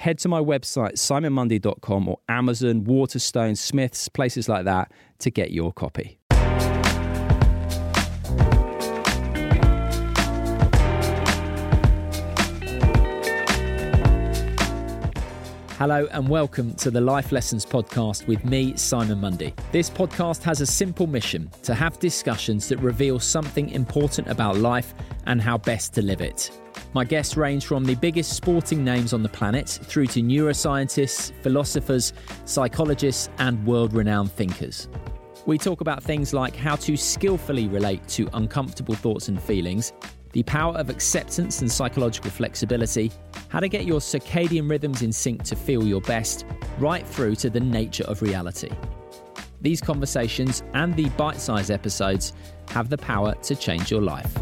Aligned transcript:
head 0.00 0.18
to 0.18 0.28
my 0.28 0.40
website, 0.40 0.94
simonmundie.com 0.94 2.08
or 2.08 2.18
Amazon, 2.26 2.84
Waterstone, 2.84 3.54
Smiths, 3.54 4.08
places 4.08 4.48
like 4.48 4.64
that 4.64 4.90
to 5.18 5.30
get 5.30 5.50
your 5.50 5.74
copy. 5.74 6.16
Hello 15.76 16.06
and 16.12 16.28
welcome 16.28 16.74
to 16.74 16.90
the 16.90 17.00
Life 17.00 17.30
Lessons 17.30 17.66
Podcast 17.66 18.26
with 18.26 18.42
me, 18.44 18.74
Simon 18.76 19.20
Mundie. 19.20 19.54
This 19.70 19.90
podcast 19.90 20.42
has 20.42 20.62
a 20.62 20.66
simple 20.66 21.06
mission 21.06 21.50
to 21.62 21.74
have 21.74 21.98
discussions 21.98 22.68
that 22.68 22.78
reveal 22.78 23.18
something 23.18 23.68
important 23.70 24.28
about 24.28 24.56
life 24.56 24.94
and 25.26 25.42
how 25.42 25.58
best 25.58 25.92
to 25.94 26.02
live 26.02 26.22
it. 26.22 26.50
My 26.92 27.04
guests 27.04 27.36
range 27.36 27.66
from 27.66 27.84
the 27.84 27.94
biggest 27.94 28.32
sporting 28.32 28.82
names 28.82 29.12
on 29.12 29.22
the 29.22 29.28
planet 29.28 29.68
through 29.68 30.08
to 30.08 30.20
neuroscientists, 30.20 31.32
philosophers, 31.40 32.12
psychologists, 32.46 33.28
and 33.38 33.64
world 33.64 33.92
renowned 33.92 34.32
thinkers. 34.32 34.88
We 35.46 35.56
talk 35.56 35.80
about 35.80 36.02
things 36.02 36.34
like 36.34 36.56
how 36.56 36.74
to 36.76 36.96
skillfully 36.96 37.68
relate 37.68 38.06
to 38.08 38.28
uncomfortable 38.34 38.96
thoughts 38.96 39.28
and 39.28 39.40
feelings, 39.40 39.92
the 40.32 40.42
power 40.42 40.74
of 40.74 40.90
acceptance 40.90 41.60
and 41.60 41.70
psychological 41.70 42.30
flexibility, 42.32 43.12
how 43.48 43.60
to 43.60 43.68
get 43.68 43.84
your 43.84 44.00
circadian 44.00 44.68
rhythms 44.68 45.02
in 45.02 45.12
sync 45.12 45.44
to 45.44 45.54
feel 45.54 45.86
your 45.86 46.00
best, 46.00 46.44
right 46.78 47.06
through 47.06 47.36
to 47.36 47.50
the 47.50 47.60
nature 47.60 48.04
of 48.04 48.20
reality. 48.20 48.70
These 49.60 49.80
conversations 49.80 50.64
and 50.74 50.96
the 50.96 51.08
bite 51.10 51.40
sized 51.40 51.70
episodes 51.70 52.32
have 52.70 52.88
the 52.88 52.98
power 52.98 53.34
to 53.42 53.54
change 53.54 53.92
your 53.92 54.02
life. 54.02 54.36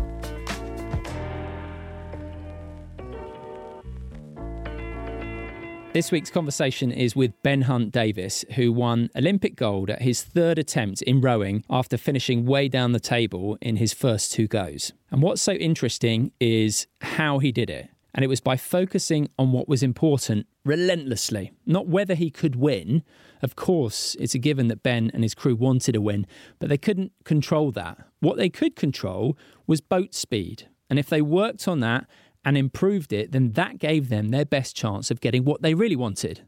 This 5.94 6.12
week's 6.12 6.30
conversation 6.30 6.92
is 6.92 7.16
with 7.16 7.42
Ben 7.42 7.62
Hunt 7.62 7.92
Davis, 7.92 8.44
who 8.56 8.72
won 8.72 9.08
Olympic 9.16 9.56
gold 9.56 9.88
at 9.88 10.02
his 10.02 10.22
third 10.22 10.58
attempt 10.58 11.00
in 11.00 11.22
rowing 11.22 11.64
after 11.70 11.96
finishing 11.96 12.44
way 12.44 12.68
down 12.68 12.92
the 12.92 13.00
table 13.00 13.56
in 13.62 13.76
his 13.76 13.94
first 13.94 14.30
two 14.30 14.46
goes. 14.46 14.92
And 15.10 15.22
what's 15.22 15.40
so 15.40 15.52
interesting 15.52 16.30
is 16.40 16.86
how 17.00 17.38
he 17.38 17.50
did 17.52 17.70
it. 17.70 17.88
And 18.14 18.22
it 18.22 18.28
was 18.28 18.42
by 18.42 18.58
focusing 18.58 19.30
on 19.38 19.50
what 19.52 19.66
was 19.66 19.82
important 19.82 20.46
relentlessly, 20.62 21.52
not 21.64 21.88
whether 21.88 22.14
he 22.14 22.30
could 22.30 22.54
win. 22.54 23.02
Of 23.40 23.56
course, 23.56 24.14
it's 24.20 24.34
a 24.34 24.38
given 24.38 24.68
that 24.68 24.82
Ben 24.82 25.10
and 25.14 25.22
his 25.22 25.34
crew 25.34 25.56
wanted 25.56 25.96
a 25.96 26.02
win, 26.02 26.26
but 26.58 26.68
they 26.68 26.78
couldn't 26.78 27.12
control 27.24 27.70
that. 27.72 27.96
What 28.20 28.36
they 28.36 28.50
could 28.50 28.76
control 28.76 29.38
was 29.66 29.80
boat 29.80 30.14
speed. 30.14 30.68
And 30.90 30.98
if 30.98 31.08
they 31.08 31.22
worked 31.22 31.66
on 31.66 31.80
that 31.80 32.06
and 32.44 32.56
improved 32.56 33.12
it, 33.12 33.32
then 33.32 33.52
that 33.52 33.78
gave 33.78 34.08
them 34.08 34.28
their 34.28 34.44
best 34.44 34.76
chance 34.76 35.10
of 35.10 35.20
getting 35.20 35.44
what 35.44 35.62
they 35.62 35.74
really 35.74 35.96
wanted. 35.96 36.46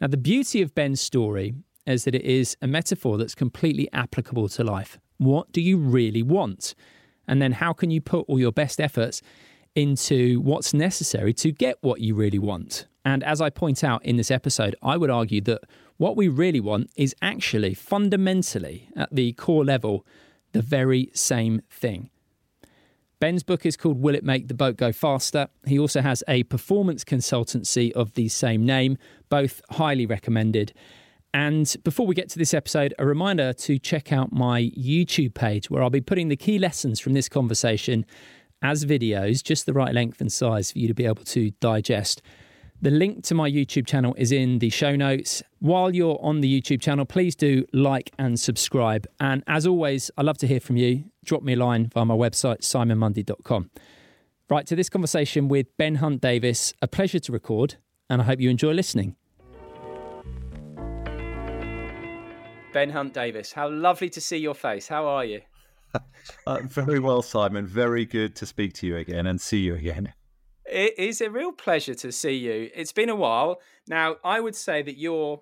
Now, 0.00 0.06
the 0.06 0.16
beauty 0.16 0.62
of 0.62 0.74
Ben's 0.74 1.00
story 1.00 1.54
is 1.86 2.04
that 2.04 2.14
it 2.14 2.24
is 2.24 2.56
a 2.60 2.66
metaphor 2.66 3.18
that's 3.18 3.34
completely 3.34 3.88
applicable 3.92 4.48
to 4.50 4.64
life. 4.64 4.98
What 5.18 5.50
do 5.52 5.60
you 5.60 5.78
really 5.78 6.22
want? 6.22 6.74
And 7.26 7.42
then 7.42 7.52
how 7.52 7.72
can 7.72 7.90
you 7.90 8.00
put 8.00 8.24
all 8.28 8.38
your 8.38 8.52
best 8.52 8.80
efforts 8.80 9.20
into 9.74 10.40
what's 10.40 10.72
necessary 10.72 11.32
to 11.34 11.52
get 11.52 11.76
what 11.80 12.00
you 12.00 12.14
really 12.14 12.38
want? 12.38 12.86
And 13.04 13.24
as 13.24 13.40
I 13.40 13.50
point 13.50 13.82
out 13.82 14.04
in 14.04 14.16
this 14.16 14.30
episode, 14.30 14.76
I 14.82 14.96
would 14.96 15.10
argue 15.10 15.40
that 15.42 15.62
what 15.96 16.16
we 16.16 16.28
really 16.28 16.60
want 16.60 16.90
is 16.96 17.14
actually 17.22 17.74
fundamentally, 17.74 18.88
at 18.96 19.08
the 19.10 19.32
core 19.32 19.64
level, 19.64 20.06
the 20.52 20.62
very 20.62 21.10
same 21.14 21.62
thing. 21.70 22.10
Ben's 23.20 23.42
book 23.42 23.66
is 23.66 23.76
called 23.76 24.00
Will 24.00 24.14
It 24.14 24.22
Make 24.22 24.46
the 24.46 24.54
Boat 24.54 24.76
Go 24.76 24.92
Faster? 24.92 25.48
He 25.66 25.76
also 25.76 26.02
has 26.02 26.22
a 26.28 26.44
performance 26.44 27.02
consultancy 27.02 27.90
of 27.92 28.14
the 28.14 28.28
same 28.28 28.64
name, 28.64 28.96
both 29.28 29.60
highly 29.70 30.06
recommended. 30.06 30.72
And 31.34 31.74
before 31.82 32.06
we 32.06 32.14
get 32.14 32.28
to 32.30 32.38
this 32.38 32.54
episode, 32.54 32.94
a 32.96 33.04
reminder 33.04 33.52
to 33.52 33.78
check 33.80 34.12
out 34.12 34.32
my 34.32 34.70
YouTube 34.78 35.34
page 35.34 35.68
where 35.68 35.82
I'll 35.82 35.90
be 35.90 36.00
putting 36.00 36.28
the 36.28 36.36
key 36.36 36.60
lessons 36.60 37.00
from 37.00 37.14
this 37.14 37.28
conversation 37.28 38.06
as 38.62 38.84
videos, 38.84 39.42
just 39.42 39.66
the 39.66 39.72
right 39.72 39.92
length 39.92 40.20
and 40.20 40.32
size 40.32 40.70
for 40.70 40.78
you 40.78 40.86
to 40.86 40.94
be 40.94 41.04
able 41.04 41.24
to 41.24 41.50
digest. 41.60 42.22
The 42.80 42.92
link 42.92 43.24
to 43.24 43.34
my 43.34 43.50
YouTube 43.50 43.88
channel 43.88 44.14
is 44.16 44.30
in 44.30 44.60
the 44.60 44.70
show 44.70 44.94
notes. 44.94 45.42
While 45.58 45.92
you're 45.96 46.16
on 46.22 46.42
the 46.42 46.60
YouTube 46.60 46.80
channel, 46.80 47.04
please 47.04 47.34
do 47.34 47.64
like 47.72 48.12
and 48.20 48.38
subscribe. 48.38 49.04
And 49.18 49.42
as 49.48 49.66
always, 49.66 50.12
I 50.16 50.22
love 50.22 50.38
to 50.38 50.46
hear 50.46 50.60
from 50.60 50.76
you. 50.76 51.06
Drop 51.24 51.42
me 51.42 51.54
a 51.54 51.56
line 51.56 51.90
via 51.92 52.04
my 52.04 52.14
website, 52.14 52.60
simonmundie.com. 52.60 53.70
Right, 54.48 54.64
to 54.64 54.76
this 54.76 54.88
conversation 54.88 55.48
with 55.48 55.66
Ben 55.76 55.96
Hunt 55.96 56.20
Davis, 56.20 56.72
a 56.80 56.86
pleasure 56.86 57.18
to 57.18 57.32
record, 57.32 57.74
and 58.08 58.22
I 58.22 58.24
hope 58.24 58.40
you 58.40 58.48
enjoy 58.48 58.74
listening. 58.74 59.16
Ben 62.72 62.90
Hunt 62.90 63.12
Davis, 63.12 63.52
how 63.52 63.68
lovely 63.68 64.08
to 64.10 64.20
see 64.20 64.36
your 64.36 64.54
face. 64.54 64.86
How 64.86 65.04
are 65.04 65.24
you? 65.24 65.40
uh, 66.46 66.60
very 66.62 67.00
well, 67.00 67.22
Simon. 67.22 67.66
Very 67.66 68.04
good 68.04 68.36
to 68.36 68.46
speak 68.46 68.72
to 68.74 68.86
you 68.86 68.98
again 68.98 69.26
and 69.26 69.40
see 69.40 69.58
you 69.58 69.74
again. 69.74 70.12
It 70.70 70.98
is 70.98 71.20
a 71.20 71.30
real 71.30 71.52
pleasure 71.52 71.94
to 71.94 72.12
see 72.12 72.34
you. 72.34 72.70
It's 72.74 72.92
been 72.92 73.08
a 73.08 73.16
while. 73.16 73.60
Now, 73.88 74.16
I 74.24 74.40
would 74.40 74.54
say 74.54 74.82
that 74.82 74.98
you're 74.98 75.40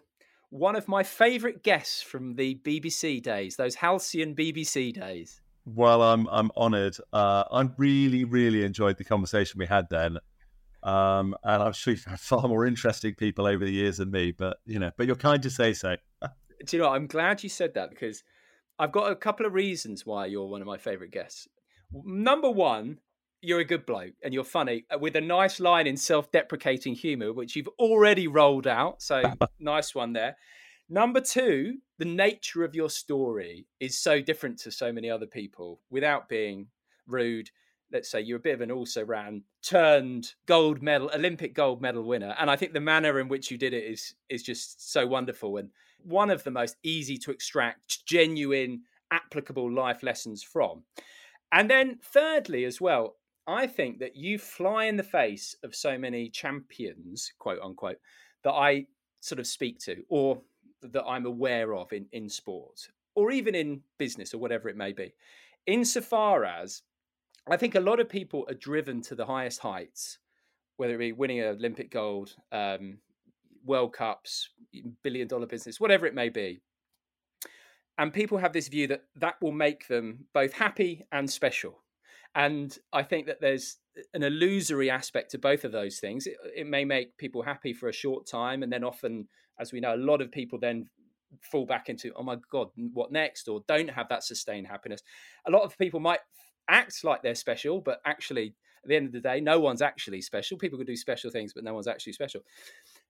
one 0.50 0.76
of 0.76 0.88
my 0.88 1.02
favourite 1.02 1.62
guests 1.62 2.02
from 2.02 2.34
the 2.34 2.54
BBC 2.56 3.22
days, 3.22 3.56
those 3.56 3.74
halcyon 3.74 4.34
BBC 4.34 4.92
days. 4.92 5.40
Well, 5.64 6.02
I'm 6.02 6.28
I'm 6.28 6.50
honoured. 6.56 6.96
Uh, 7.12 7.44
I 7.50 7.68
really, 7.76 8.24
really 8.24 8.62
enjoyed 8.62 8.98
the 8.98 9.04
conversation 9.04 9.58
we 9.58 9.66
had 9.66 9.88
then, 9.90 10.18
um, 10.84 11.34
and 11.42 11.62
I'm 11.62 11.72
sure 11.72 11.92
you've 11.92 12.04
had 12.04 12.20
far 12.20 12.46
more 12.46 12.64
interesting 12.64 13.14
people 13.14 13.46
over 13.46 13.64
the 13.64 13.72
years 13.72 13.96
than 13.96 14.12
me. 14.12 14.30
But 14.30 14.58
you 14.64 14.78
know, 14.78 14.92
but 14.96 15.06
you're 15.06 15.16
kind 15.16 15.42
to 15.42 15.50
say 15.50 15.72
so. 15.72 15.96
Do 16.64 16.76
you 16.76 16.82
know? 16.82 16.90
I'm 16.90 17.08
glad 17.08 17.42
you 17.42 17.48
said 17.48 17.74
that 17.74 17.90
because 17.90 18.22
I've 18.78 18.92
got 18.92 19.10
a 19.10 19.16
couple 19.16 19.44
of 19.44 19.54
reasons 19.54 20.06
why 20.06 20.26
you're 20.26 20.46
one 20.46 20.60
of 20.60 20.68
my 20.68 20.78
favourite 20.78 21.10
guests. 21.10 21.48
Number 21.92 22.50
one, 22.50 22.98
you're 23.46 23.60
a 23.60 23.64
good 23.64 23.86
bloke 23.86 24.14
and 24.22 24.34
you're 24.34 24.44
funny 24.44 24.84
uh, 24.92 24.98
with 24.98 25.14
a 25.16 25.20
nice 25.20 25.60
line 25.60 25.86
in 25.86 25.96
self-deprecating 25.96 26.94
humor 26.94 27.32
which 27.32 27.54
you've 27.54 27.68
already 27.78 28.26
rolled 28.26 28.66
out 28.66 29.00
so 29.00 29.22
nice 29.60 29.94
one 29.94 30.12
there. 30.12 30.36
Number 30.88 31.20
two 31.20 31.78
the 31.98 32.04
nature 32.04 32.64
of 32.64 32.74
your 32.74 32.90
story 32.90 33.66
is 33.80 33.98
so 33.98 34.20
different 34.20 34.58
to 34.60 34.70
so 34.70 34.92
many 34.92 35.08
other 35.08 35.26
people 35.26 35.80
without 35.90 36.28
being 36.28 36.68
rude. 37.06 37.50
Let's 37.92 38.10
say 38.10 38.20
you're 38.20 38.38
a 38.38 38.40
bit 38.40 38.54
of 38.54 38.60
an 38.62 38.72
also 38.72 39.04
ran 39.04 39.44
turned 39.62 40.34
gold 40.46 40.82
medal 40.82 41.10
olympic 41.14 41.54
gold 41.54 41.80
medal 41.82 42.04
winner 42.04 42.36
and 42.38 42.48
i 42.48 42.54
think 42.54 42.72
the 42.72 42.80
manner 42.80 43.18
in 43.18 43.26
which 43.26 43.50
you 43.50 43.58
did 43.58 43.72
it 43.72 43.82
is 43.82 44.14
is 44.28 44.44
just 44.44 44.92
so 44.92 45.06
wonderful 45.06 45.56
and 45.56 45.70
one 46.02 46.30
of 46.30 46.44
the 46.44 46.50
most 46.50 46.76
easy 46.82 47.16
to 47.18 47.30
extract 47.30 48.04
genuine 48.06 48.82
applicable 49.10 49.70
life 49.70 50.02
lessons 50.02 50.42
from. 50.42 50.84
And 51.52 51.70
then 51.70 51.98
thirdly 52.02 52.64
as 52.64 52.80
well 52.80 53.16
I 53.46 53.66
think 53.66 54.00
that 54.00 54.16
you 54.16 54.38
fly 54.38 54.84
in 54.84 54.96
the 54.96 55.02
face 55.02 55.54
of 55.62 55.74
so 55.74 55.96
many 55.96 56.28
champions, 56.28 57.32
quote 57.38 57.60
unquote, 57.62 57.98
that 58.42 58.52
I 58.52 58.86
sort 59.20 59.38
of 59.38 59.46
speak 59.46 59.78
to 59.80 60.02
or 60.08 60.40
that 60.82 61.04
I'm 61.04 61.26
aware 61.26 61.74
of 61.74 61.92
in, 61.92 62.06
in 62.12 62.28
sport 62.28 62.88
or 63.14 63.30
even 63.30 63.54
in 63.54 63.80
business 63.98 64.34
or 64.34 64.38
whatever 64.38 64.68
it 64.68 64.76
may 64.76 64.92
be. 64.92 65.14
Insofar 65.66 66.44
as 66.44 66.82
I 67.48 67.56
think 67.56 67.74
a 67.74 67.80
lot 67.80 68.00
of 68.00 68.08
people 68.08 68.44
are 68.48 68.54
driven 68.54 69.00
to 69.02 69.14
the 69.14 69.26
highest 69.26 69.60
heights, 69.60 70.18
whether 70.76 70.94
it 70.94 70.98
be 70.98 71.12
winning 71.12 71.40
an 71.40 71.56
Olympic 71.56 71.90
gold, 71.90 72.34
um, 72.52 72.98
World 73.64 73.92
Cups, 73.92 74.50
billion 75.02 75.28
dollar 75.28 75.46
business, 75.46 75.80
whatever 75.80 76.06
it 76.06 76.14
may 76.14 76.28
be. 76.28 76.60
And 77.98 78.12
people 78.12 78.38
have 78.38 78.52
this 78.52 78.68
view 78.68 78.88
that 78.88 79.04
that 79.16 79.40
will 79.40 79.52
make 79.52 79.88
them 79.88 80.26
both 80.34 80.52
happy 80.52 81.06
and 81.12 81.30
special. 81.30 81.82
And 82.36 82.78
I 82.92 83.02
think 83.02 83.26
that 83.26 83.40
there's 83.40 83.78
an 84.12 84.22
illusory 84.22 84.90
aspect 84.90 85.30
to 85.30 85.38
both 85.38 85.64
of 85.64 85.72
those 85.72 85.98
things. 85.98 86.26
It, 86.26 86.36
it, 86.54 86.66
may 86.66 86.84
make 86.84 87.16
people 87.16 87.42
happy 87.42 87.72
for 87.72 87.88
a 87.88 87.94
short 87.94 88.26
time, 88.26 88.62
and 88.62 88.70
then 88.70 88.84
often, 88.84 89.26
as 89.58 89.72
we 89.72 89.80
know, 89.80 89.94
a 89.94 89.96
lot 89.96 90.20
of 90.20 90.30
people 90.30 90.58
then 90.60 90.90
fall 91.40 91.64
back 91.64 91.88
into, 91.88 92.12
oh 92.14 92.22
my 92.22 92.36
God, 92.52 92.68
what 92.92 93.10
next? 93.10 93.48
Or 93.48 93.62
don't 93.66 93.88
have 93.88 94.10
that 94.10 94.22
sustained 94.22 94.66
happiness. 94.66 95.02
A 95.46 95.50
lot 95.50 95.62
of 95.62 95.78
people 95.78 95.98
might 95.98 96.20
act 96.68 97.02
like 97.04 97.22
they're 97.22 97.34
special, 97.34 97.80
but 97.80 98.00
actually, 98.04 98.54
at 98.84 98.90
the 98.90 98.96
end 98.96 99.06
of 99.06 99.12
the 99.12 99.20
day, 99.20 99.40
no 99.40 99.58
one's 99.58 99.80
actually 99.80 100.20
special. 100.20 100.58
People 100.58 100.78
can 100.78 100.86
do 100.86 100.96
special 100.96 101.30
things, 101.30 101.54
but 101.54 101.64
no 101.64 101.72
one's 101.72 101.88
actually 101.88 102.12
special. 102.12 102.42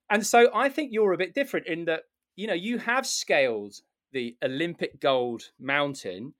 And 0.09 0.25
so 0.25 0.51
I 0.55 0.69
think 0.69 0.93
you're 0.93 1.15
a 1.15 1.19
bit 1.19 1.35
different 1.35 1.67
in 1.67 1.87
that, 1.87 2.03
you 2.37 2.47
know, 2.47 2.55
you 2.55 2.79
have 2.79 3.05
scaled 3.07 3.75
the 4.13 4.37
Olympic 4.45 5.01
gold 5.01 5.51
mountain. 5.59 6.35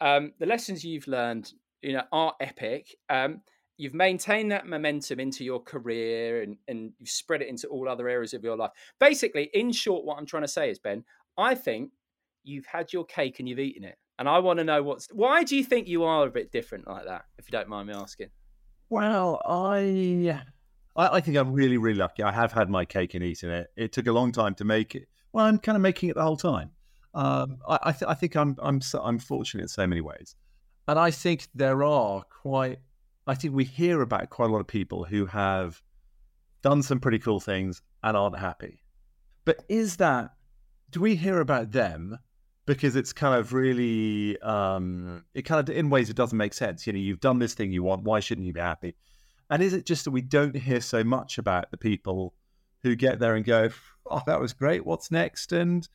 Um, 0.00 0.34
the 0.38 0.46
lessons 0.46 0.84
you've 0.84 1.08
learned, 1.08 1.52
you 1.82 1.92
know, 1.92 2.02
are 2.12 2.34
epic. 2.40 2.94
Um, 3.08 3.42
you've 3.76 3.94
maintained 3.94 4.52
that 4.52 4.66
momentum 4.66 5.20
into 5.20 5.44
your 5.44 5.60
career 5.60 6.42
and, 6.42 6.56
and 6.66 6.92
you've 6.98 7.08
spread 7.08 7.42
it 7.42 7.48
into 7.48 7.68
all 7.68 7.88
other 7.88 8.08
areas 8.08 8.34
of 8.34 8.42
your 8.42 8.56
life. 8.56 8.70
Basically, 8.98 9.50
in 9.54 9.72
short, 9.72 10.04
what 10.04 10.18
I'm 10.18 10.26
trying 10.26 10.42
to 10.42 10.48
say 10.48 10.70
is, 10.70 10.78
Ben, 10.78 11.04
I 11.36 11.54
think 11.54 11.92
you've 12.42 12.66
had 12.66 12.92
your 12.92 13.04
cake 13.04 13.38
and 13.38 13.48
you've 13.48 13.58
eaten 13.58 13.84
it. 13.84 13.96
And 14.18 14.28
I 14.28 14.40
want 14.40 14.58
to 14.58 14.64
know 14.64 14.82
what's 14.82 15.06
why 15.12 15.44
do 15.44 15.56
you 15.56 15.62
think 15.62 15.86
you 15.86 16.02
are 16.02 16.26
a 16.26 16.30
bit 16.30 16.50
different 16.50 16.88
like 16.88 17.04
that, 17.06 17.26
if 17.38 17.46
you 17.46 17.52
don't 17.52 17.68
mind 17.68 17.86
me 17.86 17.94
asking? 17.94 18.30
Well, 18.90 19.40
I 19.46 20.40
I, 20.96 21.16
I 21.16 21.20
think 21.20 21.36
I'm 21.36 21.52
really, 21.52 21.78
really 21.78 21.98
lucky. 21.98 22.24
I 22.24 22.32
have 22.32 22.52
had 22.52 22.68
my 22.68 22.84
cake 22.84 23.14
and 23.14 23.22
eaten 23.22 23.50
it. 23.50 23.68
It 23.76 23.92
took 23.92 24.08
a 24.08 24.12
long 24.12 24.32
time 24.32 24.56
to 24.56 24.64
make 24.64 24.96
it. 24.96 25.06
Well, 25.32 25.46
I'm 25.46 25.58
kind 25.58 25.76
of 25.76 25.82
making 25.82 26.08
it 26.08 26.16
the 26.16 26.22
whole 26.22 26.36
time. 26.36 26.72
Um, 27.14 27.58
I, 27.68 27.78
I, 27.84 27.92
th- 27.92 28.08
I, 28.08 28.14
think 28.14 28.36
I'm 28.36 28.56
I'm 28.60 28.80
so, 28.80 29.00
I'm 29.02 29.18
fortunate 29.18 29.62
in 29.62 29.68
so 29.68 29.86
many 29.86 30.00
ways, 30.00 30.34
and 30.88 30.98
I 30.98 31.10
think 31.10 31.48
there 31.54 31.84
are 31.84 32.22
quite. 32.22 32.78
I 33.26 33.34
think 33.34 33.54
we 33.54 33.64
hear 33.64 34.00
about 34.00 34.30
quite 34.30 34.48
a 34.48 34.52
lot 34.52 34.60
of 34.60 34.66
people 34.66 35.04
who 35.04 35.26
have 35.26 35.82
done 36.62 36.82
some 36.82 36.98
pretty 36.98 37.18
cool 37.18 37.40
things 37.40 37.82
and 38.02 38.16
aren't 38.16 38.38
happy. 38.38 38.82
But 39.44 39.64
is 39.68 39.98
that 39.98 40.30
do 40.90 41.00
we 41.00 41.14
hear 41.14 41.40
about 41.40 41.72
them 41.72 42.18
because 42.66 42.96
it's 42.96 43.12
kind 43.12 43.38
of 43.38 43.52
really 43.52 44.40
um, 44.40 45.24
it 45.34 45.42
kind 45.42 45.66
of 45.66 45.74
in 45.74 45.90
ways 45.90 46.10
it 46.10 46.16
doesn't 46.16 46.36
make 46.36 46.52
sense. 46.54 46.86
You 46.86 46.92
know, 46.92 46.98
you've 46.98 47.20
done 47.20 47.38
this 47.38 47.54
thing 47.54 47.72
you 47.72 47.82
want. 47.82 48.04
Why 48.04 48.20
shouldn't 48.20 48.46
you 48.46 48.52
be 48.52 48.60
happy? 48.60 48.94
And 49.50 49.62
is 49.62 49.72
it 49.72 49.86
just 49.86 50.04
that 50.04 50.10
we 50.10 50.20
don't 50.20 50.54
hear 50.54 50.80
so 50.80 51.02
much 51.02 51.38
about 51.38 51.70
the 51.70 51.78
people 51.78 52.34
who 52.82 52.94
get 52.94 53.18
there 53.18 53.34
and 53.34 53.44
go, 53.44 53.70
"Oh, 54.06 54.22
that 54.26 54.40
was 54.40 54.52
great. 54.52 54.84
What's 54.84 55.10
next?" 55.10 55.52
and 55.52 55.88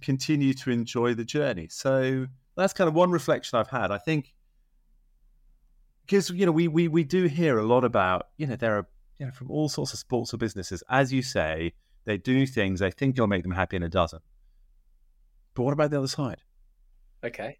continue 0.00 0.52
to 0.52 0.70
enjoy 0.70 1.14
the 1.14 1.24
journey. 1.24 1.68
So 1.70 2.26
that's 2.56 2.72
kind 2.72 2.88
of 2.88 2.94
one 2.94 3.10
reflection 3.10 3.58
I've 3.58 3.70
had. 3.70 3.90
I 3.90 3.98
think 3.98 4.34
because 6.06 6.30
you 6.30 6.46
know 6.46 6.52
we 6.52 6.68
we 6.68 6.88
we 6.88 7.04
do 7.04 7.24
hear 7.24 7.58
a 7.58 7.64
lot 7.64 7.84
about 7.84 8.28
you 8.36 8.46
know 8.46 8.56
there 8.56 8.76
are 8.78 8.86
you 9.18 9.26
know 9.26 9.32
from 9.32 9.50
all 9.50 9.68
sorts 9.68 9.92
of 9.92 9.98
sports 9.98 10.32
or 10.32 10.36
businesses, 10.36 10.82
as 10.88 11.12
you 11.12 11.22
say, 11.22 11.72
they 12.04 12.16
do 12.16 12.46
things 12.46 12.80
they 12.80 12.90
think 12.90 13.16
you'll 13.16 13.26
make 13.26 13.42
them 13.42 13.52
happy 13.52 13.76
and 13.76 13.84
it 13.84 13.92
doesn't. 13.92 14.22
But 15.54 15.64
what 15.64 15.72
about 15.72 15.90
the 15.90 15.98
other 15.98 16.08
side? 16.08 16.42
Okay. 17.24 17.58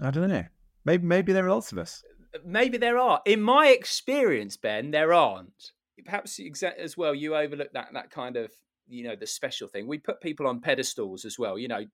I 0.00 0.10
don't 0.10 0.28
know. 0.28 0.44
Maybe 0.84 1.06
maybe 1.06 1.32
there 1.32 1.46
are 1.46 1.50
lots 1.50 1.72
of 1.72 1.78
us. 1.78 2.02
Maybe 2.44 2.78
there 2.78 2.98
are. 2.98 3.20
In 3.26 3.42
my 3.42 3.68
experience, 3.68 4.56
Ben, 4.56 4.90
there 4.90 5.12
aren't. 5.12 5.72
Perhaps 6.04 6.40
as 6.78 6.96
well, 6.96 7.14
you 7.14 7.36
overlook 7.36 7.72
that 7.72 7.88
that 7.92 8.10
kind 8.10 8.36
of 8.36 8.50
you 8.88 9.04
know 9.04 9.16
the 9.16 9.26
special 9.26 9.68
thing. 9.68 9.86
We 9.86 9.98
put 9.98 10.20
people 10.20 10.46
on 10.46 10.60
pedestals 10.60 11.24
as 11.24 11.38
well. 11.38 11.58
You 11.58 11.68
know, 11.68 11.84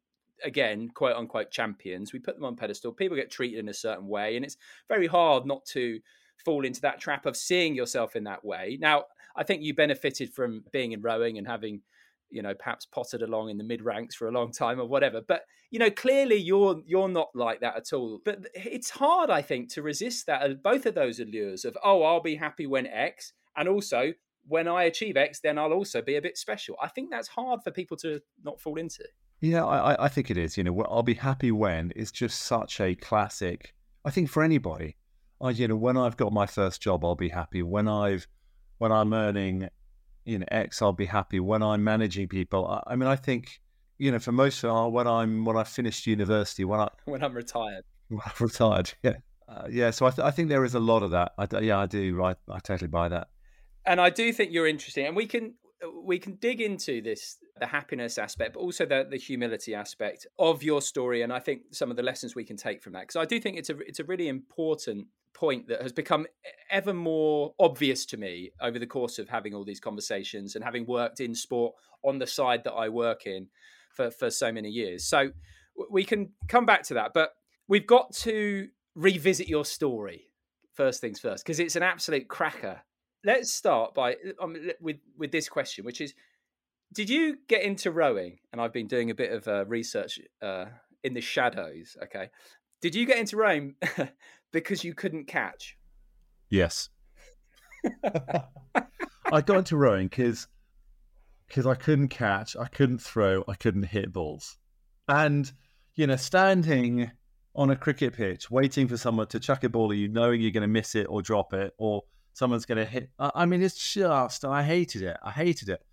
again, 0.45 0.89
quote 0.91 1.17
unquote 1.17 1.51
champions. 1.51 2.13
We 2.13 2.19
put 2.19 2.37
them 2.37 2.45
on 2.45 2.57
pedestal. 2.57 2.93
People 2.93 3.17
get 3.17 3.31
treated 3.31 3.59
in 3.59 3.69
a 3.69 3.75
certain 3.75 4.07
way, 4.07 4.37
and 4.37 4.45
it's 4.45 4.57
very 4.89 5.07
hard 5.07 5.47
not 5.47 5.65
to 5.67 6.01
fall 6.45 6.65
into 6.65 6.81
that 6.83 7.01
trap 7.01 7.27
of 7.27 7.37
seeing 7.37 7.75
yourself 7.75 8.17
in 8.17 8.25
that 8.25 8.45
way. 8.45 8.79
Now, 8.81 9.05
I 9.37 9.43
think 9.43 9.63
you 9.63 9.75
benefited 9.75 10.33
from 10.33 10.65
being 10.73 10.93
in 10.93 11.03
rowing 11.03 11.39
and 11.39 11.47
having 11.47 11.83
you 12.31 12.43
know 12.43 12.55
perhaps 12.55 12.87
potted 12.87 13.23
along 13.23 13.51
in 13.51 13.59
the 13.59 13.65
mid 13.65 13.83
ranks 13.83 14.15
for 14.15 14.29
a 14.29 14.33
long 14.33 14.53
time 14.53 14.79
or 14.81 14.87
whatever 14.87 15.21
but 15.27 15.43
you 15.71 15.79
know 15.79 15.91
clearly 15.91 16.37
you're 16.37 16.81
you're 16.87 17.09
not 17.09 17.29
like 17.35 17.61
that 17.61 17.77
at 17.77 17.93
all 17.93 18.21
but 18.25 18.47
it's 18.55 18.91
hard 18.91 19.31
i 19.31 19.41
think 19.41 19.73
to 19.73 19.83
resist 19.83 20.27
that 20.27 20.43
uh, 20.43 20.55
both 20.63 20.87
of 20.87 20.95
those 20.95 21.21
allures 21.21 21.65
of 21.65 21.77
oh 21.83 22.03
i'll 22.03 22.21
be 22.21 22.37
happy 22.37 22.67
when 22.67 22.87
x 22.87 23.33
and 23.57 23.69
also 23.69 24.13
when 24.47 24.69
i 24.69 24.85
achieve 24.85 25.17
x 25.17 25.41
then 25.41 25.59
i'll 25.59 25.73
also 25.73 26.03
be 26.03 26.17
a 26.17 26.23
bit 26.23 26.37
special 26.37 26.77
i 26.83 26.89
think 26.89 27.11
that's 27.11 27.29
hard 27.29 27.63
for 27.63 27.71
people 27.71 27.97
to 27.97 28.21
not 28.45 28.61
fall 28.61 28.77
into 28.77 29.05
yeah 29.41 29.65
i 29.65 30.05
i 30.05 30.09
think 30.09 30.31
it 30.31 30.37
is 30.37 30.57
you 30.57 30.65
know 30.65 30.83
i'll 30.83 31.03
be 31.03 31.15
happy 31.15 31.53
when 31.53 31.93
it's 31.95 32.11
just 32.11 32.41
such 32.41 32.81
a 32.81 32.95
classic 32.95 33.75
i 34.05 34.11
think 34.11 34.29
for 34.29 34.43
anybody 34.43 34.97
I, 35.41 35.51
you 35.51 35.69
know 35.69 35.77
when 35.77 35.97
i've 35.97 36.17
got 36.17 36.33
my 36.33 36.47
first 36.47 36.83
job 36.83 37.05
i'll 37.05 37.15
be 37.15 37.29
happy 37.29 37.63
when 37.63 37.89
i've 37.89 38.27
when 38.79 38.93
i'm 38.93 39.13
earning 39.13 39.69
you 40.29 40.39
know 40.39 40.47
X, 40.51 40.83
I'll 40.83 40.93
be 40.93 41.07
happy. 41.07 41.41
When 41.41 41.63
I'm 41.63 41.83
managing 41.83 42.29
people, 42.29 42.67
I, 42.67 42.93
I 42.93 42.97
mean, 42.97 43.09
I 43.09 43.17
think 43.17 43.61
you 43.97 44.13
know 44.13 44.19
for 44.19 44.31
most 44.31 44.63
of 44.63 44.71
our, 44.71 44.91
when 44.91 45.07
I'm 45.07 45.45
when 45.45 45.57
I 45.57 45.65
finished 45.65 46.07
university, 46.07 46.65
when 46.65 46.81
I 46.81 46.89
when 47.07 47.25
I'm 47.25 47.35
retired, 47.35 47.85
when 48.09 48.21
I'm 48.25 48.33
retired, 48.39 48.93
yeah, 49.03 49.15
uh, 49.49 49.67
yeah. 49.71 49.91
So 49.91 50.07
I, 50.07 50.11
th- 50.11 50.25
I 50.25 50.31
think 50.31 50.51
there 50.51 50.65
is 50.65 50.75
a 50.75 50.81
lot 50.81 51.03
of 51.03 51.13
that. 51.13 51.33
I, 51.39 51.47
yeah, 51.61 51.79
I 51.79 51.87
do. 51.87 52.15
Right, 52.15 52.37
I 52.49 52.59
totally 52.59 52.89
buy 52.89 53.09
that. 53.09 53.29
And 53.87 54.01
I 54.01 54.11
do 54.11 54.33
think 54.33 54.53
you're 54.53 54.67
interesting, 54.67 55.07
and 55.07 55.17
we 55.17 55.27
can 55.27 55.55
we 56.05 56.19
can 56.19 56.35
dig 56.37 56.61
into 56.61 57.01
this 57.01 57.39
the 57.61 57.67
happiness 57.67 58.19
aspect 58.19 58.55
but 58.55 58.61
also 58.61 58.85
the, 58.85 59.07
the 59.09 59.17
humility 59.17 59.75
aspect 59.75 60.27
of 60.39 60.63
your 60.63 60.81
story 60.83 61.23
and 61.23 61.33
i 61.33 61.39
think 61.39 61.63
some 61.71 61.91
of 61.91 61.97
the 61.97 62.03
lessons 62.03 62.35
we 62.35 62.45
can 62.45 62.57
take 62.57 62.83
from 62.83 62.93
that 62.93 63.03
because 63.03 63.17
i 63.17 63.25
do 63.25 63.39
think 63.41 63.57
it's 63.57 63.71
a 63.71 63.79
it's 63.81 64.01
a 64.01 64.05
really 64.05 64.29
important 64.29 65.07
point 65.39 65.69
that 65.69 65.81
has 65.81 65.93
become 65.93 66.27
ever 66.71 66.93
more 66.93 67.55
obvious 67.61 68.05
to 68.05 68.17
me 68.17 68.51
over 68.61 68.79
the 68.79 68.87
course 68.87 69.19
of 69.19 69.29
having 69.29 69.55
all 69.55 69.65
these 69.65 69.79
conversations 69.79 70.57
and 70.57 70.65
having 70.65 70.85
worked 70.87 71.21
in 71.21 71.35
sport 71.35 71.75
on 72.05 72.19
the 72.19 72.27
side 72.27 72.65
that 72.65 72.73
I 72.73 72.89
work 72.89 73.27
in 73.27 73.47
for, 73.95 74.11
for 74.11 74.31
so 74.31 74.51
many 74.51 74.69
years. 74.69 75.05
So 75.05 75.31
we 75.91 76.05
can 76.05 76.31
come 76.49 76.67
back 76.67 76.83
to 76.85 76.95
that, 76.95 77.13
but 77.15 77.31
we've 77.69 77.87
got 77.87 78.13
to 78.15 78.69
revisit 78.97 79.49
your 79.49 79.65
story 79.65 80.25
first 80.75 81.01
things 81.01 81.21
first 81.21 81.45
because 81.45 81.61
it's 81.61 81.77
an 81.77 81.83
absolute 81.83 82.29
cracker. 82.29 82.81
Let's 83.25 83.53
start 83.53 83.95
by 83.95 84.17
um, 84.41 84.57
with 84.81 84.99
with 85.17 85.33
this 85.33 85.49
question, 85.49 85.85
which 85.85 86.01
is: 86.01 86.15
Did 86.93 87.11
you 87.11 87.39
get 87.49 87.63
into 87.63 87.91
rowing? 87.91 88.39
And 88.53 88.61
I've 88.61 88.73
been 88.73 88.87
doing 88.87 89.11
a 89.11 89.15
bit 89.15 89.33
of 89.33 89.49
uh, 89.49 89.65
research 89.67 90.21
uh, 90.41 90.67
in 91.03 91.15
the 91.15 91.21
shadows. 91.21 91.97
Okay, 92.05 92.31
did 92.81 92.95
you 92.95 93.07
get 93.07 93.19
into 93.19 93.37
rowing 93.37 93.75
because 94.53 94.85
you 94.85 94.95
couldn't 94.95 95.27
catch? 95.27 95.77
Yes. 96.49 96.91
I 99.33 99.41
got 99.43 99.59
into 99.59 99.77
rowing 99.77 100.09
because 100.09 100.47
because 101.47 101.67
I 101.67 101.75
couldn't 101.75 102.09
catch, 102.09 102.57
I 102.57 102.67
couldn't 102.67 102.99
throw, 102.99 103.43
I 103.49 103.55
couldn't 103.55 103.85
hit 103.85 104.13
balls, 104.13 104.59
and 105.09 105.51
you 105.95 106.07
know, 106.07 106.17
standing 106.17 107.11
on 107.55 107.71
a 107.71 107.77
cricket 107.77 108.15
pitch, 108.15 108.51
waiting 108.51 108.87
for 108.87 108.97
someone 108.97 109.27
to 109.27 109.41
chuck 109.41 109.65
a 109.65 109.69
ball 109.69 109.91
at 109.91 109.99
you, 109.99 110.09
knowing 110.09 110.41
you're 110.41 110.53
going 110.53 110.63
to 110.63 110.69
miss 110.69 110.95
it 110.95 111.07
or 111.11 111.23
drop 111.23 111.53
it, 111.53 111.75
or 111.77 112.05
someone's 112.39 112.67
going 112.67 112.79
to 112.79 112.85
hit. 112.85 113.11
I 113.19 113.47
mean, 113.47 113.63
it's 113.63 113.93
just 113.93 114.45
I 114.45 114.63
hated 114.63 115.03
it. 115.03 115.17
I 115.23 115.33
hated 115.33 115.69
it. 115.69 115.85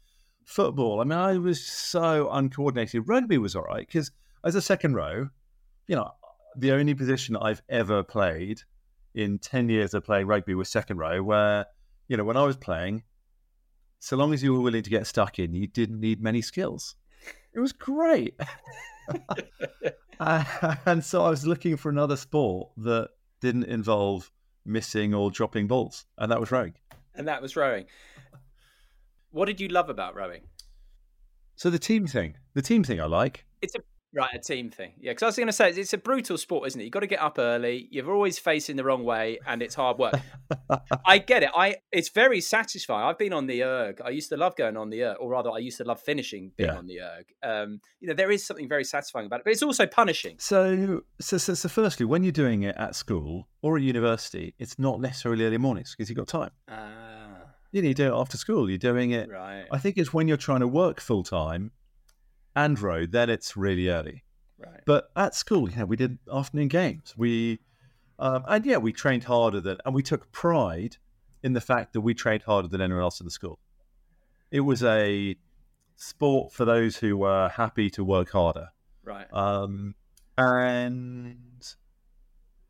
Football. 0.45 1.01
I 1.01 1.03
mean, 1.03 1.17
I 1.17 1.37
was 1.39 1.65
so 1.65 2.29
uncoordinated. 2.31 3.09
Rugby 3.09 3.39
was 3.39 3.55
all 3.55 3.63
right 3.63 3.85
because 3.85 4.11
as 4.43 4.53
a 4.53 4.61
second 4.61 4.93
row, 4.93 5.29
you 5.87 5.95
know, 5.95 6.11
the 6.55 6.71
only 6.71 6.93
position 6.93 7.35
I've 7.35 7.63
ever 7.67 8.03
played 8.03 8.61
in 9.15 9.39
10 9.39 9.69
years 9.69 9.95
of 9.95 10.05
playing 10.05 10.27
rugby 10.27 10.53
was 10.53 10.69
second 10.69 10.97
row, 10.97 11.23
where, 11.23 11.65
you 12.07 12.15
know, 12.15 12.23
when 12.23 12.37
I 12.37 12.43
was 12.43 12.57
playing, 12.57 13.03
so 13.99 14.15
long 14.15 14.31
as 14.31 14.43
you 14.43 14.53
were 14.53 14.61
willing 14.61 14.83
to 14.83 14.89
get 14.89 15.07
stuck 15.07 15.39
in, 15.39 15.55
you 15.55 15.65
didn't 15.65 15.99
need 15.99 16.21
many 16.21 16.43
skills. 16.43 16.95
It 17.55 17.59
was 17.59 17.71
great. 17.71 18.39
uh, 20.19 20.43
and 20.85 21.03
so 21.03 21.23
I 21.23 21.29
was 21.29 21.47
looking 21.47 21.75
for 21.75 21.89
another 21.89 22.17
sport 22.17 22.69
that 22.77 23.09
didn't 23.41 23.63
involve 23.63 24.31
missing 24.65 25.13
or 25.13 25.31
dropping 25.31 25.67
balls, 25.67 26.05
and 26.17 26.31
that 26.31 26.39
was 26.39 26.51
rowing. 26.51 26.73
And 27.13 27.27
that 27.27 27.41
was 27.41 27.55
rowing. 27.55 27.85
What 29.31 29.45
did 29.45 29.59
you 29.59 29.67
love 29.67 29.89
about 29.89 30.15
rowing? 30.15 30.41
So 31.55 31.69
the 31.69 31.79
team 31.79 32.07
thing, 32.07 32.37
the 32.53 32.61
team 32.61 32.83
thing 32.83 32.99
I 32.99 33.05
like. 33.05 33.45
It's 33.61 33.75
a 33.75 33.79
Right, 34.15 34.29
a 34.33 34.39
team 34.39 34.69
thing. 34.69 34.93
Yeah, 34.97 35.11
because 35.11 35.23
I 35.23 35.25
was 35.25 35.35
going 35.35 35.47
to 35.47 35.53
say 35.53 35.71
it's 35.71 35.91
a 35.91 35.97
brutal 35.97 36.37
sport, 36.37 36.67
isn't 36.67 36.79
it? 36.79 36.85
You've 36.85 36.93
got 36.93 37.01
to 37.01 37.07
get 37.07 37.21
up 37.21 37.37
early. 37.37 37.89
You're 37.91 38.13
always 38.13 38.39
facing 38.39 38.77
the 38.77 38.85
wrong 38.85 39.03
way, 39.03 39.39
and 39.45 39.61
it's 39.61 39.75
hard 39.75 39.97
work. 39.97 40.15
I 41.05 41.17
get 41.17 41.43
it. 41.43 41.49
I 41.53 41.75
it's 41.91 42.07
very 42.07 42.39
satisfying. 42.39 43.05
I've 43.05 43.17
been 43.17 43.33
on 43.33 43.45
the 43.45 43.63
erg. 43.63 43.99
I 44.03 44.11
used 44.11 44.29
to 44.29 44.37
love 44.37 44.55
going 44.55 44.77
on 44.77 44.89
the 44.89 45.03
erg, 45.03 45.17
or 45.19 45.31
rather, 45.31 45.51
I 45.51 45.57
used 45.57 45.77
to 45.79 45.83
love 45.83 45.99
finishing 45.99 46.53
being 46.55 46.69
yeah. 46.69 46.77
on 46.77 46.87
the 46.87 47.01
erg. 47.01 47.25
Um, 47.43 47.81
you 47.99 48.07
know, 48.07 48.13
there 48.13 48.31
is 48.31 48.45
something 48.45 48.69
very 48.69 48.85
satisfying 48.85 49.25
about 49.25 49.41
it, 49.41 49.43
but 49.43 49.51
it's 49.51 49.63
also 49.63 49.85
punishing. 49.85 50.37
So, 50.39 51.01
so, 51.19 51.37
so, 51.37 51.53
so 51.53 51.67
firstly, 51.67 52.05
when 52.05 52.23
you're 52.23 52.31
doing 52.31 52.63
it 52.63 52.75
at 52.77 52.95
school 52.95 53.49
or 53.61 53.75
at 53.75 53.83
university, 53.83 54.55
it's 54.59 54.79
not 54.79 55.01
necessarily 55.01 55.45
early 55.45 55.57
mornings 55.57 55.93
because 55.93 56.09
you've 56.09 56.17
got 56.17 56.29
time. 56.29 56.51
Ah. 56.69 56.85
You 57.73 57.81
know, 57.81 57.89
you 57.89 57.93
do 57.93 58.13
it 58.13 58.17
after 58.17 58.37
school. 58.37 58.69
You're 58.69 58.77
doing 58.77 59.11
it. 59.11 59.29
Right. 59.29 59.65
I 59.69 59.77
think 59.77 59.97
it's 59.97 60.13
when 60.13 60.29
you're 60.29 60.37
trying 60.37 60.61
to 60.61 60.67
work 60.67 61.01
full 61.01 61.23
time 61.23 61.71
and 62.55 62.79
row, 62.79 63.05
then 63.05 63.29
it's 63.29 63.57
really 63.57 63.89
early. 63.89 64.23
Right. 64.57 64.81
But 64.85 65.09
at 65.15 65.35
school, 65.35 65.69
yeah, 65.69 65.83
we 65.83 65.95
did 65.95 66.17
afternoon 66.31 66.69
games. 66.69 67.13
We 67.17 67.59
um, 68.17 68.45
and 68.47 68.65
yeah, 68.65 68.77
we 68.77 68.93
trained 68.93 69.25
harder 69.25 69.59
than, 69.59 69.77
and 69.85 69.93
we 69.93 70.01
took 70.01 70.31
pride 70.31 70.97
in 71.43 71.53
the 71.53 71.61
fact 71.61 71.93
that 71.93 72.01
we 72.01 72.13
trained 72.13 72.43
harder 72.43 72.67
than 72.67 72.81
anyone 72.81 73.03
else 73.03 73.19
in 73.19 73.25
the 73.25 73.31
school. 73.31 73.59
It 74.51 74.61
was 74.61 74.83
a 74.83 75.35
sport 75.95 76.53
for 76.53 76.65
those 76.65 76.97
who 76.97 77.17
were 77.17 77.49
happy 77.49 77.89
to 77.91 78.03
work 78.03 78.31
harder. 78.31 78.69
Right. 79.03 79.27
Um, 79.33 79.95
and 80.37 81.37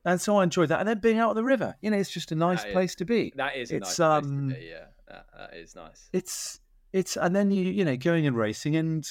and 0.03 0.21
so 0.21 0.37
I 0.37 0.43
enjoyed 0.43 0.69
that. 0.69 0.79
And 0.79 0.87
then 0.87 0.99
being 0.99 1.19
out 1.19 1.29
on 1.29 1.35
the 1.35 1.43
river, 1.43 1.75
you 1.81 1.91
know, 1.91 1.97
it's 1.97 2.11
just 2.11 2.31
a 2.31 2.35
nice 2.35 2.63
place 2.65 2.95
to 2.95 3.05
be. 3.05 3.33
That 3.35 3.55
is 3.55 3.71
it's, 3.71 3.99
nice 3.99 4.23
um, 4.23 4.49
be, 4.49 4.69
Yeah, 4.69 4.85
that, 5.07 5.25
that 5.37 5.57
is 5.57 5.75
nice. 5.75 6.09
It's 6.11 6.59
it's 6.91 7.17
and 7.17 7.35
then 7.35 7.51
you 7.51 7.63
you 7.65 7.85
know 7.85 7.97
going 7.97 8.25
and 8.25 8.35
racing 8.35 8.75
and 8.75 9.07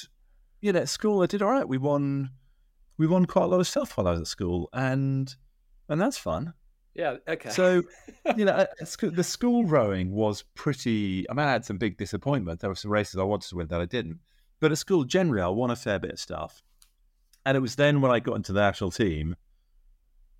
you 0.65 0.73
know, 0.73 0.79
at 0.79 0.89
school 0.89 1.21
I 1.21 1.27
did 1.27 1.43
all 1.43 1.51
right. 1.51 1.67
We 1.67 1.77
won 1.77 2.31
we 2.97 3.05
won 3.05 3.25
quite 3.25 3.43
a 3.43 3.47
lot 3.47 3.59
of 3.59 3.67
stuff 3.67 3.95
while 3.95 4.07
I 4.07 4.11
was 4.11 4.21
at 4.21 4.27
school, 4.27 4.67
and 4.73 5.33
and 5.87 6.01
that's 6.01 6.17
fun. 6.17 6.53
Yeah. 6.95 7.17
Okay. 7.27 7.49
So, 7.49 7.83
you 8.35 8.45
know, 8.45 8.65
the 9.01 9.23
school 9.23 9.65
rowing 9.65 10.11
was 10.11 10.43
pretty. 10.55 11.29
I 11.29 11.33
mean, 11.33 11.45
I 11.45 11.51
had 11.51 11.65
some 11.65 11.77
big 11.77 11.97
disappointment. 11.97 12.61
There 12.61 12.69
were 12.69 12.75
some 12.75 12.91
races 12.91 13.19
I 13.19 13.23
wanted 13.23 13.49
to 13.49 13.57
win 13.57 13.67
that 13.67 13.81
I 13.81 13.85
didn't. 13.85 14.19
But 14.59 14.71
at 14.71 14.79
school, 14.79 15.03
generally, 15.03 15.43
I 15.43 15.49
won 15.49 15.69
a 15.69 15.75
fair 15.75 15.99
bit 15.99 16.13
of 16.13 16.19
stuff. 16.19 16.63
And 17.45 17.55
it 17.55 17.59
was 17.59 17.75
then 17.75 18.01
when 18.01 18.11
I 18.11 18.19
got 18.19 18.37
into 18.37 18.53
the 18.53 18.61
actual 18.61 18.89
team 18.89 19.35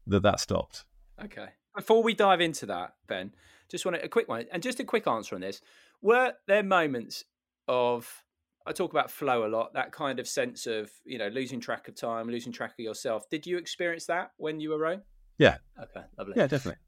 that 0.07 0.23
that 0.23 0.39
stopped. 0.39 0.85
Okay. 1.23 1.49
Before 1.75 2.01
we 2.01 2.15
dive 2.15 2.41
into 2.41 2.65
that, 2.67 2.95
Ben, 3.07 3.33
just 3.69 3.85
want 3.85 3.97
a 4.01 4.07
quick 4.07 4.27
one 4.27 4.45
and 4.51 4.63
just 4.63 4.79
a 4.79 4.85
quick 4.85 5.05
answer 5.05 5.35
on 5.35 5.41
this. 5.41 5.61
Were 6.01 6.33
there 6.47 6.63
moments 6.63 7.25
of 7.67 8.23
I 8.65 8.71
talk 8.71 8.91
about 8.91 9.11
flow 9.11 9.45
a 9.45 9.49
lot, 9.49 9.73
that 9.73 9.91
kind 9.91 10.19
of 10.19 10.27
sense 10.27 10.65
of, 10.65 10.89
you 11.05 11.17
know, 11.17 11.27
losing 11.27 11.59
track 11.59 11.87
of 11.87 11.95
time, 11.95 12.27
losing 12.27 12.51
track 12.51 12.71
of 12.71 12.79
yourself. 12.79 13.29
Did 13.29 13.45
you 13.45 13.57
experience 13.57 14.05
that 14.07 14.31
when 14.37 14.59
you 14.59 14.71
were 14.71 14.79
rowing? 14.79 15.01
Yeah. 15.37 15.57
Okay, 15.81 16.05
lovely. 16.17 16.33
Yeah, 16.35 16.47
definitely. 16.47 16.81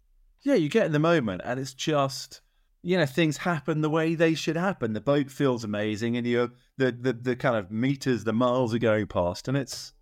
Yeah, 0.44 0.56
you 0.56 0.70
get 0.70 0.86
in 0.86 0.92
the 0.92 1.00
moment 1.00 1.42
and 1.44 1.60
it's 1.60 1.74
just 1.74 2.42
you 2.84 2.98
know, 2.98 3.06
things 3.06 3.38
happen 3.38 3.82
the 3.82 3.90
way 3.90 4.16
they 4.16 4.34
should 4.34 4.56
happen. 4.56 4.94
The 4.94 5.02
boat 5.02 5.30
feels 5.30 5.64
amazing 5.64 6.16
and 6.16 6.26
you 6.26 6.52
the, 6.78 6.92
the 6.92 7.14
the 7.14 7.36
kind 7.36 7.58
of 7.58 7.72
meters, 7.72 8.24
the 8.24 8.34
miles 8.34 8.74
are 8.74 8.80
going 8.80 9.08
past 9.08 9.48
and 9.48 9.58
it's 9.58 9.94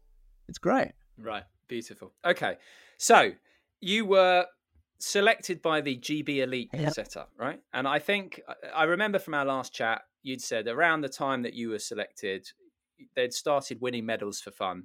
it's 0.47 0.59
great. 0.59 0.91
Right. 1.17 1.43
Beautiful. 1.67 2.13
Okay. 2.23 2.57
So 2.97 3.31
you 3.81 4.05
were 4.05 4.45
selected 4.99 5.61
by 5.61 5.81
the 5.81 5.97
GB 5.97 6.37
Elite 6.37 6.69
yep. 6.73 6.93
setup, 6.93 7.31
right? 7.37 7.59
And 7.73 7.87
I 7.87 7.99
think 7.99 8.41
I 8.73 8.83
remember 8.83 9.19
from 9.19 9.33
our 9.33 9.45
last 9.45 9.73
chat, 9.73 10.01
you'd 10.23 10.41
said 10.41 10.67
around 10.67 11.01
the 11.01 11.09
time 11.09 11.43
that 11.43 11.53
you 11.53 11.69
were 11.69 11.79
selected, 11.79 12.47
they'd 13.15 13.33
started 13.33 13.81
winning 13.81 14.05
medals 14.05 14.39
for 14.39 14.51
fun. 14.51 14.83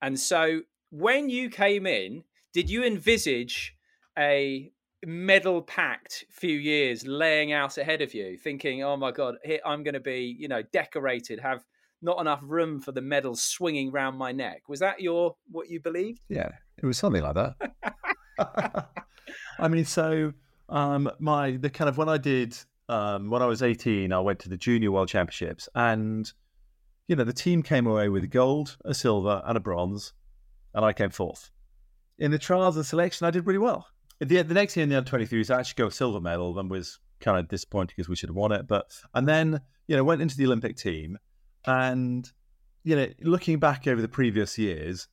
And 0.00 0.18
so 0.18 0.62
when 0.90 1.28
you 1.28 1.48
came 1.48 1.86
in, 1.86 2.24
did 2.52 2.68
you 2.68 2.84
envisage 2.84 3.74
a 4.18 4.70
medal 5.04 5.62
packed 5.62 6.24
few 6.30 6.56
years 6.56 7.06
laying 7.06 7.52
out 7.52 7.78
ahead 7.78 8.02
of 8.02 8.14
you, 8.14 8.36
thinking, 8.36 8.82
"Oh 8.82 8.96
my 8.96 9.10
God, 9.10 9.36
here 9.44 9.60
I'm 9.64 9.82
going 9.82 9.94
to 9.94 10.00
be, 10.00 10.36
you 10.38 10.48
know, 10.48 10.62
decorated, 10.72 11.40
have 11.40 11.64
not 12.02 12.20
enough 12.20 12.40
room 12.44 12.80
for 12.80 12.92
the 12.92 13.00
medals 13.00 13.42
swinging 13.42 13.90
round 13.90 14.18
my 14.18 14.32
neck"? 14.32 14.68
Was 14.68 14.80
that 14.80 15.00
your 15.00 15.36
what 15.50 15.68
you 15.68 15.80
believed? 15.80 16.20
Yeah, 16.28 16.50
it 16.78 16.86
was 16.86 16.98
something 16.98 17.22
like 17.22 17.34
that. 17.34 18.88
I 19.58 19.68
mean, 19.68 19.84
so 19.84 20.32
um, 20.68 21.10
my 21.18 21.52
the 21.52 21.70
kind 21.70 21.88
of 21.88 21.98
when 21.98 22.08
I 22.08 22.18
did 22.18 22.56
um, 22.88 23.30
when 23.30 23.42
I 23.42 23.46
was 23.46 23.62
18, 23.62 24.12
I 24.12 24.20
went 24.20 24.38
to 24.40 24.48
the 24.48 24.56
Junior 24.56 24.90
World 24.90 25.08
Championships, 25.08 25.68
and 25.74 26.30
you 27.08 27.16
know 27.16 27.24
the 27.24 27.32
team 27.32 27.62
came 27.62 27.86
away 27.86 28.08
with 28.08 28.30
gold, 28.30 28.76
a 28.84 28.94
silver, 28.94 29.42
and 29.44 29.56
a 29.56 29.60
bronze, 29.60 30.12
and 30.74 30.84
I 30.84 30.92
came 30.92 31.10
fourth 31.10 31.50
in 32.22 32.30
the 32.30 32.38
trials 32.38 32.76
and 32.76 32.86
selection, 32.86 33.26
I 33.26 33.32
did 33.32 33.46
really 33.46 33.58
well. 33.58 33.88
The, 34.20 34.42
the 34.42 34.54
next 34.54 34.76
year 34.76 34.84
in 34.84 34.88
the 34.88 34.96
under 34.96 35.10
23s, 35.10 35.52
I 35.52 35.58
actually 35.58 35.82
got 35.82 35.92
a 35.92 35.94
silver 35.94 36.20
medal 36.20 36.56
and 36.56 36.70
was 36.70 37.00
kind 37.20 37.36
of 37.36 37.48
disappointed 37.48 37.94
because 37.96 38.08
we 38.08 38.14
should 38.14 38.28
have 38.28 38.36
won 38.36 38.52
it. 38.52 38.68
But 38.68 38.86
and 39.12 39.26
then 39.26 39.60
you 39.88 39.96
know 39.96 40.04
went 40.04 40.22
into 40.22 40.36
the 40.36 40.46
Olympic 40.46 40.76
team, 40.76 41.18
and 41.66 42.30
you 42.84 42.94
know 42.94 43.08
looking 43.22 43.58
back 43.58 43.88
over 43.88 44.00
the 44.00 44.08
previous 44.08 44.56
years, 44.56 45.08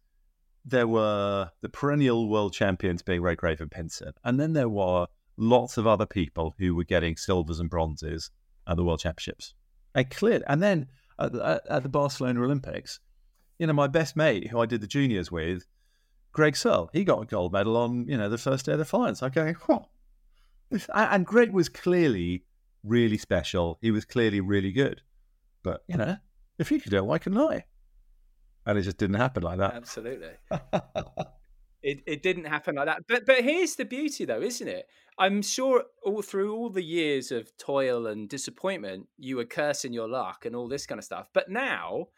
there 0.70 0.88
were 0.88 1.52
the 1.62 1.70
perennial 1.70 2.30
world 2.30 2.54
champions 2.54 3.02
being 3.02 3.22
Redgrave 3.22 3.62
and 3.62 3.72
Pinsent, 3.72 4.14
and 4.24 4.40
then 4.40 4.54
there 4.54 4.70
were 4.70 5.08
lots 5.38 5.78
of 5.78 5.88
other 5.88 6.06
people 6.06 6.56
who 6.60 6.76
were 6.76 6.84
getting 6.84 7.16
silvers 7.16 7.60
and 7.60 7.70
bronzes 7.70 8.32
at 8.68 8.78
the 8.78 8.84
world 8.84 9.00
championships. 9.00 9.54
And 9.96 10.10
cleared, 10.10 10.44
and 10.48 10.62
then 10.62 10.88
at, 11.18 11.36
at 11.36 11.84
the 11.84 11.90
Barcelona 11.90 12.44
Olympics, 12.44 13.00
you 13.58 13.68
know 13.68 13.74
my 13.74 13.88
best 13.88 14.16
mate 14.16 14.48
who 14.48 14.60
I 14.60 14.66
did 14.66 14.82
the 14.82 14.88
juniors 14.88 15.32
with 15.32 15.66
Greg 16.32 16.56
Searle, 16.56 16.90
he 16.94 17.04
got 17.04 17.22
a 17.22 17.26
gold 17.26 17.54
medal 17.54 17.76
on, 17.78 18.08
you 18.08 18.18
know, 18.18 18.30
the 18.30 18.38
first 18.38 18.66
day 18.66 18.74
of 18.74 18.78
the 18.78 18.86
finals. 18.86 19.24
I 19.24 19.30
go, 19.30 19.54
oh. 19.70 19.86
And 20.94 21.26
Greg 21.26 21.52
was 21.52 21.70
clearly 21.70 22.44
really 22.84 23.18
special. 23.18 23.80
He 23.82 23.92
was 23.92 24.06
clearly 24.06 24.40
really 24.40 24.72
good. 24.72 25.02
But, 25.64 25.84
you 25.88 25.98
know, 25.98 26.18
if 26.60 26.70
he 26.70 26.80
could 26.80 26.92
do 26.92 26.98
it, 26.98 27.06
why 27.06 27.18
couldn't 27.18 27.40
I? 27.40 27.66
And 28.70 28.78
it 28.78 28.84
just 28.84 28.98
didn't 28.98 29.16
happen 29.16 29.44
like 29.44 29.58
that. 29.58 29.74
Absolutely. 29.74 30.30
it, 31.82 32.04
it 32.06 32.22
didn't 32.22 32.46
happen 32.46 32.76
like 32.76 32.86
that. 32.86 33.04
But 33.08 33.26
but 33.26 33.44
here's 33.44 33.76
the 33.76 33.86
beauty 33.86 34.26
though, 34.26 34.42
isn't 34.42 34.68
it? 34.68 34.88
I'm 35.18 35.42
sure 35.42 35.84
all 36.04 36.22
through 36.22 36.56
all 36.56 36.70
the 36.70 36.84
years 36.84 37.32
of 37.32 37.56
toil 37.58 38.08
and 38.08 38.30
disappointment, 38.30 39.08
you 39.18 39.38
were 39.38 39.46
cursing 39.46 39.92
your 39.92 40.08
luck 40.08 40.46
and 40.46 40.56
all 40.56 40.68
this 40.68 40.86
kind 40.86 41.00
of 41.00 41.06
stuff. 41.06 41.30
But 41.34 41.50
now 41.50 42.10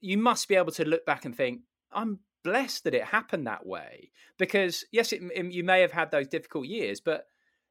you 0.00 0.16
must 0.16 0.48
be 0.48 0.56
able 0.56 0.72
to 0.72 0.84
look 0.84 1.04
back 1.04 1.24
and 1.24 1.36
think, 1.36 1.60
I'm 1.92 2.20
blessed 2.42 2.84
that 2.84 2.94
it 2.94 3.04
happened 3.04 3.46
that 3.46 3.66
way 3.66 4.10
because 4.38 4.84
yes 4.92 5.12
it, 5.12 5.20
it, 5.34 5.52
you 5.52 5.62
may 5.62 5.80
have 5.80 5.92
had 5.92 6.10
those 6.10 6.26
difficult 6.26 6.66
years 6.66 7.00
but 7.00 7.26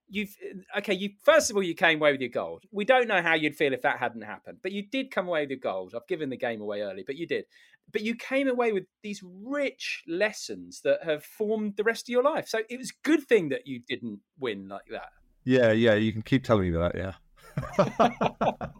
you've 0.09 0.35
okay 0.77 0.93
you 0.93 1.11
first 1.23 1.49
of 1.49 1.55
all 1.55 1.63
you 1.63 1.75
came 1.75 1.99
away 1.99 2.11
with 2.11 2.21
your 2.21 2.29
gold. 2.29 2.63
We 2.71 2.85
don't 2.85 3.07
know 3.07 3.21
how 3.21 3.35
you'd 3.35 3.55
feel 3.55 3.73
if 3.73 3.81
that 3.83 3.99
hadn't 3.99 4.21
happened 4.21 4.59
but 4.61 4.71
you 4.71 4.83
did 4.83 5.11
come 5.11 5.27
away 5.27 5.41
with 5.41 5.51
your 5.51 5.59
gold. 5.59 5.93
I've 5.95 6.07
given 6.07 6.29
the 6.29 6.37
game 6.37 6.61
away 6.61 6.81
early 6.81 7.03
but 7.05 7.15
you 7.15 7.27
did. 7.27 7.45
But 7.91 8.03
you 8.03 8.15
came 8.15 8.47
away 8.47 8.71
with 8.71 8.83
these 9.01 9.23
rich 9.23 10.03
lessons 10.07 10.81
that 10.83 11.03
have 11.03 11.23
formed 11.23 11.75
the 11.75 11.83
rest 11.83 12.03
of 12.03 12.09
your 12.09 12.21
life. 12.21 12.47
So 12.47 12.59
it 12.69 12.77
was 12.77 12.91
a 12.91 13.07
good 13.07 13.23
thing 13.23 13.49
that 13.49 13.65
you 13.65 13.79
didn't 13.87 14.19
win 14.39 14.67
like 14.67 14.85
that. 14.91 15.09
Yeah 15.43 15.71
yeah 15.71 15.95
you 15.95 16.11
can 16.11 16.21
keep 16.21 16.43
telling 16.43 16.71
me 16.71 16.77
that 16.77 16.95
yeah. 16.95 18.67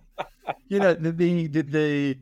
You 0.70 0.80
know 0.80 0.94
the, 0.94 1.12
the 1.12 1.48
the, 1.48 1.62
the 1.64 2.20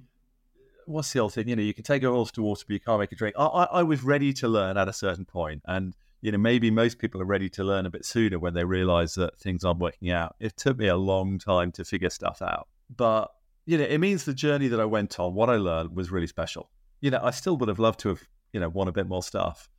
what's 0.86 1.12
the 1.12 1.20
old 1.20 1.34
thing? 1.34 1.50
You 1.50 1.56
know, 1.56 1.62
you 1.62 1.74
can 1.74 1.84
take 1.84 2.04
a 2.04 2.10
horse 2.10 2.32
to 2.32 2.42
water, 2.42 2.64
but 2.68 2.74
you 2.74 2.80
can't 2.80 3.00
make 3.00 3.12
a 3.12 3.16
drink. 3.16 3.36
I, 3.38 3.46
I, 3.46 3.64
I, 3.66 3.84
was 3.84 4.04
ready 4.04 4.34
to 4.34 4.48
learn 4.48 4.78
at 4.78 4.88
a 4.88 4.94
certain 4.94 5.26
point, 5.26 5.62
and 5.66 5.94
you 6.28 6.34
know, 6.34 6.38
maybe 6.38 6.70
most 6.70 7.00
people 7.00 7.22
are 7.22 7.26
ready 7.26 7.48
to 7.48 7.64
learn 7.64 7.86
a 7.86 7.90
bit 7.90 8.04
sooner 8.04 8.38
when 8.38 8.54
they 8.54 8.66
realise 8.66 9.16
that 9.16 9.40
things 9.40 9.64
aren't 9.64 9.80
working 9.80 10.12
out. 10.12 10.36
It 10.42 10.58
took 10.58 10.78
me 10.78 10.88
a 10.88 10.98
long 10.98 11.40
time 11.40 11.72
to 11.72 11.86
figure 11.86 12.10
stuff 12.10 12.42
out, 12.42 12.68
but 12.94 13.32
you 13.66 13.78
know, 13.78 13.86
it 13.86 14.00
means 14.00 14.26
the 14.26 14.34
journey 14.34 14.68
that 14.68 14.80
I 14.82 14.84
went 14.84 15.22
on, 15.22 15.36
what 15.36 15.50
I 15.50 15.56
learned, 15.56 15.96
was 15.96 16.12
really 16.12 16.28
special. 16.28 16.70
You 17.00 17.12
know, 17.12 17.22
I 17.24 17.32
still 17.32 17.56
would 17.56 17.70
have 17.70 17.80
loved 17.80 18.02
to 18.02 18.10
have, 18.10 18.28
you 18.52 18.60
know, 18.60 18.68
won 18.68 18.90
a 18.90 18.92
bit 18.92 19.08
more 19.08 19.24
stuff. 19.24 19.70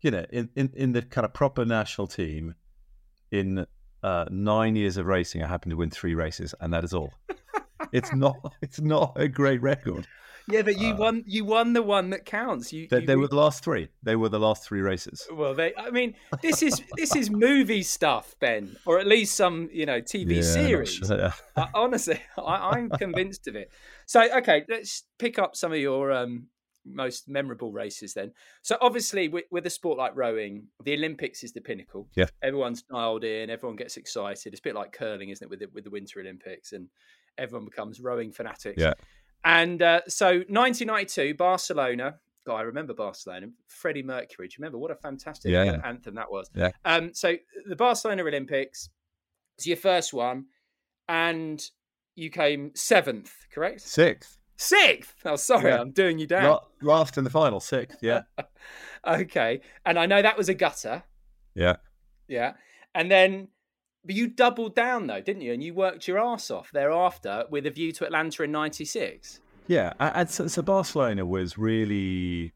You 0.00 0.12
know, 0.12 0.24
in 0.30 0.48
in, 0.56 0.70
in 0.74 0.92
the 0.92 1.02
kind 1.02 1.26
of 1.26 1.34
proper 1.34 1.66
national 1.66 2.06
team, 2.06 2.54
in 3.30 3.66
uh, 4.02 4.24
nine 4.30 4.76
years 4.76 4.96
of 4.96 5.04
racing, 5.04 5.42
I 5.42 5.46
happened 5.46 5.72
to 5.72 5.76
win 5.76 5.90
three 5.90 6.14
races, 6.14 6.54
and 6.58 6.72
that 6.72 6.84
is 6.84 6.94
all. 6.94 7.12
it's 7.92 8.14
not 8.14 8.54
it's 8.62 8.80
not 8.80 9.12
a 9.16 9.28
great 9.28 9.60
record. 9.60 10.06
Yeah, 10.48 10.62
but 10.62 10.78
you 10.78 10.94
uh, 10.94 10.96
won. 10.96 11.24
You 11.26 11.44
won 11.44 11.72
the 11.72 11.82
one 11.82 12.10
that 12.10 12.24
counts. 12.24 12.72
You, 12.72 12.88
they, 12.88 13.00
you 13.00 13.06
they 13.06 13.16
were 13.16 13.28
the 13.28 13.36
last 13.36 13.62
three. 13.62 13.88
They 14.02 14.16
were 14.16 14.28
the 14.28 14.40
last 14.40 14.64
three 14.64 14.80
races. 14.80 15.26
Well, 15.32 15.54
they. 15.54 15.74
I 15.76 15.90
mean, 15.90 16.14
this 16.42 16.62
is 16.62 16.82
this 16.96 17.14
is 17.14 17.30
movie 17.30 17.82
stuff, 17.82 18.34
Ben, 18.40 18.76
or 18.86 18.98
at 18.98 19.06
least 19.06 19.34
some 19.34 19.68
you 19.72 19.86
know 19.86 20.00
TV 20.00 20.36
yeah, 20.36 20.42
series. 20.42 20.94
Sure, 20.94 21.32
yeah. 21.56 21.66
honestly, 21.74 22.20
I, 22.36 22.78
am 22.78 22.90
convinced 22.90 23.46
of 23.48 23.56
it. 23.56 23.70
So, 24.06 24.28
okay, 24.38 24.64
let's 24.68 25.04
pick 25.18 25.38
up 25.38 25.56
some 25.56 25.72
of 25.72 25.78
your 25.78 26.12
um, 26.12 26.48
most 26.84 27.28
memorable 27.28 27.72
races 27.72 28.14
then. 28.14 28.32
So, 28.62 28.76
obviously, 28.80 29.28
with, 29.28 29.44
with 29.50 29.66
a 29.66 29.70
sport 29.70 29.98
like 29.98 30.12
rowing, 30.14 30.66
the 30.84 30.94
Olympics 30.94 31.44
is 31.44 31.52
the 31.52 31.60
pinnacle. 31.60 32.08
Yeah, 32.16 32.26
everyone's 32.42 32.82
dialed 32.82 33.24
in. 33.24 33.50
Everyone 33.50 33.76
gets 33.76 33.96
excited. 33.96 34.52
It's 34.52 34.60
a 34.60 34.62
bit 34.62 34.74
like 34.74 34.92
curling, 34.92 35.30
isn't 35.30 35.44
it, 35.44 35.50
with 35.50 35.60
the, 35.60 35.66
with 35.72 35.84
the 35.84 35.90
Winter 35.90 36.20
Olympics 36.20 36.72
and 36.72 36.88
everyone 37.38 37.64
becomes 37.64 38.00
rowing 38.00 38.32
fanatics. 38.32 38.80
Yeah. 38.80 38.94
And 39.44 39.82
uh, 39.82 40.00
so 40.08 40.26
1992, 40.26 41.34
Barcelona. 41.34 42.16
God, 42.46 42.56
I 42.56 42.62
remember 42.62 42.94
Barcelona. 42.94 43.48
Freddie 43.68 44.02
Mercury. 44.02 44.48
Do 44.48 44.54
you 44.54 44.62
remember 44.62 44.78
what 44.78 44.90
a 44.90 44.96
fantastic 44.96 45.52
yeah, 45.52 45.64
yeah. 45.64 45.80
anthem 45.84 46.14
that 46.16 46.30
was? 46.30 46.50
Yeah. 46.54 46.70
Um, 46.84 47.12
so 47.14 47.36
the 47.68 47.76
Barcelona 47.76 48.22
Olympics 48.24 48.88
was 49.56 49.66
your 49.66 49.76
first 49.76 50.12
one, 50.12 50.46
and 51.08 51.62
you 52.16 52.30
came 52.30 52.72
seventh, 52.74 53.32
correct? 53.52 53.80
Sixth. 53.82 54.38
Sixth. 54.56 55.14
Oh, 55.24 55.36
sorry, 55.36 55.70
yeah. 55.70 55.80
I'm 55.80 55.92
doing 55.92 56.18
you 56.18 56.26
down. 56.26 56.58
Last 56.80 57.16
in 57.16 57.24
the 57.24 57.30
final, 57.30 57.60
sixth. 57.60 57.98
Yeah. 58.00 58.22
okay, 59.06 59.60
and 59.86 59.98
I 59.98 60.06
know 60.06 60.22
that 60.22 60.36
was 60.36 60.48
a 60.48 60.54
gutter. 60.54 61.02
Yeah. 61.54 61.76
Yeah, 62.28 62.54
and 62.94 63.10
then 63.10 63.48
but 64.04 64.14
you 64.14 64.28
doubled 64.28 64.74
down 64.74 65.06
though, 65.06 65.20
didn't 65.20 65.42
you? 65.42 65.52
And 65.52 65.62
you 65.62 65.74
worked 65.74 66.08
your 66.08 66.18
ass 66.18 66.50
off 66.50 66.70
thereafter 66.72 67.44
with 67.50 67.66
a 67.66 67.70
view 67.70 67.92
to 67.92 68.04
Atlanta 68.04 68.42
in 68.42 68.52
'96. 68.52 69.40
Yeah, 69.68 69.92
and 70.00 70.28
so, 70.28 70.48
so, 70.48 70.62
Barcelona 70.62 71.24
was 71.24 71.56
really. 71.56 72.52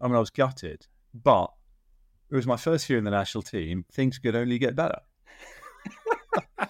I 0.00 0.06
mean, 0.06 0.16
I 0.16 0.20
was 0.20 0.30
gutted, 0.30 0.86
but 1.14 1.50
it 2.30 2.34
was 2.34 2.46
my 2.46 2.56
first 2.56 2.88
year 2.90 2.98
in 2.98 3.04
the 3.04 3.10
national 3.10 3.42
team. 3.42 3.84
Things 3.92 4.18
could 4.18 4.36
only 4.36 4.58
get 4.58 4.74
better. 4.74 5.00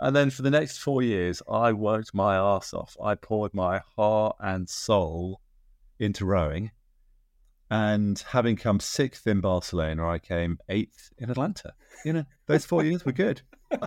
and 0.00 0.14
then 0.14 0.30
for 0.30 0.42
the 0.42 0.50
next 0.50 0.78
four 0.78 1.02
years, 1.02 1.42
I 1.50 1.72
worked 1.72 2.14
my 2.14 2.36
ass 2.36 2.72
off. 2.72 2.96
I 3.02 3.14
poured 3.14 3.54
my 3.54 3.80
heart 3.96 4.36
and 4.40 4.68
soul 4.68 5.40
into 5.98 6.24
rowing. 6.24 6.70
And 7.68 8.22
having 8.28 8.56
come 8.56 8.78
sixth 8.78 9.26
in 9.26 9.40
Barcelona, 9.40 10.08
I 10.08 10.20
came 10.20 10.58
eighth 10.68 11.10
in 11.18 11.30
Atlanta. 11.30 11.74
You 12.04 12.12
know, 12.12 12.24
those 12.46 12.64
four 12.64 12.84
years 12.84 13.04
were 13.04 13.12
good. 13.12 13.42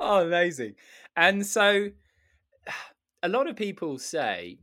oh, 0.00 0.26
amazing. 0.26 0.74
And 1.16 1.46
so 1.46 1.90
a 3.22 3.28
lot 3.28 3.48
of 3.48 3.56
people 3.56 3.98
say 3.98 4.58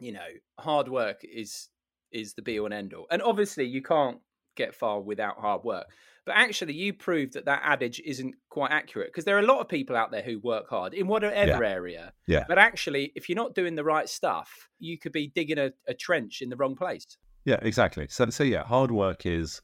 you 0.00 0.12
know, 0.12 0.26
hard 0.58 0.88
work 0.88 1.20
is 1.22 1.68
is 2.12 2.34
the 2.34 2.42
be 2.42 2.58
all 2.58 2.66
and 2.66 2.74
end 2.74 2.94
all. 2.94 3.06
And 3.10 3.22
obviously, 3.22 3.64
you 3.64 3.82
can't 3.82 4.18
get 4.56 4.74
far 4.74 5.00
without 5.00 5.38
hard 5.38 5.64
work. 5.64 5.86
But 6.24 6.36
actually, 6.36 6.74
you 6.74 6.92
proved 6.92 7.34
that 7.34 7.44
that 7.44 7.62
adage 7.64 8.00
isn't 8.04 8.34
quite 8.48 8.72
accurate 8.72 9.08
because 9.08 9.24
there 9.24 9.36
are 9.36 9.40
a 9.40 9.46
lot 9.46 9.60
of 9.60 9.68
people 9.68 9.96
out 9.96 10.10
there 10.10 10.22
who 10.22 10.40
work 10.40 10.68
hard 10.68 10.92
in 10.92 11.06
whatever 11.06 11.62
Yeah. 11.62 11.68
area. 11.70 12.12
Yeah. 12.26 12.44
But 12.48 12.58
actually, 12.58 13.12
if 13.14 13.28
you're 13.28 13.36
not 13.36 13.54
doing 13.54 13.74
the 13.74 13.84
right 13.84 14.08
stuff, 14.08 14.68
you 14.78 14.98
could 14.98 15.12
be 15.12 15.28
digging 15.28 15.58
a, 15.58 15.72
a 15.86 15.94
trench 15.94 16.42
in 16.42 16.48
the 16.48 16.56
wrong 16.56 16.74
place. 16.74 17.06
Yeah, 17.44 17.58
exactly. 17.62 18.08
So, 18.10 18.28
so 18.30 18.42
yeah, 18.42 18.64
hard 18.64 18.90
work 18.90 19.24
is, 19.24 19.62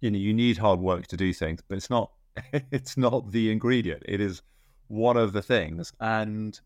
you 0.00 0.10
know, 0.10 0.18
you 0.18 0.32
need 0.32 0.58
hard 0.58 0.80
work 0.80 1.06
to 1.08 1.16
do 1.16 1.32
things, 1.32 1.60
but 1.68 1.76
it's 1.76 1.90
not, 1.90 2.10
it's 2.70 2.96
not 2.96 3.30
the 3.32 3.50
ingredient. 3.50 4.02
It 4.06 4.20
is 4.20 4.42
one 4.88 5.16
of 5.16 5.32
the 5.32 5.42
things. 5.42 5.92
And, 6.00 6.58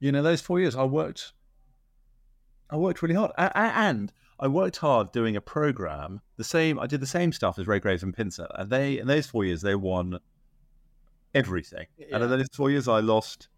you 0.00 0.12
know, 0.12 0.22
those 0.22 0.40
four 0.40 0.60
years, 0.60 0.76
I 0.76 0.84
worked, 0.84 1.32
I 2.70 2.76
worked 2.76 3.02
really 3.02 3.14
hard, 3.14 3.30
a- 3.38 3.56
a- 3.58 3.72
and 3.78 4.12
I 4.40 4.48
worked 4.48 4.78
hard 4.78 5.12
doing 5.12 5.36
a 5.36 5.40
program. 5.40 6.20
The 6.36 6.44
same, 6.44 6.78
I 6.78 6.86
did 6.86 7.00
the 7.00 7.06
same 7.06 7.32
stuff 7.32 7.58
as 7.58 7.66
Redgrave 7.66 8.02
and 8.02 8.14
Pinsent, 8.16 8.48
and 8.58 8.68
they 8.68 8.98
in 8.98 9.06
those 9.06 9.26
four 9.26 9.44
years 9.44 9.62
they 9.62 9.76
won 9.76 10.18
everything. 11.34 11.86
And 12.12 12.22
in 12.24 12.30
those 12.30 12.48
four 12.52 12.70
years, 12.70 12.88
I 12.88 13.00
lost 13.00 13.48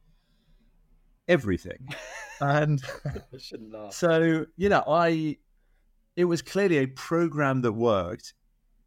everything. 1.28 1.88
and 2.40 2.82
I 2.94 3.90
so, 3.90 4.46
you 4.56 4.68
know, 4.68 4.84
I 4.86 5.38
it 6.16 6.24
was 6.24 6.42
clearly 6.42 6.78
a 6.78 6.86
program 6.86 7.62
that 7.62 7.72
worked 7.72 8.34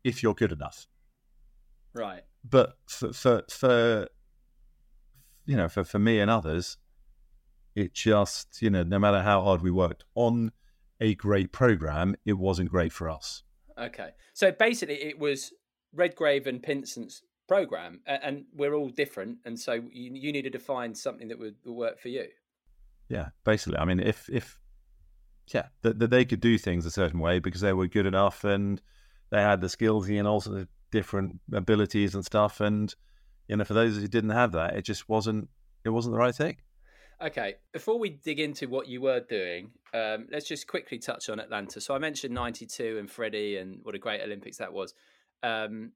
if 0.10 0.22
you're 0.22 0.34
good 0.34 0.52
enough. 0.52 0.88
Right. 1.94 2.24
But 2.44 2.78
for 2.88 3.14
for, 3.14 3.44
for 3.50 4.08
you 5.46 5.56
know, 5.56 5.70
for, 5.70 5.84
for 5.84 6.00
me 6.00 6.20
and 6.20 6.30
others, 6.30 6.78
it 7.76 7.94
just, 7.94 8.62
you 8.62 8.70
know, 8.70 8.84
no 8.84 9.00
matter 9.00 9.22
how 9.22 9.42
hard 9.42 9.62
we 9.62 9.72
worked 9.72 10.04
on 10.16 10.52
a 11.00 11.16
great 11.16 11.52
program, 11.52 12.16
it 12.26 12.34
wasn't 12.34 12.70
great 12.70 12.92
for 12.92 13.10
us. 13.10 13.44
Okay. 13.78 14.10
So 14.34 14.52
basically, 14.52 15.02
it 15.02 15.18
was 15.18 15.54
Redgrave 15.94 16.46
and 16.46 16.62
Pinsent's 16.62 17.24
program, 17.48 18.02
and 18.06 18.46
we're 18.54 18.76
all 18.76 18.90
different, 18.90 19.40
and 19.44 19.60
so 19.60 19.74
you, 19.74 20.12
you 20.14 20.32
needed 20.32 20.54
to 20.54 20.60
find 20.60 20.96
something 20.96 21.30
that 21.30 21.40
would, 21.40 21.56
would 21.66 21.74
work 21.74 22.00
for 22.00 22.10
you. 22.10 22.28
Yeah, 23.08 23.30
basically. 23.44 23.80
I 23.80 23.86
mean, 23.86 24.00
if 24.00 24.30
if 24.30 24.60
yeah, 25.54 25.68
that, 25.82 25.98
that 25.98 26.12
they 26.12 26.26
could 26.26 26.42
do 26.42 26.58
things 26.58 26.86
a 26.86 26.92
certain 26.92 27.20
way 27.20 27.40
because 27.40 27.62
they 27.62 27.74
were 27.74 27.88
good 27.88 28.06
enough 28.06 28.44
and 28.44 28.82
they 29.32 29.42
had 29.42 29.62
the 29.62 29.70
skills 29.70 30.08
and 30.10 30.28
also 30.28 30.52
the 30.52 30.68
different 30.92 31.40
abilities 31.54 32.16
and 32.16 32.26
stuff. 32.26 32.62
And 32.62 32.94
you 33.48 33.56
know, 33.56 33.64
for 33.64 33.74
those 33.74 33.98
who 33.98 34.08
didn't 34.08 34.32
have 34.32 34.52
that, 34.54 34.76
it 34.76 34.84
just 34.84 35.10
wasn't 35.10 35.50
it 35.84 35.90
wasn't 35.90 36.14
the 36.14 36.20
right 36.20 36.36
thing. 36.36 36.58
Okay, 37.22 37.56
before 37.74 38.00
we 38.00 38.10
dig 38.10 38.40
into 38.40 38.70
what 38.70 38.88
you 38.88 39.02
were 39.02 39.20
doing, 39.20 39.72
um, 39.94 40.28
let's 40.32 40.48
just 40.48 40.68
quickly 40.68 41.00
touch 41.00 41.30
on 41.30 41.40
Atlanta. 41.40 41.82
So 41.82 41.94
I 41.94 42.00
mentioned 42.00 42.34
'92 42.34 42.98
and 42.98 43.12
Freddie 43.12 43.58
and 43.58 43.80
what 43.84 43.96
a 43.96 44.00
great 44.00 44.22
Olympics 44.22 44.58
that 44.58 44.72
was. 44.72 44.94
Um, 45.44 45.92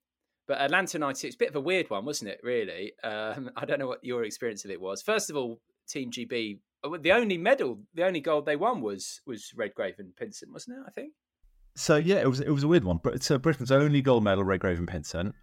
but 0.47 0.59
Atlanta 0.59 0.99
'96, 0.99 1.37
bit 1.37 1.49
of 1.49 1.55
a 1.55 1.61
weird 1.61 1.89
one, 1.89 2.03
wasn't 2.05 2.31
it? 2.31 2.39
Really, 2.43 2.93
um, 3.03 3.51
I 3.55 3.65
don't 3.65 3.79
know 3.79 3.87
what 3.87 4.03
your 4.03 4.23
experience 4.23 4.65
of 4.65 4.71
it 4.71 4.81
was. 4.81 5.01
First 5.01 5.29
of 5.29 5.37
all, 5.37 5.61
Team 5.87 6.11
GB, 6.11 6.59
uh, 6.83 6.97
the 6.99 7.13
only 7.13 7.37
medal, 7.37 7.79
the 7.93 8.05
only 8.05 8.19
gold 8.19 8.45
they 8.45 8.57
won 8.57 8.81
was 8.81 9.21
was 9.25 9.53
Redgrave 9.55 9.99
and 9.99 10.13
Pinsent, 10.15 10.51
wasn't 10.51 10.77
it? 10.79 10.83
I 10.85 10.91
think. 10.91 11.13
So 11.75 11.95
yeah, 11.97 12.17
it 12.17 12.29
was 12.29 12.39
it 12.39 12.49
was 12.49 12.63
a 12.63 12.67
weird 12.67 12.83
one. 12.83 12.99
But 13.03 13.23
so 13.23 13.37
Britain's 13.37 13.71
only 13.71 14.01
gold 14.01 14.23
medal, 14.23 14.43
Redgrave 14.43 14.79
and 14.79 14.87
Pinsent, 14.87 15.33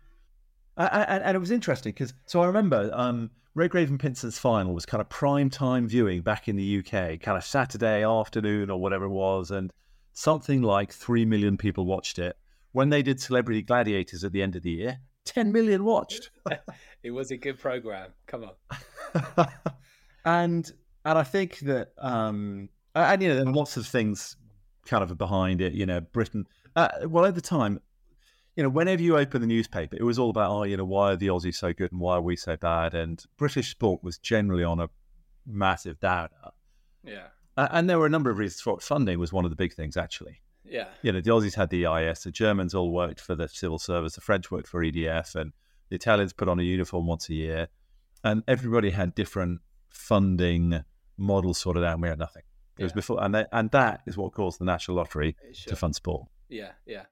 and, 0.77 1.23
and 1.23 1.37
it 1.37 1.41
was 1.41 1.51
interesting 1.51 1.93
because 1.93 2.15
so 2.27 2.41
I 2.41 2.47
remember 2.47 2.91
um, 2.93 3.31
Redgrave 3.55 3.91
and 3.91 3.99
Pinsent's 3.99 4.39
final 4.39 4.73
was 4.73 4.87
kind 4.87 5.01
of 5.01 5.09
prime 5.09 5.51
time 5.51 5.89
viewing 5.89 6.23
back 6.23 6.49
in 6.49 6.57
the 6.57 6.79
UK, 6.79 7.21
kind 7.21 7.37
of 7.37 7.45
Saturday 7.45 8.05
afternoon 8.05 8.71
or 8.71 8.81
whatever 8.81 9.07
it 9.07 9.11
was, 9.11 9.51
and 9.51 9.73
something 10.13 10.63
like 10.63 10.93
three 10.93 11.25
million 11.25 11.57
people 11.57 11.85
watched 11.85 12.19
it. 12.19 12.37
When 12.73 12.91
they 12.91 13.03
did 13.03 13.21
Celebrity 13.21 13.63
Gladiators 13.63 14.23
at 14.23 14.33
the 14.33 14.43
end 14.43 14.55
of 14.55 14.63
the 14.63 14.71
year, 14.71 14.99
ten 15.25 15.53
million 15.53 15.85
watched. 15.85 16.31
It 17.03 17.13
was 17.13 17.31
a 17.31 17.37
good 17.39 17.59
program. 17.59 18.11
Come 18.27 18.45
on. 18.45 19.47
and 20.27 20.71
and 21.07 21.19
I 21.19 21.23
think 21.23 21.61
that 21.61 21.93
um 21.97 22.69
and 22.95 23.23
you 23.23 23.29
know 23.29 23.37
there 23.37 23.47
are 23.47 23.53
lots 23.53 23.79
of 23.79 23.87
things 23.87 24.37
kind 24.91 25.03
of 25.03 25.17
behind 25.17 25.61
it. 25.61 25.73
You 25.73 25.87
know, 25.87 26.01
Britain. 26.01 26.47
Uh, 26.77 26.89
well, 27.05 27.25
at 27.25 27.35
the 27.35 27.41
time, 27.41 27.81
you 28.57 28.63
know, 28.63 28.69
whenever 28.69 29.03
you 29.03 29.17
open 29.17 29.41
the 29.41 29.47
newspaper, 29.47 29.97
it 29.97 30.03
was 30.03 30.19
all 30.19 30.31
about 30.31 30.51
oh, 30.51 30.63
you 30.65 30.77
know, 30.77 30.85
why 30.85 31.13
are 31.13 31.17
the 31.17 31.29
Aussies 31.29 31.55
so 31.55 31.73
good 31.73 31.93
and 31.93 32.01
why 32.01 32.17
are 32.17 32.21
we 32.21 32.37
so 32.37 32.57
bad? 32.57 32.95
And 32.95 33.25
British 33.39 33.71
sport 33.71 34.03
was 34.03 34.19
generally 34.19 34.65
on 34.65 34.81
a 34.81 34.91
massive 35.47 36.01
downer. 36.01 36.53
Yeah. 37.03 37.29
Uh, 37.57 37.69
and 37.71 37.89
there 37.89 37.99
were 37.99 38.07
a 38.07 38.11
number 38.11 38.31
of 38.31 38.39
reasons 38.39 38.61
for 38.61 38.75
it. 38.75 38.83
Funding 38.83 39.19
was 39.19 39.33
one 39.33 39.45
of 39.45 39.51
the 39.51 39.57
big 39.57 39.73
things, 39.73 39.97
actually. 39.97 40.43
Yeah. 40.65 40.89
You 41.03 41.13
know, 41.13 41.21
the 41.21 41.31
Aussies 41.31 41.55
had 41.55 41.71
the 41.71 41.87
AIS, 41.87 42.23
the 42.23 42.31
Germans 42.31 42.75
all 42.75 42.93
worked 42.93 43.21
for 43.21 43.35
the 43.35 43.49
civil 43.49 43.79
service, 43.79 44.15
the 44.15 44.21
French 44.21 44.51
worked 44.51 44.69
for 44.69 44.85
EDF, 44.85 45.35
and 45.35 45.53
the 45.89 45.97
Italians 45.97 46.33
put 46.33 46.49
on 46.49 46.61
a 46.61 46.63
uniform 46.63 47.07
once 47.07 47.29
a 47.29 47.35
year. 47.35 47.69
And 48.23 48.43
everybody 48.47 48.91
had 48.91 49.15
different 49.15 49.61
funding 49.89 50.85
models 51.17 51.59
sorted 51.59 51.85
out, 51.85 51.95
and 51.95 52.03
we 52.03 52.09
had 52.09 52.19
nothing. 52.19 52.43
It 52.81 52.85
was 52.85 52.93
before, 52.93 53.23
and 53.23 53.35
that, 53.35 53.49
and 53.53 53.71
that 53.73 54.01
is 54.07 54.17
what 54.17 54.33
caused 54.33 54.59
the 54.59 54.65
National 54.65 54.97
Lottery 54.97 55.37
Sure. 55.53 55.71
to 55.71 55.77
fund 55.77 55.95
sport. 55.95 56.29
Yeah, 56.49 56.73
yeah. 56.87 57.05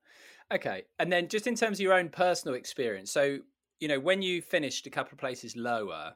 Okay. 0.52 0.84
And 0.98 1.12
then 1.12 1.28
just 1.28 1.46
in 1.46 1.54
terms 1.54 1.78
of 1.78 1.82
your 1.82 1.92
own 1.92 2.08
personal 2.08 2.54
experience, 2.54 3.12
so, 3.12 3.38
you 3.80 3.88
know, 3.88 4.00
when 4.00 4.22
you 4.22 4.40
finished 4.40 4.86
a 4.86 4.90
couple 4.90 5.12
of 5.12 5.18
places 5.18 5.56
lower, 5.56 6.14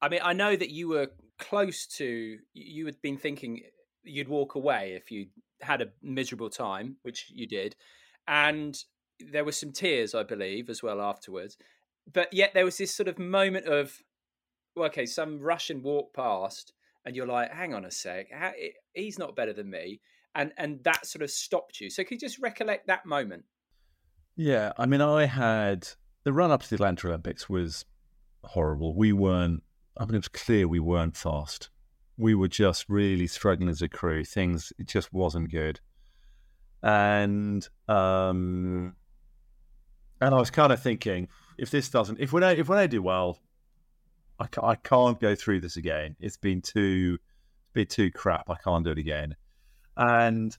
I 0.00 0.08
mean, 0.08 0.20
I 0.22 0.32
know 0.32 0.54
that 0.56 0.70
you 0.70 0.88
were 0.88 1.08
close 1.38 1.86
to, 1.98 2.38
you 2.54 2.86
had 2.86 3.00
been 3.02 3.18
thinking 3.18 3.62
you'd 4.04 4.28
walk 4.28 4.54
away 4.54 4.92
if 4.94 5.10
you 5.10 5.26
had 5.60 5.82
a 5.82 5.90
miserable 6.02 6.50
time, 6.50 6.96
which 7.02 7.26
you 7.34 7.46
did. 7.46 7.76
And 8.26 8.78
there 9.18 9.44
were 9.44 9.52
some 9.52 9.72
tears, 9.72 10.14
I 10.14 10.22
believe, 10.22 10.70
as 10.70 10.82
well 10.82 11.00
afterwards. 11.00 11.56
But 12.12 12.32
yet 12.32 12.52
there 12.54 12.64
was 12.64 12.78
this 12.78 12.94
sort 12.94 13.08
of 13.08 13.18
moment 13.18 13.66
of, 13.66 13.98
well, 14.74 14.86
okay, 14.86 15.06
some 15.06 15.40
Russian 15.40 15.82
walked 15.82 16.14
past 16.14 16.72
and 17.04 17.16
you're 17.16 17.26
like, 17.26 17.52
hang 17.52 17.74
on 17.74 17.84
a 17.84 17.90
sec, 17.90 18.26
how, 18.32 18.52
he's 18.94 19.18
not 19.18 19.36
better 19.36 19.52
than 19.52 19.70
me. 19.70 20.00
And, 20.34 20.52
and 20.56 20.82
that 20.84 21.06
sort 21.06 21.22
of 21.22 21.30
stopped 21.30 21.80
you. 21.80 21.90
So 21.90 22.04
could 22.04 22.12
you 22.12 22.28
just 22.28 22.38
recollect 22.38 22.86
that 22.86 23.04
moment? 23.04 23.44
Yeah, 24.36 24.72
I 24.78 24.86
mean, 24.86 25.00
I 25.00 25.26
had 25.26 25.88
the 26.24 26.32
run 26.32 26.50
up 26.50 26.62
to 26.62 26.68
the 26.70 26.76
Atlanta 26.76 27.08
Olympics 27.08 27.48
was 27.48 27.84
horrible. 28.44 28.94
We 28.94 29.12
weren't. 29.12 29.62
I 29.96 30.04
mean, 30.04 30.14
it 30.14 30.18
was 30.18 30.28
clear 30.28 30.66
we 30.66 30.80
weren't 30.80 31.16
fast. 31.16 31.68
We 32.16 32.34
were 32.34 32.48
just 32.48 32.86
really 32.88 33.26
struggling 33.26 33.68
as 33.68 33.82
a 33.82 33.88
crew. 33.88 34.24
Things 34.24 34.72
it 34.78 34.88
just 34.88 35.12
wasn't 35.12 35.50
good, 35.50 35.80
and 36.82 37.66
um, 37.88 38.94
and 40.20 40.34
I 40.34 40.38
was 40.38 40.50
kind 40.50 40.72
of 40.72 40.82
thinking, 40.82 41.28
if 41.58 41.70
this 41.70 41.88
doesn't, 41.88 42.20
if 42.20 42.32
when 42.32 42.42
I 42.42 42.52
if 42.52 42.68
when 42.68 42.78
I 42.78 42.86
do 42.86 43.02
well, 43.02 43.38
I, 44.42 44.46
ca- 44.48 44.66
I 44.66 44.74
can't 44.74 45.20
go 45.20 45.34
through 45.34 45.60
this 45.60 45.76
again. 45.76 46.16
It's 46.18 46.36
been 46.36 46.60
too, 46.60 47.18
been 47.72 47.86
too 47.86 48.10
crap. 48.10 48.50
I 48.50 48.56
can't 48.56 48.84
do 48.84 48.90
it 48.90 48.98
again, 48.98 49.36
and 49.96 50.56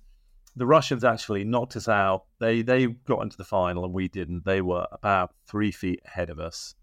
the 0.55 0.65
Russians 0.65 1.03
actually 1.03 1.43
knocked 1.43 1.75
us 1.75 1.87
out. 1.87 2.25
They 2.39 2.61
they 2.61 2.87
got 2.87 3.21
into 3.21 3.37
the 3.37 3.43
final 3.43 3.83
and 3.83 3.93
we 3.93 4.07
didn't. 4.07 4.45
They 4.45 4.61
were 4.61 4.87
about 4.91 5.33
three 5.47 5.71
feet 5.71 5.99
ahead 6.05 6.29
of 6.29 6.39
us, 6.39 6.75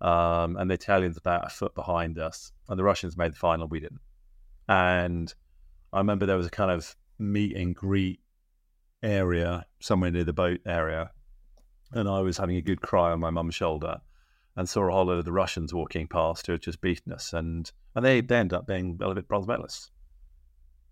um, 0.00 0.56
and 0.56 0.70
the 0.70 0.74
Italians 0.74 1.16
about 1.16 1.46
a 1.46 1.50
foot 1.50 1.74
behind 1.74 2.18
us. 2.18 2.52
And 2.68 2.78
the 2.78 2.84
Russians 2.84 3.16
made 3.16 3.32
the 3.32 3.36
final. 3.36 3.68
We 3.68 3.80
didn't. 3.80 4.00
And 4.68 5.32
I 5.92 5.98
remember 5.98 6.26
there 6.26 6.36
was 6.36 6.46
a 6.46 6.50
kind 6.50 6.70
of 6.70 6.94
meet 7.18 7.56
and 7.56 7.74
greet 7.74 8.20
area 9.02 9.66
somewhere 9.80 10.10
near 10.10 10.24
the 10.24 10.32
boat 10.32 10.60
area, 10.64 11.10
and 11.92 12.08
I 12.08 12.20
was 12.20 12.38
having 12.38 12.56
a 12.56 12.62
good 12.62 12.80
cry 12.80 13.10
on 13.10 13.20
my 13.20 13.30
mum's 13.30 13.56
shoulder, 13.56 14.00
and 14.56 14.68
saw 14.68 14.88
a 14.88 14.92
whole 14.92 15.06
load 15.06 15.18
of 15.18 15.24
the 15.24 15.32
Russians 15.32 15.72
walking 15.72 16.06
past 16.08 16.46
who 16.46 16.52
had 16.52 16.62
just 16.62 16.80
beaten 16.80 17.12
us, 17.12 17.32
and 17.32 17.70
and 17.94 18.04
they, 18.04 18.20
they 18.20 18.36
ended 18.36 18.56
up 18.56 18.66
being 18.66 18.86
a 18.86 18.92
little 18.92 19.06
Olympic 19.12 19.28
bronze 19.28 19.46
medalists. 19.46 19.90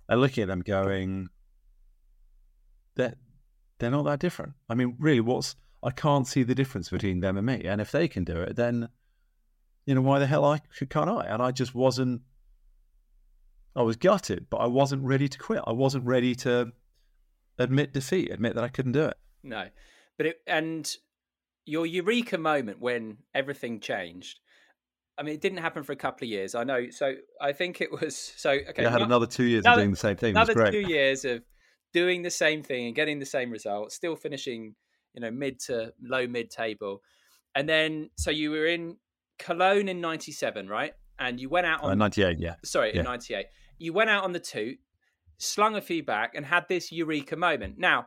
And 0.09 0.21
looking 0.21 0.43
at 0.43 0.49
them, 0.49 0.61
going 0.61 1.29
they're 2.97 3.15
they're 3.79 3.91
not 3.91 4.05
that 4.05 4.19
different. 4.19 4.55
I 4.69 4.75
mean, 4.75 4.97
really, 4.99 5.21
what's 5.21 5.57
I 5.83 5.91
can't 5.91 6.27
see 6.27 6.43
the 6.43 6.55
difference 6.55 6.91
between 6.91 7.21
them 7.21 7.37
and 7.37 7.47
me. 7.47 7.65
And 7.65 7.81
if 7.81 7.93
they 7.93 8.09
can 8.09 8.25
do 8.25 8.37
it, 8.37 8.57
then 8.57 8.89
you 9.87 9.95
know 9.95 10.03
why 10.03 10.19
the 10.19 10.27
hell 10.27 10.45
I 10.45 10.61
can't 10.91 11.09
I? 11.09 11.27
And 11.27 11.41
I 11.41 11.51
just 11.51 11.75
wasn't. 11.75 12.23
I 13.77 13.83
was 13.83 13.97
gutted, 13.97 14.47
but 14.51 14.57
I 14.57 14.67
wasn't 14.67 15.05
ready 15.05 15.29
to 15.29 15.39
quit. 15.39 15.63
I 15.67 15.73
wasn't 15.73 16.05
ready 16.05 16.35
to 16.37 16.73
admit 17.59 17.93
defeat, 17.93 18.33
admit 18.33 18.57
that 18.57 18.65
I 18.65 18.69
couldn't 18.69 18.93
do 18.93 19.05
it. 19.05 19.17
No, 19.45 19.69
but 20.17 20.27
it 20.27 20.41
and 20.47 20.95
your 21.69 21.87
eureka 21.87 22.39
moment 22.39 22.81
when 22.81 23.19
everything 23.35 23.81
changed. 23.81 24.41
I 25.19 25.23
mean, 25.23 25.35
it 25.35 25.41
didn't 25.41 25.59
happen 25.59 25.83
for 25.83 25.93
a 25.93 25.97
couple 25.97 26.25
of 26.27 26.31
years. 26.31 26.55
I 26.55 26.65
know. 26.65 26.91
So 26.91 27.15
I 27.41 27.53
think 27.53 27.81
it 27.81 27.91
was 27.93 28.17
so. 28.17 28.51
Okay, 28.51 28.85
I 28.87 28.91
had 28.91 29.01
no- 29.01 29.05
another 29.07 29.27
two 29.27 29.45
years 29.45 29.65
another- 29.65 29.81
of 29.83 29.85
doing 29.85 29.91
the 29.91 29.97
same 29.97 30.17
thing. 30.17 30.31
Another 30.31 30.55
great. 30.55 30.73
two 30.73 30.81
years 30.81 31.25
of 31.25 31.43
doing 31.93 32.23
the 32.23 32.31
same 32.31 32.63
thing 32.63 32.87
and 32.87 32.95
getting 32.95 33.19
the 33.19 33.27
same 33.27 33.51
result, 33.51 33.93
still 33.93 34.15
finishing, 34.17 34.75
you 35.15 35.21
know, 35.21 35.31
mid 35.31 35.59
to 35.61 35.93
low 36.03 36.27
mid 36.27 36.51
table, 36.51 37.03
and 37.55 37.69
then 37.69 38.11
so 38.17 38.31
you 38.31 38.51
were 38.51 38.67
in 38.67 38.97
Cologne 39.39 39.89
in 39.89 40.01
'97, 40.01 40.69
right? 40.69 40.93
And 41.19 41.41
you 41.41 41.49
went 41.49 41.67
out 41.67 41.83
Uh, 41.83 41.89
on 41.89 41.99
Ninety-eight, 41.99 42.39
yeah. 42.39 42.55
sorry 42.65 42.93
yeah. 42.93 43.01
in 43.01 43.05
'98. 43.05 43.47
You 43.79 43.93
went 43.93 44.11
out 44.11 44.25
on 44.25 44.33
the 44.33 44.41
toot. 44.41 44.79
slung 45.41 45.77
a 45.77 45.81
few 45.81 46.03
back, 46.03 46.35
and 46.35 46.45
had 46.47 46.67
this 46.69 46.91
eureka 46.91 47.37
moment. 47.37 47.79
Now, 47.79 48.07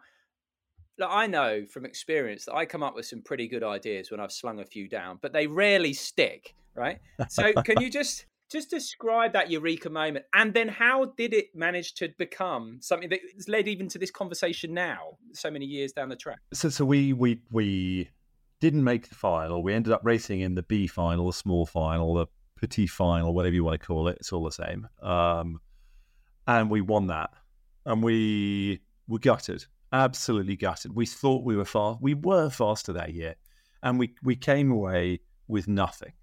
I 1.09 1.27
know 1.27 1.65
from 1.65 1.85
experience 1.85 2.45
that 2.45 2.55
I 2.55 2.65
come 2.65 2.83
up 2.83 2.95
with 2.95 3.05
some 3.05 3.21
pretty 3.21 3.47
good 3.47 3.63
ideas 3.63 4.11
when 4.11 4.19
I've 4.19 4.31
slung 4.31 4.59
a 4.59 4.65
few 4.65 4.87
down, 4.87 5.19
but 5.21 5.33
they 5.33 5.47
rarely 5.47 5.93
stick, 5.93 6.53
right? 6.75 6.99
So, 7.29 7.53
can 7.63 7.81
you 7.81 7.89
just 7.89 8.25
just 8.51 8.69
describe 8.69 9.33
that 9.33 9.49
eureka 9.49 9.89
moment, 9.89 10.25
and 10.33 10.53
then 10.53 10.67
how 10.67 11.05
did 11.17 11.33
it 11.33 11.55
manage 11.55 11.93
to 11.95 12.09
become 12.17 12.79
something 12.81 13.09
that's 13.09 13.47
led 13.47 13.67
even 13.67 13.87
to 13.87 13.97
this 13.97 14.11
conversation 14.11 14.73
now, 14.73 15.17
so 15.31 15.49
many 15.49 15.65
years 15.65 15.93
down 15.93 16.09
the 16.09 16.15
track? 16.15 16.39
So, 16.53 16.69
so 16.69 16.83
we 16.83 17.13
we 17.13 17.41
we 17.51 18.09
didn't 18.59 18.83
make 18.83 19.09
the 19.09 19.15
final. 19.15 19.63
We 19.63 19.73
ended 19.73 19.93
up 19.93 20.01
racing 20.03 20.41
in 20.41 20.55
the 20.55 20.63
B 20.63 20.87
final, 20.87 21.27
the 21.27 21.33
small 21.33 21.65
final, 21.65 22.13
the 22.13 22.27
petit 22.59 22.87
final, 22.87 23.33
whatever 23.33 23.55
you 23.55 23.63
want 23.63 23.79
to 23.79 23.85
call 23.85 24.07
it. 24.07 24.17
It's 24.19 24.31
all 24.31 24.43
the 24.43 24.51
same. 24.51 24.87
Um, 25.01 25.61
and 26.47 26.69
we 26.69 26.81
won 26.81 27.07
that, 27.07 27.31
and 27.85 28.03
we 28.03 28.81
were 29.07 29.19
gutted, 29.19 29.65
absolutely 29.91 30.55
gutted. 30.55 30.95
We 30.95 31.05
thought 31.05 31.43
we 31.43 31.55
were 31.55 31.65
fast. 31.65 32.01
We 32.01 32.13
were 32.13 32.49
faster 32.49 32.93
that 32.93 33.13
year, 33.13 33.35
and 33.83 33.99
we 33.99 34.15
we 34.23 34.35
came 34.35 34.71
away 34.71 35.19
with 35.47 35.67
nothing. 35.67 36.13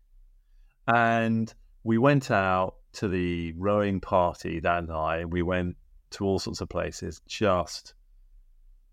And 0.87 1.53
we 1.85 1.99
went 1.99 2.31
out 2.31 2.77
to 2.95 3.09
the 3.09 3.53
rowing 3.57 4.01
party 4.01 4.61
that 4.61 4.87
night. 4.89 5.29
We 5.29 5.43
went 5.43 5.77
to 6.11 6.25
all 6.25 6.39
sorts 6.39 6.61
of 6.61 6.69
places, 6.69 7.21
just 7.29 7.95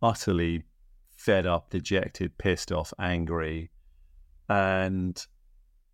utterly 0.02 0.64
fed 1.16 1.46
up, 1.46 1.70
dejected, 1.70 2.38
pissed 2.38 2.72
off, 2.72 2.94
angry. 3.00 3.72
And 4.50 5.26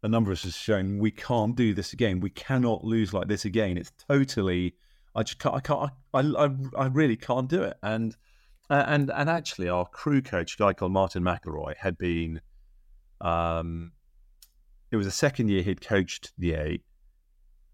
a 0.04 0.08
number 0.08 0.32
of 0.32 0.40
us 0.40 0.44
have 0.44 0.54
shown 0.54 0.98
we 0.98 1.12
can't 1.12 1.56
do 1.56 1.74
this 1.74 1.94
again. 1.94 2.20
We 2.20 2.32
cannot 2.32 2.84
lose 2.84 3.14
like 3.14 3.28
this 3.28 3.46
again. 3.46 3.78
It's 3.78 3.92
totally, 4.10 4.74
I 5.16 5.22
just 5.22 5.40
can't, 5.40 5.56
I 5.56 5.60
can't, 5.60 5.92
I, 6.14 6.20
I, 6.20 6.50
I 6.76 6.88
really 6.88 7.16
can't 7.16 7.48
do 7.48 7.62
it. 7.62 7.78
And, 7.84 8.18
and, 8.76 9.12
and 9.12 9.30
actually, 9.30 9.70
our 9.70 9.86
crew 9.86 10.22
coach, 10.22 10.56
a 10.56 10.58
guy 10.58 10.74
called 10.74 10.92
Martin 10.92 11.24
McElroy, 11.24 11.76
had 11.78 11.98
been, 11.98 12.42
um, 13.20 13.92
it 14.92 14.96
was 14.96 15.06
the 15.06 15.12
second 15.12 15.50
year 15.50 15.62
he'd 15.62 15.82
coached 15.82 16.32
the 16.38 16.54
eight, 16.54 16.84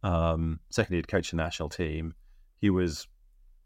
um, 0.03 0.59
second 0.69 0.93
year 0.93 0.99
he'd 0.99 1.07
coached 1.07 1.31
the 1.31 1.37
national 1.37 1.69
team. 1.69 2.13
He 2.59 2.69
was 2.69 3.07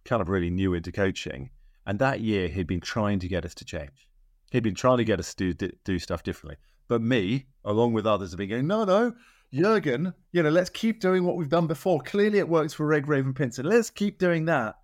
kind 0.03 0.21
of 0.21 0.29
really 0.29 0.49
new 0.49 0.73
into 0.73 0.91
coaching. 0.91 1.49
And 1.85 1.99
that 1.99 2.21
year, 2.21 2.47
he'd 2.47 2.67
been 2.67 2.81
trying 2.81 3.19
to 3.19 3.27
get 3.27 3.45
us 3.45 3.55
to 3.55 3.65
change. 3.65 4.07
He'd 4.51 4.63
been 4.63 4.75
trying 4.75 4.97
to 4.97 5.03
get 5.03 5.19
us 5.19 5.33
to 5.35 5.53
do, 5.53 5.71
do 5.83 5.99
stuff 5.99 6.23
differently. 6.23 6.57
But 6.87 7.01
me, 7.01 7.47
along 7.63 7.93
with 7.93 8.05
others, 8.05 8.31
have 8.31 8.37
been 8.37 8.49
going, 8.49 8.67
no, 8.67 8.83
no, 8.83 9.13
Jurgen, 9.53 10.13
you 10.31 10.43
know, 10.43 10.49
let's 10.49 10.69
keep 10.69 10.99
doing 10.99 11.23
what 11.23 11.37
we've 11.37 11.49
done 11.49 11.67
before. 11.67 12.01
Clearly, 12.01 12.39
it 12.39 12.49
works 12.49 12.73
for 12.73 12.85
Redgrave 12.85 13.25
and 13.25 13.35
Pinsent. 13.35 13.65
Let's 13.65 13.89
keep 13.89 14.17
doing 14.17 14.45
that. 14.45 14.75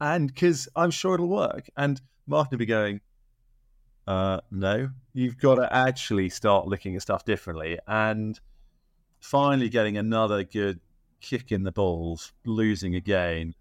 And 0.00 0.28
because 0.28 0.68
I'm 0.76 0.90
sure 0.90 1.14
it'll 1.14 1.28
work. 1.28 1.68
And 1.76 2.00
Martin 2.26 2.50
would 2.52 2.58
be 2.58 2.66
going, 2.66 3.00
uh, 4.06 4.40
no, 4.50 4.90
you've 5.14 5.38
got 5.38 5.56
to 5.56 5.74
actually 5.74 6.28
start 6.28 6.66
looking 6.66 6.94
at 6.94 7.02
stuff 7.02 7.24
differently. 7.24 7.78
And 7.86 8.38
finally 9.20 9.68
getting 9.68 9.96
another 9.96 10.44
good 10.44 10.80
kick 11.20 11.50
in 11.50 11.64
the 11.64 11.72
balls, 11.72 12.32
losing 12.44 12.94
again. 12.94 13.54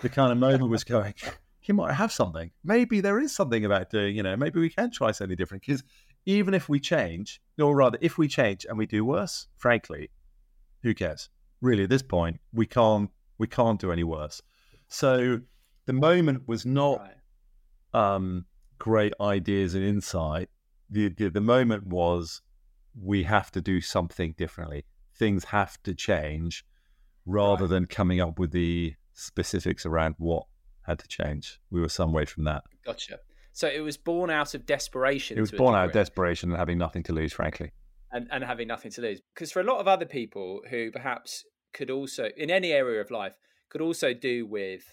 The 0.00 0.08
kind 0.08 0.32
of 0.32 0.38
moment 0.38 0.70
was 0.70 0.84
going, 0.84 1.14
he 1.60 1.72
might 1.72 1.94
have 1.94 2.12
something. 2.12 2.50
Maybe 2.64 3.00
there 3.00 3.18
is 3.18 3.34
something 3.34 3.64
about 3.64 3.90
doing, 3.90 4.16
you 4.16 4.22
know, 4.22 4.36
maybe 4.36 4.60
we 4.60 4.70
can 4.70 4.90
try 4.90 5.12
something 5.12 5.36
different. 5.36 5.64
Because 5.66 5.82
even 6.24 6.54
if 6.54 6.68
we 6.68 6.80
change, 6.80 7.40
or 7.58 7.74
rather, 7.74 7.98
if 8.00 8.18
we 8.18 8.28
change 8.28 8.66
and 8.68 8.76
we 8.76 8.86
do 8.86 9.04
worse, 9.04 9.46
frankly, 9.56 10.10
who 10.82 10.94
cares? 10.94 11.28
Really, 11.60 11.84
at 11.84 11.90
this 11.90 12.02
point, 12.02 12.40
we 12.52 12.66
can't 12.66 13.10
we 13.38 13.46
can't 13.46 13.80
do 13.80 13.92
any 13.92 14.04
worse. 14.04 14.42
So 14.88 15.40
the 15.86 15.92
moment 15.92 16.46
was 16.46 16.64
not 16.66 17.00
right. 17.00 18.14
um, 18.14 18.46
great 18.78 19.12
ideas 19.20 19.74
and 19.74 19.84
insight. 19.84 20.48
The, 20.90 21.08
the 21.08 21.28
the 21.30 21.40
moment 21.40 21.86
was 21.86 22.42
we 23.00 23.24
have 23.24 23.50
to 23.52 23.60
do 23.60 23.80
something 23.80 24.34
differently. 24.36 24.84
Things 25.18 25.44
have 25.44 25.82
to 25.82 25.94
change, 25.94 26.64
rather 27.24 27.64
right. 27.64 27.70
than 27.70 27.86
coming 27.86 28.20
up 28.20 28.38
with 28.38 28.52
the 28.52 28.94
specifics 29.14 29.86
around 29.86 30.14
what 30.18 30.44
had 30.82 30.98
to 31.00 31.08
change. 31.08 31.60
We 31.70 31.80
were 31.80 31.88
some 31.88 32.12
way 32.12 32.24
from 32.24 32.44
that. 32.44 32.62
Gotcha. 32.84 33.18
So 33.52 33.66
it 33.68 33.80
was 33.80 33.96
born 33.96 34.30
out 34.30 34.54
of 34.54 34.66
desperation. 34.66 35.38
It 35.38 35.40
was 35.40 35.50
born 35.50 35.74
out 35.74 35.86
of 35.86 35.92
desperation 35.92 36.50
and 36.50 36.58
having 36.58 36.78
nothing 36.78 37.02
to 37.04 37.12
lose, 37.12 37.32
frankly. 37.32 37.72
And, 38.12 38.28
and 38.30 38.44
having 38.44 38.68
nothing 38.68 38.90
to 38.92 39.00
lose. 39.00 39.20
Because 39.34 39.50
for 39.50 39.60
a 39.60 39.64
lot 39.64 39.80
of 39.80 39.88
other 39.88 40.04
people 40.04 40.60
who 40.70 40.90
perhaps 40.90 41.44
could 41.72 41.90
also, 41.90 42.28
in 42.36 42.50
any 42.50 42.72
area 42.72 43.00
of 43.00 43.10
life, 43.10 43.32
could 43.68 43.80
also 43.80 44.14
do 44.14 44.46
with 44.46 44.84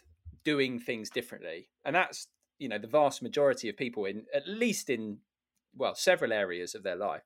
doing 0.44 0.80
things 0.80 1.10
differently. 1.10 1.70
And 1.86 1.96
that's, 1.96 2.28
you 2.60 2.70
know, 2.70 2.78
the 2.78 2.88
vast 2.88 3.22
majority 3.22 3.70
of 3.70 3.78
people 3.78 4.06
in, 4.06 4.26
at 4.34 4.48
least 4.48 4.90
in, 4.90 5.20
well, 5.76 5.96
several 5.96 6.34
areas 6.34 6.76
of 6.76 6.84
their 6.84 6.96
life. 6.96 7.24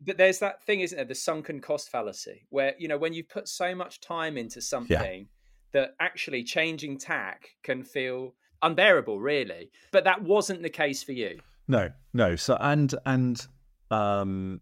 But 0.00 0.16
there's 0.16 0.38
that 0.38 0.62
thing, 0.62 0.80
isn't 0.80 0.96
there? 0.96 1.04
The 1.04 1.14
sunken 1.14 1.60
cost 1.60 1.90
fallacy, 1.90 2.46
where, 2.48 2.74
you 2.78 2.88
know, 2.88 2.96
when 2.96 3.12
you 3.12 3.22
put 3.22 3.48
so 3.48 3.74
much 3.74 4.00
time 4.00 4.38
into 4.38 4.62
something, 4.62 5.20
yeah 5.20 5.40
that 5.72 5.94
actually 6.00 6.44
changing 6.44 6.98
tack 6.98 7.50
can 7.62 7.82
feel 7.82 8.34
unbearable, 8.62 9.20
really. 9.20 9.70
But 9.92 10.04
that 10.04 10.22
wasn't 10.22 10.62
the 10.62 10.70
case 10.70 11.02
for 11.02 11.12
you. 11.12 11.40
No, 11.68 11.90
no. 12.12 12.36
So 12.36 12.56
and 12.60 12.94
and 13.06 13.46
um, 13.90 14.60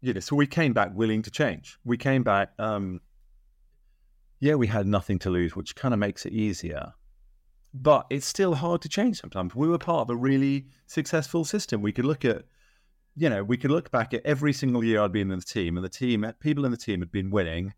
you 0.00 0.14
know, 0.14 0.20
so 0.20 0.36
we 0.36 0.46
came 0.46 0.72
back 0.72 0.90
willing 0.94 1.22
to 1.22 1.30
change. 1.30 1.78
We 1.84 1.96
came 1.96 2.22
back. 2.22 2.52
Um, 2.58 3.00
yeah, 4.40 4.54
we 4.54 4.66
had 4.66 4.86
nothing 4.86 5.18
to 5.20 5.30
lose, 5.30 5.54
which 5.54 5.76
kind 5.76 5.94
of 5.94 6.00
makes 6.00 6.26
it 6.26 6.32
easier. 6.32 6.92
But 7.72 8.06
it's 8.10 8.26
still 8.26 8.54
hard 8.54 8.82
to 8.82 8.88
change 8.88 9.20
sometimes. 9.20 9.54
We 9.54 9.68
were 9.68 9.78
part 9.78 10.00
of 10.00 10.10
a 10.10 10.16
really 10.16 10.66
successful 10.86 11.44
system. 11.44 11.82
We 11.82 11.92
could 11.92 12.04
look 12.04 12.24
at, 12.24 12.44
you 13.14 13.28
know, 13.28 13.44
we 13.44 13.56
could 13.56 13.70
look 13.70 13.90
back 13.90 14.12
at 14.14 14.24
every 14.24 14.52
single 14.52 14.82
year 14.82 15.00
I'd 15.02 15.12
been 15.12 15.30
in 15.30 15.38
the 15.38 15.44
team, 15.44 15.76
and 15.76 15.84
the 15.84 15.88
team, 15.88 16.26
people 16.40 16.64
in 16.64 16.72
the 16.72 16.76
team 16.76 17.00
had 17.00 17.12
been 17.12 17.30
winning 17.30 17.74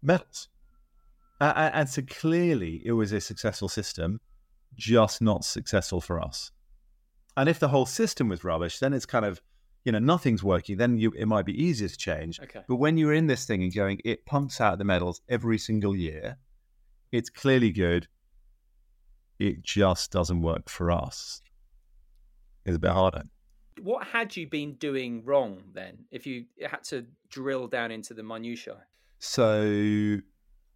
medals. 0.00 0.48
And 1.40 1.88
so 1.88 2.02
clearly 2.02 2.82
it 2.84 2.92
was 2.92 3.12
a 3.12 3.20
successful 3.20 3.68
system, 3.68 4.20
just 4.76 5.20
not 5.20 5.44
successful 5.44 6.00
for 6.00 6.20
us. 6.20 6.52
And 7.36 7.48
if 7.48 7.58
the 7.58 7.68
whole 7.68 7.86
system 7.86 8.28
was 8.28 8.44
rubbish, 8.44 8.78
then 8.78 8.92
it's 8.92 9.06
kind 9.06 9.24
of, 9.24 9.40
you 9.88 9.92
know, 9.92 9.98
nothing's 9.98 10.44
working. 10.44 10.76
Then 10.76 10.98
you, 10.98 11.14
it 11.16 11.24
might 11.24 11.46
be 11.46 11.64
easier 11.64 11.88
to 11.88 11.96
change. 11.96 12.38
Okay. 12.40 12.60
But 12.68 12.76
when 12.76 12.98
you're 12.98 13.14
in 13.14 13.26
this 13.26 13.46
thing 13.46 13.62
and 13.62 13.74
going, 13.74 13.98
it 14.04 14.26
pumps 14.26 14.60
out 14.60 14.76
the 14.76 14.84
medals 14.84 15.22
every 15.30 15.56
single 15.56 15.96
year, 15.96 16.36
it's 17.10 17.30
clearly 17.30 17.70
good. 17.70 18.06
It 19.38 19.62
just 19.62 20.12
doesn't 20.12 20.42
work 20.42 20.68
for 20.68 20.90
us. 20.90 21.40
It's 22.66 22.76
a 22.76 22.78
bit 22.78 22.90
harder. 22.90 23.22
What 23.80 24.06
had 24.06 24.36
you 24.36 24.46
been 24.46 24.74
doing 24.74 25.24
wrong 25.24 25.62
then, 25.72 26.04
if 26.10 26.26
you 26.26 26.44
had 26.70 26.84
to 26.84 27.06
drill 27.30 27.66
down 27.66 27.90
into 27.90 28.12
the 28.12 28.22
minutiae? 28.22 28.82
So 29.20 30.18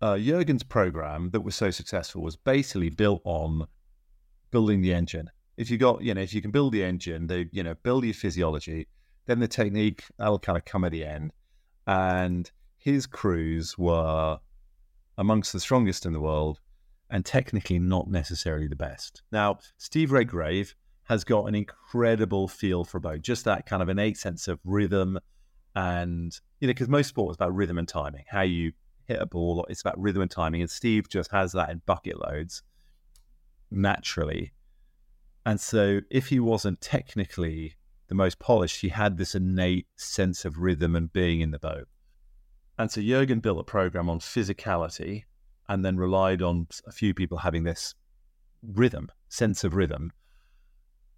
uh, 0.00 0.16
Jurgen's 0.16 0.62
program 0.62 1.28
that 1.32 1.42
was 1.42 1.54
so 1.54 1.70
successful 1.70 2.22
was 2.22 2.36
basically 2.36 2.88
built 2.88 3.20
on 3.24 3.66
building 4.50 4.80
the 4.80 4.94
engine. 4.94 5.28
If 5.58 5.70
you 5.70 5.76
got, 5.76 6.00
you 6.00 6.14
know, 6.14 6.22
if 6.22 6.32
you 6.32 6.40
can 6.40 6.50
build 6.50 6.72
the 6.72 6.82
engine, 6.82 7.26
they, 7.26 7.50
you 7.52 7.62
know, 7.62 7.74
build 7.82 8.04
your 8.04 8.14
physiology, 8.14 8.88
then 9.26 9.40
the 9.40 9.48
technique 9.48 10.04
that'll 10.18 10.38
kind 10.38 10.58
of 10.58 10.64
come 10.64 10.84
at 10.84 10.92
the 10.92 11.04
end. 11.04 11.32
And 11.86 12.50
his 12.78 13.06
crews 13.06 13.76
were 13.78 14.38
amongst 15.18 15.52
the 15.52 15.60
strongest 15.60 16.06
in 16.06 16.12
the 16.12 16.20
world 16.20 16.60
and 17.10 17.24
technically 17.24 17.78
not 17.78 18.08
necessarily 18.08 18.66
the 18.66 18.76
best. 18.76 19.22
Now, 19.30 19.58
Steve 19.76 20.12
Redgrave 20.12 20.74
has 21.04 21.24
got 21.24 21.46
an 21.46 21.54
incredible 21.54 22.48
feel 22.48 22.84
for 22.84 23.00
boat, 23.00 23.22
just 23.22 23.44
that 23.44 23.66
kind 23.66 23.82
of 23.82 23.88
innate 23.88 24.16
sense 24.16 24.48
of 24.48 24.58
rhythm 24.64 25.18
and, 25.74 26.38
you 26.60 26.66
know, 26.66 26.72
because 26.72 26.88
most 26.88 27.08
sport 27.08 27.32
is 27.32 27.36
about 27.36 27.54
rhythm 27.54 27.78
and 27.78 27.88
timing, 27.88 28.24
how 28.28 28.42
you 28.42 28.72
hit 29.06 29.20
a 29.20 29.26
ball. 29.26 29.66
It's 29.68 29.80
about 29.80 30.00
rhythm 30.00 30.22
and 30.22 30.30
timing. 30.30 30.60
And 30.60 30.70
Steve 30.70 31.08
just 31.08 31.30
has 31.30 31.52
that 31.52 31.70
in 31.70 31.82
bucket 31.86 32.20
loads 32.20 32.62
naturally. 33.70 34.52
And 35.44 35.60
so 35.60 36.00
if 36.10 36.28
he 36.28 36.40
wasn't 36.40 36.80
technically 36.80 37.76
the 38.12 38.16
most 38.16 38.38
polished, 38.38 38.76
she 38.76 38.90
had 38.90 39.16
this 39.16 39.34
innate 39.34 39.86
sense 39.96 40.44
of 40.44 40.58
rhythm 40.58 40.94
and 40.94 41.10
being 41.10 41.40
in 41.40 41.50
the 41.50 41.58
boat. 41.58 41.88
And 42.78 42.90
so 42.90 43.00
Jurgen 43.00 43.40
built 43.40 43.58
a 43.58 43.64
program 43.64 44.10
on 44.10 44.20
physicality 44.20 45.24
and 45.66 45.82
then 45.82 45.96
relied 45.96 46.42
on 46.42 46.66
a 46.86 46.92
few 46.92 47.14
people 47.14 47.38
having 47.38 47.64
this 47.64 47.94
rhythm, 48.62 49.10
sense 49.30 49.64
of 49.64 49.74
rhythm, 49.74 50.12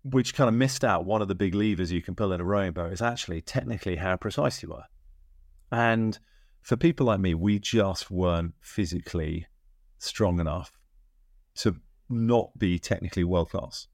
which 0.05 0.35
kind 0.35 0.47
of 0.47 0.55
missed 0.55 0.85
out 0.85 1.05
one 1.05 1.21
of 1.21 1.27
the 1.27 1.35
big 1.35 1.53
levers 1.53 1.91
you 1.91 2.01
can 2.01 2.15
pull 2.15 2.33
in 2.33 2.41
a 2.41 2.45
rowing 2.45 2.71
boat 2.71 2.93
is 2.93 3.03
actually 3.03 3.41
technically 3.41 3.97
how 3.97 4.15
precise 4.17 4.63
you 4.63 4.73
are. 4.73 4.87
And 5.73 6.17
for 6.63 6.77
people 6.77 7.07
like 7.07 7.19
me, 7.19 7.35
we 7.35 7.59
just 7.59 8.09
weren't 8.09 8.55
physically 8.61 9.49
strong 9.99 10.39
enough 10.39 10.71
to 11.57 11.75
not 12.09 12.57
be 12.57 12.79
technically 12.79 13.25
world 13.25 13.51
class. 13.51 13.89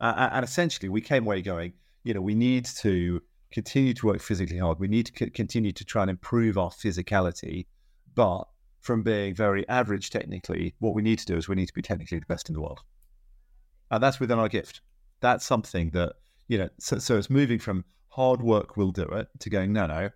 Uh, 0.00 0.30
and 0.32 0.44
essentially, 0.44 0.88
we 0.88 1.02
came 1.02 1.26
away 1.26 1.42
going, 1.42 1.74
you 2.04 2.14
know, 2.14 2.20
we 2.20 2.34
need 2.34 2.64
to 2.66 3.22
continue 3.52 3.94
to 3.94 4.06
work 4.06 4.20
physically 4.20 4.58
hard. 4.58 4.78
We 4.78 4.88
need 4.88 5.06
to 5.06 5.12
c- 5.16 5.30
continue 5.30 5.72
to 5.72 5.84
try 5.84 6.02
and 6.02 6.10
improve 6.10 6.58
our 6.58 6.70
physicality, 6.70 7.66
but 8.14 8.44
from 8.80 9.02
being 9.02 9.34
very 9.34 9.66
average 9.68 10.10
technically. 10.10 10.74
What 10.80 10.94
we 10.94 11.02
need 11.02 11.18
to 11.20 11.26
do 11.26 11.36
is 11.36 11.48
we 11.48 11.54
need 11.54 11.66
to 11.66 11.74
be 11.74 11.82
technically 11.82 12.18
the 12.18 12.26
best 12.26 12.48
in 12.48 12.54
the 12.54 12.60
world. 12.60 12.80
And 13.90 14.02
that's 14.02 14.18
within 14.18 14.38
our 14.38 14.48
gift. 14.48 14.80
That's 15.20 15.46
something 15.46 15.90
that, 15.90 16.14
you 16.48 16.58
know, 16.58 16.68
so, 16.78 16.98
so 16.98 17.16
it's 17.16 17.30
moving 17.30 17.58
from 17.58 17.84
hard 18.08 18.42
work 18.42 18.76
will 18.76 18.90
do 18.90 19.04
it 19.04 19.28
to 19.38 19.50
going, 19.50 19.72
no, 19.72 19.86
no, 19.86 20.10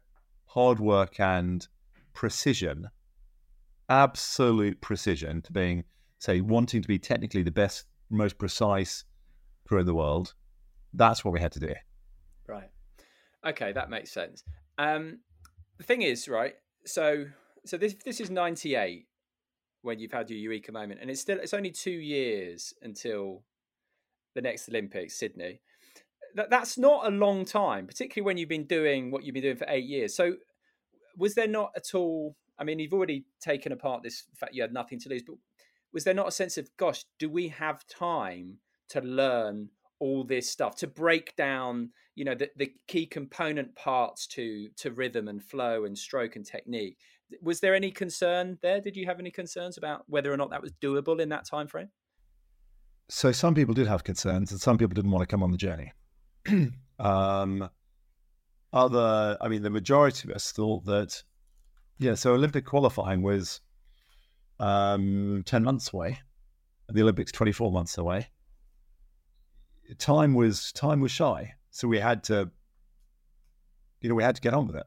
hard 0.46 0.80
work 0.80 1.20
and 1.20 1.66
precision, 2.12 2.88
absolute 3.88 4.80
precision 4.80 5.42
to 5.42 5.52
being, 5.52 5.84
say, 6.18 6.40
wanting 6.40 6.82
to 6.82 6.88
be 6.88 6.98
technically 6.98 7.42
the 7.42 7.50
best, 7.50 7.84
most 8.10 8.36
precise 8.38 9.04
crew 9.68 9.80
in 9.80 9.86
the 9.86 9.94
world. 9.94 10.34
That's 10.92 11.24
what 11.24 11.32
we 11.32 11.40
had 11.40 11.52
to 11.52 11.60
do. 11.60 11.74
Right. 12.48 12.70
Okay, 13.46 13.72
that 13.72 13.90
makes 13.90 14.10
sense. 14.12 14.42
Um, 14.78 15.20
the 15.78 15.84
thing 15.84 16.02
is, 16.02 16.28
right? 16.28 16.54
So, 16.84 17.26
so 17.64 17.76
this 17.76 17.94
this 18.04 18.20
is 18.20 18.30
ninety 18.30 18.74
eight 18.74 19.06
when 19.82 19.98
you've 19.98 20.12
had 20.12 20.30
your 20.30 20.38
eureka 20.38 20.72
moment, 20.72 21.00
and 21.00 21.10
it's 21.10 21.20
still 21.20 21.38
it's 21.38 21.54
only 21.54 21.70
two 21.70 21.90
years 21.90 22.74
until 22.82 23.42
the 24.34 24.42
next 24.42 24.68
Olympics, 24.68 25.18
Sydney. 25.18 25.60
That 26.34 26.50
that's 26.50 26.76
not 26.76 27.06
a 27.06 27.10
long 27.10 27.44
time, 27.44 27.86
particularly 27.86 28.24
when 28.24 28.36
you've 28.36 28.48
been 28.48 28.66
doing 28.66 29.10
what 29.10 29.24
you've 29.24 29.34
been 29.34 29.42
doing 29.42 29.56
for 29.56 29.66
eight 29.68 29.86
years. 29.86 30.14
So, 30.14 30.34
was 31.16 31.34
there 31.34 31.48
not 31.48 31.72
at 31.76 31.94
all? 31.94 32.36
I 32.58 32.64
mean, 32.64 32.78
you've 32.78 32.94
already 32.94 33.26
taken 33.40 33.72
apart 33.72 34.02
this 34.02 34.24
fact 34.34 34.54
you 34.54 34.62
had 34.62 34.72
nothing 34.72 34.98
to 35.00 35.08
lose, 35.08 35.22
but 35.22 35.36
was 35.92 36.04
there 36.04 36.14
not 36.14 36.28
a 36.28 36.32
sense 36.32 36.58
of, 36.58 36.68
gosh, 36.76 37.04
do 37.18 37.28
we 37.30 37.48
have 37.48 37.86
time 37.86 38.58
to 38.90 39.00
learn 39.00 39.70
all 39.98 40.24
this 40.24 40.50
stuff 40.50 40.76
to 40.76 40.86
break 40.86 41.34
down 41.36 41.90
you 42.14 42.24
know 42.24 42.34
the, 42.34 42.50
the 42.56 42.72
key 42.88 43.06
component 43.06 43.74
parts 43.76 44.26
to 44.26 44.68
to 44.76 44.90
rhythm 44.90 45.28
and 45.28 45.42
flow 45.42 45.84
and 45.84 45.96
stroke 45.96 46.36
and 46.36 46.46
technique. 46.46 46.98
Was 47.42 47.60
there 47.60 47.74
any 47.74 47.90
concern 47.90 48.58
there? 48.62 48.80
Did 48.80 48.96
you 48.96 49.06
have 49.06 49.18
any 49.18 49.30
concerns 49.30 49.76
about 49.76 50.04
whether 50.06 50.32
or 50.32 50.36
not 50.36 50.50
that 50.50 50.62
was 50.62 50.72
doable 50.80 51.20
in 51.20 51.28
that 51.30 51.44
time 51.44 51.66
frame 51.66 51.88
so 53.08 53.32
some 53.32 53.54
people 53.54 53.74
did 53.74 53.86
have 53.86 54.04
concerns 54.04 54.50
and 54.50 54.60
some 54.60 54.78
people 54.78 54.94
didn't 54.94 55.10
want 55.10 55.22
to 55.22 55.26
come 55.26 55.42
on 55.42 55.50
the 55.50 55.58
journey. 55.58 55.92
Um 56.98 57.68
other 58.72 59.36
i 59.42 59.48
mean 59.48 59.60
the 59.60 59.68
majority 59.68 60.26
of 60.26 60.34
us 60.34 60.50
thought 60.50 60.86
that 60.86 61.22
yeah 61.98 62.14
so 62.14 62.32
olympic 62.32 62.64
qualifying 62.64 63.20
was 63.22 63.60
um 64.60 65.42
10 65.44 65.62
months 65.62 65.92
away. 65.92 66.18
The 66.88 67.02
olympics 67.02 67.30
24 67.32 67.70
months 67.70 67.98
away 67.98 68.28
time 69.94 70.34
was 70.34 70.72
time 70.72 71.00
was 71.00 71.10
shy, 71.10 71.54
so 71.70 71.88
we 71.88 71.98
had 71.98 72.24
to, 72.24 72.50
you 74.00 74.08
know, 74.08 74.14
we 74.14 74.22
had 74.22 74.34
to 74.36 74.40
get 74.40 74.54
on 74.54 74.66
with 74.66 74.76
it. 74.76 74.86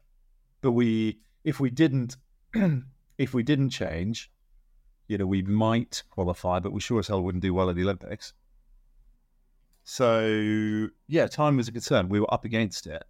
But 0.61 0.71
we, 0.71 1.19
if 1.43 1.59
we 1.59 1.69
didn't, 1.69 2.17
if 3.17 3.33
we 3.33 3.43
didn't 3.43 3.69
change, 3.69 4.31
you 5.07 5.17
know, 5.17 5.25
we 5.25 5.41
might 5.41 6.03
qualify, 6.09 6.59
but 6.59 6.71
we 6.71 6.79
sure 6.79 6.99
as 6.99 7.07
hell 7.07 7.21
wouldn't 7.21 7.41
do 7.41 7.53
well 7.53 7.69
at 7.69 7.75
the 7.75 7.83
Olympics. 7.83 8.33
So 9.83 10.87
yeah, 11.07 11.27
time 11.27 11.57
was 11.57 11.67
a 11.67 11.71
concern. 11.71 12.09
We 12.09 12.19
were 12.19 12.31
up 12.33 12.45
against 12.45 12.85
it, 12.85 13.03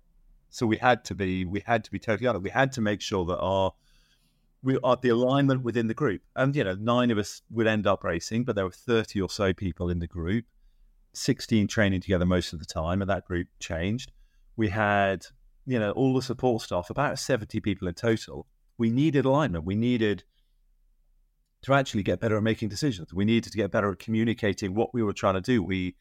so 0.49 0.65
we 0.65 0.77
had 0.77 1.03
to 1.05 1.15
be 1.15 1.43
we 1.43 1.61
had 1.65 1.83
to 1.83 1.91
be 1.91 1.99
totally 1.99 2.27
honest. 2.27 2.43
We 2.43 2.49
had 2.49 2.71
to 2.73 2.81
make 2.81 3.01
sure 3.01 3.25
that 3.25 3.39
our 3.39 3.73
we 4.63 4.77
are 4.83 4.97
the 4.97 5.09
alignment 5.09 5.63
within 5.63 5.87
the 5.87 5.93
group, 5.93 6.21
and 6.35 6.55
you 6.55 6.63
know, 6.63 6.75
nine 6.75 7.11
of 7.11 7.17
us 7.17 7.41
would 7.49 7.67
end 7.67 7.85
up 7.85 8.03
racing, 8.03 8.45
but 8.45 8.55
there 8.55 8.65
were 8.65 8.71
thirty 8.71 9.19
or 9.21 9.29
so 9.29 9.53
people 9.53 9.89
in 9.89 9.99
the 9.99 10.07
group. 10.07 10.45
16 11.13 11.67
training 11.67 12.01
together 12.01 12.25
most 12.25 12.53
of 12.53 12.59
the 12.59 12.65
time, 12.65 13.01
and 13.01 13.09
that 13.09 13.25
group 13.25 13.47
changed. 13.59 14.11
We 14.55 14.69
had, 14.69 15.25
you 15.65 15.79
know, 15.79 15.91
all 15.91 16.13
the 16.13 16.21
support 16.21 16.61
staff, 16.61 16.89
about 16.89 17.19
70 17.19 17.59
people 17.61 17.87
in 17.87 17.93
total. 17.93 18.47
We 18.77 18.89
needed 18.89 19.25
alignment. 19.25 19.65
We 19.65 19.75
needed 19.75 20.23
to 21.63 21.73
actually 21.73 22.03
get 22.03 22.19
better 22.19 22.37
at 22.37 22.43
making 22.43 22.69
decisions. 22.69 23.13
We 23.13 23.25
needed 23.25 23.51
to 23.51 23.57
get 23.57 23.71
better 23.71 23.91
at 23.91 23.99
communicating 23.99 24.73
what 24.73 24.93
we 24.93 25.03
were 25.03 25.13
trying 25.13 25.35
to 25.35 25.41
do. 25.41 25.61
We 25.61 25.95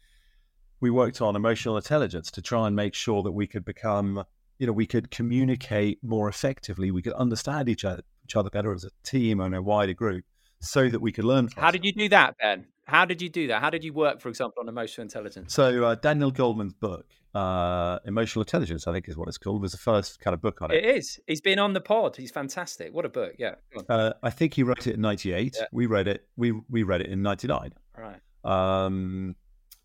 we 0.80 0.90
worked 0.90 1.20
on 1.20 1.34
emotional 1.34 1.76
intelligence 1.76 2.30
to 2.32 2.42
try 2.42 2.66
and 2.66 2.76
make 2.76 2.94
sure 2.94 3.22
that 3.22 3.32
we 3.32 3.46
could 3.46 3.64
become, 3.64 4.24
you 4.58 4.66
know, 4.66 4.72
we 4.72 4.86
could 4.86 5.10
communicate 5.10 5.98
more 6.02 6.28
effectively. 6.28 6.90
We 6.90 7.02
could 7.02 7.14
understand 7.14 7.68
each 7.68 7.84
other, 7.84 8.02
each 8.24 8.36
other 8.36 8.50
better 8.50 8.72
as 8.72 8.84
a 8.84 8.90
team 9.02 9.40
and 9.40 9.54
a 9.54 9.62
wider 9.62 9.94
group, 9.94 10.24
so 10.60 10.88
that 10.88 11.00
we 11.00 11.10
could 11.10 11.24
learn. 11.24 11.48
How 11.56 11.70
did 11.70 11.84
you 11.84 11.92
do 11.92 12.08
that, 12.10 12.36
Ben? 12.38 12.66
How 12.88 13.04
did 13.04 13.20
you 13.20 13.28
do 13.28 13.48
that? 13.48 13.60
How 13.60 13.68
did 13.68 13.84
you 13.84 13.92
work, 13.92 14.18
for 14.18 14.30
example, 14.30 14.62
on 14.62 14.68
emotional 14.68 15.02
intelligence? 15.02 15.52
So 15.52 15.84
uh, 15.84 15.94
Daniel 15.96 16.32
Goleman's 16.32 16.72
book, 16.72 17.06
uh, 17.34 17.98
Emotional 18.06 18.42
Intelligence, 18.42 18.86
I 18.86 18.94
think 18.94 19.10
is 19.10 19.16
what 19.16 19.28
it's 19.28 19.36
called, 19.36 19.60
was 19.60 19.72
the 19.72 19.78
first 19.78 20.20
kind 20.20 20.32
of 20.32 20.40
book 20.40 20.62
on 20.62 20.70
it. 20.70 20.82
It 20.82 20.96
is. 20.96 21.20
He's 21.26 21.42
been 21.42 21.58
on 21.58 21.74
the 21.74 21.82
pod. 21.82 22.16
He's 22.16 22.30
fantastic. 22.30 22.94
What 22.94 23.04
a 23.04 23.10
book! 23.10 23.34
Yeah. 23.38 23.56
Uh, 23.90 24.14
I 24.22 24.30
think 24.30 24.54
he 24.54 24.62
wrote 24.62 24.86
it 24.86 24.94
in 24.94 25.02
'98. 25.02 25.56
Yeah. 25.58 25.66
We 25.70 25.84
read 25.84 26.08
it. 26.08 26.26
We 26.38 26.52
we 26.70 26.82
read 26.82 27.02
it 27.02 27.08
in 27.08 27.20
'99. 27.20 27.74
Right. 27.94 28.20
Um, 28.42 29.36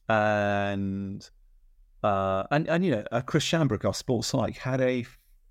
and 0.07 1.29
uh, 2.03 2.43
and 2.51 2.69
and 2.69 2.85
you 2.85 2.91
know, 2.91 3.03
uh, 3.11 3.19
Chris 3.19 3.43
Shambrook, 3.43 3.83
our 3.83 3.93
sports 3.93 4.29
psych, 4.29 4.55
had 4.57 4.79
a 4.79 5.05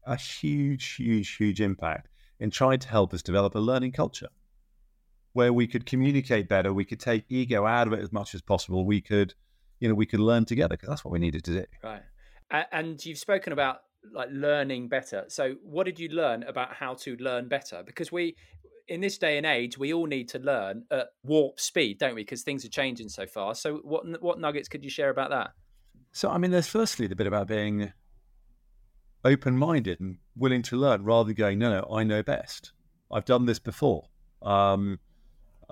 a 0.07 0.17
huge, 0.17 0.95
huge, 0.95 1.37
huge 1.37 1.61
impact 1.61 2.09
in 2.41 2.51
trying 2.51 2.79
to 2.79 2.89
help 2.89 3.13
us 3.13 3.23
develop 3.23 3.55
a 3.55 3.61
learning 3.61 3.93
culture 3.93 4.29
where 5.33 5.53
we 5.53 5.67
could 5.67 5.87
communicate 5.87 6.49
better, 6.49 6.73
we 6.73 6.85
could 6.85 7.01
take 7.01 7.25
ego 7.29 7.67
out 7.67 7.87
of 7.87 7.93
it 7.93 8.01
as 8.01 8.13
much 8.13 8.35
as 8.35 8.43
possible. 8.43 8.85
We 8.85 9.01
could, 9.01 9.35
you 9.81 9.89
know, 9.89 9.95
we 9.95 10.07
could 10.07 10.21
learn 10.21 10.45
together 10.45 10.75
because 10.75 10.89
that's 10.89 11.05
what 11.05 11.13
we 11.13 11.19
needed 11.19 11.45
to 11.45 11.53
do. 11.53 11.65
Right. 11.83 12.03
And 12.71 13.05
you've 13.05 13.19
spoken 13.19 13.53
about 13.53 13.79
like 14.13 14.29
learning 14.31 14.89
better. 14.89 15.25
So, 15.29 15.55
what 15.63 15.85
did 15.85 15.99
you 15.99 16.09
learn 16.09 16.43
about 16.43 16.75
how 16.75 16.95
to 16.95 17.17
learn 17.17 17.49
better? 17.49 17.83
Because 17.85 18.13
we, 18.13 18.37
in 18.89 19.01
this 19.01 19.17
day 19.17 19.39
and 19.39 19.47
age, 19.47 19.79
we 19.79 19.95
all 19.95 20.07
need 20.07 20.29
to 20.31 20.39
learn 20.39 20.85
at 20.91 21.09
warp 21.23 21.61
speed, 21.61 21.99
don't 21.99 22.15
we? 22.15 22.23
Because 22.23 22.43
things 22.43 22.65
are 22.65 22.69
changing 22.69 23.09
so 23.09 23.27
fast. 23.27 23.63
So, 23.63 23.77
what 23.85 24.21
what 24.21 24.39
nuggets 24.39 24.69
could 24.69 24.85
you 24.85 24.91
share 24.91 25.11
about 25.11 25.31
that? 25.31 25.53
So, 26.13 26.31
I 26.31 26.39
mean, 26.39 26.51
there's 26.51 26.69
firstly 26.69 27.07
the 27.07 27.17
bit 27.17 27.27
about 27.27 27.49
being 27.49 27.93
open 29.25 29.57
minded 29.57 30.01
and 30.01 30.19
willing 30.37 30.63
to 30.63 30.77
learn 30.77 31.05
rather 31.05 31.29
than 31.29 31.35
going, 31.35 31.59
no, 31.59 31.71
no, 31.71 31.95
I 31.95 32.03
know 32.03 32.23
best. 32.23 32.73
I've 33.11 33.25
done 33.25 33.47
this 33.47 33.59
before. 33.59 34.09
Um, 34.43 34.99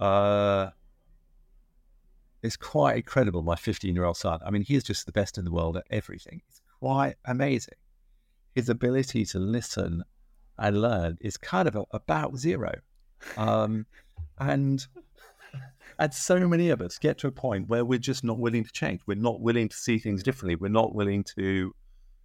uh, 0.01 0.71
it's 2.43 2.57
quite 2.57 2.97
incredible. 2.97 3.43
My 3.43 3.57
15 3.57 3.95
year 3.95 4.05
old 4.05 4.17
son. 4.17 4.41
I 4.45 4.51
mean, 4.51 4.63
he's 4.63 4.83
just 4.83 5.07
the 5.07 5.13
best 5.13 5.39
in 5.39 5.45
the 5.45 5.53
world 5.53 5.77
at 5.77 5.85
everything. 5.91 6.41
It's 6.49 6.63
quite 6.81 7.17
amazing. 7.27 7.75
His 8.55 8.69
ability 8.69 9.27
to 9.27 9.39
listen 9.39 10.03
and 10.59 10.81
learn 10.81 11.19
is 11.21 11.37
kind 11.37 11.69
of 11.69 11.77
about 11.93 12.37
zero. 12.37 12.81
Um, 13.37 13.87
and 14.39 14.87
and 15.99 16.15
so 16.15 16.49
many 16.49 16.71
of 16.71 16.81
us 16.81 16.99
get 16.99 17.19
to 17.19 17.27
a 17.27 17.33
point 17.33 17.69
where 17.69 17.85
we're 17.85 17.99
just 17.99 18.25
not 18.25 18.39
willing 18.39 18.65
to 18.65 18.73
change. 18.73 19.03
We're 19.07 19.17
not 19.17 19.41
willing 19.41 19.69
to 19.69 19.77
see 19.77 19.99
things 19.99 20.23
differently. 20.23 20.57
We're 20.57 20.69
not 20.69 20.95
willing 20.95 21.25
to 21.37 21.75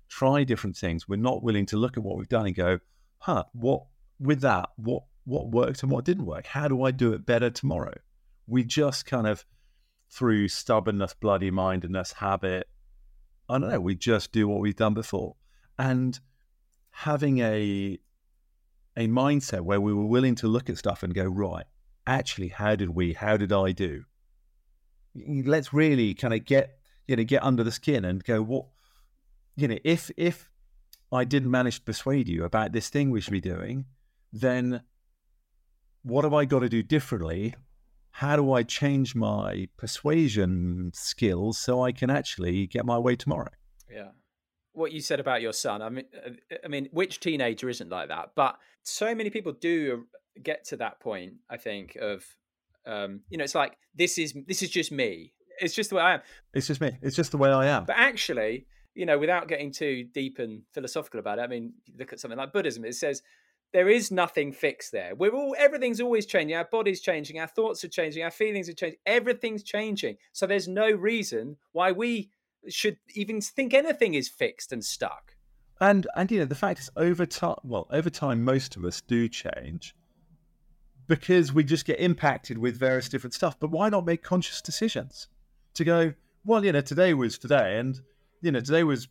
try 0.07 0.45
different 0.45 0.77
things. 0.77 1.09
We're 1.09 1.17
not 1.17 1.43
willing 1.43 1.65
to 1.67 1.77
look 1.77 1.97
at 1.97 2.03
what 2.03 2.17
we've 2.17 2.29
done 2.29 2.45
and 2.45 2.55
go, 2.55 2.79
huh, 3.17 3.43
what 3.51 3.83
with 4.19 4.41
that, 4.41 4.69
what 4.77 5.03
what 5.25 5.49
worked 5.49 5.83
and 5.83 5.91
what 5.91 6.05
didn't 6.05 6.25
work. 6.25 6.45
How 6.45 6.67
do 6.67 6.83
I 6.83 6.91
do 6.91 7.13
it 7.13 7.25
better 7.25 7.49
tomorrow? 7.49 7.95
We 8.47 8.63
just 8.63 9.05
kind 9.05 9.27
of, 9.27 9.45
through 10.09 10.47
stubbornness, 10.47 11.13
bloody 11.13 11.51
mindedness, 11.51 12.13
habit, 12.13 12.67
I 13.49 13.59
don't 13.59 13.69
know, 13.69 13.79
we 13.79 13.95
just 13.95 14.31
do 14.31 14.47
what 14.47 14.61
we've 14.61 14.75
done 14.75 14.93
before. 14.93 15.35
And 15.77 16.19
having 16.91 17.39
a 17.39 17.99
a 18.97 19.07
mindset 19.07 19.61
where 19.61 19.81
we 19.81 19.93
were 19.93 20.05
willing 20.05 20.35
to 20.35 20.47
look 20.47 20.69
at 20.69 20.77
stuff 20.77 21.03
and 21.03 21.13
go, 21.13 21.25
right, 21.25 21.65
actually, 22.07 22.47
how 22.47 22.75
did 22.75 22.89
we, 22.89 23.11
how 23.11 23.35
did 23.35 23.51
I 23.51 23.73
do? 23.73 24.05
Let's 25.13 25.73
really 25.73 26.13
kind 26.13 26.33
of 26.33 26.45
get, 26.45 26.77
you 27.05 27.17
know, 27.17 27.23
get 27.25 27.43
under 27.43 27.63
the 27.63 27.71
skin 27.71 28.05
and 28.05 28.23
go, 28.23 28.41
what, 28.41 28.67
you 29.57 29.67
know, 29.67 29.77
if 29.83 30.11
if 30.17 30.49
I 31.11 31.23
didn't 31.23 31.51
manage 31.51 31.79
to 31.79 31.81
persuade 31.81 32.27
you 32.27 32.45
about 32.45 32.71
this 32.71 32.89
thing 32.89 33.09
we 33.09 33.21
should 33.21 33.31
be 33.31 33.41
doing, 33.41 33.85
then 34.31 34.81
what 36.05 36.23
have 36.23 36.33
I 36.33 36.45
got 36.45 36.59
to 36.59 36.69
do 36.69 36.83
differently? 36.83 37.55
How 38.11 38.35
do 38.35 38.53
I 38.53 38.61
change 38.63 39.15
my 39.15 39.67
persuasion 39.75 40.91
skills 40.93 41.57
so 41.57 41.83
I 41.83 41.91
can 41.91 42.09
actually 42.09 42.67
get 42.67 42.85
my 42.85 42.97
way 42.97 43.15
tomorrow? 43.15 43.49
Yeah. 43.91 44.09
What 44.73 44.91
you 44.91 45.01
said 45.01 45.19
about 45.19 45.41
your 45.41 45.51
son, 45.51 45.81
I 45.81 45.89
mean, 45.89 46.05
uh, 46.23 46.55
I 46.63 46.67
mean, 46.67 46.89
which 46.91 47.19
teenager 47.19 47.69
isn't 47.69 47.89
like 47.89 48.09
that? 48.09 48.31
But 48.35 48.57
so 48.83 49.15
many 49.15 49.31
people 49.31 49.51
do 49.53 50.05
get 50.41 50.63
to 50.65 50.77
that 50.77 50.99
point. 50.99 51.33
I 51.49 51.57
think 51.57 51.95
of, 51.95 52.23
um, 52.85 53.21
you 53.29 53.37
know, 53.37 53.43
it's 53.43 53.55
like 53.55 53.75
this 53.95 54.17
is 54.17 54.33
this 54.47 54.61
is 54.61 54.69
just 54.69 54.91
me. 54.91 55.33
It's 55.59 55.73
just 55.73 55.89
the 55.89 55.95
way 55.95 56.03
I 56.03 56.13
am. 56.15 56.21
It's 56.53 56.67
just 56.67 56.81
me. 56.81 56.97
It's 57.01 57.15
just 57.15 57.31
the 57.31 57.37
way 57.37 57.49
I 57.49 57.65
am. 57.65 57.85
But 57.85 57.97
actually, 57.97 58.67
you 58.93 59.05
know, 59.05 59.17
without 59.17 59.47
getting 59.47 59.71
too 59.71 60.05
deep 60.13 60.37
and 60.39 60.61
philosophical 60.73 61.19
about 61.19 61.39
it, 61.39 61.43
I 61.43 61.47
mean, 61.47 61.73
look 61.97 62.13
at 62.13 62.19
something 62.19 62.37
like 62.37 62.53
Buddhism. 62.53 62.85
It 62.85 62.95
says 62.95 63.23
there 63.73 63.89
is 63.89 64.11
nothing 64.11 64.51
fixed 64.51 64.91
there. 64.91 65.15
We're 65.15 65.33
all 65.33 65.55
everything's 65.57 66.01
always 66.01 66.25
changing. 66.25 66.55
Our 66.55 66.67
body's 66.71 67.01
changing, 67.01 67.39
our 67.39 67.47
thoughts 67.47 67.83
are 67.83 67.89
changing, 67.89 68.23
our 68.23 68.31
feelings 68.31 68.69
are 68.69 68.73
changing. 68.73 68.99
Everything's 69.05 69.63
changing. 69.63 70.17
So 70.33 70.47
there's 70.47 70.67
no 70.67 70.89
reason 70.91 71.57
why 71.71 71.91
we 71.91 72.29
should 72.69 72.97
even 73.13 73.41
think 73.41 73.73
anything 73.73 74.13
is 74.13 74.29
fixed 74.29 74.71
and 74.71 74.83
stuck. 74.83 75.35
And 75.81 76.07
and 76.15 76.31
you 76.31 76.39
know 76.39 76.45
the 76.45 76.55
fact 76.55 76.79
is 76.79 76.89
over 76.95 77.25
time 77.25 77.57
well 77.63 77.87
over 77.91 78.09
time 78.09 78.43
most 78.43 78.77
of 78.77 78.85
us 78.85 79.01
do 79.01 79.27
change 79.27 79.93
because 81.07 81.53
we 81.53 81.63
just 81.63 81.85
get 81.85 81.99
impacted 81.99 82.57
with 82.57 82.79
various 82.79 83.09
different 83.09 83.33
stuff. 83.33 83.59
But 83.59 83.71
why 83.71 83.89
not 83.89 84.05
make 84.05 84.23
conscious 84.23 84.61
decisions 84.61 85.27
to 85.75 85.83
go, 85.83 86.13
well, 86.43 86.63
you 86.63 86.71
know, 86.71 86.81
today 86.81 87.13
was 87.13 87.37
today, 87.37 87.77
and 87.77 87.99
you 88.41 88.51
know, 88.51 88.59
today 88.59 88.83
was, 88.83 89.07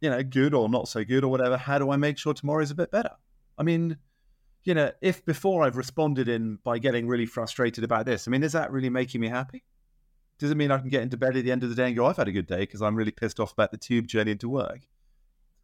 you 0.00 0.10
know, 0.10 0.22
good 0.22 0.54
or 0.54 0.68
not 0.68 0.88
so 0.88 1.04
good 1.04 1.24
or 1.24 1.28
whatever. 1.28 1.56
How 1.56 1.78
do 1.78 1.90
I 1.90 1.96
make 1.96 2.18
sure 2.18 2.34
tomorrow 2.34 2.62
is 2.62 2.70
a 2.70 2.74
bit 2.74 2.90
better? 2.90 3.12
I 3.58 3.62
mean, 3.62 3.98
you 4.64 4.74
know, 4.74 4.90
if 5.00 5.24
before 5.24 5.62
I've 5.62 5.76
responded 5.76 6.28
in 6.28 6.58
by 6.64 6.78
getting 6.78 7.06
really 7.06 7.26
frustrated 7.26 7.84
about 7.84 8.06
this, 8.06 8.26
I 8.26 8.30
mean, 8.30 8.42
is 8.42 8.52
that 8.52 8.72
really 8.72 8.90
making 8.90 9.20
me 9.20 9.28
happy? 9.28 9.64
Does 10.38 10.50
it 10.50 10.56
mean 10.56 10.70
I 10.70 10.78
can 10.78 10.88
get 10.88 11.02
into 11.02 11.16
bed 11.16 11.36
at 11.36 11.44
the 11.44 11.52
end 11.52 11.62
of 11.62 11.68
the 11.68 11.76
day 11.76 11.86
and 11.86 11.96
go, 11.96 12.06
I've 12.06 12.16
had 12.16 12.28
a 12.28 12.32
good 12.32 12.46
day 12.46 12.60
because 12.60 12.82
I'm 12.82 12.96
really 12.96 13.12
pissed 13.12 13.38
off 13.38 13.52
about 13.52 13.70
the 13.70 13.76
tube 13.76 14.06
journey 14.06 14.32
into 14.32 14.48
work? 14.48 14.80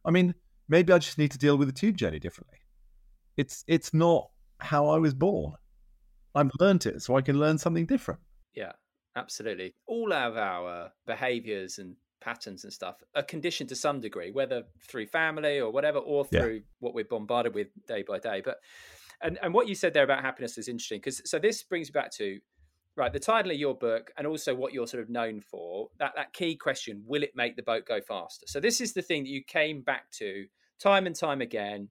I 0.05 0.11
mean, 0.11 0.35
maybe 0.69 0.93
I 0.93 0.99
just 0.99 1.19
need 1.19 1.33
to 1.33 1.39
deal 1.39 1.57
with 1.57 1.69
the 1.69 1.75
tube 1.75 1.97
journey 1.97 2.19
differently. 2.19 2.59
It's 3.37 3.65
it's 3.67 3.93
not 3.93 4.31
how 4.59 4.89
I 4.89 4.99
was 4.99 5.15
born. 5.15 5.55
I've 6.35 6.51
learned 6.61 6.87
it, 6.87 7.03
so 7.03 7.17
I 7.17 7.23
can 7.23 7.39
learn 7.39 7.59
something 7.59 7.87
different. 7.87 8.21
Yeah, 8.55 8.73
absolutely. 9.17 9.75
All 9.87 10.13
of 10.13 10.37
our 10.37 10.93
behaviors 11.07 11.79
and 11.79 11.97
patterns 12.21 12.65
and 12.65 12.73
stuff 12.73 12.97
are 13.15 13.23
conditioned 13.23 13.69
to 13.69 13.77
some 13.77 14.01
degree, 14.01 14.31
whether 14.31 14.63
through 14.87 15.07
family 15.07 15.59
or 15.59 15.71
whatever, 15.71 15.99
or 15.99 16.25
through 16.25 16.55
yeah. 16.55 16.61
what 16.79 16.95
we're 16.95 17.05
bombarded 17.05 17.55
with 17.55 17.69
day 17.87 18.03
by 18.07 18.19
day. 18.19 18.43
But 18.45 18.59
and 19.23 19.39
and 19.43 19.53
what 19.53 19.69
you 19.69 19.75
said 19.75 19.95
there 19.95 20.05
about 20.05 20.23
happiness 20.23 20.59
is 20.59 20.69
interesting 20.69 20.99
because 20.99 21.23
so 21.29 21.39
this 21.39 21.63
brings 21.63 21.89
me 21.89 21.93
back 21.93 22.11
to 22.13 22.39
right 22.97 23.13
the 23.13 23.21
title 23.21 23.51
of 23.51 23.57
your 23.57 23.75
book 23.75 24.11
and 24.17 24.27
also 24.27 24.55
what 24.55 24.73
you're 24.73 24.87
sort 24.87 25.03
of 25.03 25.09
known 25.09 25.41
for 25.41 25.89
that 25.99 26.13
that 26.17 26.33
key 26.33 26.57
question 26.57 27.03
will 27.07 27.23
it 27.23 27.33
make 27.35 27.57
the 27.57 27.63
boat 27.63 27.85
go 27.87 28.01
faster 28.01 28.47
so 28.47 28.61
this 28.61 28.81
is 28.81 28.93
the 28.93 29.03
thing 29.03 29.23
that 29.23 29.31
you 29.31 29.43
came 29.45 29.83
back 29.83 30.11
to 30.11 30.47
time 30.79 31.07
and 31.07 31.17
time 31.17 31.41
again 31.41 31.89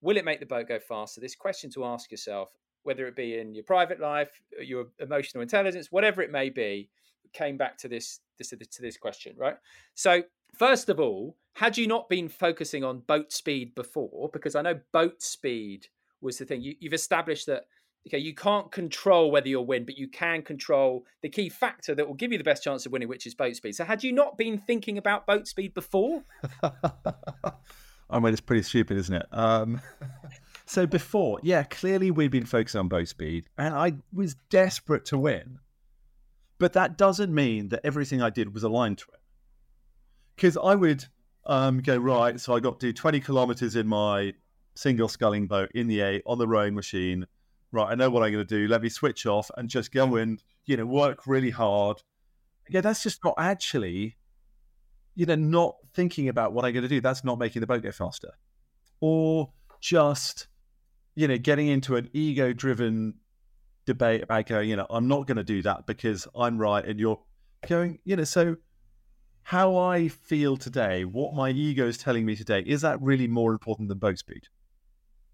will 0.00 0.16
it 0.16 0.24
make 0.24 0.40
the 0.40 0.46
boat 0.46 0.68
go 0.68 0.78
faster 0.78 1.20
this 1.20 1.36
question 1.36 1.70
to 1.70 1.84
ask 1.84 2.10
yourself 2.10 2.50
whether 2.82 3.06
it 3.06 3.16
be 3.16 3.38
in 3.38 3.54
your 3.54 3.64
private 3.64 4.00
life 4.00 4.30
your 4.60 4.86
emotional 4.98 5.42
intelligence 5.42 5.88
whatever 5.90 6.22
it 6.22 6.30
may 6.30 6.50
be 6.50 6.88
came 7.32 7.56
back 7.56 7.78
to 7.78 7.88
this, 7.88 8.20
this 8.38 8.50
to 8.50 8.82
this 8.82 8.96
question, 8.96 9.34
right? 9.36 9.56
So 9.94 10.22
first 10.56 10.88
of 10.88 11.00
all, 11.00 11.36
had 11.54 11.76
you 11.76 11.86
not 11.86 12.08
been 12.08 12.28
focusing 12.28 12.84
on 12.84 13.00
boat 13.00 13.32
speed 13.32 13.74
before, 13.74 14.30
because 14.32 14.54
I 14.54 14.62
know 14.62 14.80
boat 14.92 15.22
speed 15.22 15.88
was 16.20 16.38
the 16.38 16.44
thing 16.44 16.62
you, 16.62 16.74
you've 16.80 16.94
established 16.94 17.46
that 17.46 17.64
okay, 18.06 18.18
you 18.18 18.34
can't 18.34 18.70
control 18.72 19.30
whether 19.30 19.48
you'll 19.48 19.66
win, 19.66 19.84
but 19.84 19.96
you 19.96 20.08
can 20.08 20.42
control 20.42 21.04
the 21.22 21.28
key 21.28 21.48
factor 21.48 21.94
that 21.94 22.06
will 22.06 22.14
give 22.14 22.32
you 22.32 22.38
the 22.38 22.44
best 22.44 22.62
chance 22.62 22.84
of 22.86 22.92
winning, 22.92 23.08
which 23.08 23.26
is 23.26 23.34
boat 23.34 23.54
speed. 23.56 23.74
So, 23.74 23.84
had 23.84 24.02
you 24.02 24.12
not 24.12 24.36
been 24.36 24.58
thinking 24.58 24.98
about 24.98 25.26
boat 25.26 25.46
speed 25.46 25.74
before? 25.74 26.24
I 28.10 28.18
mean, 28.18 28.32
it's 28.32 28.40
pretty 28.40 28.62
stupid, 28.62 28.98
isn't 28.98 29.14
it? 29.14 29.26
Um, 29.32 29.80
so, 30.66 30.86
before, 30.86 31.40
yeah, 31.42 31.62
clearly 31.64 32.10
we'd 32.10 32.30
been 32.30 32.46
focusing 32.46 32.80
on 32.80 32.88
boat 32.88 33.08
speed, 33.08 33.48
and 33.56 33.74
I 33.74 33.94
was 34.12 34.34
desperate 34.50 35.04
to 35.06 35.18
win. 35.18 35.58
But 36.62 36.74
that 36.74 36.96
doesn't 36.96 37.34
mean 37.34 37.70
that 37.70 37.80
everything 37.82 38.22
I 38.22 38.30
did 38.30 38.54
was 38.54 38.62
aligned 38.62 38.98
to 38.98 39.06
it. 39.14 39.20
Because 40.36 40.56
I 40.56 40.76
would 40.76 41.04
um, 41.44 41.80
go, 41.80 41.96
right, 41.96 42.38
so 42.38 42.54
I 42.54 42.60
got 42.60 42.78
to 42.78 42.86
do 42.86 42.92
20 42.92 43.18
kilometers 43.18 43.74
in 43.74 43.88
my 43.88 44.34
single 44.76 45.08
sculling 45.08 45.48
boat 45.48 45.72
in 45.74 45.88
the 45.88 46.00
A 46.02 46.22
on 46.24 46.38
the 46.38 46.46
rowing 46.46 46.76
machine. 46.76 47.26
Right, 47.72 47.90
I 47.90 47.96
know 47.96 48.10
what 48.10 48.22
I'm 48.22 48.30
going 48.30 48.46
to 48.46 48.58
do. 48.60 48.68
Let 48.68 48.80
me 48.80 48.90
switch 48.90 49.26
off 49.26 49.50
and 49.56 49.68
just 49.68 49.90
go 49.90 50.14
and, 50.14 50.40
you 50.64 50.76
know, 50.76 50.86
work 50.86 51.26
really 51.26 51.50
hard. 51.50 52.00
Yeah, 52.70 52.80
that's 52.80 53.02
just 53.02 53.24
not 53.24 53.34
actually, 53.38 54.16
you 55.16 55.26
know, 55.26 55.34
not 55.34 55.74
thinking 55.94 56.28
about 56.28 56.52
what 56.52 56.64
I'm 56.64 56.74
going 56.74 56.84
to 56.84 56.88
do. 56.88 57.00
That's 57.00 57.24
not 57.24 57.40
making 57.40 57.58
the 57.58 57.66
boat 57.66 57.82
go 57.82 57.90
faster. 57.90 58.34
Or 59.00 59.50
just, 59.80 60.46
you 61.16 61.26
know, 61.26 61.38
getting 61.38 61.66
into 61.66 61.96
an 61.96 62.08
ego 62.12 62.52
driven 62.52 63.14
debate 63.86 64.22
about 64.22 64.46
going, 64.46 64.68
you 64.68 64.76
know, 64.76 64.86
I'm 64.90 65.08
not 65.08 65.26
going 65.26 65.36
to 65.36 65.44
do 65.44 65.62
that 65.62 65.86
because 65.86 66.26
I'm 66.34 66.58
right 66.58 66.84
and 66.84 66.98
you're 67.00 67.20
going, 67.68 67.98
you 68.04 68.16
know, 68.16 68.24
so 68.24 68.56
how 69.42 69.76
I 69.76 70.08
feel 70.08 70.56
today, 70.56 71.04
what 71.04 71.34
my 71.34 71.50
ego 71.50 71.86
is 71.86 71.98
telling 71.98 72.24
me 72.24 72.36
today, 72.36 72.62
is 72.66 72.82
that 72.82 73.00
really 73.02 73.26
more 73.26 73.52
important 73.52 73.88
than 73.88 73.98
boat 73.98 74.18
speed? 74.18 74.42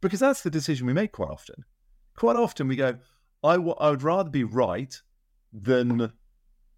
Because 0.01 0.21
that's 0.21 0.43
the 0.43 0.51
decision 0.51 0.87
we 0.87 0.93
make 0.93 1.13
quite 1.13 1.31
often. 1.31 1.65
Quite 2.17 2.37
often 2.37 2.69
we 2.69 2.77
go, 2.77 2.97
I, 3.43 3.55
w- 3.55 3.75
I 3.79 3.91
would 3.91 4.03
rather 4.03 4.31
be 4.31 4.45
right 4.45 4.95
than 5.53 6.13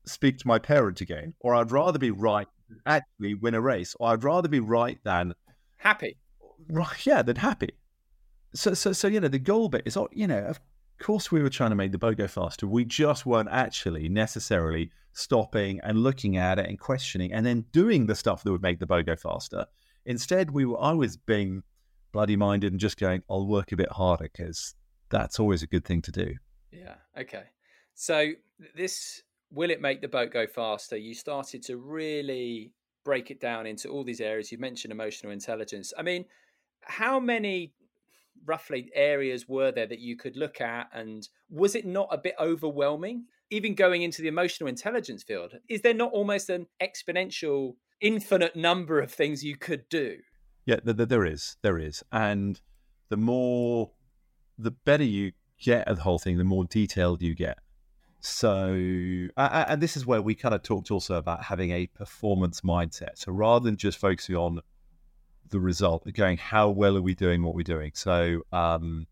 speak 0.04 0.38
to 0.38 0.48
my 0.48 0.58
parent 0.58 1.00
again, 1.00 1.34
or 1.40 1.54
I'd 1.54 1.70
rather 1.70 1.98
be 1.98 2.10
right 2.10 2.46
actually 2.86 3.34
win 3.34 3.54
a 3.54 3.60
race, 3.60 3.94
or 3.98 4.08
I'd 4.08 4.24
rather 4.24 4.48
be 4.48 4.60
right 4.60 4.98
than 5.04 5.34
happy. 5.76 6.18
Right, 6.68 7.06
yeah, 7.06 7.22
than 7.22 7.36
happy. 7.36 7.70
So, 8.54 8.74
so, 8.74 8.92
so 8.92 9.08
you 9.08 9.20
know, 9.20 9.28
the 9.28 9.38
goal 9.38 9.68
bit 9.68 9.82
is, 9.84 9.96
oh, 9.96 10.08
you 10.12 10.26
know, 10.26 10.38
of 10.38 10.60
course 11.00 11.32
we 11.32 11.42
were 11.42 11.50
trying 11.50 11.70
to 11.70 11.76
make 11.76 11.92
the 11.92 11.98
boat 11.98 12.16
go 12.16 12.28
faster. 12.28 12.66
We 12.66 12.84
just 12.84 13.26
weren't 13.26 13.48
actually 13.50 14.08
necessarily 14.08 14.90
stopping 15.12 15.80
and 15.82 15.98
looking 15.98 16.36
at 16.36 16.58
it 16.58 16.68
and 16.68 16.78
questioning 16.78 17.32
and 17.32 17.44
then 17.44 17.64
doing 17.72 18.06
the 18.06 18.14
stuff 18.14 18.44
that 18.44 18.52
would 18.52 18.62
make 18.62 18.78
the 18.78 18.86
boat 18.86 19.06
go 19.06 19.16
faster. 19.16 19.66
Instead, 20.06 20.50
we 20.50 20.64
were 20.64 20.76
always 20.76 21.16
being 21.16 21.62
bloody 22.12 22.36
minded 22.36 22.72
and 22.72 22.80
just 22.80 22.98
going, 22.98 23.22
I'll 23.28 23.46
work 23.46 23.72
a 23.72 23.76
bit 23.76 23.90
harder 23.90 24.28
because 24.32 24.74
that's 25.10 25.40
always 25.40 25.62
a 25.62 25.66
good 25.66 25.84
thing 25.84 26.02
to 26.02 26.12
do. 26.12 26.34
Yeah. 26.72 26.94
Okay. 27.18 27.44
So 27.94 28.32
this 28.76 29.22
will 29.50 29.70
it 29.70 29.80
make 29.80 30.00
the 30.00 30.08
boat 30.08 30.32
go 30.32 30.46
faster? 30.46 30.96
You 30.96 31.14
started 31.14 31.62
to 31.64 31.76
really 31.76 32.72
break 33.04 33.30
it 33.30 33.40
down 33.40 33.66
into 33.66 33.88
all 33.88 34.04
these 34.04 34.20
areas. 34.20 34.52
You 34.52 34.58
mentioned 34.58 34.92
emotional 34.92 35.32
intelligence. 35.32 35.92
I 35.98 36.02
mean, 36.02 36.24
how 36.82 37.18
many 37.18 37.72
roughly 38.44 38.90
areas 38.94 39.48
were 39.48 39.72
there 39.72 39.86
that 39.86 40.00
you 40.00 40.16
could 40.16 40.36
look 40.36 40.60
at? 40.60 40.88
And 40.92 41.28
was 41.48 41.74
it 41.74 41.86
not 41.86 42.08
a 42.10 42.18
bit 42.18 42.34
overwhelming? 42.40 43.24
Even 43.50 43.74
going 43.74 44.02
into 44.02 44.22
the 44.22 44.28
emotional 44.28 44.68
intelligence 44.68 45.22
field, 45.22 45.54
is 45.68 45.82
there 45.82 45.94
not 45.94 46.12
almost 46.12 46.50
an 46.50 46.66
exponential, 46.80 47.74
infinite 48.00 48.54
number 48.54 49.00
of 49.00 49.10
things 49.12 49.44
you 49.44 49.56
could 49.56 49.88
do? 49.88 50.18
Yeah, 50.66 50.76
there 50.84 51.24
is. 51.24 51.56
There 51.62 51.78
is. 51.78 52.04
And 52.12 52.60
the 53.08 53.16
more, 53.16 53.90
the 54.56 54.70
better 54.70 55.02
you 55.02 55.32
get 55.60 55.88
at 55.88 55.96
the 55.96 56.02
whole 56.02 56.20
thing, 56.20 56.38
the 56.38 56.44
more 56.44 56.64
detailed 56.64 57.22
you 57.22 57.34
get. 57.34 57.58
So, 58.20 58.74
and 59.36 59.80
this 59.80 59.96
is 59.96 60.06
where 60.06 60.22
we 60.22 60.34
kind 60.34 60.54
of 60.54 60.62
talked 60.62 60.90
also 60.90 61.14
about 61.16 61.44
having 61.44 61.70
a 61.72 61.86
performance 61.86 62.60
mindset. 62.60 63.16
So 63.16 63.32
rather 63.32 63.64
than 63.64 63.76
just 63.76 63.98
focusing 63.98 64.36
on 64.36 64.60
the 65.50 65.60
result, 65.60 66.06
going 66.14 66.38
how 66.38 66.70
well 66.70 66.96
are 66.96 67.02
we 67.02 67.14
doing 67.14 67.42
what 67.42 67.54
we're 67.54 67.62
doing. 67.62 67.92
So, 67.94 68.42
um, 68.52 69.06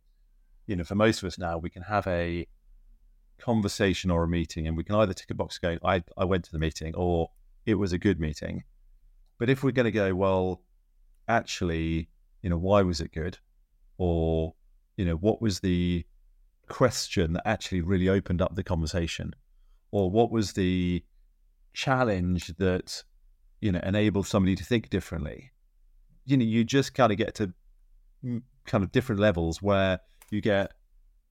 you 0.67 0.77
know, 0.77 0.85
for 0.85 0.95
most 0.95 1.23
of 1.23 1.27
us 1.27 1.39
now, 1.39 1.59
we 1.59 1.71
can 1.71 1.83
have 1.83 2.07
a 2.07 2.47
conversation 3.39 4.11
or 4.11 4.25
a 4.25 4.29
meeting, 4.29 4.67
and 4.67 4.77
we 4.77 4.85
can 4.85 4.97
either 4.97 5.15
tick 5.15 5.31
a 5.31 5.35
box 5.35 5.59
going, 5.59 5.79
I, 5.85 6.03
I 6.17 6.25
went 6.25 6.45
to 6.45 6.53
the 6.53 6.59
meeting, 6.59 6.95
or 6.95 7.31
it 7.67 7.75
was 7.75 7.93
a 7.93 7.99
good 7.99 8.21
meeting. 8.21 8.65
But 9.39 9.51
if 9.51 9.63
we're 9.63 9.71
going 9.71 9.85
to 9.85 9.93
go, 9.93 10.15
well, 10.15 10.63
actually, 11.29 12.09
you 12.43 12.51
know, 12.51 12.59
why 12.59 12.83
was 12.83 13.01
it 13.01 13.13
good? 13.13 13.39
Or, 13.99 14.55
you 14.97 15.05
know, 15.05 15.15
what 15.15 15.41
was 15.41 15.61
the 15.61 16.05
question 16.69 17.33
that 17.35 17.47
actually 17.47 17.81
really 17.81 18.09
opened 18.09 18.43
up 18.43 18.55
the 18.55 18.65
conversation? 18.65 19.35
Or 19.91 20.11
what 20.11 20.31
was 20.31 20.53
the 20.53 21.05
challenge 21.73 22.49
that, 22.59 23.03
you 23.61 23.73
know, 23.73 23.81
enabled 23.83 24.27
somebody 24.27 24.55
to 24.57 24.65
think 24.65 24.91
differently? 24.91 25.53
You 26.29 26.37
know, 26.37 26.45
you 26.45 26.63
just 26.63 26.95
kind 26.95 27.11
of 27.11 27.19
get 27.19 27.35
to 27.37 27.53
mm, 28.25 28.43
kind 28.67 28.85
of 28.85 28.93
different 28.93 29.21
levels 29.21 29.63
where 29.63 30.01
you 30.31 30.41
get 30.41 30.73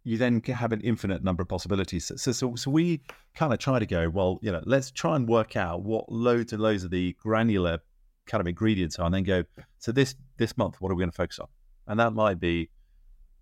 you 0.04 0.18
then 0.18 0.42
have 0.42 0.72
an 0.72 0.80
infinite 0.82 1.22
number 1.22 1.42
of 1.44 1.50
possibilities. 1.50 2.10
So, 2.16 2.32
so, 2.32 2.56
so 2.56 2.72
we 2.72 3.02
kind 3.36 3.52
of 3.52 3.60
try 3.60 3.78
to 3.78 3.86
go, 3.86 4.10
well, 4.10 4.40
you 4.42 4.54
know, 4.54 4.62
let's 4.66 4.90
try 4.90 5.18
and 5.18 5.28
work 5.28 5.58
out 5.58 5.84
what 5.84 6.10
loads 6.10 6.54
and 6.54 6.62
loads 6.62 6.86
of 6.86 6.92
the 6.92 7.14
granular 7.22 7.80
kind 8.26 8.40
of 8.40 8.48
ingredients 8.48 8.98
are, 9.00 9.06
and 9.06 9.14
then 9.14 9.24
go. 9.24 9.44
So 9.80 9.92
this 9.92 10.16
this 10.38 10.58
month, 10.58 10.78
what 10.80 10.92
are 10.92 10.96
we 10.96 11.02
going 11.02 11.12
to 11.12 11.16
focus 11.16 11.40
on? 11.40 11.48
And 11.88 12.00
that 12.00 12.14
might 12.14 12.40
be 12.40 12.70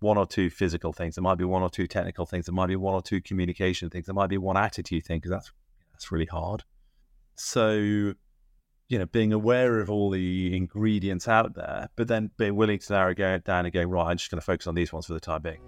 one 0.00 0.18
or 0.18 0.26
two 0.26 0.50
physical 0.50 0.92
things. 0.92 1.16
It 1.16 1.20
might 1.20 1.38
be 1.38 1.44
one 1.44 1.62
or 1.62 1.70
two 1.70 1.86
technical 1.86 2.26
things. 2.26 2.48
It 2.48 2.52
might 2.52 2.66
be 2.66 2.76
one 2.76 2.94
or 2.94 3.02
two 3.02 3.20
communication 3.20 3.88
things. 3.88 4.08
It 4.08 4.14
might 4.14 4.28
be 4.28 4.38
one 4.38 4.56
attitude 4.56 5.04
thing 5.04 5.18
because 5.18 5.30
that's 5.30 5.52
that's 5.92 6.12
really 6.12 6.26
hard. 6.26 6.64
So 7.36 8.14
you 8.88 8.98
know, 8.98 9.06
being 9.06 9.32
aware 9.32 9.80
of 9.80 9.90
all 9.90 10.10
the 10.10 10.56
ingredients 10.56 11.26
out 11.26 11.54
there, 11.54 11.88
but 11.96 12.08
then 12.08 12.30
being 12.36 12.54
willing 12.54 12.78
to 12.78 12.92
narrow 12.92 13.10
it 13.10 13.44
down 13.44 13.64
and 13.64 13.72
going, 13.72 13.88
right, 13.88 14.10
I'm 14.10 14.16
just 14.16 14.30
going 14.30 14.40
to 14.40 14.44
focus 14.44 14.66
on 14.66 14.74
these 14.74 14.92
ones 14.92 15.06
for 15.06 15.14
the 15.14 15.20
time 15.20 15.42
being. 15.42 15.60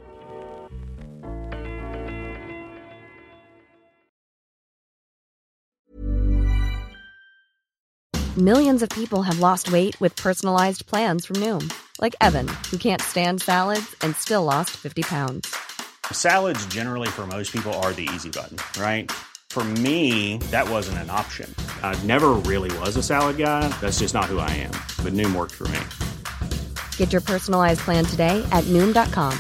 Millions 8.36 8.84
of 8.84 8.88
people 8.90 9.22
have 9.22 9.40
lost 9.40 9.72
weight 9.72 10.00
with 10.00 10.14
personalized 10.14 10.86
plans 10.86 11.26
from 11.26 11.36
Noom, 11.36 11.72
like 12.00 12.14
Evan, 12.20 12.46
who 12.70 12.78
can't 12.78 13.02
stand 13.02 13.42
salads 13.42 13.96
and 14.02 14.14
still 14.14 14.44
lost 14.44 14.70
50 14.76 15.02
pounds. 15.02 15.52
Salads, 16.12 16.64
generally, 16.66 17.08
for 17.08 17.26
most 17.26 17.52
people, 17.52 17.74
are 17.82 17.92
the 17.92 18.08
easy 18.14 18.30
button, 18.30 18.56
right? 18.80 19.10
For 19.59 19.64
me, 19.64 20.38
that 20.52 20.70
wasn't 20.70 20.98
an 20.98 21.11
option. 21.11 21.52
I 21.82 22.00
never 22.04 22.34
really 22.46 22.70
was 22.78 22.94
a 22.94 23.02
salad 23.02 23.38
guy. 23.38 23.68
That's 23.80 23.98
just 23.98 24.14
not 24.14 24.26
who 24.26 24.38
I 24.38 24.48
am. 24.50 24.70
But 25.02 25.14
Noom 25.14 25.34
worked 25.34 25.56
for 25.56 25.66
me. 25.66 25.80
Get 26.96 27.12
your 27.12 27.20
personalized 27.20 27.80
plan 27.80 28.04
today 28.04 28.40
at 28.52 28.62
Noom.com. 28.66 29.36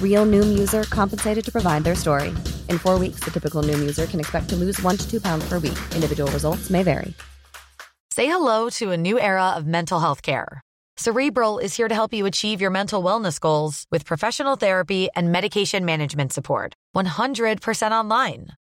Real 0.00 0.24
Noom 0.26 0.56
user 0.56 0.84
compensated 0.84 1.44
to 1.44 1.50
provide 1.50 1.82
their 1.82 1.96
story. 1.96 2.28
In 2.68 2.78
four 2.78 3.00
weeks, 3.00 3.18
the 3.24 3.32
typical 3.32 3.64
Noom 3.64 3.80
user 3.80 4.06
can 4.06 4.20
expect 4.20 4.48
to 4.50 4.54
lose 4.54 4.80
one 4.80 4.96
to 4.96 5.10
two 5.10 5.20
pounds 5.20 5.44
per 5.48 5.58
week. 5.58 5.78
Individual 5.96 6.30
results 6.30 6.70
may 6.70 6.84
vary. 6.84 7.12
Say 8.12 8.26
hello 8.26 8.70
to 8.78 8.92
a 8.92 8.96
new 8.96 9.18
era 9.18 9.56
of 9.56 9.66
mental 9.66 9.98
health 9.98 10.22
care. 10.22 10.60
Cerebral 10.96 11.58
is 11.58 11.76
here 11.76 11.88
to 11.88 11.94
help 11.96 12.14
you 12.14 12.26
achieve 12.26 12.60
your 12.60 12.70
mental 12.70 13.02
wellness 13.02 13.40
goals 13.40 13.86
with 13.90 14.06
professional 14.06 14.54
therapy 14.54 15.08
and 15.16 15.32
medication 15.32 15.84
management 15.84 16.32
support. 16.32 16.74
100% 16.94 17.90
online. 17.90 18.52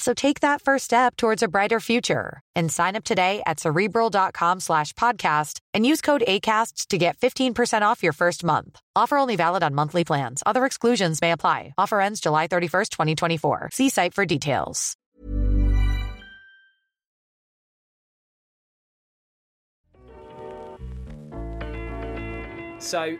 So 0.00 0.14
take 0.14 0.40
that 0.40 0.62
first 0.62 0.86
step 0.86 1.14
towards 1.16 1.42
a 1.42 1.48
brighter 1.48 1.78
future 1.78 2.40
and 2.56 2.72
sign 2.72 2.96
up 2.96 3.04
today 3.04 3.42
at 3.46 3.60
cerebral.com 3.60 4.60
slash 4.60 4.94
podcast 4.94 5.60
and 5.74 5.84
use 5.84 6.00
code 6.00 6.24
ACasts 6.26 6.86
to 6.86 6.96
get 6.96 7.18
15% 7.18 7.82
off 7.82 8.02
your 8.02 8.14
first 8.14 8.42
month. 8.42 8.80
Offer 8.96 9.18
only 9.18 9.36
valid 9.36 9.62
on 9.62 9.74
monthly 9.74 10.04
plans. 10.04 10.42
Other 10.46 10.64
exclusions 10.64 11.20
may 11.20 11.32
apply. 11.32 11.74
Offer 11.76 12.00
ends 12.00 12.20
July 12.20 12.48
31st, 12.48 12.88
2024. 12.88 13.68
See 13.72 13.90
site 13.90 14.14
for 14.14 14.24
details. 14.24 14.96
So 22.78 23.18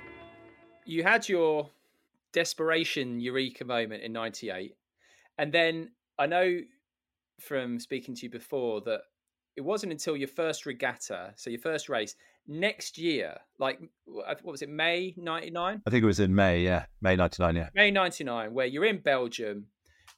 you 0.87 1.03
had 1.03 1.29
your 1.29 1.69
desperation 2.33 3.21
eureka 3.21 3.67
moment 3.67 4.03
in 4.03 4.13
98 4.13 4.75
and 5.37 5.53
then 5.53 5.91
i 6.21 6.27
know 6.27 6.59
from 7.41 7.81
speaking 7.81 8.15
to 8.15 8.23
you 8.27 8.31
before 8.31 8.81
that 8.83 9.01
it 9.57 9.63
wasn't 9.63 9.91
until 9.93 10.17
your 10.17 10.29
first 10.29 10.67
regatta 10.67 11.33
so 11.37 11.51
your 11.51 11.61
first 11.61 11.89
race 11.89 12.15
next 12.47 12.99
year 12.99 13.37
like 13.59 13.81
what 14.05 14.45
was 14.45 14.63
it 14.63 14.69
may 14.69 15.15
99 15.17 15.83
I 15.87 15.91
think 15.91 16.03
it 16.03 16.07
was 16.07 16.21
in 16.21 16.35
May, 16.35 16.61
yeah, 16.63 16.87
May 17.01 17.17
'99, 17.17 17.57
yeah. 17.57 17.69
may 17.75 17.91
99 17.91 18.55
where 18.55 18.67
you're 18.67 18.85
in 18.85 18.99
belgium 18.99 19.67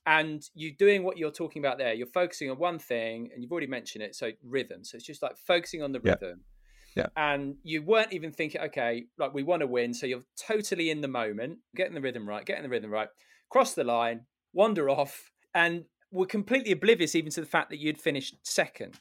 and 0.06 0.42
you're 0.54 0.74
doing 0.78 1.02
what 1.04 1.16
you're 1.18 1.30
talking 1.30 1.62
about 1.64 1.78
there 1.78 1.92
you're 1.94 2.06
focusing 2.06 2.50
on 2.50 2.58
one 2.58 2.78
thing 2.78 3.30
and 3.32 3.42
you've 3.42 3.52
already 3.52 3.66
mentioned 3.66 4.02
it 4.04 4.14
so 4.14 4.30
rhythm 4.44 4.84
so 4.84 4.96
it's 4.96 5.06
just 5.06 5.22
like 5.22 5.36
focusing 5.36 5.82
on 5.82 5.92
the 5.92 6.00
Yeah. 6.04 6.12
rhythm 6.12 6.40
Yeah. 6.96 7.06
and 7.16 7.56
you 7.62 7.82
weren't 7.82 8.12
even 8.12 8.32
thinking 8.32 8.60
okay 8.62 9.04
like 9.18 9.32
we 9.34 9.42
want 9.42 9.60
to 9.60 9.66
win 9.66 9.94
so 9.94 10.06
you're 10.06 10.24
totally 10.36 10.90
in 10.90 11.00
the 11.00 11.08
moment 11.08 11.58
getting 11.76 11.94
the 11.94 12.00
rhythm 12.00 12.28
right 12.28 12.44
getting 12.44 12.62
the 12.64 12.68
rhythm 12.68 12.90
right 12.90 13.08
cross 13.50 13.74
the 13.74 13.84
line 13.84 14.26
wander 14.52 14.88
off 14.90 15.30
and 15.54 15.84
were 16.12 16.26
completely 16.26 16.72
oblivious 16.72 17.14
even 17.14 17.30
to 17.30 17.40
the 17.40 17.46
fact 17.46 17.70
that 17.70 17.78
you'd 17.78 17.98
finished 17.98 18.36
second 18.42 18.98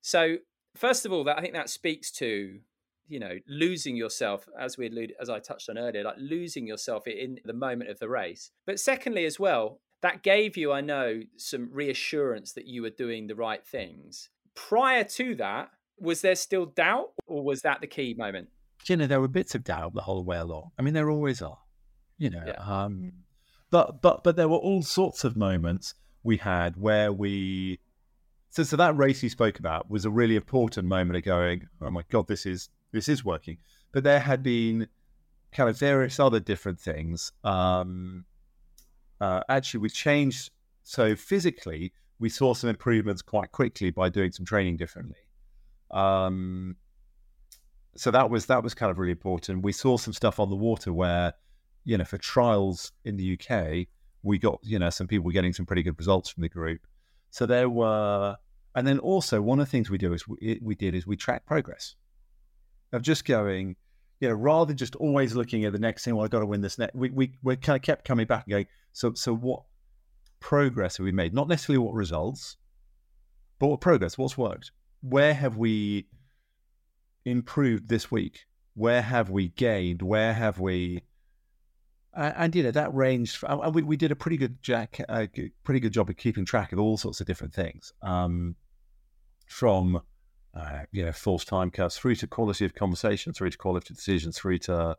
so 0.00 0.36
first 0.74 1.04
of 1.04 1.12
all 1.12 1.24
that 1.24 1.38
i 1.38 1.40
think 1.40 1.54
that 1.54 1.68
speaks 1.68 2.10
to 2.10 2.58
you 3.06 3.18
know 3.18 3.36
losing 3.46 3.96
yourself 3.96 4.48
as 4.58 4.78
we 4.78 4.86
alluded 4.86 5.14
as 5.20 5.28
i 5.28 5.38
touched 5.38 5.68
on 5.68 5.76
earlier 5.76 6.02
like 6.02 6.16
losing 6.18 6.66
yourself 6.66 7.06
in 7.06 7.38
the 7.44 7.52
moment 7.52 7.90
of 7.90 7.98
the 7.98 8.08
race 8.08 8.50
but 8.66 8.80
secondly 8.80 9.24
as 9.24 9.38
well 9.38 9.80
that 10.00 10.22
gave 10.22 10.56
you 10.56 10.72
i 10.72 10.80
know 10.80 11.20
some 11.36 11.68
reassurance 11.72 12.52
that 12.52 12.66
you 12.66 12.82
were 12.82 12.90
doing 12.90 13.26
the 13.26 13.34
right 13.34 13.66
things 13.66 14.30
prior 14.54 15.04
to 15.04 15.34
that 15.34 15.70
was 15.98 16.22
there 16.22 16.34
still 16.34 16.66
doubt 16.66 17.10
or 17.26 17.44
was 17.44 17.62
that 17.62 17.80
the 17.80 17.86
key 17.86 18.14
moment 18.14 18.48
you 18.88 18.96
know, 18.96 19.06
there 19.06 19.20
were 19.20 19.28
bits 19.28 19.54
of 19.54 19.64
doubt 19.64 19.94
the 19.94 20.02
whole 20.02 20.24
way 20.24 20.38
along. 20.38 20.70
I 20.78 20.82
mean, 20.82 20.94
there 20.94 21.10
always 21.10 21.42
are, 21.42 21.58
you 22.18 22.30
know. 22.30 22.42
Yeah. 22.46 22.52
Um, 22.58 23.12
but 23.70 24.02
but 24.02 24.22
but 24.22 24.36
there 24.36 24.48
were 24.48 24.58
all 24.58 24.82
sorts 24.82 25.24
of 25.24 25.36
moments 25.36 25.94
we 26.24 26.38
had 26.38 26.76
where 26.76 27.12
we. 27.12 27.78
So 28.50 28.62
so 28.62 28.76
that 28.76 28.96
race 28.96 29.22
you 29.22 29.28
spoke 29.28 29.58
about 29.58 29.90
was 29.90 30.04
a 30.04 30.10
really 30.10 30.36
important 30.36 30.88
moment 30.88 31.16
of 31.16 31.24
going, 31.24 31.68
oh 31.80 31.90
my 31.90 32.02
god, 32.10 32.26
this 32.26 32.46
is 32.46 32.68
this 32.92 33.08
is 33.08 33.24
working. 33.24 33.58
But 33.92 34.02
there 34.02 34.20
had 34.20 34.42
been 34.42 34.88
kind 35.52 35.70
of 35.70 35.78
various 35.78 36.18
other 36.18 36.40
different 36.40 36.80
things. 36.80 37.32
Um, 37.44 38.24
uh, 39.20 39.42
actually, 39.48 39.80
we 39.80 39.90
changed. 39.90 40.50
So 40.82 41.16
physically, 41.16 41.92
we 42.18 42.28
saw 42.28 42.54
some 42.54 42.70
improvements 42.70 43.22
quite 43.22 43.52
quickly 43.52 43.90
by 43.90 44.08
doing 44.08 44.32
some 44.32 44.44
training 44.44 44.76
differently. 44.76 45.16
Um, 45.90 46.76
so 47.96 48.10
that 48.10 48.28
was 48.30 48.46
that 48.46 48.62
was 48.62 48.74
kind 48.74 48.90
of 48.90 48.98
really 48.98 49.12
important. 49.12 49.62
We 49.62 49.72
saw 49.72 49.96
some 49.96 50.12
stuff 50.12 50.40
on 50.40 50.50
the 50.50 50.56
water 50.56 50.92
where, 50.92 51.34
you 51.84 51.96
know, 51.96 52.04
for 52.04 52.18
trials 52.18 52.92
in 53.04 53.16
the 53.16 53.38
UK, 53.38 53.86
we 54.24 54.38
got 54.38 54.58
you 54.62 54.78
know 54.78 54.90
some 54.90 55.06
people 55.06 55.26
were 55.26 55.32
getting 55.32 55.52
some 55.52 55.66
pretty 55.66 55.82
good 55.82 55.98
results 55.98 56.30
from 56.30 56.42
the 56.42 56.48
group. 56.48 56.80
So 57.30 57.46
there 57.46 57.68
were, 57.68 58.36
and 58.74 58.86
then 58.86 58.98
also 59.00 59.42
one 59.42 59.58
of 59.60 59.66
the 59.66 59.70
things 59.70 59.90
we 59.90 59.98
do 59.98 60.12
is 60.12 60.26
we, 60.26 60.58
we 60.62 60.74
did 60.74 60.94
is 60.94 61.06
we 61.06 61.16
track 61.16 61.46
progress 61.46 61.96
of 62.92 63.02
just 63.02 63.24
going, 63.24 63.74
you 64.20 64.28
know, 64.28 64.34
rather 64.34 64.68
than 64.68 64.76
just 64.76 64.94
always 64.96 65.34
looking 65.34 65.64
at 65.64 65.72
the 65.72 65.78
next 65.78 66.04
thing. 66.04 66.14
Well, 66.14 66.24
I 66.24 66.28
got 66.28 66.40
to 66.40 66.46
win 66.46 66.60
this 66.60 66.78
next. 66.78 66.94
We 66.94 67.10
we 67.10 67.32
we 67.42 67.56
kind 67.56 67.76
of 67.76 67.82
kept 67.82 68.04
coming 68.04 68.26
back 68.26 68.44
and 68.46 68.52
going. 68.52 68.66
So 68.92 69.14
so 69.14 69.34
what 69.34 69.64
progress 70.40 70.96
have 70.96 71.04
we 71.04 71.12
made? 71.12 71.34
Not 71.34 71.48
necessarily 71.48 71.84
what 71.84 71.94
results, 71.94 72.56
but 73.58 73.66
what 73.66 73.80
progress? 73.80 74.16
What's 74.16 74.38
worked? 74.38 74.70
Where 75.02 75.34
have 75.34 75.56
we 75.56 76.06
improved 77.24 77.88
this 77.88 78.10
week? 78.10 78.46
Where 78.74 79.02
have 79.02 79.28
we 79.28 79.48
gained? 79.48 80.02
Where 80.02 80.32
have 80.32 80.60
we? 80.60 81.02
Uh, 82.16 82.32
and 82.36 82.54
you 82.54 82.62
know 82.62 82.70
that 82.70 82.94
ranged. 82.94 83.42
And 83.48 83.60
and 83.60 83.74
we, 83.74 83.82
we 83.82 83.96
did 83.96 84.12
a 84.12 84.16
pretty 84.16 84.36
good 84.36 84.62
jack, 84.62 85.00
uh, 85.08 85.26
pretty 85.64 85.80
good 85.80 85.92
job 85.92 86.08
of 86.08 86.16
keeping 86.16 86.44
track 86.44 86.72
of 86.72 86.78
all 86.78 86.96
sorts 86.96 87.20
of 87.20 87.26
different 87.26 87.52
things, 87.52 87.92
um, 88.02 88.56
from 89.46 90.00
uh, 90.54 90.80
you 90.92 91.04
know 91.04 91.12
false 91.12 91.44
time 91.44 91.70
cuts 91.70 91.98
through 91.98 92.14
to 92.16 92.26
quality 92.26 92.64
of 92.64 92.74
conversation, 92.74 93.32
through 93.32 93.50
to 93.50 93.58
quality 93.58 93.92
of 93.92 93.96
decisions, 93.96 94.38
through 94.38 94.58
to 94.58 94.96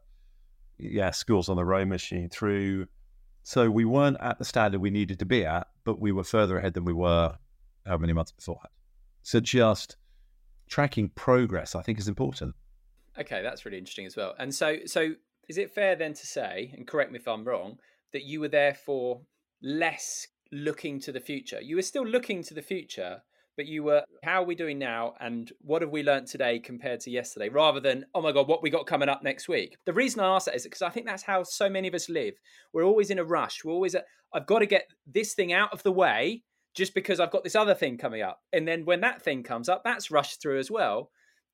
yeah 0.78 1.11
schools 1.11 1.47
on 1.47 1.55
the 1.55 1.66
row 1.66 1.86
machine, 1.86 2.30
through. 2.30 2.88
So 3.43 3.70
we 3.70 3.86
weren't 3.86 4.18
at 4.20 4.39
the 4.39 4.45
standard 4.45 4.82
we 4.82 4.89
needed 4.89 5.20
to 5.20 5.26
be 5.26 5.45
at, 5.45 5.68
but 5.84 5.99
we 5.99 6.11
were 6.11 6.24
further 6.24 6.57
ahead 6.57 6.74
than 6.74 6.84
we 6.84 6.93
were 6.93 7.38
how 7.86 7.97
many 7.97 8.11
months 8.11 8.32
beforehand. 8.32 8.72
So 9.22 9.39
just 9.39 9.97
tracking 10.68 11.09
progress, 11.09 11.76
I 11.76 11.82
think, 11.82 11.99
is 11.99 12.07
important. 12.07 12.55
Okay, 13.18 13.41
that's 13.41 13.66
really 13.66 13.78
interesting 13.78 14.05
as 14.05 14.16
well. 14.16 14.36
And 14.38 14.53
so, 14.53 14.78
so 14.86 15.13
is 15.50 15.58
it 15.58 15.74
fair 15.74 15.96
then 15.96 16.14
to 16.14 16.26
say, 16.26 16.72
and 16.76 16.88
correct 16.88 17.12
me 17.12 17.20
if 17.20 17.28
I'm 17.28 17.43
wrong, 17.43 17.78
that 18.14 18.24
you 18.24 18.39
were 18.39 18.48
therefore 18.48 19.22
less 19.62 20.28
looking 20.52 21.00
to 21.02 21.12
the 21.12 21.20
future? 21.20 21.62
You 21.62 21.76
were 21.76 21.82
still 21.82 22.06
looking 22.06 22.43
to 22.43 22.54
the 22.54 22.62
future, 22.62 23.22
but 23.58 23.66
you 23.68 23.84
were, 23.84 24.04
how 24.24 24.41
are 24.41 24.46
we 24.46 24.56
doing 24.56 24.78
now, 24.78 25.14
and 25.20 25.52
what 25.62 25.82
have 25.82 25.91
we 25.91 26.04
learned 26.04 26.28
today 26.28 26.60
compared 26.60 27.00
to 27.02 27.12
yesterday, 27.12 27.50
rather 27.50 27.80
than, 27.80 28.06
oh 28.14 28.22
my 28.22 28.32
god, 28.32 28.48
what 28.48 28.62
we 28.62 28.70
got 28.70 28.86
coming 28.86 29.10
up 29.10 29.24
next 29.24 29.48
week? 29.48 29.78
The 29.86 29.93
reason 29.93 30.20
I 30.20 30.36
ask 30.36 30.46
that 30.46 30.56
is 30.56 30.64
because 30.64 30.82
I 30.82 30.89
think 30.89 31.06
that's 31.06 31.24
how 31.24 31.43
so 31.43 31.70
many 31.70 31.88
of 31.88 31.93
us 31.93 32.10
live. 32.10 32.34
We're 32.74 32.84
always 32.84 33.10
in 33.10 33.20
a 33.20 33.24
rush. 33.24 33.64
We're 33.64 33.72
always, 33.72 33.96
at, 33.96 34.06
I've 34.34 34.48
got 34.48 34.60
to 34.60 34.66
get 34.66 34.88
this 35.08 35.34
thing 35.34 35.54
out 35.54 35.72
of 35.72 35.84
the 35.84 35.91
way 35.91 36.43
just 36.74 36.93
because 36.93 37.22
I've 37.22 37.32
got 37.32 37.46
this 37.46 37.56
other 37.56 37.74
thing 37.74 37.98
coming 37.98 38.22
up. 38.22 38.41
And 38.52 38.68
then 38.68 38.84
when 38.84 39.00
that 39.00 39.22
thing 39.22 39.43
comes 39.43 39.70
up, 39.70 39.84
that's 39.86 40.12
rushed 40.12 40.41
through 40.41 40.60
as 40.60 40.70
well. 40.70 41.10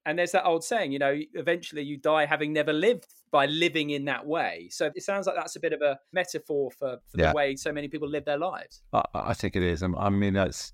And 0.05 0.17
there's 0.17 0.31
that 0.31 0.45
old 0.45 0.63
saying, 0.63 0.91
you 0.91 0.99
know, 0.99 1.15
eventually 1.33 1.83
you 1.83 1.97
die 1.97 2.25
having 2.25 2.53
never 2.53 2.73
lived 2.73 3.07
by 3.31 3.45
living 3.45 3.91
in 3.91 4.05
that 4.05 4.25
way. 4.25 4.67
So 4.71 4.89
it 4.95 5.03
sounds 5.03 5.27
like 5.27 5.35
that's 5.35 5.55
a 5.55 5.59
bit 5.59 5.73
of 5.73 5.81
a 5.81 5.99
metaphor 6.11 6.71
for, 6.71 6.97
for 7.11 7.19
Yeah. 7.19 7.29
the 7.29 7.35
way 7.35 7.55
so 7.55 7.71
many 7.71 7.87
people 7.87 8.09
live 8.09 8.25
their 8.25 8.39
lives. 8.39 8.81
I, 8.93 9.03
I 9.13 9.33
think 9.33 9.55
it 9.55 9.63
is. 9.63 9.83
I 9.83 10.09
mean, 10.09 10.33
that's 10.33 10.73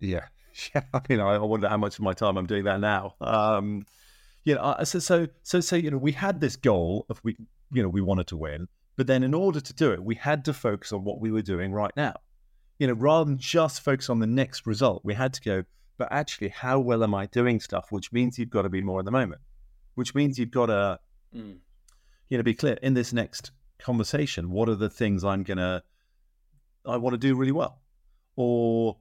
yeah. 0.00 0.26
Yeah, 0.74 0.82
I 0.92 1.00
mean, 1.08 1.20
I 1.20 1.38
wonder 1.38 1.68
how 1.68 1.76
much 1.76 1.94
of 1.98 2.04
my 2.04 2.12
time 2.14 2.36
I'm 2.36 2.46
doing 2.46 2.64
that 2.64 2.80
now. 2.80 3.14
Um, 3.20 3.86
you 4.42 4.56
know, 4.56 4.74
so 4.82 4.98
so 4.98 5.28
so 5.44 5.60
so 5.60 5.76
you 5.76 5.90
know, 5.92 5.98
we 5.98 6.10
had 6.10 6.40
this 6.40 6.56
goal 6.56 7.06
of 7.08 7.20
we 7.22 7.36
you 7.70 7.80
know 7.80 7.88
we 7.88 8.00
wanted 8.00 8.26
to 8.28 8.36
win, 8.36 8.66
but 8.96 9.06
then 9.06 9.22
in 9.22 9.34
order 9.34 9.60
to 9.60 9.72
do 9.72 9.92
it, 9.92 10.02
we 10.02 10.16
had 10.16 10.44
to 10.46 10.52
focus 10.52 10.92
on 10.92 11.04
what 11.04 11.20
we 11.20 11.30
were 11.30 11.42
doing 11.42 11.72
right 11.72 11.92
now. 11.96 12.14
You 12.80 12.88
know, 12.88 12.94
rather 12.94 13.26
than 13.26 13.38
just 13.38 13.82
focus 13.82 14.10
on 14.10 14.18
the 14.18 14.26
next 14.26 14.66
result, 14.66 15.02
we 15.04 15.14
had 15.14 15.32
to 15.34 15.40
go. 15.42 15.62
But 15.98 16.08
actually, 16.10 16.48
how 16.48 16.78
well 16.78 17.02
am 17.02 17.14
I 17.14 17.26
doing 17.26 17.60
stuff? 17.60 17.90
Which 17.90 18.12
means 18.12 18.38
you've 18.38 18.50
got 18.50 18.62
to 18.62 18.68
be 18.68 18.80
more 18.80 19.00
in 19.00 19.04
the 19.04 19.10
moment. 19.10 19.42
Which 19.94 20.14
means 20.14 20.38
you've 20.38 20.50
got 20.50 20.66
to 20.66 21.00
Mm. 21.34 21.58
you 22.30 22.38
know, 22.38 22.42
be 22.42 22.54
clear 22.54 22.78
in 22.82 22.94
this 22.94 23.12
next 23.12 23.50
conversation. 23.78 24.50
What 24.50 24.68
are 24.70 24.74
the 24.74 24.88
things 24.88 25.24
I'm 25.24 25.42
gonna, 25.42 25.82
I 26.86 26.96
want 26.96 27.12
to 27.14 27.18
do 27.18 27.34
really 27.34 27.52
well, 27.52 27.82
or, 28.36 28.96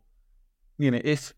you 0.77 0.91
know, 0.91 0.99
if, 1.03 1.33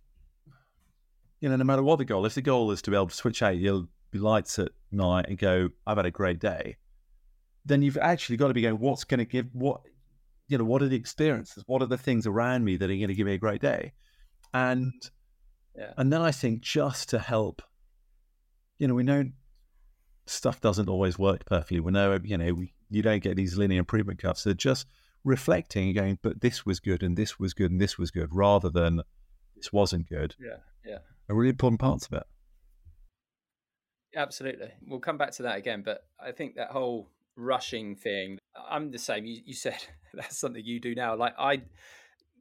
you 1.42 1.50
know, 1.50 1.56
no 1.56 1.64
matter 1.64 1.84
what 1.84 2.00
the 2.00 2.06
goal, 2.06 2.26
if 2.26 2.34
the 2.34 2.42
goal 2.42 2.72
is 2.72 2.82
to 2.84 2.92
be 2.92 2.98
able 2.98 3.08
to 3.08 3.16
switch 3.16 3.44
out 3.44 3.58
your 3.58 3.88
lights 4.14 4.58
at 4.58 4.72
night 4.92 5.26
and 5.28 5.38
go, 5.38 5.70
I've 5.86 5.98
had 5.98 6.08
a 6.08 6.12
great 6.12 6.40
day, 6.40 6.78
then 7.66 7.84
you've 7.84 7.98
actually 7.98 8.38
got 8.38 8.48
to 8.48 8.54
be 8.56 8.62
going, 8.62 8.80
what's 8.80 9.04
going 9.04 9.20
to 9.20 9.26
give 9.26 9.46
what, 9.54 9.82
you 10.48 10.58
know, 10.58 10.64
what 10.64 10.82
are 10.82 10.88
the 10.88 10.96
experiences? 10.96 11.64
What 11.68 11.84
are 11.84 11.88
the 11.88 11.98
things 11.98 12.26
around 12.26 12.66
me 12.66 12.78
that 12.78 12.86
are 12.86 12.96
going 12.96 13.10
to 13.10 13.14
give 13.14 13.28
me 13.28 13.36
a 13.36 13.38
great 13.38 13.62
day? 13.62 13.94
And 14.54 14.92
yeah. 15.80 15.94
and 15.98 16.12
then 16.12 16.22
I 16.22 16.32
think 16.32 16.62
just 16.62 17.10
to 17.10 17.20
help, 17.20 17.62
you 18.78 18.88
know, 18.88 18.94
we 18.94 19.04
know 19.04 19.26
stuff 20.26 20.62
doesn't 20.62 20.90
always 20.90 21.18
work 21.18 21.46
perfectly. 21.46 21.80
We 21.80 21.92
know, 21.92 22.20
you 22.24 22.38
know, 22.38 22.54
we, 22.54 22.74
you 22.90 23.02
don't 23.02 23.24
get 23.24 23.36
these 23.36 23.58
linear 23.58 23.80
improvement 23.80 24.20
curves. 24.20 24.42
So 24.42 24.54
just 24.54 24.86
reflecting 25.24 25.88
and 25.88 25.96
going, 25.96 26.20
but 26.22 26.42
this 26.42 26.66
was 26.66 26.80
good 26.80 27.04
and 27.04 27.18
this 27.18 27.40
was 27.40 27.54
good 27.54 27.72
and 27.72 27.82
this 27.82 27.98
was 27.98 28.12
good, 28.12 28.30
rather 28.34 28.70
than 28.70 29.02
this 29.56 29.72
wasn't 29.72 30.10
good. 30.10 30.36
Yeah, 30.40 30.58
yeah. 30.86 31.00
Are 31.30 31.36
really 31.36 31.50
important 31.50 31.80
parts 31.80 32.08
of 32.08 32.14
it. 32.14 32.24
Absolutely. 34.16 34.72
We'll 34.86 35.00
come 35.00 35.18
back 35.18 35.32
to 35.34 35.44
that 35.44 35.58
again, 35.58 35.84
but 35.86 36.04
I 36.20 36.32
think 36.32 36.56
that 36.56 36.72
whole 36.72 37.10
rushing 37.36 37.96
thing, 37.96 38.40
I'm 38.70 38.92
the 38.92 38.98
same. 38.98 39.26
You, 39.26 39.42
you 39.46 39.54
said 39.54 39.78
that's 40.14 40.38
something 40.38 40.64
you 40.64 40.80
do 40.80 40.96
now. 40.96 41.16
Like 41.16 41.36
I 41.38 41.62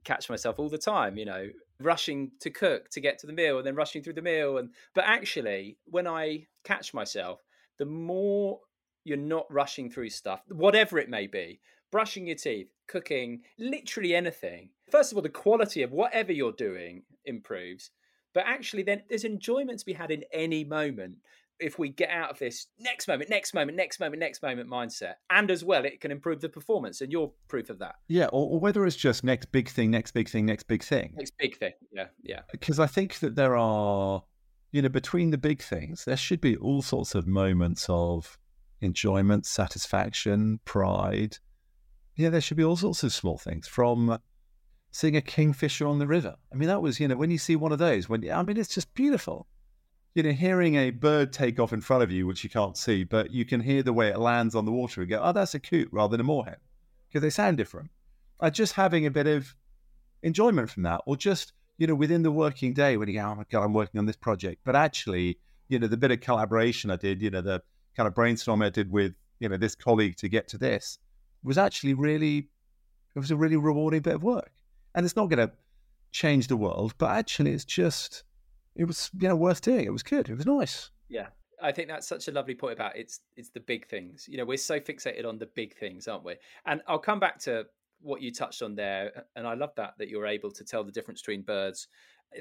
catch 0.04 0.30
myself 0.30 0.58
all 0.58 0.68
the 0.68 0.78
time, 0.78 1.18
you 1.18 1.26
know, 1.26 1.48
rushing 1.80 2.30
to 2.40 2.50
cook 2.50 2.88
to 2.90 3.00
get 3.00 3.18
to 3.18 3.26
the 3.26 3.32
meal 3.32 3.58
and 3.58 3.66
then 3.66 3.74
rushing 3.74 4.02
through 4.02 4.12
the 4.12 4.22
meal 4.22 4.58
and 4.58 4.70
but 4.94 5.04
actually 5.04 5.78
when 5.86 6.06
I 6.06 6.46
catch 6.64 6.92
myself, 6.92 7.40
the 7.78 7.86
more 7.86 8.58
you're 9.04 9.16
not 9.16 9.52
rushing 9.52 9.90
through 9.90 10.10
stuff, 10.10 10.42
whatever 10.48 10.98
it 10.98 11.08
may 11.08 11.26
be, 11.26 11.60
brushing 11.90 12.26
your 12.26 12.36
teeth, 12.36 12.68
cooking, 12.86 13.40
literally 13.58 14.14
anything. 14.14 14.70
First 14.90 15.12
of 15.12 15.18
all, 15.18 15.22
the 15.22 15.28
quality 15.28 15.82
of 15.82 15.92
whatever 15.92 16.32
you're 16.32 16.52
doing 16.52 17.02
improves. 17.24 17.90
But 18.34 18.44
actually, 18.46 18.82
then 18.82 19.02
there's 19.08 19.24
enjoyment 19.24 19.78
to 19.80 19.86
be 19.86 19.94
had 19.94 20.10
in 20.10 20.24
any 20.32 20.64
moment 20.64 21.16
if 21.60 21.78
we 21.78 21.88
get 21.88 22.10
out 22.10 22.30
of 22.30 22.38
this 22.38 22.66
next 22.78 23.08
moment, 23.08 23.30
next 23.30 23.54
moment, 23.54 23.76
next 23.76 24.00
moment, 24.00 24.20
next 24.20 24.42
moment 24.42 24.68
mindset. 24.68 25.14
And 25.30 25.50
as 25.50 25.64
well, 25.64 25.84
it 25.84 26.00
can 26.00 26.10
improve 26.10 26.40
the 26.40 26.48
performance. 26.48 27.00
And 27.00 27.10
you're 27.10 27.32
proof 27.48 27.70
of 27.70 27.78
that. 27.80 27.96
Yeah. 28.08 28.26
Or, 28.26 28.52
or 28.52 28.60
whether 28.60 28.86
it's 28.86 28.96
just 28.96 29.24
next 29.24 29.52
big 29.52 29.68
thing, 29.68 29.90
next 29.90 30.12
big 30.12 30.28
thing, 30.28 30.46
next 30.46 30.64
big 30.64 30.82
thing. 30.82 31.14
Next 31.16 31.32
big 31.38 31.58
thing. 31.58 31.72
Yeah. 31.92 32.06
Yeah. 32.22 32.40
Because 32.52 32.78
I 32.78 32.86
think 32.86 33.18
that 33.20 33.34
there 33.34 33.56
are, 33.56 34.22
you 34.70 34.82
know, 34.82 34.88
between 34.88 35.30
the 35.30 35.38
big 35.38 35.62
things, 35.62 36.04
there 36.04 36.16
should 36.16 36.40
be 36.40 36.56
all 36.56 36.82
sorts 36.82 37.14
of 37.14 37.26
moments 37.26 37.86
of 37.88 38.38
enjoyment, 38.80 39.46
satisfaction, 39.46 40.60
pride. 40.64 41.38
Yeah, 42.16 42.30
there 42.30 42.40
should 42.40 42.56
be 42.56 42.64
all 42.64 42.76
sorts 42.76 43.02
of 43.02 43.12
small 43.12 43.38
things 43.38 43.66
from 43.66 44.18
seeing 44.90 45.16
a 45.16 45.20
kingfisher 45.20 45.86
on 45.86 45.98
the 45.98 46.06
river. 46.06 46.36
I 46.52 46.56
mean, 46.56 46.68
that 46.68 46.82
was, 46.82 46.98
you 47.00 47.08
know, 47.08 47.16
when 47.16 47.30
you 47.30 47.38
see 47.38 47.56
one 47.56 47.72
of 47.72 47.78
those, 47.78 48.08
when 48.08 48.28
I 48.30 48.42
mean, 48.42 48.56
it's 48.56 48.74
just 48.74 48.92
beautiful. 48.94 49.46
You 50.18 50.24
know, 50.24 50.32
hearing 50.32 50.74
a 50.74 50.90
bird 50.90 51.32
take 51.32 51.60
off 51.60 51.72
in 51.72 51.80
front 51.80 52.02
of 52.02 52.10
you, 52.10 52.26
which 52.26 52.42
you 52.42 52.50
can't 52.50 52.76
see, 52.76 53.04
but 53.04 53.30
you 53.30 53.44
can 53.44 53.60
hear 53.60 53.84
the 53.84 53.92
way 53.92 54.08
it 54.08 54.18
lands 54.18 54.56
on 54.56 54.64
the 54.64 54.72
water 54.72 55.00
and 55.00 55.08
go, 55.08 55.20
oh, 55.22 55.30
that's 55.30 55.54
a 55.54 55.60
coot 55.60 55.88
rather 55.92 56.16
than 56.16 56.26
a 56.26 56.28
moorhen, 56.28 56.56
because 57.06 57.22
they 57.22 57.30
sound 57.30 57.56
different. 57.56 57.88
Uh, 58.40 58.50
just 58.50 58.72
having 58.72 59.06
a 59.06 59.12
bit 59.12 59.28
of 59.28 59.54
enjoyment 60.24 60.70
from 60.70 60.82
that, 60.82 61.02
or 61.06 61.16
just, 61.16 61.52
you 61.76 61.86
know, 61.86 61.94
within 61.94 62.24
the 62.24 62.32
working 62.32 62.74
day 62.74 62.96
when 62.96 63.06
you 63.06 63.14
go, 63.14 63.26
oh 63.26 63.34
my 63.36 63.44
God, 63.48 63.62
I'm 63.62 63.72
working 63.72 64.00
on 64.00 64.06
this 64.06 64.16
project. 64.16 64.62
But 64.64 64.74
actually, 64.74 65.38
you 65.68 65.78
know, 65.78 65.86
the 65.86 65.96
bit 65.96 66.10
of 66.10 66.20
collaboration 66.20 66.90
I 66.90 66.96
did, 66.96 67.22
you 67.22 67.30
know, 67.30 67.40
the 67.40 67.62
kind 67.96 68.08
of 68.08 68.14
brainstorm 68.16 68.60
I 68.60 68.70
did 68.70 68.90
with, 68.90 69.14
you 69.38 69.48
know, 69.48 69.56
this 69.56 69.76
colleague 69.76 70.16
to 70.16 70.28
get 70.28 70.48
to 70.48 70.58
this 70.58 70.98
was 71.44 71.58
actually 71.58 71.94
really, 71.94 72.48
it 73.14 73.20
was 73.20 73.30
a 73.30 73.36
really 73.36 73.54
rewarding 73.54 74.00
bit 74.00 74.16
of 74.16 74.24
work. 74.24 74.50
And 74.96 75.06
it's 75.06 75.14
not 75.14 75.30
going 75.30 75.46
to 75.46 75.54
change 76.10 76.48
the 76.48 76.56
world, 76.56 76.94
but 76.98 77.10
actually 77.10 77.52
it's 77.52 77.64
just, 77.64 78.24
it 78.78 78.84
was, 78.84 79.10
you 79.18 79.28
know, 79.28 79.36
worth 79.36 79.60
doing. 79.60 79.84
It 79.84 79.92
was 79.92 80.02
good. 80.02 80.28
It 80.30 80.36
was 80.36 80.46
nice. 80.46 80.90
Yeah. 81.08 81.26
I 81.60 81.72
think 81.72 81.88
that's 81.88 82.06
such 82.06 82.28
a 82.28 82.30
lovely 82.30 82.54
point 82.54 82.74
about 82.74 82.96
it's 82.96 83.20
it's 83.36 83.50
the 83.50 83.60
big 83.60 83.88
things. 83.88 84.26
You 84.28 84.38
know, 84.38 84.44
we're 84.44 84.56
so 84.56 84.78
fixated 84.78 85.26
on 85.26 85.38
the 85.38 85.48
big 85.56 85.76
things, 85.76 86.06
aren't 86.06 86.24
we? 86.24 86.36
And 86.64 86.80
I'll 86.86 87.00
come 87.00 87.18
back 87.18 87.40
to 87.40 87.66
what 88.00 88.22
you 88.22 88.32
touched 88.32 88.62
on 88.62 88.76
there, 88.76 89.24
and 89.34 89.44
I 89.44 89.54
love 89.54 89.70
that 89.76 89.94
that 89.98 90.08
you're 90.08 90.26
able 90.26 90.52
to 90.52 90.64
tell 90.64 90.84
the 90.84 90.92
difference 90.92 91.20
between 91.20 91.42
birds 91.42 91.88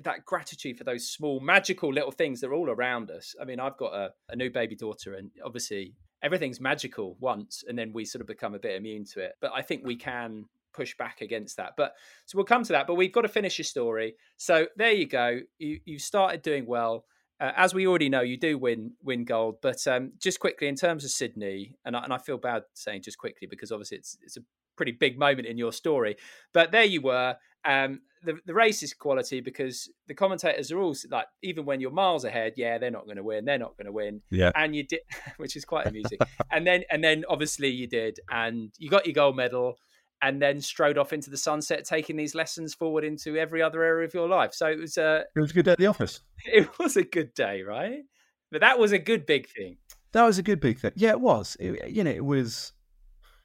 that 0.03 0.25
gratitude 0.25 0.77
for 0.77 0.83
those 0.83 1.09
small 1.09 1.39
magical 1.39 1.91
little 1.93 2.11
things 2.11 2.41
that 2.41 2.47
are 2.47 2.53
all 2.53 2.69
around 2.69 3.09
us. 3.09 3.33
I 3.41 3.45
mean, 3.45 3.59
I've 3.59 3.77
got 3.77 3.93
a, 3.93 4.09
a 4.29 4.35
new 4.35 4.51
baby 4.51 4.75
daughter, 4.75 5.15
and 5.15 5.31
obviously 5.43 5.95
everything's 6.21 6.59
magical 6.59 7.17
once, 7.19 7.63
and 7.67 7.77
then 7.77 7.93
we 7.93 8.05
sort 8.05 8.21
of 8.21 8.27
become 8.27 8.53
a 8.53 8.59
bit 8.59 8.75
immune 8.75 9.05
to 9.13 9.21
it. 9.21 9.33
But 9.41 9.51
I 9.55 9.61
think 9.61 9.83
we 9.85 9.95
can 9.95 10.45
push 10.73 10.95
back 10.97 11.21
against 11.21 11.57
that. 11.57 11.73
But 11.77 11.93
so 12.25 12.37
we'll 12.37 12.45
come 12.45 12.63
to 12.63 12.73
that. 12.73 12.87
But 12.87 12.95
we've 12.95 13.11
got 13.11 13.21
to 13.21 13.27
finish 13.27 13.57
your 13.57 13.65
story. 13.65 14.15
So 14.37 14.67
there 14.75 14.91
you 14.91 15.07
go. 15.07 15.39
You 15.57 15.79
you 15.85 15.99
started 15.99 16.41
doing 16.41 16.65
well. 16.65 17.05
Uh, 17.39 17.51
as 17.55 17.71
we 17.71 17.85
already 17.85 18.09
know, 18.09 18.21
you 18.21 18.37
do 18.37 18.57
win 18.57 18.93
win 19.03 19.25
gold. 19.25 19.57
But 19.61 19.85
um, 19.87 20.13
just 20.19 20.39
quickly, 20.39 20.67
in 20.67 20.75
terms 20.75 21.03
of 21.03 21.11
Sydney, 21.11 21.75
and 21.85 21.95
I, 21.95 22.03
and 22.03 22.13
I 22.13 22.17
feel 22.17 22.37
bad 22.37 22.63
saying 22.73 23.03
just 23.03 23.17
quickly 23.17 23.47
because 23.47 23.71
obviously 23.71 23.97
it's 23.97 24.17
it's 24.23 24.37
a 24.37 24.41
pretty 24.75 24.93
big 24.93 25.19
moment 25.19 25.47
in 25.47 25.57
your 25.57 25.71
story. 25.71 26.15
But 26.53 26.71
there 26.71 26.83
you 26.83 27.01
were. 27.01 27.35
Um, 27.65 28.01
the, 28.23 28.37
the 28.45 28.53
race 28.53 28.81
is 28.83 28.93
quality 28.93 29.41
because 29.41 29.89
the 30.07 30.13
commentators 30.13 30.71
are 30.71 30.79
all 30.79 30.95
like, 31.09 31.27
even 31.43 31.65
when 31.65 31.79
you're 31.79 31.91
miles 31.91 32.23
ahead, 32.23 32.53
yeah, 32.55 32.77
they're 32.77 32.91
not 32.91 33.05
going 33.05 33.17
to 33.17 33.23
win, 33.23 33.45
they're 33.45 33.57
not 33.57 33.77
going 33.77 33.85
to 33.85 33.91
win, 33.91 34.21
yeah, 34.29 34.51
and 34.55 34.75
you 34.75 34.83
did, 34.83 35.01
which 35.37 35.55
is 35.55 35.65
quite 35.65 35.87
amusing. 35.87 36.17
and 36.51 36.65
then 36.65 36.83
and 36.89 37.03
then 37.03 37.23
obviously 37.29 37.69
you 37.69 37.87
did, 37.87 38.19
and 38.29 38.71
you 38.77 38.89
got 38.89 39.05
your 39.05 39.13
gold 39.13 39.35
medal, 39.35 39.77
and 40.21 40.41
then 40.41 40.61
strode 40.61 40.97
off 40.97 41.13
into 41.13 41.29
the 41.29 41.37
sunset, 41.37 41.85
taking 41.85 42.15
these 42.15 42.33
lessons 42.33 42.73
forward 42.73 43.03
into 43.03 43.37
every 43.37 43.61
other 43.61 43.83
area 43.83 44.05
of 44.05 44.13
your 44.13 44.27
life. 44.27 44.53
So 44.53 44.67
it 44.67 44.79
was 44.79 44.97
a 44.97 45.23
it 45.35 45.39
was 45.39 45.51
a 45.51 45.53
good 45.53 45.65
day 45.65 45.71
at 45.71 45.77
the 45.77 45.87
office. 45.87 46.21
It 46.45 46.69
was 46.79 46.95
a 46.95 47.03
good 47.03 47.33
day, 47.33 47.63
right? 47.63 48.03
But 48.51 48.61
that 48.61 48.79
was 48.79 48.91
a 48.91 48.99
good 48.99 49.25
big 49.25 49.49
thing. 49.49 49.77
That 50.13 50.23
was 50.23 50.37
a 50.37 50.43
good 50.43 50.59
big 50.59 50.79
thing. 50.79 50.91
Yeah, 50.95 51.09
it 51.09 51.19
was. 51.19 51.57
It, 51.59 51.89
you 51.89 52.03
know, 52.03 52.11
it 52.11 52.25
was. 52.25 52.73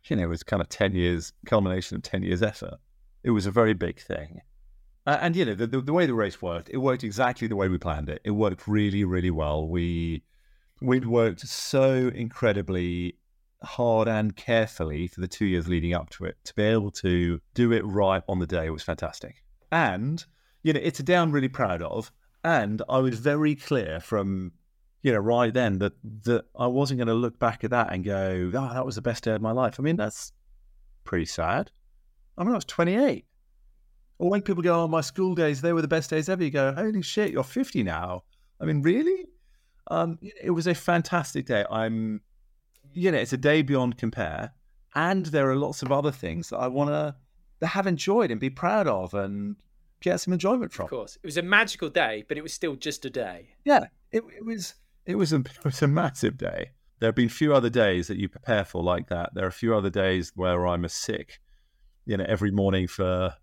You 0.09 0.17
know, 0.17 0.25
it 0.25 0.29
was 0.29 0.43
kind 0.43 0.61
of 0.61 0.69
ten 0.69 0.95
years 0.95 1.33
culmination 1.47 1.97
of 1.97 2.03
ten 2.03 2.23
years 2.23 2.43
effort. 2.43 2.75
It 3.23 3.31
was 3.31 3.47
a 3.47 3.51
very 3.51 3.73
big 3.73 4.01
thing 4.01 4.41
uh, 5.07 5.19
and 5.21 5.35
you 5.35 5.45
know 5.45 5.55
the, 5.55 5.67
the, 5.67 5.81
the, 5.81 5.93
way 5.93 6.07
the 6.07 6.15
race 6.15 6.41
worked, 6.41 6.71
it 6.71 6.77
worked 6.77 7.03
exactly 7.03 7.49
the 7.49 7.57
way 7.57 7.69
we 7.69 7.79
planned 7.79 8.09
it. 8.09 8.21
It 8.25 8.31
worked 8.31 8.69
really, 8.69 9.05
really 9.05 9.31
well. 9.31 9.67
We 9.67 10.23
we'd 10.81 11.07
worked 11.07 11.41
so 11.41 12.11
incredibly 12.15 13.17
hard 13.65 14.09
and 14.09 14.37
carefully 14.37 15.07
for 15.07 15.21
the 15.21 15.29
two 15.29 15.47
years 15.47 15.69
leading 15.69 15.95
up 15.95 16.11
to 16.11 16.25
it 16.25 16.37
to 16.45 16.55
be 16.55 16.63
able 16.63 16.91
to 16.91 17.41
do 17.55 17.73
it 17.73 17.85
right 17.85 18.23
on 18.29 18.39
the 18.39 18.47
day 18.47 18.71
was 18.71 18.83
fantastic. 18.83 19.43
And 19.71 20.25
you 20.63 20.73
know, 20.73 20.81
it's 20.83 21.01
a 21.01 21.03
day 21.03 21.17
I'm 21.17 21.33
really 21.33 21.49
proud 21.49 21.83
of. 21.83 22.13
And 22.45 22.83
I 22.89 22.99
was 22.99 23.19
very 23.19 23.55
clear 23.55 24.01
from 24.01 24.53
you 25.03 25.13
know 25.13 25.19
right 25.19 25.53
then 25.53 25.79
that 25.79 25.93
that 26.25 26.45
I 26.57 26.67
wasn't 26.67 26.99
going 26.99 27.09
to 27.09 27.15
look 27.15 27.39
back 27.39 27.65
at 27.65 27.71
that 27.71 27.93
and 27.93 28.05
go, 28.05 28.51
"Oh, 28.55 28.75
that 28.75 28.87
was 28.87 28.95
the 28.97 29.03
best 29.03 29.25
day 29.25 29.33
of 29.33 29.43
my 29.43 29.53
life." 29.53 29.79
I 29.79 29.83
mean, 29.83 29.97
that's 29.97 30.33
pretty 31.05 31.27
sad. 31.27 31.71
I 32.39 32.45
mean, 32.45 32.53
I 32.53 32.57
was 32.57 32.65
28. 32.65 33.27
Or 34.19 34.31
when 34.31 34.43
people 34.43 34.63
go, 34.63 34.83
"Oh, 34.83 34.89
my 34.89 35.01
school 35.01 35.35
days, 35.35 35.61
they 35.61 35.73
were 35.73 35.83
the 35.83 35.89
best 35.89 36.11
days 36.11 36.29
ever," 36.29 36.43
you 36.43 36.51
go, 36.51 36.73
"Holy 36.73 37.03
shit, 37.03 37.33
you're 37.33 37.45
50 37.45 37.83
now." 37.83 38.25
I 38.61 38.65
mean, 38.65 38.83
really? 38.83 39.27
Um, 39.91 40.19
it 40.41 40.51
was 40.51 40.67
a 40.67 40.75
fantastic 40.75 41.47
day. 41.47 41.65
I'm, 41.71 42.21
you 42.95 43.11
know, 43.11 43.19
it's 43.19 43.33
a 43.33 43.39
day 43.39 43.63
beyond 43.63 43.99
compare, 43.99 44.53
and 44.95 45.27
there 45.27 45.51
are 45.51 45.57
lots 45.57 45.83
of 45.83 45.93
other 45.93 46.13
things 46.13 46.51
that 46.51 46.59
I 46.59 46.69
want 46.69 46.91
to 46.91 47.17
that 47.61 47.69
have 47.69 47.87
enjoyed 47.87 48.31
and 48.31 48.41
be 48.41 48.51
proud 48.51 48.87
of 48.87 49.15
and 49.15 49.57
get 50.01 50.21
some 50.21 50.33
enjoyment 50.33 50.73
from. 50.73 50.85
Of 50.85 50.91
course, 50.91 51.17
it 51.23 51.27
was 51.27 51.37
a 51.37 51.43
magical 51.43 51.89
day, 51.89 52.25
but 52.29 52.37
it 52.37 52.43
was 52.43 52.53
still 52.53 52.77
just 52.77 53.05
a 53.05 53.11
day. 53.11 53.51
Yeah, 53.65 53.87
it, 54.11 54.23
it 54.37 54.45
was. 54.45 54.75
It 55.05 55.17
was 55.17 55.33
a 55.33 55.37
it 55.39 55.65
was 55.65 55.83
a 55.83 55.89
massive 55.89 56.37
day. 56.37 56.71
There 56.99 57.09
have 57.09 57.17
been 57.17 57.29
few 57.29 57.53
other 57.55 57.71
days 57.71 58.07
that 58.07 58.19
you 58.19 58.29
prepare 58.29 58.65
for 58.65 58.83
like 58.83 59.09
that. 59.09 59.31
There 59.35 59.45
are 59.45 59.49
a 59.49 59.53
few 59.53 59.75
other 59.75 59.91
days 59.91 60.33
where 60.37 60.67
I'm 60.69 60.85
a 60.85 60.89
sick, 60.89 61.41
you 62.07 62.17
know, 62.17 62.25
every 62.29 62.53
morning 62.53 62.87
for 62.87 63.35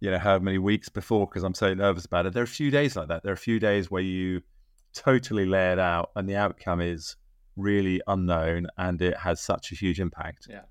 you 0.00 0.10
know, 0.10 0.18
how 0.18 0.38
many 0.38 0.58
weeks 0.58 0.88
before 0.88 1.26
because 1.26 1.42
I'm 1.42 1.54
so 1.54 1.72
nervous 1.74 2.04
about 2.04 2.26
it. 2.26 2.32
There 2.32 2.42
are 2.42 2.44
a 2.44 2.48
few 2.48 2.70
days 2.70 2.96
like 2.96 3.08
that. 3.08 3.22
There 3.22 3.32
are 3.32 3.34
a 3.34 3.38
few 3.38 3.58
days 3.58 3.90
where 3.90 4.02
you 4.02 4.42
totally 4.92 5.46
lay 5.46 5.72
it 5.72 5.78
out 5.78 6.10
and 6.16 6.28
the 6.28 6.36
outcome 6.36 6.80
is 6.80 7.16
really 7.56 8.00
unknown 8.06 8.66
and 8.76 9.00
it 9.00 9.16
has 9.18 9.40
such 9.40 9.72
a 9.72 9.74
huge 9.74 10.00
impact. 10.00 10.46
Yeah. 10.48 10.62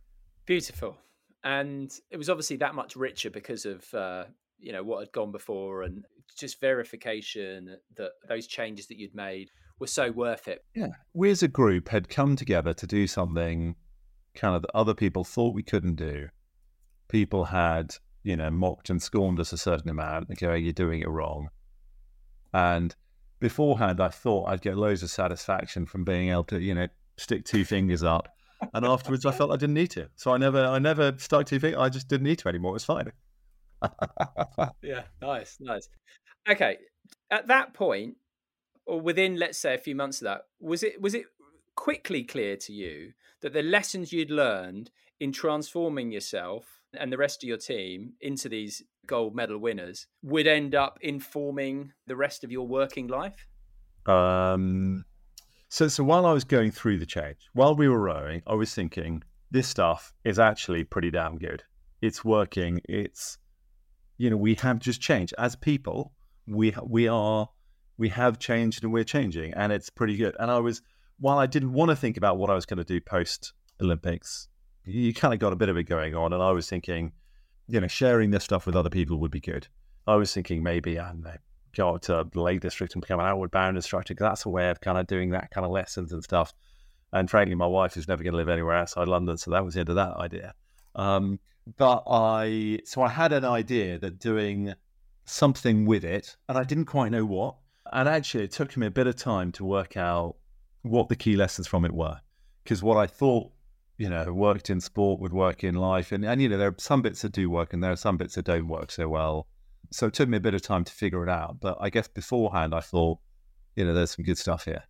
Beautiful. 0.45 0.97
And 1.43 1.91
it 2.09 2.17
was 2.17 2.29
obviously 2.29 2.57
that 2.57 2.75
much 2.75 2.95
richer 2.95 3.29
because 3.29 3.65
of, 3.65 3.93
uh, 3.93 4.25
you 4.59 4.71
know, 4.71 4.83
what 4.83 4.99
had 4.99 5.11
gone 5.11 5.31
before 5.31 5.83
and 5.83 6.05
just 6.38 6.59
verification 6.59 7.77
that 7.97 8.11
those 8.27 8.47
changes 8.47 8.88
that 8.88 8.97
you'd 8.97 9.15
made 9.15 9.49
were 9.79 9.88
so 9.88 10.11
worth 10.11 10.47
it. 10.47 10.63
Yeah. 10.75 10.89
We 11.13 11.29
as 11.29 11.43
a 11.43 11.47
group 11.47 11.89
had 11.89 12.09
come 12.09 12.36
together 12.36 12.73
to 12.73 12.88
do 12.88 13.07
something 13.07 13.75
kind 14.33 14.55
of 14.55 14.61
that 14.63 14.71
other 14.73 14.93
people 14.93 15.23
thought 15.23 15.53
we 15.53 15.63
couldn't 15.63 15.95
do. 15.95 16.29
People 17.07 17.45
had 17.45 17.95
you 18.25 18.36
know, 18.36 18.49
mocked 18.49 18.89
and 18.89 19.01
scorned 19.01 19.39
us 19.39 19.53
a 19.53 19.57
certain 19.57 19.91
amount 19.91 20.27
and 20.27 20.38
going, 20.39 20.63
you're 20.63 20.73
doing 20.73 20.99
it 20.99 21.07
wrong. 21.07 21.47
And 22.51 22.93
beforehand, 23.45 24.01
I 24.01 24.09
thought 24.09 24.49
I'd 24.49 24.61
get 24.63 24.75
loads 24.75 25.03
of 25.03 25.11
satisfaction 25.11 25.85
from 25.85 26.03
being 26.03 26.29
able 26.29 26.45
to, 26.45 26.59
you 26.59 26.73
know, 26.73 26.87
stick 27.15 27.45
two 27.45 27.63
fingers 27.63 28.01
up. 28.01 28.27
And 28.73 28.83
afterwards, 28.83 29.23
I 29.23 29.31
felt 29.31 29.51
I 29.51 29.55
didn't 29.55 29.75
need 29.75 29.91
to. 29.91 30.09
So 30.15 30.33
I 30.33 30.37
never, 30.37 30.65
I 30.65 30.79
never 30.79 31.13
stuck 31.19 31.45
two 31.45 31.59
fingers. 31.59 31.79
I 31.79 31.89
just 31.89 32.07
didn't 32.07 32.23
need 32.23 32.39
to 32.39 32.49
anymore. 32.49 32.71
It 32.71 32.81
was 32.81 32.85
fine. 32.85 33.11
yeah, 34.81 35.03
nice, 35.21 35.57
nice. 35.59 35.89
Okay, 36.49 36.77
at 37.29 37.45
that 37.45 37.75
point, 37.75 38.15
or 38.87 38.99
within, 38.99 39.37
let's 39.37 39.59
say, 39.59 39.75
a 39.75 39.77
few 39.77 39.95
months 39.95 40.21
of 40.21 40.25
that, 40.25 40.41
was 40.59 40.81
it 40.81 40.99
was 40.99 41.13
it 41.13 41.25
quickly 41.75 42.23
clear 42.23 42.55
to 42.55 42.73
you 42.73 43.11
that 43.41 43.53
the 43.53 43.61
lessons 43.61 44.11
you'd 44.11 44.31
learned 44.31 44.89
in 45.19 45.31
transforming 45.31 46.11
yourself 46.11 46.81
and 46.97 47.11
the 47.11 47.17
rest 47.17 47.43
of 47.43 47.47
your 47.47 47.57
team 47.57 48.13
into 48.21 48.49
these 48.49 48.83
gold 49.07 49.35
medal 49.35 49.57
winners 49.57 50.07
would 50.23 50.47
end 50.47 50.75
up 50.75 50.97
informing 51.01 51.91
the 52.07 52.15
rest 52.15 52.43
of 52.43 52.51
your 52.51 52.67
working 52.67 53.07
life? 53.07 53.47
Um, 54.05 55.05
so, 55.69 55.87
so 55.87 56.03
while 56.03 56.25
I 56.25 56.33
was 56.33 56.43
going 56.43 56.71
through 56.71 56.99
the 56.99 57.05
change, 57.05 57.49
while 57.53 57.75
we 57.75 57.87
were 57.87 57.99
rowing, 57.99 58.41
I 58.47 58.53
was 58.53 58.73
thinking 58.73 59.23
this 59.51 59.67
stuff 59.67 60.13
is 60.23 60.39
actually 60.39 60.83
pretty 60.83 61.11
damn 61.11 61.37
good. 61.37 61.63
It's 62.01 62.23
working. 62.23 62.81
It's, 62.87 63.37
you 64.17 64.29
know, 64.29 64.37
we 64.37 64.55
have 64.55 64.79
just 64.79 65.01
changed 65.01 65.33
as 65.37 65.55
people. 65.55 66.13
We 66.47 66.75
we 66.83 67.07
are 67.07 67.49
we 67.97 68.09
have 68.09 68.37
changed 68.37 68.83
and 68.83 68.93
we're 68.93 69.03
changing, 69.03 69.53
and 69.53 69.71
it's 69.71 69.89
pretty 69.89 70.17
good. 70.17 70.35
And 70.39 70.51
I 70.51 70.59
was 70.59 70.81
while 71.19 71.39
I 71.39 71.47
didn't 71.47 71.73
want 71.73 71.89
to 71.89 71.95
think 71.95 72.17
about 72.17 72.37
what 72.37 72.49
I 72.49 72.55
was 72.55 72.65
going 72.65 72.77
to 72.77 72.83
do 72.83 73.01
post 73.01 73.53
Olympics, 73.81 74.47
you 74.86 75.13
kind 75.13 75.33
of 75.33 75.39
got 75.39 75.53
a 75.53 75.55
bit 75.55 75.69
of 75.69 75.77
it 75.77 75.83
going 75.83 76.15
on, 76.15 76.33
and 76.33 76.41
I 76.41 76.51
was 76.51 76.69
thinking, 76.69 77.11
you 77.67 77.79
know, 77.79 77.88
sharing 77.88 78.31
this 78.31 78.43
stuff 78.43 78.65
with 78.65 78.75
other 78.75 78.89
people 78.89 79.17
would 79.17 79.31
be 79.31 79.39
good. 79.39 79.67
I 80.07 80.15
was 80.15 80.33
thinking 80.33 80.61
maybe 80.61 80.99
I 80.99 81.13
know, 81.13 81.36
go 81.75 81.97
to 81.97 82.27
the 82.31 82.41
Lake 82.41 82.61
District 82.61 82.93
and 82.93 83.01
become 83.01 83.19
an 83.19 83.25
outward 83.25 83.51
bound 83.51 83.75
instructor 83.75 84.13
because 84.13 84.25
that's 84.25 84.45
a 84.45 84.49
way 84.49 84.69
of 84.69 84.81
kind 84.81 84.97
of 84.97 85.07
doing 85.07 85.31
that 85.31 85.51
kind 85.51 85.65
of 85.65 85.71
lessons 85.71 86.13
and 86.13 86.23
stuff. 86.23 86.53
And 87.11 87.29
frankly, 87.29 87.55
my 87.55 87.67
wife 87.67 87.97
is 87.97 88.07
never 88.07 88.23
going 88.23 88.33
to 88.33 88.38
live 88.38 88.49
anywhere 88.49 88.75
outside 88.75 89.07
London, 89.07 89.38
so 89.38 89.51
that 89.51 89.63
was 89.63 89.73
the 89.73 89.81
end 89.81 89.89
of 89.89 89.95
that 89.95 90.17
idea. 90.17 90.53
Um, 90.95 91.39
but 91.77 92.03
I, 92.07 92.79
so 92.86 93.01
I 93.01 93.09
had 93.09 93.33
an 93.33 93.45
idea 93.45 93.97
that 93.99 94.19
doing 94.19 94.73
something 95.25 95.86
with 95.86 96.03
it, 96.03 96.36
and 96.47 96.57
I 96.57 96.63
didn't 96.63 96.86
quite 96.86 97.11
know 97.11 97.25
what. 97.25 97.55
And 97.91 98.07
actually, 98.09 98.43
it 98.43 98.51
took 98.51 98.75
me 98.77 98.88
a 98.88 98.91
bit 98.91 99.07
of 99.07 99.15
time 99.15 99.51
to 99.53 99.65
work 99.65 99.97
out 99.97 100.36
what 100.81 101.09
the 101.09 101.15
key 101.15 101.36
lessons 101.36 101.67
from 101.67 101.86
it 101.86 101.93
were. 101.93 102.19
Because 102.63 102.83
what 102.83 102.97
I 102.97 103.07
thought, 103.07 103.51
you 103.97 104.09
know, 104.09 104.31
worked 104.33 104.69
in 104.69 104.81
sport 104.81 105.21
would 105.21 105.33
work 105.33 105.63
in 105.63 105.75
life. 105.75 106.11
And, 106.11 106.25
and, 106.25 106.41
you 106.41 106.49
know, 106.49 106.57
there 106.57 106.69
are 106.69 106.75
some 106.77 107.01
bits 107.01 107.21
that 107.21 107.31
do 107.31 107.49
work 107.49 107.73
and 107.73 107.83
there 107.83 107.91
are 107.91 107.97
some 107.97 108.17
bits 108.17 108.35
that 108.35 108.45
don't 108.45 108.67
work 108.67 108.91
so 108.91 109.07
well. 109.07 109.47
So 109.91 110.07
it 110.07 110.13
took 110.13 110.27
me 110.27 110.37
a 110.37 110.41
bit 110.41 110.53
of 110.53 110.61
time 110.61 110.83
to 110.83 110.91
figure 110.91 111.23
it 111.23 111.29
out. 111.29 111.59
But 111.61 111.77
I 111.79 111.89
guess 111.89 112.07
beforehand, 112.07 112.73
I 112.73 112.81
thought, 112.81 113.19
you 113.75 113.85
know, 113.85 113.93
there's 113.93 114.15
some 114.15 114.25
good 114.25 114.37
stuff 114.37 114.65
here. 114.65 114.83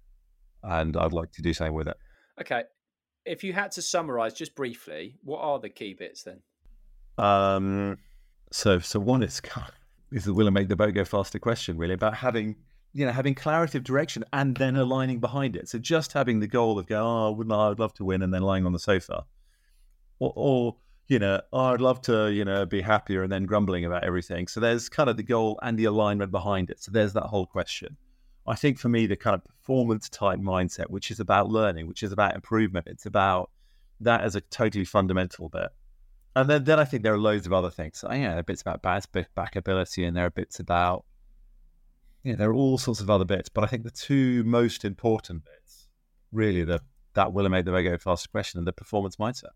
And 0.64 0.98
I'd 0.98 1.14
like 1.14 1.32
to 1.34 1.42
do 1.42 1.54
something 1.54 1.76
with 1.76 1.88
it. 1.88 1.98
Okay. 2.42 2.64
If 3.26 3.44
you 3.44 3.54
had 3.54 3.72
to 3.74 3.82
summarize 3.82 4.34
just 4.34 4.56
briefly, 4.56 5.18
what 5.24 5.40
are 5.40 5.60
the 5.60 5.70
key 5.70 5.96
bits 5.98 6.24
then? 6.24 6.42
Um, 7.18 7.98
so, 8.52 8.80
so 8.80 9.00
one 9.00 9.22
is, 9.22 9.42
is 10.12 10.26
the 10.26 10.34
will 10.34 10.48
it 10.48 10.52
make 10.52 10.68
the 10.68 10.76
boat 10.76 10.94
go 10.96 11.06
faster 11.06 11.38
question, 11.38 11.78
really, 11.78 11.94
about 11.94 12.16
having 12.16 12.56
you 12.96 13.06
know, 13.06 13.12
having 13.12 13.36
clarity 13.36 13.78
of 13.78 13.84
direction 13.84 14.24
and 14.32 14.56
then 14.56 14.78
aligning 14.78 15.20
behind 15.20 15.58
it. 15.58 15.68
So 15.68 15.78
just 15.78 16.14
having 16.14 16.40
the 16.40 16.48
goal 16.48 16.80
of 16.80 16.88
go, 16.88 17.04
oh, 17.06 17.32
wouldn't 17.32 17.54
I, 17.54 17.70
I'd 17.70 17.78
love 17.78 17.94
to 17.96 18.06
win, 18.06 18.22
and 18.22 18.34
then 18.34 18.42
lying 18.42 18.66
on 18.66 18.72
the 18.72 18.80
sofa, 18.80 19.26
or, 20.20 20.32
or 20.34 20.76
you 21.10 21.20
know, 21.20 21.42
oh, 21.52 21.74
I'd 21.74 21.82
love 21.82 22.02
to, 22.04 22.32
you 22.32 22.46
know, 22.46 22.66
be 22.66 22.80
happier, 22.80 23.24
and 23.24 23.32
then 23.32 23.46
grumbling 23.46 23.84
about 23.84 24.06
everything. 24.06 24.48
So 24.48 24.62
there's 24.62 24.88
kind 24.88 25.10
of 25.10 25.18
the 25.18 25.24
goal 25.24 25.60
and 25.62 25.78
the 25.78 25.86
alignment 25.86 26.32
behind 26.32 26.70
it. 26.70 26.82
So 26.82 26.90
there's 26.90 27.12
that 27.14 27.24
whole 27.24 27.46
question. 27.46 27.98
I 28.48 28.56
think 28.56 28.80
for 28.80 28.88
me, 28.88 29.08
the 29.08 29.18
kind 29.18 29.34
of 29.34 29.44
performance 29.44 30.08
type 30.08 30.40
mindset, 30.40 30.90
which 30.90 31.12
is 31.12 31.20
about 31.20 31.50
learning, 31.50 31.88
which 31.88 32.02
is 32.02 32.14
about 32.14 32.34
improvement, 32.34 32.88
it's 32.88 33.06
about 33.06 33.52
that 34.00 34.22
as 34.22 34.38
a 34.38 34.42
totally 34.42 34.86
fundamental 34.86 35.50
bit. 35.50 35.68
And 36.34 36.50
then, 36.50 36.64
then 36.64 36.80
I 36.80 36.86
think 36.86 37.04
there 37.04 37.14
are 37.14 37.18
loads 37.18 37.46
of 37.46 37.52
other 37.52 37.72
things. 37.72 37.98
So, 38.00 38.12
yeah, 38.14 38.30
there 38.30 38.40
are 38.40 38.44
bits 38.44 38.62
about 38.62 38.82
back 38.82 39.56
ability, 39.58 40.06
and 40.06 40.16
there 40.16 40.28
are 40.28 40.32
bits 40.32 40.62
about 40.62 41.04
you 42.26 42.32
know, 42.32 42.38
there 42.38 42.50
are 42.50 42.56
all 42.56 42.80
sorts 42.80 43.02
of 43.02 43.10
other 43.10 43.24
bits, 43.24 43.50
but 43.50 43.64
I 43.64 43.68
think 43.68 43.84
the 43.84 43.92
two 43.92 44.44
most 44.44 44.84
important 44.84 45.44
bits, 45.46 45.88
really, 46.32 46.64
the 46.64 46.82
that 47.14 47.32
will 47.32 47.46
it 47.46 47.50
make 47.50 47.64
the 47.64 47.72
boat 47.72 47.84
go 47.84 47.98
faster 47.98 48.28
question 48.28 48.58
and 48.58 48.68
the 48.68 48.74
performance 48.74 49.16
mindset. 49.18 49.54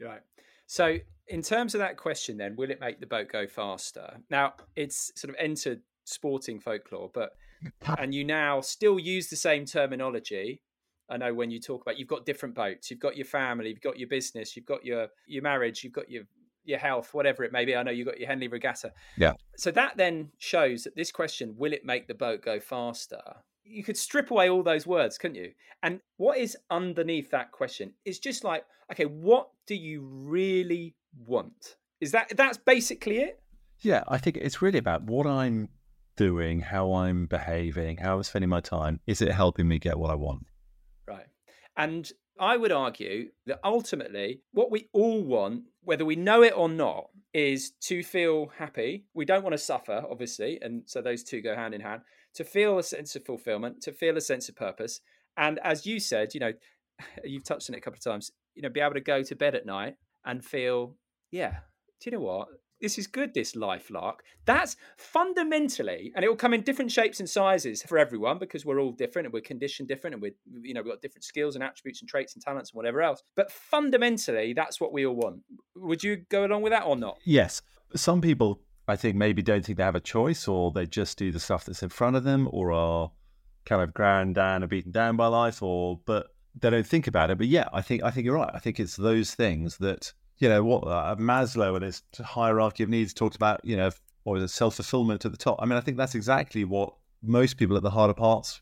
Right. 0.00 0.20
So, 0.66 0.98
in 1.28 1.42
terms 1.42 1.74
of 1.74 1.80
that 1.80 1.96
question, 1.96 2.36
then, 2.36 2.56
will 2.56 2.70
it 2.70 2.78
make 2.78 3.00
the 3.00 3.06
boat 3.06 3.28
go 3.32 3.46
faster? 3.46 4.18
Now, 4.30 4.52
it's 4.76 5.10
sort 5.16 5.30
of 5.30 5.36
entered 5.40 5.80
sporting 6.04 6.60
folklore, 6.60 7.10
but 7.12 7.30
and 7.98 8.14
you 8.14 8.22
now 8.22 8.60
still 8.60 8.98
use 8.98 9.28
the 9.28 9.36
same 9.36 9.64
terminology. 9.64 10.60
I 11.08 11.16
know 11.16 11.32
when 11.32 11.50
you 11.50 11.58
talk 11.58 11.82
about 11.82 11.98
you've 11.98 12.08
got 12.08 12.26
different 12.26 12.54
boats, 12.54 12.90
you've 12.90 13.00
got 13.00 13.16
your 13.16 13.26
family, 13.26 13.70
you've 13.70 13.80
got 13.80 13.98
your 13.98 14.08
business, 14.08 14.54
you've 14.54 14.66
got 14.66 14.84
your 14.84 15.08
your 15.26 15.42
marriage, 15.42 15.82
you've 15.82 15.94
got 15.94 16.10
your 16.10 16.24
your 16.64 16.78
health, 16.78 17.14
whatever 17.14 17.44
it 17.44 17.52
may 17.52 17.64
be. 17.64 17.76
I 17.76 17.82
know 17.82 17.90
you 17.90 18.04
got 18.04 18.18
your 18.18 18.28
Henley 18.28 18.48
Regatta. 18.48 18.92
Yeah. 19.16 19.34
So 19.56 19.70
that 19.72 19.96
then 19.96 20.30
shows 20.38 20.84
that 20.84 20.96
this 20.96 21.12
question, 21.12 21.54
will 21.56 21.72
it 21.72 21.84
make 21.84 22.08
the 22.08 22.14
boat 22.14 22.42
go 22.42 22.60
faster? 22.60 23.20
You 23.64 23.82
could 23.82 23.96
strip 23.96 24.30
away 24.30 24.50
all 24.50 24.62
those 24.62 24.86
words, 24.86 25.18
couldn't 25.18 25.36
you? 25.36 25.52
And 25.82 26.00
what 26.16 26.38
is 26.38 26.56
underneath 26.70 27.30
that 27.30 27.52
question 27.52 27.92
is 28.04 28.18
just 28.18 28.44
like, 28.44 28.64
okay, 28.92 29.04
what 29.04 29.48
do 29.66 29.74
you 29.74 30.02
really 30.02 30.94
want? 31.26 31.76
Is 32.00 32.12
that 32.12 32.32
that's 32.36 32.58
basically 32.58 33.18
it? 33.18 33.40
Yeah, 33.80 34.02
I 34.08 34.18
think 34.18 34.36
it's 34.36 34.62
really 34.62 34.78
about 34.78 35.04
what 35.04 35.26
I'm 35.26 35.68
doing, 36.16 36.60
how 36.60 36.94
I'm 36.94 37.26
behaving, 37.26 37.98
how 37.98 38.16
I'm 38.16 38.22
spending 38.22 38.48
my 38.48 38.60
time. 38.60 39.00
Is 39.06 39.20
it 39.20 39.32
helping 39.32 39.68
me 39.68 39.78
get 39.78 39.98
what 39.98 40.10
I 40.10 40.14
want? 40.14 40.46
Right. 41.06 41.26
And 41.76 42.10
I 42.38 42.56
would 42.56 42.72
argue 42.72 43.30
that 43.46 43.60
ultimately, 43.64 44.42
what 44.52 44.70
we 44.70 44.88
all 44.92 45.22
want, 45.22 45.64
whether 45.84 46.04
we 46.04 46.16
know 46.16 46.42
it 46.42 46.54
or 46.56 46.68
not, 46.68 47.10
is 47.32 47.72
to 47.82 48.02
feel 48.02 48.52
happy. 48.58 49.04
We 49.14 49.24
don't 49.24 49.42
want 49.42 49.54
to 49.54 49.58
suffer, 49.58 50.04
obviously. 50.08 50.58
And 50.62 50.82
so 50.86 51.02
those 51.02 51.24
two 51.24 51.42
go 51.42 51.54
hand 51.54 51.74
in 51.74 51.80
hand 51.80 52.02
to 52.34 52.44
feel 52.44 52.78
a 52.78 52.82
sense 52.82 53.16
of 53.16 53.24
fulfillment, 53.24 53.80
to 53.82 53.92
feel 53.92 54.16
a 54.16 54.20
sense 54.20 54.48
of 54.48 54.56
purpose. 54.56 55.00
And 55.36 55.58
as 55.64 55.86
you 55.86 55.98
said, 56.00 56.34
you 56.34 56.40
know, 56.40 56.52
you've 57.24 57.44
touched 57.44 57.70
on 57.70 57.74
it 57.74 57.78
a 57.78 57.80
couple 57.80 57.98
of 57.98 58.04
times, 58.04 58.30
you 58.54 58.62
know, 58.62 58.68
be 58.68 58.80
able 58.80 58.94
to 58.94 59.00
go 59.00 59.22
to 59.22 59.36
bed 59.36 59.54
at 59.54 59.66
night 59.66 59.96
and 60.24 60.44
feel, 60.44 60.94
yeah, 61.30 61.58
do 62.00 62.10
you 62.10 62.12
know 62.12 62.22
what? 62.22 62.48
This 62.84 62.98
is 62.98 63.06
good, 63.06 63.32
this 63.32 63.56
life 63.56 63.90
lark. 63.90 64.22
That's 64.44 64.76
fundamentally, 64.98 66.12
and 66.14 66.22
it 66.22 66.28
will 66.28 66.36
come 66.36 66.52
in 66.52 66.60
different 66.60 66.92
shapes 66.92 67.18
and 67.18 67.28
sizes 67.28 67.82
for 67.82 67.96
everyone 67.96 68.38
because 68.38 68.66
we're 68.66 68.78
all 68.78 68.92
different 68.92 69.24
and 69.24 69.32
we're 69.32 69.40
conditioned 69.40 69.88
different 69.88 70.12
and 70.12 70.22
we're, 70.22 70.34
you 70.60 70.74
know, 70.74 70.82
we've 70.82 70.92
got 70.92 71.00
different 71.00 71.24
skills 71.24 71.54
and 71.54 71.64
attributes 71.64 72.02
and 72.02 72.10
traits 72.10 72.34
and 72.34 72.44
talents 72.44 72.70
and 72.70 72.76
whatever 72.76 73.00
else. 73.00 73.22
But 73.36 73.50
fundamentally, 73.50 74.52
that's 74.52 74.82
what 74.82 74.92
we 74.92 75.06
all 75.06 75.16
want. 75.16 75.40
Would 75.76 76.04
you 76.04 76.16
go 76.28 76.44
along 76.44 76.60
with 76.60 76.72
that 76.72 76.84
or 76.84 76.94
not? 76.94 77.18
Yes. 77.24 77.62
Some 77.96 78.20
people, 78.20 78.60
I 78.86 78.96
think, 78.96 79.16
maybe 79.16 79.40
don't 79.40 79.64
think 79.64 79.78
they 79.78 79.84
have 79.84 79.94
a 79.94 80.00
choice 80.00 80.46
or 80.46 80.70
they 80.70 80.84
just 80.84 81.16
do 81.16 81.32
the 81.32 81.40
stuff 81.40 81.64
that's 81.64 81.82
in 81.82 81.88
front 81.88 82.16
of 82.16 82.24
them 82.24 82.50
or 82.52 82.70
are 82.70 83.12
kind 83.64 83.80
of 83.80 83.94
ground 83.94 84.34
down 84.34 84.62
and 84.62 84.68
beaten 84.68 84.92
down 84.92 85.16
by 85.16 85.28
life 85.28 85.62
or, 85.62 86.00
but 86.04 86.26
they 86.60 86.68
don't 86.68 86.86
think 86.86 87.06
about 87.06 87.30
it. 87.30 87.38
But 87.38 87.46
yeah, 87.46 87.66
I 87.72 87.80
think, 87.80 88.02
I 88.02 88.10
think 88.10 88.26
you're 88.26 88.36
right. 88.36 88.50
I 88.52 88.58
think 88.58 88.78
it's 88.78 88.96
those 88.96 89.34
things 89.34 89.78
that 89.78 90.12
you 90.38 90.48
know 90.48 90.64
what 90.64 90.86
uh, 90.86 91.14
Maslow 91.16 91.76
and 91.76 91.84
his 91.84 92.02
hierarchy 92.22 92.82
of 92.82 92.88
needs 92.88 93.14
talked 93.14 93.36
about, 93.36 93.64
you 93.64 93.76
know, 93.76 93.90
or 94.24 94.38
the 94.38 94.48
self 94.48 94.76
fulfillment 94.76 95.24
at 95.24 95.32
the 95.32 95.38
top. 95.38 95.58
I 95.60 95.66
mean, 95.66 95.76
I 95.76 95.80
think 95.80 95.96
that's 95.96 96.14
exactly 96.14 96.64
what 96.64 96.94
most 97.22 97.56
people 97.56 97.76
at 97.76 97.82
the 97.82 97.90
of 97.90 98.16
parts 98.16 98.60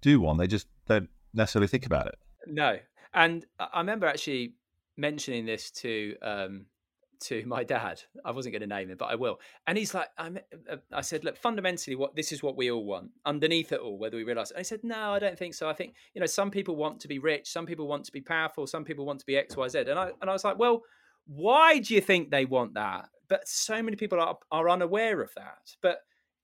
do 0.00 0.20
want. 0.20 0.38
They 0.38 0.46
just 0.46 0.66
don't 0.88 1.08
necessarily 1.34 1.68
think 1.68 1.86
about 1.86 2.06
it. 2.06 2.18
No, 2.46 2.78
and 3.14 3.44
I 3.58 3.78
remember 3.78 4.06
actually 4.06 4.54
mentioning 4.96 5.46
this 5.46 5.70
to 5.70 6.16
um, 6.22 6.66
to 7.20 7.44
my 7.46 7.64
dad. 7.64 8.00
I 8.24 8.30
wasn't 8.30 8.54
going 8.54 8.62
to 8.62 8.66
name 8.66 8.90
him, 8.90 8.96
but 8.96 9.06
I 9.06 9.14
will. 9.14 9.40
And 9.66 9.76
he's 9.76 9.94
like, 9.94 10.08
I'm, 10.16 10.38
uh, 10.70 10.76
I 10.92 11.02
said, 11.02 11.24
look, 11.24 11.36
fundamentally, 11.36 11.96
what 11.96 12.16
this 12.16 12.32
is 12.32 12.42
what 12.42 12.56
we 12.56 12.70
all 12.70 12.84
want 12.84 13.10
underneath 13.26 13.72
it 13.72 13.80
all, 13.80 13.98
whether 13.98 14.16
we 14.16 14.24
realize. 14.24 14.52
And 14.52 14.58
he 14.58 14.64
said, 14.64 14.80
no, 14.82 15.12
I 15.12 15.18
don't 15.18 15.38
think 15.38 15.54
so. 15.54 15.68
I 15.68 15.74
think 15.74 15.94
you 16.14 16.20
know, 16.20 16.26
some 16.26 16.50
people 16.50 16.76
want 16.76 17.00
to 17.00 17.08
be 17.08 17.18
rich, 17.18 17.50
some 17.50 17.66
people 17.66 17.86
want 17.86 18.04
to 18.04 18.12
be 18.12 18.20
powerful, 18.22 18.66
some 18.66 18.84
people 18.84 19.04
want 19.04 19.20
to 19.20 19.26
be 19.26 19.36
X, 19.36 19.56
Y, 19.56 19.68
Z. 19.68 19.80
And 19.80 19.98
I 19.98 20.12
and 20.20 20.30
I 20.30 20.32
was 20.32 20.44
like, 20.44 20.58
well 20.58 20.82
why 21.30 21.78
do 21.78 21.94
you 21.94 22.00
think 22.00 22.30
they 22.30 22.44
want 22.44 22.74
that? 22.74 23.08
But 23.28 23.46
so 23.46 23.80
many 23.82 23.96
people 23.96 24.20
are, 24.20 24.36
are 24.50 24.68
unaware 24.68 25.22
of 25.22 25.32
that. 25.36 25.76
But 25.80 26.00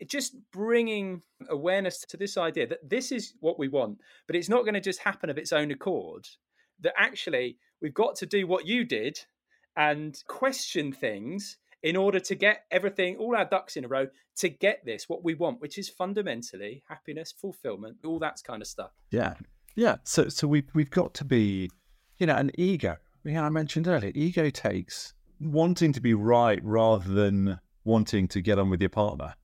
just 0.07 0.37
bringing 0.53 1.23
awareness 1.51 2.01
to 2.03 2.17
this 2.17 2.37
idea 2.37 2.69
that 2.69 2.89
this 2.89 3.11
is 3.11 3.35
what 3.41 3.59
we 3.59 3.67
want, 3.67 3.99
but 4.29 4.37
it's 4.37 4.49
not 4.49 4.63
going 4.63 4.75
to 4.75 4.81
just 4.81 5.01
happen 5.01 5.29
of 5.29 5.39
its 5.39 5.53
own 5.53 5.73
accord. 5.73 6.29
That 6.81 6.95
actually 6.97 7.59
we've 7.83 7.95
got 7.95 8.15
to 8.17 8.27
do 8.27 8.47
what 8.47 8.67
you 8.67 8.85
did 8.85 9.19
and 9.77 10.17
question 10.29 10.93
things 10.93 11.57
in 11.83 11.97
order 11.97 12.21
to 12.21 12.35
get 12.37 12.65
everything, 12.71 13.17
all 13.17 13.35
our 13.35 13.45
ducks 13.45 13.77
in 13.77 13.85
a 13.85 13.89
row, 13.89 14.07
to 14.37 14.49
get 14.49 14.85
this, 14.85 15.09
what 15.09 15.25
we 15.25 15.35
want, 15.35 15.61
which 15.61 15.79
is 15.79 15.89
fundamentally 15.89 16.83
happiness, 16.89 17.35
fulfillment, 17.37 17.97
all 18.05 18.21
that 18.21 18.41
kind 18.47 18.63
of 18.63 18.69
stuff. 18.69 18.93
Yeah. 19.11 19.35
Yeah. 19.75 19.97
So 20.05 20.29
so 20.29 20.47
we've 20.47 20.69
we've 20.75 20.91
got 20.91 21.13
to 21.15 21.25
be, 21.25 21.71
you 22.19 22.27
know, 22.27 22.37
an 22.37 22.53
ego 22.57 22.99
yeah, 23.27 23.45
I 23.45 23.49
mentioned 23.49 23.89
earlier, 23.89 24.13
ego 24.15 24.51
takes 24.51 25.15
wanting 25.41 25.93
to 25.93 26.01
be 26.01 26.15
right 26.15 26.61
rather 26.63 27.13
than 27.13 27.59
wanting 27.85 28.29
to 28.29 28.41
get 28.41 28.59
on 28.59 28.71
with 28.71 28.81
your 28.81 28.91
partner, 28.91 29.35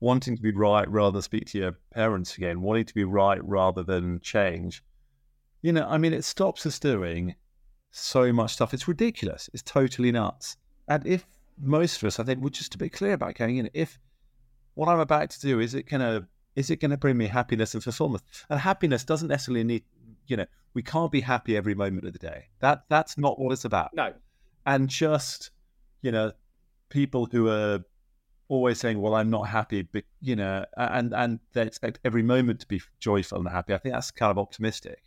wanting 0.00 0.36
to 0.36 0.42
be 0.42 0.52
right 0.52 0.88
rather 0.90 1.12
than 1.12 1.22
speak 1.22 1.46
to 1.46 1.58
your 1.58 1.78
parents 1.92 2.36
again, 2.36 2.60
wanting 2.60 2.84
to 2.84 2.94
be 2.94 3.04
right 3.04 3.42
rather 3.44 3.82
than 3.82 4.20
change. 4.20 4.82
You 5.62 5.72
know, 5.72 5.86
I 5.88 5.98
mean, 5.98 6.12
it 6.12 6.24
stops 6.24 6.66
us 6.66 6.78
doing 6.78 7.34
so 7.90 8.32
much 8.32 8.54
stuff. 8.54 8.74
It's 8.74 8.88
ridiculous. 8.88 9.48
It's 9.52 9.62
totally 9.62 10.10
nuts. 10.10 10.56
And 10.88 11.06
if 11.06 11.26
most 11.60 12.02
of 12.02 12.06
us, 12.06 12.18
I 12.18 12.24
think, 12.24 12.40
we're 12.40 12.50
just 12.50 12.74
a 12.74 12.78
bit 12.78 12.92
clear 12.92 13.12
about 13.12 13.34
going 13.34 13.58
in, 13.58 13.70
if 13.72 13.98
what 14.74 14.88
I'm 14.88 15.00
about 15.00 15.30
to 15.30 15.40
do 15.40 15.60
is 15.60 15.74
it 15.74 15.88
gonna 15.88 16.26
is 16.56 16.70
it 16.70 16.80
gonna 16.80 16.96
bring 16.96 17.16
me 17.16 17.26
happiness 17.26 17.74
and 17.74 17.82
fulfillment? 17.82 18.22
And 18.50 18.58
happiness 18.58 19.04
doesn't 19.04 19.28
necessarily 19.28 19.64
need 19.64 19.84
you 20.32 20.36
know, 20.38 20.46
we 20.72 20.82
can't 20.82 21.12
be 21.12 21.20
happy 21.20 21.58
every 21.58 21.74
moment 21.74 22.06
of 22.06 22.14
the 22.14 22.18
day. 22.18 22.46
That 22.60 22.84
that's 22.88 23.18
not 23.18 23.38
what 23.38 23.52
it's 23.52 23.66
about. 23.66 23.90
No. 23.92 24.14
And 24.64 24.88
just, 24.88 25.50
you 26.00 26.10
know, 26.10 26.32
people 26.88 27.28
who 27.30 27.50
are 27.50 27.80
always 28.48 28.80
saying, 28.80 28.98
"Well, 28.98 29.14
I'm 29.14 29.28
not 29.28 29.48
happy," 29.48 29.82
but 29.82 30.04
you 30.22 30.34
know, 30.34 30.64
and 30.78 31.12
and 31.12 31.38
they 31.52 31.66
expect 31.66 31.98
every 32.02 32.22
moment 32.22 32.60
to 32.60 32.66
be 32.66 32.80
joyful 32.98 33.40
and 33.40 33.48
happy. 33.48 33.74
I 33.74 33.78
think 33.78 33.94
that's 33.94 34.10
kind 34.10 34.30
of 34.30 34.38
optimistic. 34.38 35.02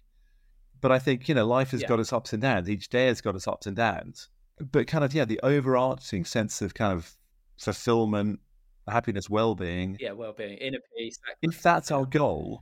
But 0.80 0.91
I 0.91 0.99
think 0.99 1.28
you 1.28 1.34
know, 1.34 1.47
life 1.47 1.71
has 1.71 1.82
yeah. 1.82 1.88
got 1.88 1.99
its 1.99 2.13
ups 2.13 2.32
and 2.32 2.43
downs. 2.43 2.69
Each 2.69 2.88
day 2.88 3.07
has 3.07 3.21
got 3.21 3.36
its 3.36 3.47
ups 3.47 3.65
and 3.65 3.76
downs. 3.76 4.30
But 4.59 4.86
kind 4.86 5.03
of 5.03 5.11
yeah, 5.15 5.26
the 5.26 5.39
overarching 5.41 6.23
sense 6.26 6.61
of 6.61 6.76
kind 6.76 6.93
of 6.93 7.17
fulfillment, 7.57 8.41
happiness, 8.88 9.28
well-being. 9.28 9.97
Yeah, 9.99 10.11
well-being, 10.11 10.59
inner 10.59 10.78
peace. 10.95 11.17
That 11.26 11.38
if 11.41 11.63
that's 11.63 11.89
our 11.89 12.05
goal, 12.05 12.61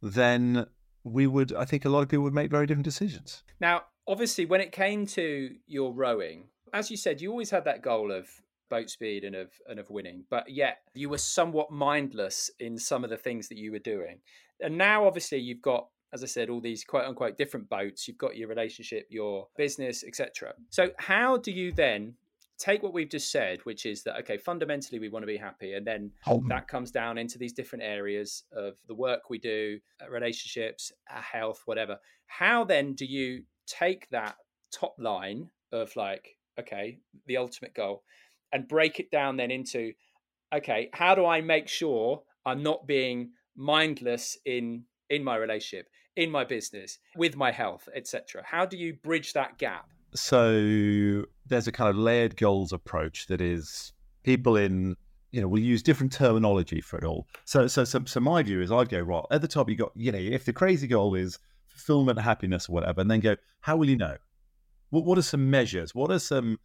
then 0.00 0.66
we 1.04 1.26
would. 1.26 1.54
I 1.54 1.64
think 1.64 1.84
a 1.84 1.88
lot 1.88 2.00
of 2.00 2.08
people 2.08 2.24
would 2.24 2.34
make 2.34 2.50
very 2.50 2.66
different 2.66 2.84
decisions. 2.84 3.42
Now, 3.60 3.82
obviously, 4.08 4.46
when 4.46 4.60
it 4.60 4.72
came 4.72 5.06
to 5.08 5.54
your 5.66 5.92
rowing, 5.92 6.48
as 6.72 6.90
you 6.90 6.96
said, 6.96 7.20
you 7.20 7.30
always 7.30 7.50
had 7.50 7.64
that 7.64 7.82
goal 7.82 8.10
of 8.10 8.26
boat 8.70 8.90
speed 8.90 9.24
and 9.24 9.36
of 9.36 9.50
and 9.68 9.78
of 9.78 9.90
winning, 9.90 10.24
but 10.30 10.50
yet 10.50 10.78
you 10.94 11.08
were 11.08 11.18
somewhat 11.18 11.70
mindless 11.70 12.50
in 12.58 12.78
some 12.78 13.04
of 13.04 13.10
the 13.10 13.16
things 13.16 13.48
that 13.48 13.58
you 13.58 13.70
were 13.70 13.78
doing. 13.78 14.18
And 14.60 14.78
now, 14.78 15.06
obviously, 15.06 15.38
you've 15.38 15.62
got 15.62 15.88
as 16.14 16.22
I 16.22 16.26
said, 16.26 16.48
all 16.48 16.60
these 16.60 16.84
quote 16.84 17.04
unquote 17.04 17.36
different 17.36 17.68
boats. 17.68 18.06
You've 18.06 18.18
got 18.18 18.36
your 18.36 18.48
relationship, 18.48 19.08
your 19.10 19.48
business, 19.56 20.04
etc. 20.04 20.54
So, 20.70 20.90
how 20.96 21.36
do 21.38 21.50
you 21.50 21.72
then 21.72 22.14
take 22.58 22.82
what 22.82 22.92
we've 22.92 23.08
just 23.08 23.30
said, 23.30 23.60
which 23.64 23.86
is 23.86 24.02
that 24.04 24.16
okay, 24.20 24.36
fundamentally 24.36 24.98
we 24.98 25.08
want 25.08 25.22
to 25.22 25.26
be 25.26 25.36
happy, 25.36 25.74
and 25.74 25.86
then 25.86 26.10
that 26.48 26.68
comes 26.68 26.90
down 26.90 27.18
into 27.18 27.38
these 27.38 27.52
different 27.52 27.84
areas 27.84 28.44
of 28.52 28.78
the 28.86 28.94
work 28.94 29.30
we 29.30 29.38
do, 29.38 29.78
uh, 30.02 30.10
relationships, 30.10 30.92
uh, 31.10 31.20
health, 31.20 31.62
whatever. 31.66 31.98
How 32.26 32.64
then 32.64 32.94
do 32.94 33.06
you 33.06 33.42
take 33.66 34.08
that 34.10 34.36
top 34.72 34.94
line 34.98 35.50
of 35.72 35.94
like 35.96 36.36
okay, 36.58 36.98
the 37.26 37.36
ultimate 37.36 37.74
goal, 37.74 38.02
and 38.52 38.68
break 38.68 39.00
it 39.00 39.10
down 39.10 39.36
then 39.36 39.50
into 39.50 39.92
okay, 40.54 40.88
how 40.92 41.14
do 41.14 41.26
I 41.26 41.40
make 41.40 41.68
sure 41.68 42.22
I'm 42.46 42.62
not 42.62 42.86
being 42.86 43.30
mindless 43.56 44.38
in 44.44 44.84
in 45.10 45.22
my 45.22 45.36
relationship, 45.36 45.88
in 46.16 46.30
my 46.30 46.44
business, 46.44 46.98
with 47.16 47.36
my 47.36 47.50
health, 47.50 47.88
etc. 47.94 48.42
How 48.44 48.64
do 48.64 48.76
you 48.76 48.94
bridge 48.94 49.32
that 49.32 49.58
gap? 49.58 49.90
So 50.14 51.24
there's 51.46 51.66
a 51.66 51.72
kind 51.72 51.90
of 51.90 51.96
layered 51.96 52.36
goals 52.36 52.72
approach 52.72 53.26
that 53.26 53.40
is 53.40 53.92
people 54.22 54.56
in 54.56 54.96
you 55.34 55.40
know, 55.40 55.48
we'll 55.48 55.64
use 55.64 55.82
different 55.82 56.12
terminology 56.12 56.80
for 56.80 56.96
it 56.96 57.02
all. 57.02 57.26
So, 57.44 57.66
so, 57.66 57.82
so, 57.82 58.04
so 58.04 58.20
my 58.20 58.40
view 58.44 58.62
is 58.62 58.70
I'd 58.70 58.88
go, 58.88 59.00
right, 59.00 59.24
at 59.32 59.40
the 59.40 59.48
top, 59.48 59.68
you 59.68 59.74
got, 59.74 59.90
you 59.96 60.12
know, 60.12 60.18
if 60.18 60.44
the 60.44 60.52
crazy 60.52 60.86
goal 60.86 61.16
is 61.16 61.40
fulfillment, 61.66 62.20
happiness, 62.20 62.68
or 62.68 62.72
whatever, 62.74 63.00
and 63.00 63.10
then 63.10 63.18
go, 63.18 63.34
how 63.60 63.76
will 63.76 63.88
you 63.88 63.96
know? 63.96 64.16
What, 64.90 65.04
what 65.04 65.18
are 65.18 65.22
some 65.22 65.50
measures? 65.50 65.92
What 65.92 66.12
are 66.12 66.20
some, 66.20 66.60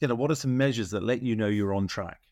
you 0.00 0.08
know, 0.08 0.16
what 0.16 0.32
are 0.32 0.34
some 0.34 0.56
measures 0.56 0.90
that 0.90 1.04
let 1.04 1.22
you 1.22 1.36
know 1.36 1.46
you're 1.46 1.72
on 1.72 1.86
track? 1.86 2.22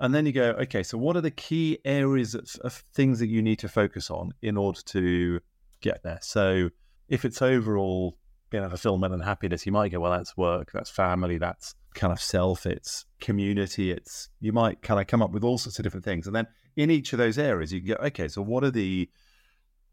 And 0.00 0.12
then 0.12 0.26
you 0.26 0.32
go, 0.32 0.50
okay, 0.62 0.82
so 0.82 0.98
what 0.98 1.16
are 1.16 1.20
the 1.20 1.30
key 1.30 1.78
areas 1.84 2.34
of, 2.34 2.50
of 2.64 2.72
things 2.94 3.20
that 3.20 3.28
you 3.28 3.42
need 3.42 3.60
to 3.60 3.68
focus 3.68 4.10
on 4.10 4.32
in 4.42 4.56
order 4.56 4.80
to 4.86 5.38
get 5.82 6.02
there? 6.02 6.18
So 6.20 6.70
if 7.08 7.24
it's 7.24 7.40
overall 7.40 8.18
you 8.52 8.60
know, 8.60 8.68
fulfillment 8.68 9.12
and 9.12 9.22
happiness, 9.22 9.66
you 9.66 9.72
might 9.72 9.90
go, 9.90 10.00
well, 10.00 10.12
that's 10.12 10.36
work, 10.36 10.70
that's 10.72 10.90
family, 10.90 11.38
that's 11.38 11.74
kind 11.94 12.12
of 12.12 12.20
self, 12.20 12.66
it's 12.66 13.06
community, 13.20 13.90
it's 13.90 14.28
you 14.40 14.52
might 14.52 14.82
kind 14.82 15.00
of 15.00 15.06
come 15.06 15.22
up 15.22 15.32
with 15.32 15.44
all 15.44 15.58
sorts 15.58 15.78
of 15.78 15.82
different 15.82 16.04
things. 16.04 16.26
And 16.26 16.36
then 16.36 16.46
in 16.76 16.90
each 16.90 17.12
of 17.12 17.18
those 17.18 17.38
areas, 17.38 17.72
you 17.72 17.80
can 17.80 17.88
go, 17.88 18.06
okay, 18.06 18.28
so 18.28 18.42
what 18.42 18.64
are 18.64 18.70
the 18.70 19.08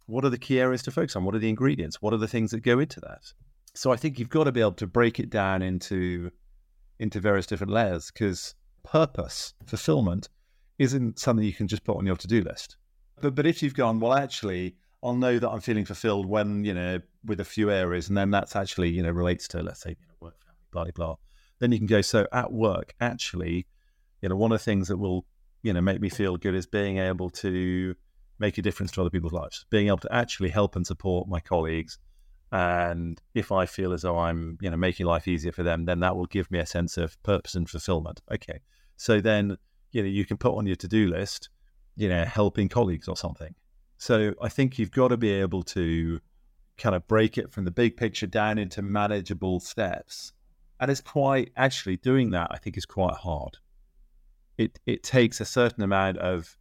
what 0.07 0.25
are 0.25 0.29
the 0.29 0.37
key 0.37 0.59
areas 0.59 0.83
to 0.83 0.91
focus 0.91 1.15
on? 1.15 1.23
What 1.23 1.35
are 1.35 1.39
the 1.39 1.49
ingredients? 1.49 2.01
What 2.01 2.13
are 2.13 2.17
the 2.17 2.27
things 2.27 2.51
that 2.51 2.61
go 2.61 2.79
into 2.79 2.99
that? 3.01 3.33
So 3.73 3.91
I 3.91 3.95
think 3.95 4.19
you've 4.19 4.29
got 4.29 4.43
to 4.43 4.51
be 4.51 4.59
able 4.59 4.73
to 4.73 4.87
break 4.87 5.19
it 5.19 5.29
down 5.29 5.61
into 5.61 6.31
into 6.99 7.19
various 7.19 7.47
different 7.47 7.71
layers 7.73 8.11
because 8.11 8.53
purpose, 8.83 9.53
fulfillment, 9.65 10.29
isn't 10.77 11.19
something 11.19 11.45
you 11.45 11.53
can 11.53 11.67
just 11.67 11.83
put 11.83 11.97
on 11.97 12.05
your 12.05 12.15
to-do 12.15 12.41
list. 12.41 12.77
But 13.21 13.35
but 13.35 13.45
if 13.45 13.63
you've 13.63 13.75
gone, 13.75 13.99
well, 13.99 14.13
actually, 14.13 14.75
I'll 15.03 15.15
know 15.15 15.39
that 15.39 15.49
I'm 15.49 15.61
feeling 15.61 15.85
fulfilled 15.85 16.27
when, 16.27 16.63
you 16.63 16.73
know, 16.73 16.99
with 17.25 17.39
a 17.39 17.45
few 17.45 17.71
areas, 17.71 18.07
and 18.07 18.17
then 18.17 18.29
that's 18.29 18.55
actually, 18.55 18.89
you 18.89 19.01
know, 19.01 19.11
relates 19.11 19.47
to, 19.49 19.63
let's 19.63 19.81
say, 19.81 19.91
you 19.91 20.07
know, 20.07 20.13
work, 20.19 20.35
family, 20.45 20.59
blah, 20.71 20.83
blah, 20.83 20.91
blah. 20.93 21.15
Then 21.59 21.71
you 21.71 21.79
can 21.79 21.87
go, 21.87 22.01
so 22.01 22.27
at 22.31 22.51
work, 22.51 22.93
actually, 23.01 23.67
you 24.21 24.29
know, 24.29 24.35
one 24.35 24.51
of 24.51 24.59
the 24.59 24.63
things 24.63 24.87
that 24.89 24.97
will, 24.97 25.25
you 25.63 25.73
know, 25.73 25.81
make 25.81 26.01
me 26.01 26.09
feel 26.09 26.37
good 26.37 26.55
is 26.55 26.65
being 26.65 26.97
able 26.97 27.29
to 27.29 27.95
make 28.39 28.57
a 28.57 28.61
difference 28.61 28.91
to 28.91 29.01
other 29.01 29.09
people's 29.09 29.33
lives, 29.33 29.65
being 29.69 29.87
able 29.87 29.97
to 29.97 30.13
actually 30.13 30.49
help 30.49 30.75
and 30.75 30.85
support 30.85 31.27
my 31.27 31.39
colleagues. 31.39 31.97
And 32.51 33.21
if 33.33 33.51
I 33.51 33.65
feel 33.65 33.93
as 33.93 34.01
though 34.01 34.17
I'm, 34.17 34.57
you 34.61 34.69
know, 34.69 34.77
making 34.77 35.05
life 35.05 35.27
easier 35.27 35.51
for 35.51 35.63
them, 35.63 35.85
then 35.85 35.99
that 36.01 36.15
will 36.15 36.25
give 36.25 36.49
me 36.51 36.59
a 36.59 36.65
sense 36.65 36.97
of 36.97 37.21
purpose 37.23 37.55
and 37.55 37.69
fulfillment. 37.69 38.21
Okay. 38.31 38.59
So 38.97 39.21
then, 39.21 39.57
you 39.91 40.03
know, 40.03 40.09
you 40.09 40.25
can 40.25 40.37
put 40.37 40.55
on 40.55 40.65
your 40.67 40.75
to-do 40.75 41.07
list, 41.07 41.49
you 41.95 42.09
know, 42.09 42.25
helping 42.25 42.69
colleagues 42.69 43.07
or 43.07 43.15
something 43.15 43.55
so 44.01 44.33
I 44.41 44.49
think 44.49 44.79
you've 44.79 44.89
got 44.89 45.09
to 45.09 45.17
be 45.17 45.29
able 45.29 45.61
to 45.61 46.19
kind 46.79 46.95
of 46.95 47.07
break 47.07 47.37
it 47.37 47.51
from 47.51 47.65
the 47.65 47.71
big 47.71 47.97
picture 47.97 48.25
down 48.25 48.57
into 48.57 48.81
manageable 48.81 49.59
steps. 49.59 50.33
And 50.79 50.89
it's 50.89 51.01
quite 51.01 51.51
actually 51.55 51.97
doing 51.97 52.31
that, 52.31 52.47
I 52.49 52.57
think, 52.57 52.77
is 52.77 52.85
quite 52.87 53.13
hard. 53.13 53.57
It 54.57 54.79
it 54.87 55.03
takes 55.03 55.39
a 55.39 55.45
certain 55.45 55.83
amount 55.83 56.17
of 56.17 56.57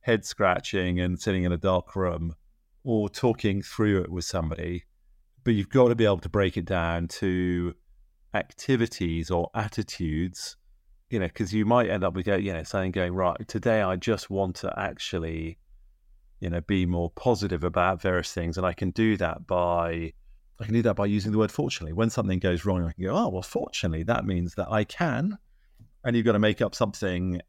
head 0.00 0.26
scratching 0.26 1.00
and 1.00 1.18
sitting 1.18 1.44
in 1.44 1.52
a 1.52 1.56
dark 1.56 1.96
room 1.96 2.34
or 2.84 3.08
talking 3.08 3.62
through 3.62 4.02
it 4.02 4.12
with 4.12 4.26
somebody. 4.26 4.84
But 5.44 5.54
you've 5.54 5.70
got 5.70 5.88
to 5.88 5.94
be 5.94 6.04
able 6.04 6.18
to 6.18 6.28
break 6.28 6.58
it 6.58 6.66
down 6.66 7.08
to 7.20 7.74
activities 8.34 9.30
or 9.30 9.48
attitudes, 9.54 10.58
you 11.08 11.20
know, 11.20 11.26
because 11.26 11.54
you 11.54 11.64
might 11.64 11.88
end 11.88 12.04
up 12.04 12.12
with, 12.12 12.26
you 12.26 12.52
know, 12.52 12.64
saying, 12.64 12.90
going, 12.90 13.14
right, 13.14 13.48
today 13.48 13.80
I 13.80 13.96
just 13.96 14.28
want 14.28 14.56
to 14.56 14.78
actually 14.78 15.56
you 16.40 16.50
know, 16.50 16.60
be 16.60 16.86
more 16.86 17.10
positive 17.10 17.64
about 17.64 18.00
various 18.00 18.32
things. 18.32 18.56
And 18.56 18.66
I 18.66 18.72
can 18.72 18.90
do 18.90 19.16
that 19.16 19.46
by 19.46 20.12
I 20.58 20.64
can 20.64 20.72
do 20.72 20.82
that 20.82 20.94
by 20.94 21.06
using 21.06 21.32
the 21.32 21.38
word 21.38 21.52
fortunately. 21.52 21.92
When 21.92 22.10
something 22.10 22.38
goes 22.38 22.64
wrong, 22.64 22.84
I 22.84 22.92
can 22.92 23.04
go, 23.04 23.16
oh 23.16 23.28
well, 23.28 23.42
fortunately, 23.42 24.02
that 24.04 24.24
means 24.24 24.54
that 24.54 24.70
I 24.70 24.84
can. 24.84 25.38
And 26.04 26.16
you've 26.16 26.24
got 26.24 26.32
to 26.32 26.38
make 26.38 26.62
up 26.62 26.74
something, 26.74 27.40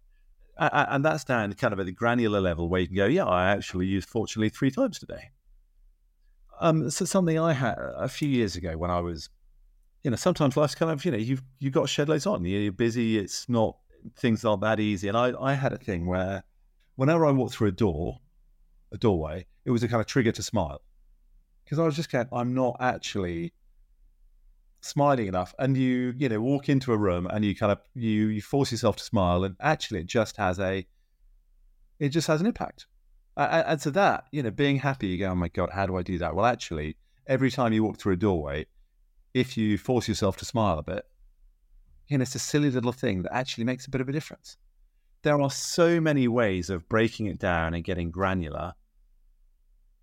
and 0.58 1.06
that's 1.06 1.24
down 1.24 1.54
kind 1.54 1.74
of 1.74 1.80
at 1.80 1.86
the 1.86 1.92
granular 1.92 2.42
level 2.42 2.70
where 2.70 2.82
you 2.82 2.88
can 2.88 2.96
go, 2.96 3.06
yeah, 3.06 3.26
I 3.26 3.50
actually 3.50 3.86
used 3.86 4.10
fortunately 4.10 4.50
three 4.50 4.72
times 4.72 4.98
today. 4.98 5.30
Um, 6.60 6.90
so 6.90 7.06
something 7.06 7.38
I 7.38 7.54
had 7.54 7.76
a 7.78 8.10
few 8.10 8.28
years 8.28 8.56
ago 8.56 8.76
when 8.76 8.90
I 8.90 9.00
was, 9.00 9.30
you 10.04 10.10
know, 10.10 10.18
sometimes 10.18 10.58
life's 10.58 10.74
kind 10.74 10.92
of, 10.92 11.06
you 11.06 11.12
know, 11.12 11.18
you've 11.18 11.44
you've 11.60 11.74
got 11.74 11.88
shed 11.88 12.10
loads 12.10 12.26
on. 12.26 12.44
You're 12.46 12.72
busy. 12.72 13.20
It's 13.20 13.48
not 13.48 13.78
things 14.16 14.44
aren't 14.44 14.62
that 14.62 14.80
easy. 14.80 15.08
And 15.08 15.18
I 15.18 15.34
I 15.40 15.54
had 15.54 15.72
a 15.72 15.78
thing 15.78 16.08
where 16.08 16.44
whenever 16.96 17.26
I 17.26 17.32
walked 17.32 17.54
through 17.54 17.70
a 17.70 17.74
door, 17.74 18.18
a 18.92 18.98
doorway, 18.98 19.46
it 19.66 19.72
was 19.72 19.84
a 19.84 19.88
kind 19.88 20.02
of 20.02 20.08
trigger 20.08 20.32
to 20.32 20.44
smile 20.44 20.82
because 21.64 21.80
I 21.80 21.84
was 21.84 21.96
just 21.96 22.12
going, 22.12 22.28
I'm 22.32 22.54
not 22.54 22.78
actually 22.80 23.54
smiling 24.82 25.28
enough. 25.28 25.54
And 25.60 25.76
you, 25.76 26.14
you 26.18 26.30
know, 26.30 26.40
walk 26.40 26.70
into 26.70 26.94
a 26.94 26.98
room 26.98 27.28
and 27.28 27.44
you 27.44 27.56
kind 27.56 27.72
of 27.72 27.80
you 27.94 28.28
you 28.28 28.42
force 28.42 28.72
yourself 28.72 28.96
to 28.98 29.04
smile, 29.04 29.44
and 29.44 29.56
actually, 29.60 30.00
it 30.02 30.08
just 30.08 30.38
has 30.38 30.60
a 30.60 30.88
it 32.00 32.10
just 32.10 32.28
has 32.28 32.42
an 32.42 32.48
impact. 32.48 32.88
And 33.36 33.80
to 33.82 33.92
that, 33.92 34.26
you 34.32 34.42
know, 34.42 34.50
being 34.50 34.78
happy, 34.78 35.08
you 35.08 35.20
go, 35.20 35.30
oh 35.30 35.36
my 35.36 35.50
god, 35.50 35.70
how 35.72 35.86
do 35.86 35.96
I 35.96 36.02
do 36.02 36.18
that? 36.18 36.34
Well, 36.34 36.46
actually, 36.46 36.98
every 37.28 37.52
time 37.52 37.72
you 37.72 37.84
walk 37.84 38.00
through 38.00 38.14
a 38.14 38.18
doorway, 38.18 38.66
if 39.34 39.58
you 39.58 39.78
force 39.78 40.08
yourself 40.08 40.38
to 40.38 40.46
smile 40.46 40.80
a 40.80 40.84
bit, 40.84 41.06
you 42.08 42.18
know, 42.18 42.24
it's 42.24 42.34
a 42.34 42.40
silly 42.40 42.72
little 42.72 42.92
thing 42.92 43.22
that 43.24 43.36
actually 43.36 43.66
makes 43.66 43.86
a 43.86 43.92
bit 43.92 44.02
of 44.02 44.10
a 44.10 44.12
difference 44.12 44.58
there 45.28 45.42
are 45.42 45.52
so 45.52 46.00
many 46.00 46.26
ways 46.26 46.70
of 46.70 46.88
breaking 46.88 47.26
it 47.26 47.38
down 47.38 47.74
and 47.74 47.84
getting 47.84 48.10
granular. 48.10 48.74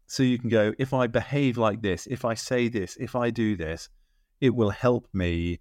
So 0.06 0.22
you 0.22 0.38
can 0.38 0.50
go, 0.50 0.74
if 0.78 0.92
I 0.92 1.06
behave 1.06 1.56
like 1.56 1.80
this, 1.80 2.06
if 2.06 2.26
I 2.26 2.34
say 2.34 2.68
this, 2.68 2.98
if 3.00 3.16
I 3.16 3.30
do 3.30 3.56
this, 3.56 3.88
it 4.42 4.54
will 4.54 4.68
help 4.68 5.08
me, 5.14 5.60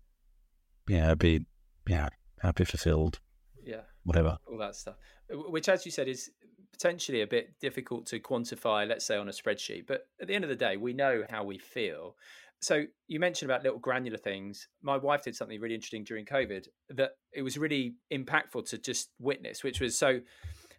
yeah, 0.90 1.16
be, 1.16 1.46
yeah, 1.88 2.10
happy, 2.42 2.66
fulfilled, 2.66 3.22
yeah, 3.64 3.84
whatever, 4.04 4.38
all 4.52 4.58
that 4.58 4.76
stuff. 4.76 4.96
Uh, 5.34 5.38
which, 5.50 5.70
as 5.70 5.86
you 5.86 5.92
said, 5.92 6.10
is 6.10 6.30
potentially 6.74 7.22
a 7.22 7.28
bit 7.28 7.58
difficult 7.62 8.06
to 8.08 8.20
quantify, 8.20 8.86
let's 8.86 9.06
say 9.06 9.16
on 9.16 9.30
a 9.30 9.32
spreadsheet. 9.32 9.88
But 9.88 10.08
at 10.22 10.28
the 10.28 10.36
end 10.36 10.44
of 10.44 10.50
the 10.50 10.58
day, 10.58 10.76
we 10.76 10.92
know 10.92 11.24
how 11.30 11.46
we 11.46 11.58
feel. 11.58 12.18
So 12.64 12.86
you 13.08 13.20
mentioned 13.20 13.52
about 13.52 13.64
little 13.64 13.80
granular 13.80 14.18
things. 14.18 14.70
My 14.82 14.96
wife 14.96 15.24
did 15.24 15.36
something 15.36 15.60
really 15.60 15.76
interesting 15.76 16.06
during 16.06 16.26
COVID 16.26 16.68
that 16.92 17.12
it 17.34 17.42
was 17.42 17.58
really 17.58 17.96
impactful 18.12 18.70
to 18.70 18.78
just 18.78 19.10
witness, 19.20 19.64
which 19.64 19.82
was 19.82 19.98
so 19.98 20.22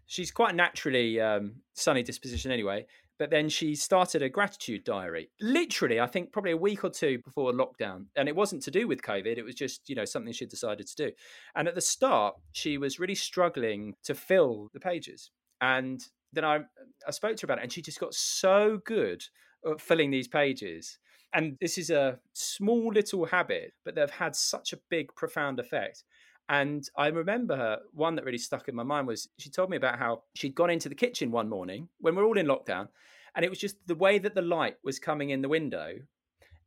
she's 0.06 0.30
quite 0.30 0.54
naturally 0.54 1.20
um, 1.20 1.56
sunny 1.74 2.02
disposition 2.02 2.50
anyway. 2.50 2.86
But 3.18 3.30
then 3.30 3.48
she 3.48 3.76
started 3.76 4.22
a 4.22 4.28
gratitude 4.28 4.82
diary. 4.82 5.30
Literally, 5.40 6.00
I 6.00 6.06
think 6.06 6.32
probably 6.32 6.50
a 6.50 6.56
week 6.56 6.82
or 6.82 6.90
two 6.90 7.18
before 7.24 7.52
lockdown, 7.52 8.06
and 8.16 8.28
it 8.28 8.34
wasn't 8.34 8.62
to 8.64 8.72
do 8.72 8.88
with 8.88 9.02
COVID. 9.02 9.36
It 9.38 9.44
was 9.44 9.54
just 9.54 9.88
you 9.88 9.94
know 9.94 10.06
something 10.06 10.32
she 10.32 10.46
decided 10.46 10.86
to 10.88 10.96
do. 10.96 11.12
And 11.54 11.68
at 11.68 11.74
the 11.74 11.80
start, 11.80 12.34
she 12.52 12.78
was 12.78 12.98
really 12.98 13.14
struggling 13.14 13.94
to 14.04 14.14
fill 14.14 14.68
the 14.72 14.80
pages. 14.80 15.30
And 15.60 16.00
then 16.32 16.44
I 16.44 16.60
I 17.06 17.10
spoke 17.10 17.36
to 17.36 17.42
her 17.42 17.52
about 17.52 17.58
it, 17.58 17.64
and 17.64 17.72
she 17.72 17.82
just 17.82 18.00
got 18.00 18.14
so 18.14 18.80
good 18.84 19.22
at 19.70 19.80
filling 19.80 20.10
these 20.10 20.28
pages 20.28 20.98
And 21.34 21.58
this 21.60 21.78
is 21.78 21.90
a 21.90 22.20
small 22.32 22.92
little 22.92 23.26
habit, 23.26 23.72
but 23.84 23.96
they've 23.96 24.08
had 24.08 24.36
such 24.36 24.72
a 24.72 24.78
big, 24.88 25.14
profound 25.16 25.58
effect. 25.58 26.04
And 26.48 26.88
I 26.96 27.08
remember 27.08 27.56
her, 27.56 27.80
one 27.92 28.14
that 28.14 28.24
really 28.24 28.38
stuck 28.38 28.68
in 28.68 28.74
my 28.74 28.82
mind 28.84 29.08
was 29.08 29.28
she 29.38 29.50
told 29.50 29.68
me 29.68 29.76
about 29.76 29.98
how 29.98 30.22
she'd 30.34 30.54
gone 30.54 30.70
into 30.70 30.88
the 30.88 30.94
kitchen 30.94 31.30
one 31.30 31.48
morning 31.48 31.88
when 31.98 32.14
we're 32.14 32.24
all 32.24 32.38
in 32.38 32.46
lockdown, 32.46 32.88
and 33.34 33.44
it 33.44 33.48
was 33.48 33.58
just 33.58 33.76
the 33.86 33.94
way 33.94 34.18
that 34.18 34.34
the 34.34 34.42
light 34.42 34.76
was 34.84 34.98
coming 34.98 35.30
in 35.30 35.42
the 35.42 35.48
window. 35.48 35.94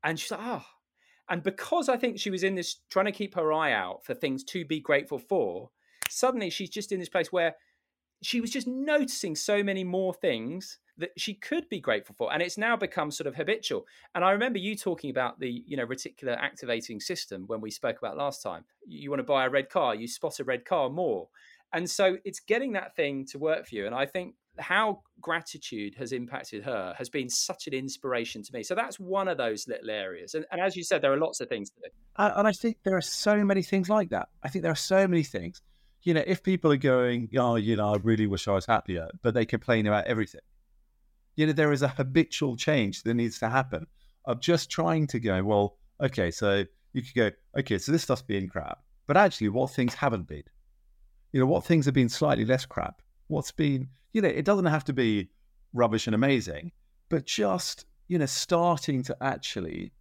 And 0.04 0.20
she's 0.20 0.32
like, 0.32 0.42
oh. 0.44 0.66
And 1.30 1.44
because 1.44 1.90
I 1.90 1.98
think 1.98 2.20
she 2.20 2.30
was 2.30 2.44
in 2.44 2.56
this 2.56 2.80
trying 2.90 3.06
to 3.06 3.12
keep 3.12 3.36
her 3.36 3.54
eye 3.54 3.72
out 3.72 4.04
for 4.04 4.14
things 4.14 4.44
to 4.46 4.66
be 4.66 4.80
grateful 4.80 5.20
for, 5.20 5.70
suddenly 6.10 6.50
she's 6.50 6.70
just 6.70 6.92
in 6.92 7.00
this 7.00 7.10
place 7.10 7.32
where 7.32 7.56
she 8.22 8.42
was 8.42 8.50
just 8.50 8.68
noticing 8.68 9.36
so 9.36 9.64
many 9.64 9.84
more 9.84 10.14
things 10.14 10.80
that 10.98 11.12
she 11.18 11.34
could 11.34 11.70
be 11.70 11.80
grateful 11.80 12.16
for 12.18 12.34
and 12.34 12.42
it's 12.42 12.58
now 12.58 12.76
become 12.76 13.12
sort 13.12 13.28
of 13.28 13.36
habitual. 13.36 13.86
And 14.16 14.24
i 14.24 14.32
remember 14.32 14.60
you 14.60 14.76
talking 14.76 15.10
about 15.10 15.40
the 15.40 15.64
you 15.66 15.78
know 15.78 15.86
reticular 15.86 16.38
activating 16.38 17.00
system 17.00 17.44
when 17.48 17.62
we 17.62 17.72
spoke 17.72 17.98
about 17.98 18.18
last 18.18 18.42
time. 18.42 18.66
You 18.88 19.10
want 19.10 19.20
to 19.20 19.24
buy 19.24 19.46
a 19.46 19.50
red 19.50 19.70
car 19.70 19.96
you 19.96 20.08
spot 20.08 20.40
a 20.40 20.44
red 20.44 20.66
car 20.66 20.90
more. 20.90 21.30
And 21.74 21.90
so 21.90 22.18
it's 22.24 22.40
getting 22.40 22.74
that 22.74 22.96
thing 22.96 23.26
to 23.28 23.40
work 23.40 23.68
for 23.68 23.76
you 23.76 23.86
and 23.86 23.96
i 23.96 24.06
think 24.06 24.36
how 24.60 25.02
gratitude 25.22 25.96
has 25.96 26.12
impacted 26.12 26.64
her 26.64 26.94
has 26.98 27.10
been 27.10 27.30
such 27.30 27.68
an 27.68 27.74
inspiration 27.74 28.44
to 28.44 28.54
me. 28.54 28.64
So 28.64 28.76
that's 28.76 29.00
one 29.00 29.28
of 29.28 29.38
those 29.38 29.68
little 29.68 29.90
areas. 29.90 30.34
And, 30.34 30.46
and 30.52 30.62
as 30.62 30.76
you 30.76 30.84
said 30.84 31.02
there 31.02 31.14
are 31.14 31.18
lots 31.18 31.42
of 31.42 31.50
things 31.50 31.70
to 31.72 31.76
do. 31.82 31.90
And 32.18 32.48
i 32.48 32.52
think 32.52 32.78
there 32.84 32.98
are 32.98 33.02
so 33.02 33.44
many 33.44 33.64
things 33.64 33.90
like 33.90 34.10
that. 34.10 34.30
I 34.44 34.50
think 34.50 34.64
there 34.64 34.72
are 34.72 34.76
so 34.76 35.08
many 35.08 35.24
things. 35.24 35.62
You 36.04 36.14
know, 36.14 36.24
if 36.26 36.44
people 36.44 36.72
are 36.72 36.78
going, 36.78 37.30
oh, 37.38 37.56
you 37.56 37.76
know, 37.76 37.94
I 37.94 37.98
really 37.98 38.28
wish 38.28 38.48
I 38.48 38.54
was 38.54 38.66
happier, 38.66 39.10
but 39.24 39.34
they 39.34 39.46
complain 39.46 39.88
about 39.88 40.06
everything, 40.06 40.42
you 41.38 41.46
know, 41.46 41.54
there 41.54 41.72
is 41.72 41.82
a 41.82 41.88
habitual 41.88 42.58
change 42.58 43.04
that 43.04 43.14
needs 43.14 43.40
to 43.40 43.50
happen 43.50 43.88
of 44.26 44.42
just 44.42 44.70
trying 44.70 45.08
to 45.08 45.20
go, 45.20 45.42
well, 45.44 45.78
okay, 46.04 46.30
so 46.30 46.66
you 46.92 47.02
could 47.02 47.16
go, 47.16 47.32
okay, 47.60 47.78
so 47.78 47.94
this 47.94 48.04
stuff's 48.04 48.22
being 48.22 48.50
crap, 48.50 48.80
but 49.08 49.16
actually, 49.16 49.48
what 49.48 49.72
things 49.72 49.94
haven't 49.94 50.28
been? 50.28 50.44
You 51.32 51.40
know, 51.40 51.46
what 51.46 51.64
things 51.64 51.86
have 51.86 51.94
been 51.94 52.10
slightly 52.10 52.44
less 52.44 52.66
crap? 52.66 53.02
What's 53.28 53.52
been, 53.52 53.88
you 54.12 54.22
know, 54.22 54.28
it 54.28 54.44
doesn't 54.44 54.66
have 54.66 54.84
to 54.86 54.94
be 54.94 55.30
rubbish 55.74 56.08
and 56.08 56.16
amazing, 56.16 56.74
but 57.08 57.26
just, 57.26 57.86
you 58.10 58.18
know, 58.18 58.26
starting 58.26 59.04
to 59.04 59.16
actually 59.22 59.94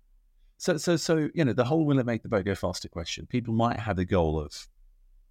so, 0.59 0.79
so, 0.79 0.97
so, 0.97 1.29
you 1.35 1.45
know, 1.45 1.53
the 1.53 1.65
whole 1.65 1.85
will 1.85 1.99
it 1.99 2.07
make 2.07 2.23
the 2.23 2.29
boat 2.29 2.47
go 2.47 2.55
faster 2.55 2.89
question. 2.89 3.27
People 3.27 3.53
might 3.53 3.79
have 3.79 3.97
the 3.97 4.07
goal 4.07 4.41
of 4.41 4.67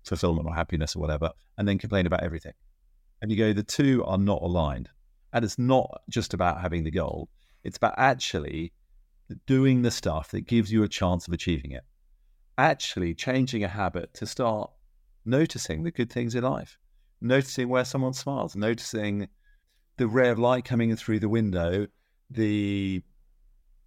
fulfillment 0.03 0.47
or 0.47 0.53
happiness 0.53 0.95
or 0.95 0.99
whatever, 0.99 1.32
and 1.58 1.68
then 1.68 1.80
complain 1.80 2.06
about 2.06 2.22
everything. 2.22 2.53
And 3.22 3.32
you 3.32 3.38
go, 3.38 3.51
the 3.51 3.64
two 3.64 4.03
are 4.06 4.20
not 4.20 4.43
aligned. 4.43 4.89
And 5.36 5.44
it's 5.44 5.60
not 5.60 6.02
just 6.10 6.34
about 6.34 6.62
having 6.62 6.86
the 6.86 6.92
goal, 6.92 7.28
it's 7.66 7.76
about 7.76 7.96
actually 7.98 8.72
doing 9.46 9.82
the 9.82 9.92
stuff 9.92 10.32
that 10.32 10.48
gives 10.48 10.72
you 10.72 10.84
a 10.84 10.88
chance 10.88 11.28
of 11.28 11.34
achieving 11.34 11.72
it. 11.72 11.84
Actually 12.58 13.14
changing 13.14 13.62
a 13.62 13.68
habit 13.68 14.14
to 14.14 14.26
start 14.26 14.72
noticing 15.26 15.84
the 15.84 15.92
good 15.92 16.10
things 16.10 16.36
in 16.36 16.44
life, 16.46 16.78
noticing 17.20 17.68
where 17.68 17.84
someone 17.84 18.14
smiles, 18.14 18.56
noticing 18.56 19.28
the 19.98 20.08
ray 20.08 20.30
of 20.30 20.40
light 20.40 20.64
coming 20.64 20.90
in 20.90 20.96
through 20.96 21.20
the 21.20 21.28
window, 21.28 21.86
the 22.30 23.04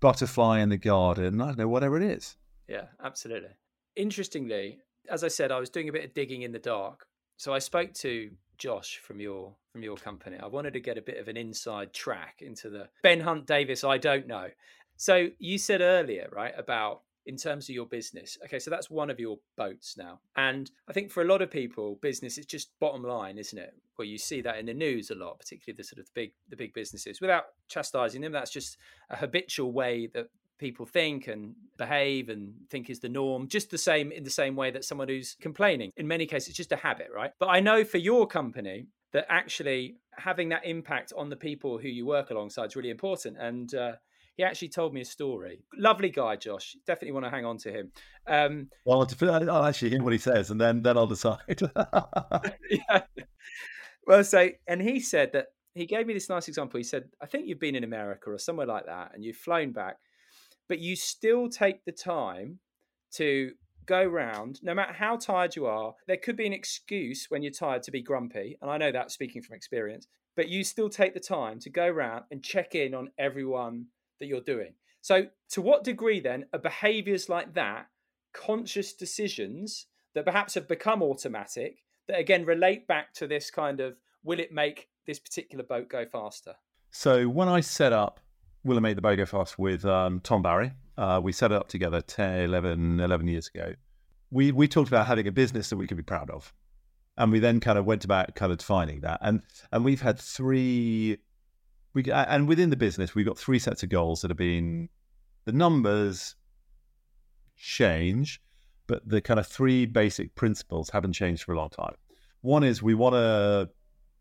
butterfly 0.01 0.61
in 0.61 0.68
the 0.68 0.76
garden, 0.76 1.40
I 1.40 1.46
don't 1.46 1.59
know, 1.59 1.68
whatever 1.68 1.96
it 1.96 2.03
is. 2.03 2.36
Yeah, 2.68 2.88
absolutely. 3.03 3.57
Interestingly, 3.96 4.80
as 5.09 5.24
I 5.24 5.28
said, 5.28 5.51
I 5.51 5.61
was 5.61 5.70
doing 5.70 5.88
a 5.88 5.92
bit 5.92 6.05
of 6.05 6.12
digging 6.12 6.42
in 6.42 6.53
the 6.53 6.59
dark. 6.59 7.07
So 7.38 7.55
I 7.55 7.59
spoke 7.59 7.94
to 7.94 8.32
Josh 8.59 9.00
from 9.02 9.20
your 9.20 9.54
from 9.72 9.82
your 9.82 9.96
company. 9.96 10.36
I 10.42 10.46
wanted 10.46 10.72
to 10.74 10.80
get 10.80 10.98
a 10.98 11.02
bit 11.02 11.18
of 11.18 11.28
an 11.28 11.36
inside 11.36 11.92
track 11.92 12.40
into 12.40 12.68
the 12.70 12.88
Ben 13.02 13.20
Hunt 13.20 13.46
Davis. 13.46 13.84
I 13.84 13.98
don't 13.98 14.26
know. 14.26 14.48
So 14.96 15.28
you 15.38 15.59
said 15.59 15.80
earlier, 15.80 16.28
right, 16.32 16.52
about 16.56 17.02
in 17.28 17.36
terms 17.36 17.68
of 17.68 17.74
your 17.74 17.86
business. 17.86 18.38
Okay, 18.44 18.59
so 18.59 18.70
that's 18.70 18.90
one 18.90 19.11
of 19.11 19.20
your 19.20 19.36
boats 19.56 19.96
now. 19.98 20.18
And 20.36 20.70
I 20.88 20.94
think 20.94 21.11
for 21.11 21.22
a 21.22 21.26
lot 21.26 21.42
of 21.42 21.50
people, 21.50 21.98
business 22.00 22.38
is 22.38 22.46
just 22.46 22.70
bottom 22.80 23.02
line, 23.02 23.36
isn't 23.36 23.59
it? 23.59 23.74
Well, 23.98 24.06
you 24.06 24.16
see 24.16 24.40
that 24.40 24.59
in 24.59 24.66
the 24.66 24.74
news 24.74 25.11
a 25.11 25.14
lot, 25.14 25.38
particularly 25.38 25.76
the 25.76 25.84
sort 25.84 25.98
of 25.98 26.12
big 26.14 26.32
the 26.48 26.56
big 26.56 26.72
businesses. 26.72 27.20
Without 27.20 27.44
chastising 27.68 28.22
them, 28.22 28.32
that's 28.32 28.50
just 28.50 28.78
a 29.11 29.16
habitual 29.16 29.72
way 29.72 30.09
that 30.14 30.28
people 30.59 30.86
think 30.86 31.28
and 31.28 31.54
behave 31.76 32.28
and 32.28 32.52
think 32.70 32.90
is 32.90 33.00
the 33.00 33.09
norm 33.09 33.48
just 33.48 33.70
the 33.70 33.78
same 33.78 34.12
in 34.12 34.24
the 34.24 34.30
same 34.30 34.56
way 34.56 34.70
that 34.70 34.84
someone 34.84 35.09
who's 35.09 35.36
complaining 35.40 35.90
in 35.96 36.06
many 36.06 36.26
cases 36.26 36.48
it's 36.48 36.56
just 36.56 36.72
a 36.72 36.76
habit 36.76 37.09
right 37.14 37.30
but 37.38 37.46
i 37.46 37.61
know 37.61 37.84
for 37.84 37.98
your 37.98 38.26
company 38.26 38.86
that 39.12 39.24
actually 39.28 39.96
having 40.16 40.48
that 40.48 40.64
impact 40.66 41.12
on 41.16 41.28
the 41.28 41.36
people 41.36 41.78
who 41.78 41.88
you 41.88 42.04
work 42.04 42.30
alongside 42.30 42.66
is 42.66 42.76
really 42.76 42.90
important 42.90 43.36
and 43.38 43.74
uh, 43.74 43.92
he 44.38 44.44
actually 44.44 44.68
told 44.68 44.94
me 44.94 45.00
a 45.00 45.04
story. 45.04 45.64
Lovely 45.76 46.11
guy, 46.11 46.36
Josh. 46.36 46.76
Definitely 46.86 47.11
want 47.11 47.26
to 47.26 47.30
hang 47.30 47.44
on 47.44 47.59
to 47.59 47.72
him. 47.72 47.90
Um, 48.26 48.68
well, 48.84 49.04
I'll 49.20 49.64
actually 49.64 49.90
hear 49.90 50.02
what 50.02 50.12
he 50.12 50.18
says, 50.18 50.50
and 50.50 50.61
then 50.61 50.80
then 50.82 50.96
I'll 50.96 51.09
decide. 51.09 51.40
yeah. 52.70 53.02
Well, 54.06 54.22
so 54.22 54.48
and 54.68 54.80
he 54.80 55.00
said 55.00 55.32
that 55.32 55.46
he 55.74 55.86
gave 55.86 56.06
me 56.06 56.14
this 56.14 56.28
nice 56.28 56.46
example. 56.46 56.78
He 56.78 56.84
said, 56.84 57.09
"I 57.20 57.26
think 57.26 57.48
you've 57.48 57.59
been 57.59 57.74
in 57.74 57.82
America 57.82 58.30
or 58.30 58.38
somewhere 58.38 58.66
like 58.66 58.86
that, 58.86 59.11
and 59.12 59.24
you've 59.24 59.36
flown 59.36 59.72
back, 59.72 59.96
but 60.68 60.78
you 60.78 60.96
still 60.96 61.48
take 61.48 61.84
the 61.84 61.92
time 61.92 62.58
to 63.12 63.52
go 63.86 64.04
round, 64.04 64.62
no 64.62 64.74
matter 64.74 64.92
how 64.92 65.16
tired 65.16 65.56
you 65.56 65.66
are. 65.66 65.94
There 66.06 66.18
could 66.18 66.36
be 66.36 66.46
an 66.46 66.52
excuse 66.52 67.26
when 67.30 67.42
you're 67.42 67.50
tired 67.50 67.82
to 67.84 67.90
be 67.90 68.02
grumpy, 68.02 68.58
and 68.60 68.70
I 68.70 68.76
know 68.76 68.92
that 68.92 69.10
speaking 69.10 69.42
from 69.42 69.56
experience, 69.56 70.06
but 70.36 70.48
you 70.48 70.62
still 70.62 70.90
take 70.90 71.14
the 71.14 71.20
time 71.20 71.58
to 71.60 71.70
go 71.70 71.88
round 71.88 72.24
and 72.30 72.44
check 72.44 72.74
in 72.74 72.94
on 72.94 73.10
everyone 73.18 73.86
that 74.20 74.26
you're 74.26 74.40
doing. 74.40 74.74
So, 75.00 75.26
to 75.50 75.62
what 75.62 75.84
degree 75.84 76.20
then 76.20 76.44
are 76.52 76.58
behaviors 76.58 77.28
like 77.28 77.54
that 77.54 77.86
conscious 78.34 78.92
decisions 78.92 79.86
that 80.14 80.26
perhaps 80.26 80.54
have 80.54 80.68
become 80.68 81.02
automatic 81.02 81.78
that 82.08 82.18
again 82.18 82.44
relate 82.44 82.86
back 82.86 83.14
to 83.14 83.26
this 83.26 83.50
kind 83.50 83.80
of 83.80 83.96
will 84.22 84.38
it 84.38 84.52
make 84.52 84.88
this 85.06 85.18
particular 85.18 85.64
boat 85.64 85.88
go 85.88 86.04
faster? 86.04 86.54
So, 86.90 87.26
when 87.28 87.48
I 87.48 87.60
set 87.60 87.92
up 87.92 88.20
Will 88.68 88.80
Make 88.80 88.96
the 88.96 89.02
Boat 89.02 89.16
Go 89.16 89.26
Fast 89.26 89.58
with 89.58 89.84
um, 89.84 90.20
Tom 90.20 90.42
Barry. 90.42 90.72
Uh, 90.96 91.20
we 91.22 91.32
set 91.32 91.50
it 91.50 91.54
up 91.54 91.68
together 91.68 92.00
10, 92.00 92.40
11, 92.40 93.00
11 93.00 93.28
years 93.28 93.48
ago. 93.48 93.74
We, 94.30 94.52
we 94.52 94.68
talked 94.68 94.88
about 94.88 95.06
having 95.06 95.26
a 95.26 95.32
business 95.32 95.70
that 95.70 95.76
we 95.76 95.86
could 95.86 95.96
be 95.96 96.02
proud 96.02 96.30
of. 96.30 96.52
And 97.16 97.32
we 97.32 97.38
then 97.38 97.60
kind 97.60 97.78
of 97.78 97.86
went 97.86 98.04
about 98.04 98.34
kind 98.34 98.52
of 98.52 98.58
defining 98.58 99.00
that. 99.00 99.18
And, 99.22 99.42
and 99.72 99.84
we've 99.84 100.02
had 100.02 100.18
three, 100.18 101.18
we, 101.94 102.04
and 102.12 102.46
within 102.46 102.70
the 102.70 102.76
business, 102.76 103.14
we've 103.14 103.26
got 103.26 103.38
three 103.38 103.58
sets 103.58 103.82
of 103.82 103.88
goals 103.88 104.20
that 104.20 104.30
have 104.30 104.36
been 104.36 104.88
the 105.46 105.52
numbers 105.52 106.36
change, 107.56 108.40
but 108.86 109.08
the 109.08 109.20
kind 109.20 109.40
of 109.40 109.46
three 109.46 109.86
basic 109.86 110.34
principles 110.34 110.90
haven't 110.90 111.14
changed 111.14 111.42
for 111.42 111.54
a 111.54 111.56
long 111.56 111.70
time. 111.70 111.94
One 112.42 112.62
is 112.62 112.82
we 112.82 112.94
want 112.94 113.14
to 113.14 113.70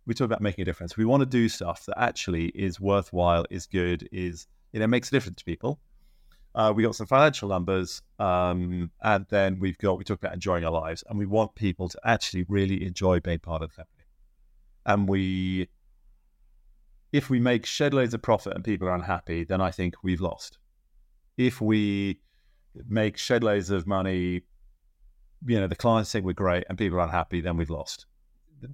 we 0.08 0.14
talk 0.14 0.26
about 0.26 0.42
making 0.42 0.62
a 0.62 0.66
difference. 0.66 0.96
We 0.96 1.06
want 1.06 1.22
to 1.22 1.26
do 1.26 1.50
stuff 1.50 1.86
that 1.86 2.00
actually 2.00 2.48
is 2.56 2.80
worthwhile, 2.80 3.46
is 3.52 3.68
good, 3.68 4.08
is 4.12 4.48
you 4.72 4.80
know 4.80 4.88
makes 4.88 5.10
a 5.10 5.12
difference 5.12 5.40
to 5.40 5.46
people. 5.46 5.80
Uh, 6.56 6.74
we 6.76 6.82
got 6.82 6.96
some 6.96 7.06
financial 7.06 7.50
numbers, 7.50 8.02
um, 8.18 8.90
and 9.04 9.26
then 9.30 9.60
we've 9.60 9.78
got 9.78 9.98
we 9.98 10.06
talk 10.06 10.18
about 10.18 10.34
enjoying 10.34 10.64
our 10.64 10.72
lives, 10.72 11.04
and 11.10 11.20
we 11.20 11.26
want 11.26 11.54
people 11.56 11.90
to 11.90 12.00
actually 12.06 12.46
really 12.48 12.84
enjoy 12.84 13.20
being 13.20 13.38
part 13.38 13.62
of 13.62 13.70
the 13.70 13.76
company. 13.76 14.06
And 14.86 15.10
we, 15.10 15.68
if 17.12 17.30
we 17.30 17.42
make 17.42 17.66
shed 17.66 17.94
loads 17.94 18.14
of 18.14 18.22
profit 18.22 18.56
and 18.56 18.64
people 18.64 18.88
are 18.88 18.96
unhappy, 18.96 19.44
then 19.44 19.60
I 19.60 19.72
think 19.72 19.96
we've 20.02 20.22
lost. 20.22 20.58
If 21.36 21.60
we 21.60 22.22
make 22.88 23.18
shed 23.18 23.44
loads 23.44 23.70
of 23.70 23.86
money, 23.86 24.44
you 25.46 25.60
know, 25.60 25.68
the 25.68 25.76
clients 25.76 26.14
think 26.14 26.26
we're 26.26 26.32
great 26.32 26.64
and 26.70 26.78
people 26.78 26.98
are 26.98 27.04
unhappy, 27.04 27.42
then 27.42 27.58
we've 27.58 27.70
lost 27.70 28.06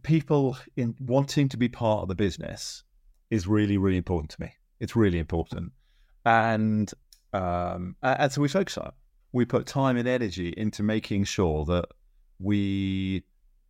people 0.03 0.57
in 0.75 0.95
wanting 0.99 1.49
to 1.49 1.57
be 1.57 1.69
part 1.69 2.01
of 2.01 2.07
the 2.07 2.15
business 2.15 2.84
is 3.29 3.47
really, 3.47 3.77
really 3.77 3.97
important 3.97 4.31
to 4.31 4.41
me. 4.41 4.53
It's 4.79 4.95
really 4.95 5.19
important, 5.19 5.71
and 6.25 6.91
um, 7.34 7.95
and 8.01 8.31
so 8.31 8.41
we 8.41 8.47
focus 8.47 8.77
on 8.77 8.88
it. 8.88 8.93
We 9.31 9.45
put 9.45 9.65
time 9.65 9.97
and 9.97 10.07
energy 10.07 10.53
into 10.55 10.84
making 10.84 11.23
sure 11.23 11.65
that 11.65 11.86
we 12.39 13.23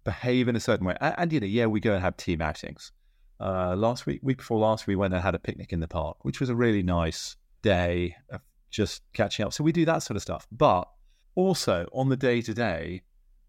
behave 0.04 0.48
in 0.48 0.56
a 0.56 0.60
certain 0.60 0.86
way. 0.86 0.98
And, 1.00 1.16
and 1.18 1.34
you 1.34 1.40
know, 1.40 1.48
yeah, 1.48 1.68
we 1.68 1.80
go 1.80 1.94
and 1.94 2.02
have 2.02 2.18
team 2.18 2.42
outings. 2.42 2.92
Uh, 3.40 3.76
last 3.76 4.06
week, 4.06 4.20
week 4.24 4.38
before 4.38 4.60
last, 4.60 4.88
we 4.88 4.96
went 4.96 5.14
and 5.14 5.24
had 5.24 5.36
a 5.36 5.40
picnic 5.40 5.74
in 5.74 5.80
the 5.80 5.88
park, 5.88 6.18
which 6.24 6.40
was 6.40 6.50
a 6.50 6.56
really 6.56 6.84
nice 6.84 7.36
day 7.62 8.16
of 8.30 8.42
just 8.70 9.02
catching 9.14 9.46
up. 9.46 9.54
So 9.54 9.64
we 9.64 9.72
do 9.72 9.86
that 9.86 10.04
sort 10.04 10.16
of 10.16 10.22
stuff. 10.22 10.48
But 10.52 10.88
also 11.36 11.88
on 11.94 12.10
the 12.10 12.18
day 12.18 12.42
to 12.42 12.54
day, 12.54 13.04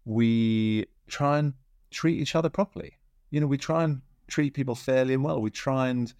we 0.05 0.85
try 1.07 1.39
and 1.39 1.53
treat 1.95 2.19
each 2.19 2.35
other 2.35 2.49
properly. 2.49 2.97
You 3.31 3.39
know, 3.39 3.47
we 3.47 3.57
try 3.57 3.83
and 3.83 4.01
treat 4.27 4.53
people 4.53 4.75
fairly 4.75 5.13
and 5.13 5.23
well. 5.23 5.41
We 5.41 5.49
try 5.49 5.87
and 5.87 6.13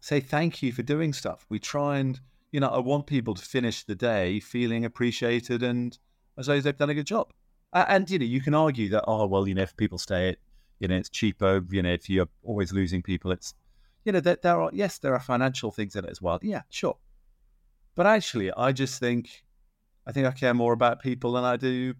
say 0.00 0.20
thank 0.20 0.62
you 0.62 0.72
for 0.72 0.82
doing 0.82 1.12
stuff. 1.12 1.46
We 1.48 1.58
try 1.58 1.98
and, 1.98 2.20
you 2.52 2.60
know, 2.60 2.68
I 2.68 2.78
want 2.78 3.06
people 3.06 3.34
to 3.34 3.42
finish 3.42 3.82
the 3.82 3.94
day 3.94 4.40
feeling 4.40 4.84
appreciated 4.84 5.62
and 5.62 5.98
as 6.38 6.46
though 6.46 6.60
they've 6.60 6.76
done 6.76 6.90
a 6.90 6.94
good 6.94 7.06
job. 7.06 7.32
And, 7.72 8.08
you 8.10 8.18
know, 8.18 8.26
you 8.26 8.40
can 8.40 8.54
argue 8.54 8.88
that, 8.90 9.04
oh, 9.08 9.26
well, 9.26 9.48
you 9.48 9.54
know, 9.54 9.62
if 9.62 9.76
people 9.76 9.98
stay 9.98 10.28
it, 10.28 10.38
you 10.78 10.88
know, 10.88 10.96
it's 10.96 11.08
cheaper. 11.08 11.64
You 11.70 11.82
know, 11.82 11.92
if 11.92 12.08
you're 12.08 12.28
always 12.42 12.72
losing 12.72 13.02
people, 13.02 13.32
it's, 13.32 13.54
you 14.04 14.12
know, 14.12 14.20
there, 14.20 14.38
there 14.42 14.60
are, 14.60 14.70
yes, 14.72 14.98
there 14.98 15.14
are 15.14 15.20
financial 15.20 15.72
things 15.72 15.96
in 15.96 16.04
it 16.04 16.10
as 16.10 16.20
well. 16.20 16.38
Yeah, 16.42 16.62
sure. 16.68 16.96
But 17.94 18.06
actually, 18.06 18.52
I 18.52 18.72
just 18.72 19.00
think, 19.00 19.44
I 20.06 20.12
think 20.12 20.26
I 20.26 20.30
care 20.30 20.54
more 20.54 20.74
about 20.74 21.02
people 21.02 21.32
than 21.32 21.44
I 21.44 21.56
do 21.56 21.94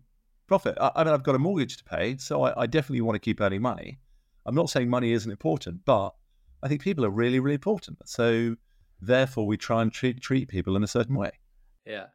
profit. 0.46 0.76
I, 0.80 0.90
I 0.96 1.04
mean, 1.04 1.12
I've 1.12 1.22
got 1.22 1.34
a 1.34 1.38
mortgage 1.38 1.76
to 1.78 1.84
pay, 1.84 2.16
so 2.18 2.42
I, 2.42 2.62
I 2.62 2.66
definitely 2.66 3.00
want 3.00 3.16
to 3.16 3.20
keep 3.20 3.40
earning 3.40 3.62
money. 3.62 3.98
I'm 4.44 4.54
not 4.54 4.70
saying 4.70 4.88
money 4.88 5.12
isn't 5.12 5.30
important, 5.30 5.84
but 5.84 6.14
I 6.62 6.68
think 6.68 6.82
people 6.82 7.04
are 7.04 7.10
really, 7.10 7.40
really 7.40 7.54
important. 7.54 7.98
So 8.06 8.56
therefore, 9.00 9.46
we 9.46 9.56
try 9.56 9.82
and 9.82 9.92
treat 9.92 10.20
treat 10.20 10.48
people 10.48 10.76
in 10.76 10.84
a 10.84 10.88
certain 10.88 11.16
way. 11.16 11.32
Yeah, 11.84 12.06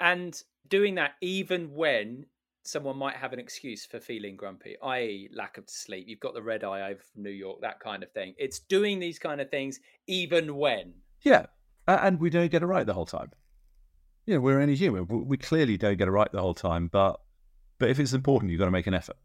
and 0.00 0.40
doing 0.68 0.94
that 0.96 1.12
even 1.20 1.74
when 1.74 2.26
someone 2.64 2.96
might 2.96 3.16
have 3.16 3.32
an 3.32 3.38
excuse 3.38 3.84
for 3.84 4.00
feeling 4.00 4.36
grumpy, 4.36 4.76
i.e., 4.82 5.28
lack 5.34 5.58
of 5.58 5.68
sleep. 5.68 6.04
You've 6.06 6.20
got 6.20 6.34
the 6.34 6.42
red 6.42 6.64
eye 6.64 6.90
over 6.90 7.00
from 7.12 7.22
New 7.22 7.30
York, 7.30 7.60
that 7.60 7.80
kind 7.80 8.02
of 8.02 8.12
thing. 8.12 8.34
It's 8.38 8.60
doing 8.60 9.00
these 9.00 9.18
kind 9.18 9.40
of 9.40 9.50
things 9.50 9.80
even 10.06 10.56
when. 10.56 10.94
Yeah, 11.22 11.46
and 11.86 12.20
we 12.20 12.30
don't 12.30 12.50
get 12.50 12.62
it 12.62 12.66
right 12.66 12.86
the 12.86 12.94
whole 12.94 13.06
time. 13.06 13.30
You 14.26 14.34
know, 14.34 14.40
we're 14.40 14.60
only 14.60 14.76
human. 14.76 15.06
We 15.08 15.36
clearly 15.36 15.76
don't 15.76 15.96
get 15.96 16.08
it 16.08 16.12
right 16.12 16.30
the 16.30 16.40
whole 16.40 16.54
time, 16.54 16.88
but 16.92 17.20
but 17.82 17.90
if 17.90 17.98
it's 17.98 18.12
important, 18.12 18.52
you've 18.52 18.60
got 18.60 18.66
to 18.66 18.70
make 18.70 18.86
an 18.86 18.94
effort. 18.94 19.16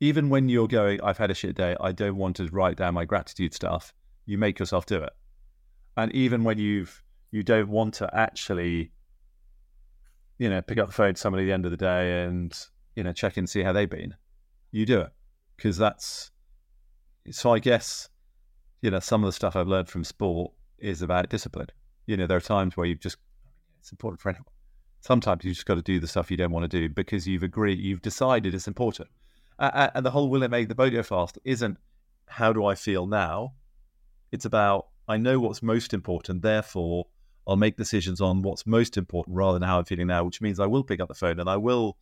Even 0.00 0.28
when 0.28 0.50
you're 0.50 0.68
going, 0.68 1.00
I've 1.02 1.16
had 1.16 1.30
a 1.30 1.34
shit 1.34 1.56
day, 1.56 1.74
I 1.80 1.92
don't 1.92 2.16
want 2.16 2.36
to 2.36 2.46
write 2.48 2.76
down 2.76 2.92
my 2.92 3.06
gratitude 3.06 3.54
stuff. 3.54 3.94
You 4.26 4.36
make 4.36 4.58
yourself 4.58 4.84
do 4.84 5.02
it. 5.02 5.14
And 5.96 6.12
even 6.12 6.44
when 6.44 6.58
you've 6.58 7.02
you 7.30 7.42
don't 7.42 7.70
want 7.70 7.94
to 7.94 8.14
actually 8.14 8.92
you 10.38 10.50
know, 10.50 10.60
pick 10.60 10.76
up 10.76 10.88
the 10.88 10.92
phone 10.92 11.14
to 11.14 11.20
somebody 11.20 11.44
at 11.44 11.46
the 11.46 11.52
end 11.54 11.64
of 11.64 11.70
the 11.70 11.76
day 11.78 12.24
and, 12.24 12.54
you 12.94 13.02
know, 13.02 13.14
check 13.14 13.38
in, 13.38 13.46
see 13.46 13.62
how 13.62 13.72
they've 13.72 13.88
been. 13.88 14.14
You 14.70 14.84
do 14.84 15.00
it 15.00 15.12
because 15.56 15.78
that's, 15.78 16.30
so 17.30 17.54
I 17.54 17.58
guess, 17.58 18.10
you 18.82 18.90
know, 18.90 19.00
some 19.00 19.24
of 19.24 19.28
the 19.28 19.32
stuff 19.32 19.56
I've 19.56 19.68
learned 19.68 19.88
from 19.88 20.04
sport 20.04 20.52
is 20.78 21.00
about 21.00 21.30
discipline. 21.30 21.68
You 22.04 22.18
know, 22.18 22.26
there 22.26 22.36
are 22.36 22.42
times 22.42 22.76
where 22.76 22.86
you've 22.86 23.00
just, 23.00 23.16
it's 23.80 23.90
important 23.90 24.20
for 24.20 24.28
anyone. 24.28 24.55
Sometimes 25.06 25.44
you 25.44 25.52
just 25.52 25.66
got 25.66 25.76
to 25.76 25.82
do 25.82 26.00
the 26.00 26.08
stuff 26.08 26.32
you 26.32 26.36
don't 26.36 26.50
want 26.50 26.68
to 26.68 26.80
do 26.80 26.88
because 26.92 27.28
you've 27.28 27.44
agreed, 27.44 27.78
you've 27.78 28.02
decided 28.02 28.54
it's 28.54 28.66
important. 28.66 29.08
Uh, 29.56 29.88
and 29.94 30.04
the 30.04 30.10
whole 30.10 30.28
will 30.28 30.42
it 30.42 30.50
make 30.50 30.68
the 30.68 30.74
boat 30.74 30.92
go 30.92 31.02
fast 31.02 31.38
isn't 31.44 31.78
how 32.26 32.52
do 32.52 32.66
I 32.66 32.74
feel 32.74 33.06
now? 33.06 33.54
It's 34.32 34.44
about, 34.44 34.88
I 35.06 35.16
know 35.16 35.38
what's 35.38 35.62
most 35.62 35.94
important, 35.94 36.42
therefore, 36.42 37.06
I'll 37.46 37.54
make 37.54 37.76
decisions 37.76 38.20
on 38.20 38.42
what's 38.42 38.66
most 38.66 38.96
important 38.96 39.36
rather 39.36 39.60
than 39.60 39.68
how 39.68 39.78
I'm 39.78 39.84
feeling 39.84 40.08
now, 40.08 40.24
which 40.24 40.40
means 40.40 40.58
I 40.58 40.66
will 40.66 40.82
pick 40.82 41.00
up 41.00 41.06
the 41.06 41.14
phone 41.14 41.38
and 41.38 41.48
I 41.48 41.56
will, 41.56 41.96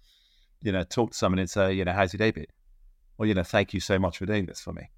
you 0.62 0.72
know, 0.72 0.82
talk 0.82 1.11
to 1.11 1.16
someone 1.16 1.38
and 1.38 1.50
say, 1.50 1.74
you 1.74 1.84
know, 1.84 1.92
how's 1.92 2.14
your 2.14 2.18
day 2.18 2.30
been? 2.30 2.46
Or, 3.18 3.26
you 3.26 3.34
know, 3.34 3.42
thank 3.42 3.74
you 3.74 3.80
so 3.80 3.98
much 3.98 4.16
for 4.16 4.24
doing 4.24 4.46
this 4.46 4.62
for 4.62 4.72
me. 4.72 4.88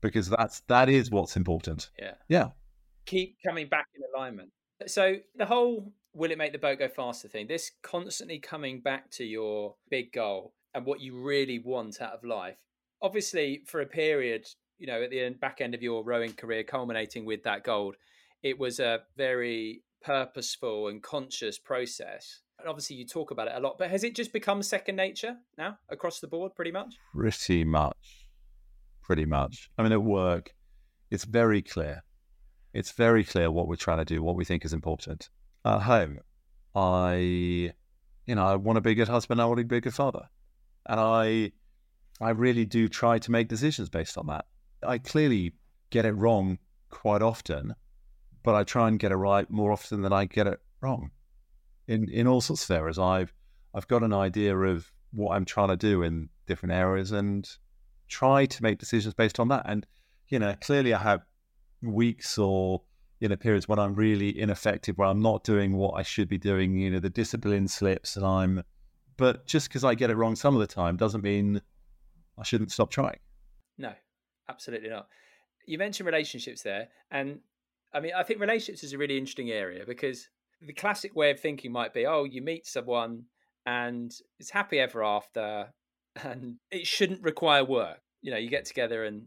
Because 0.00 0.28
that's 0.28 0.60
that 0.68 0.88
is 0.88 1.10
what's 1.10 1.36
important. 1.36 1.90
Yeah. 1.98 2.14
Yeah. 2.28 2.48
Keep 3.06 3.38
coming 3.44 3.68
back 3.68 3.86
in 3.96 4.02
alignment. 4.14 4.50
So 4.86 5.16
the 5.34 5.46
whole 5.46 5.92
will 6.14 6.30
it 6.30 6.38
make 6.38 6.52
the 6.52 6.58
boat 6.58 6.78
go 6.78 6.88
faster 6.88 7.28
thing, 7.28 7.46
this 7.46 7.70
constantly 7.82 8.38
coming 8.38 8.80
back 8.80 9.10
to 9.12 9.24
your 9.24 9.74
big 9.90 10.12
goal 10.12 10.52
and 10.74 10.84
what 10.84 11.00
you 11.00 11.18
really 11.20 11.58
want 11.58 12.00
out 12.00 12.12
of 12.12 12.24
life. 12.24 12.56
Obviously, 13.00 13.62
for 13.66 13.80
a 13.80 13.86
period, 13.86 14.46
you 14.78 14.86
know, 14.86 15.02
at 15.02 15.10
the 15.10 15.20
end, 15.20 15.40
back 15.40 15.60
end 15.60 15.74
of 15.74 15.82
your 15.82 16.04
rowing 16.04 16.32
career, 16.32 16.62
culminating 16.62 17.24
with 17.24 17.42
that 17.44 17.64
gold, 17.64 17.96
it 18.42 18.58
was 18.58 18.80
a 18.80 19.00
very 19.16 19.82
purposeful 20.02 20.88
and 20.88 21.02
conscious 21.02 21.58
process. 21.58 22.40
And 22.58 22.68
obviously, 22.68 22.96
you 22.96 23.06
talk 23.06 23.30
about 23.30 23.48
it 23.48 23.54
a 23.56 23.60
lot, 23.60 23.76
but 23.78 23.90
has 23.90 24.04
it 24.04 24.14
just 24.14 24.32
become 24.32 24.62
second 24.62 24.96
nature 24.96 25.36
now 25.58 25.78
across 25.88 26.20
the 26.20 26.28
board, 26.28 26.54
pretty 26.54 26.72
much? 26.72 26.94
Pretty 27.14 27.64
much. 27.64 28.28
Pretty 29.02 29.24
much. 29.24 29.70
I 29.76 29.82
mean, 29.82 29.92
at 29.92 30.02
work, 30.02 30.54
it's 31.10 31.24
very 31.24 31.60
clear. 31.60 32.02
It's 32.72 32.92
very 32.92 33.24
clear 33.24 33.50
what 33.50 33.66
we're 33.66 33.76
trying 33.76 33.98
to 33.98 34.04
do, 34.04 34.22
what 34.22 34.36
we 34.36 34.44
think 34.44 34.64
is 34.64 34.72
important. 34.72 35.28
Uh, 35.64 35.76
At 35.76 35.82
home, 35.82 36.18
I, 36.74 37.14
you 38.26 38.34
know, 38.34 38.44
I 38.44 38.56
want 38.56 38.76
to 38.76 38.80
be 38.80 38.92
a 38.92 38.94
good 38.94 39.08
husband. 39.08 39.40
I 39.40 39.44
want 39.44 39.58
to 39.58 39.64
be 39.64 39.76
a 39.76 39.80
good 39.80 39.94
father, 39.94 40.28
and 40.86 40.98
I, 40.98 41.52
I 42.20 42.30
really 42.30 42.64
do 42.64 42.88
try 42.88 43.18
to 43.18 43.30
make 43.30 43.48
decisions 43.48 43.88
based 43.88 44.18
on 44.18 44.26
that. 44.26 44.46
I 44.82 44.98
clearly 44.98 45.52
get 45.90 46.04
it 46.04 46.12
wrong 46.12 46.58
quite 46.90 47.22
often, 47.22 47.74
but 48.42 48.54
I 48.54 48.64
try 48.64 48.88
and 48.88 48.98
get 48.98 49.12
it 49.12 49.16
right 49.16 49.48
more 49.50 49.70
often 49.70 50.02
than 50.02 50.12
I 50.12 50.24
get 50.24 50.46
it 50.46 50.60
wrong. 50.80 51.10
In 51.86 52.08
in 52.08 52.26
all 52.26 52.40
sorts 52.40 52.64
of 52.64 52.70
areas, 52.70 52.98
I've 52.98 53.32
I've 53.74 53.88
got 53.88 54.02
an 54.02 54.12
idea 54.12 54.56
of 54.56 54.90
what 55.12 55.36
I'm 55.36 55.44
trying 55.44 55.68
to 55.68 55.76
do 55.76 56.02
in 56.02 56.28
different 56.46 56.74
areas 56.74 57.12
and 57.12 57.48
try 58.08 58.46
to 58.46 58.62
make 58.62 58.78
decisions 58.78 59.14
based 59.14 59.38
on 59.38 59.48
that. 59.48 59.62
And 59.66 59.86
you 60.28 60.38
know, 60.38 60.54
clearly, 60.60 60.94
I 60.94 60.98
have 60.98 61.22
weeks 61.82 62.38
or 62.38 62.82
you 63.22 63.28
know 63.28 63.36
periods 63.36 63.68
when 63.68 63.78
I'm 63.78 63.94
really 63.94 64.36
ineffective, 64.36 64.98
where 64.98 65.06
I'm 65.06 65.22
not 65.22 65.44
doing 65.44 65.76
what 65.76 65.92
I 65.92 66.02
should 66.02 66.28
be 66.28 66.38
doing. 66.38 66.76
You 66.76 66.90
know, 66.90 66.98
the 66.98 67.08
discipline 67.08 67.68
slips, 67.68 68.16
and 68.16 68.26
I'm. 68.26 68.64
But 69.16 69.46
just 69.46 69.68
because 69.68 69.84
I 69.84 69.94
get 69.94 70.10
it 70.10 70.16
wrong 70.16 70.34
some 70.34 70.56
of 70.56 70.60
the 70.60 70.66
time 70.66 70.96
doesn't 70.96 71.22
mean 71.22 71.62
I 72.36 72.42
shouldn't 72.42 72.72
stop 72.72 72.90
trying. 72.90 73.20
No, 73.78 73.92
absolutely 74.48 74.88
not. 74.88 75.06
You 75.66 75.78
mentioned 75.78 76.06
relationships 76.06 76.62
there, 76.62 76.88
and 77.12 77.38
I 77.94 78.00
mean, 78.00 78.10
I 78.16 78.24
think 78.24 78.40
relationships 78.40 78.82
is 78.82 78.92
a 78.92 78.98
really 78.98 79.16
interesting 79.16 79.50
area 79.50 79.84
because 79.86 80.28
the 80.60 80.72
classic 80.72 81.14
way 81.14 81.30
of 81.30 81.38
thinking 81.38 81.70
might 81.70 81.94
be, 81.94 82.06
oh, 82.06 82.24
you 82.24 82.42
meet 82.42 82.66
someone 82.66 83.26
and 83.64 84.10
it's 84.40 84.50
happy 84.50 84.80
ever 84.80 85.04
after, 85.04 85.72
and 86.24 86.56
it 86.72 86.88
shouldn't 86.88 87.22
require 87.22 87.64
work. 87.64 88.00
You 88.20 88.32
know, 88.32 88.38
you 88.38 88.50
get 88.50 88.64
together 88.64 89.04
and 89.04 89.26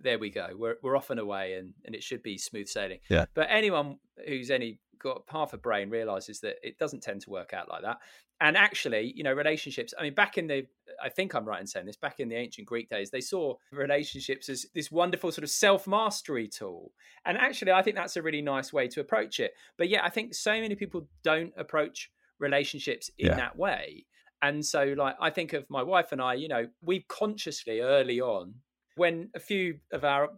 there 0.00 0.18
we 0.18 0.30
go. 0.30 0.48
We're 0.56 0.76
we're 0.82 0.96
off 0.96 1.10
and 1.10 1.20
away, 1.20 1.54
and 1.54 1.74
and 1.84 1.94
it 1.94 2.02
should 2.02 2.22
be 2.22 2.38
smooth 2.38 2.68
sailing. 2.68 3.00
Yeah. 3.08 3.26
But 3.34 3.48
anyone 3.50 3.98
who's 4.26 4.50
any 4.50 4.80
got 4.98 5.22
half 5.28 5.52
a 5.52 5.58
brain 5.58 5.90
realizes 5.90 6.40
that 6.40 6.56
it 6.62 6.78
doesn't 6.78 7.02
tend 7.02 7.20
to 7.22 7.30
work 7.30 7.52
out 7.52 7.68
like 7.68 7.82
that. 7.82 7.98
And 8.40 8.56
actually, 8.56 9.12
you 9.16 9.22
know, 9.22 9.32
relationships. 9.32 9.94
I 9.98 10.02
mean, 10.02 10.14
back 10.14 10.36
in 10.36 10.46
the, 10.46 10.66
I 11.02 11.08
think 11.08 11.34
I'm 11.34 11.46
right 11.46 11.60
in 11.60 11.66
saying 11.66 11.86
this. 11.86 11.96
Back 11.96 12.20
in 12.20 12.28
the 12.28 12.34
ancient 12.34 12.66
Greek 12.66 12.88
days, 12.90 13.10
they 13.10 13.20
saw 13.22 13.54
relationships 13.72 14.48
as 14.48 14.66
this 14.74 14.90
wonderful 14.90 15.32
sort 15.32 15.44
of 15.44 15.50
self 15.50 15.86
mastery 15.86 16.48
tool. 16.48 16.92
And 17.24 17.38
actually, 17.38 17.72
I 17.72 17.82
think 17.82 17.96
that's 17.96 18.16
a 18.16 18.22
really 18.22 18.42
nice 18.42 18.72
way 18.72 18.88
to 18.88 19.00
approach 19.00 19.40
it. 19.40 19.52
But 19.78 19.88
yeah, 19.88 20.04
I 20.04 20.10
think 20.10 20.34
so 20.34 20.52
many 20.52 20.74
people 20.74 21.08
don't 21.22 21.52
approach 21.56 22.10
relationships 22.38 23.10
in 23.18 23.28
Yeah. 23.28 23.36
that 23.36 23.56
way. 23.56 24.06
And 24.42 24.64
so, 24.64 24.94
like, 24.96 25.16
I 25.18 25.30
think 25.30 25.54
of 25.54 25.64
my 25.70 25.82
wife 25.82 26.12
and 26.12 26.20
I, 26.20 26.34
you 26.34 26.48
know, 26.48 26.66
we 26.82 27.06
consciously 27.08 27.80
early 27.80 28.20
on, 28.20 28.54
when 28.96 29.30
a 29.34 29.40
few 29.40 29.78
of 29.92 30.04
our 30.04 30.30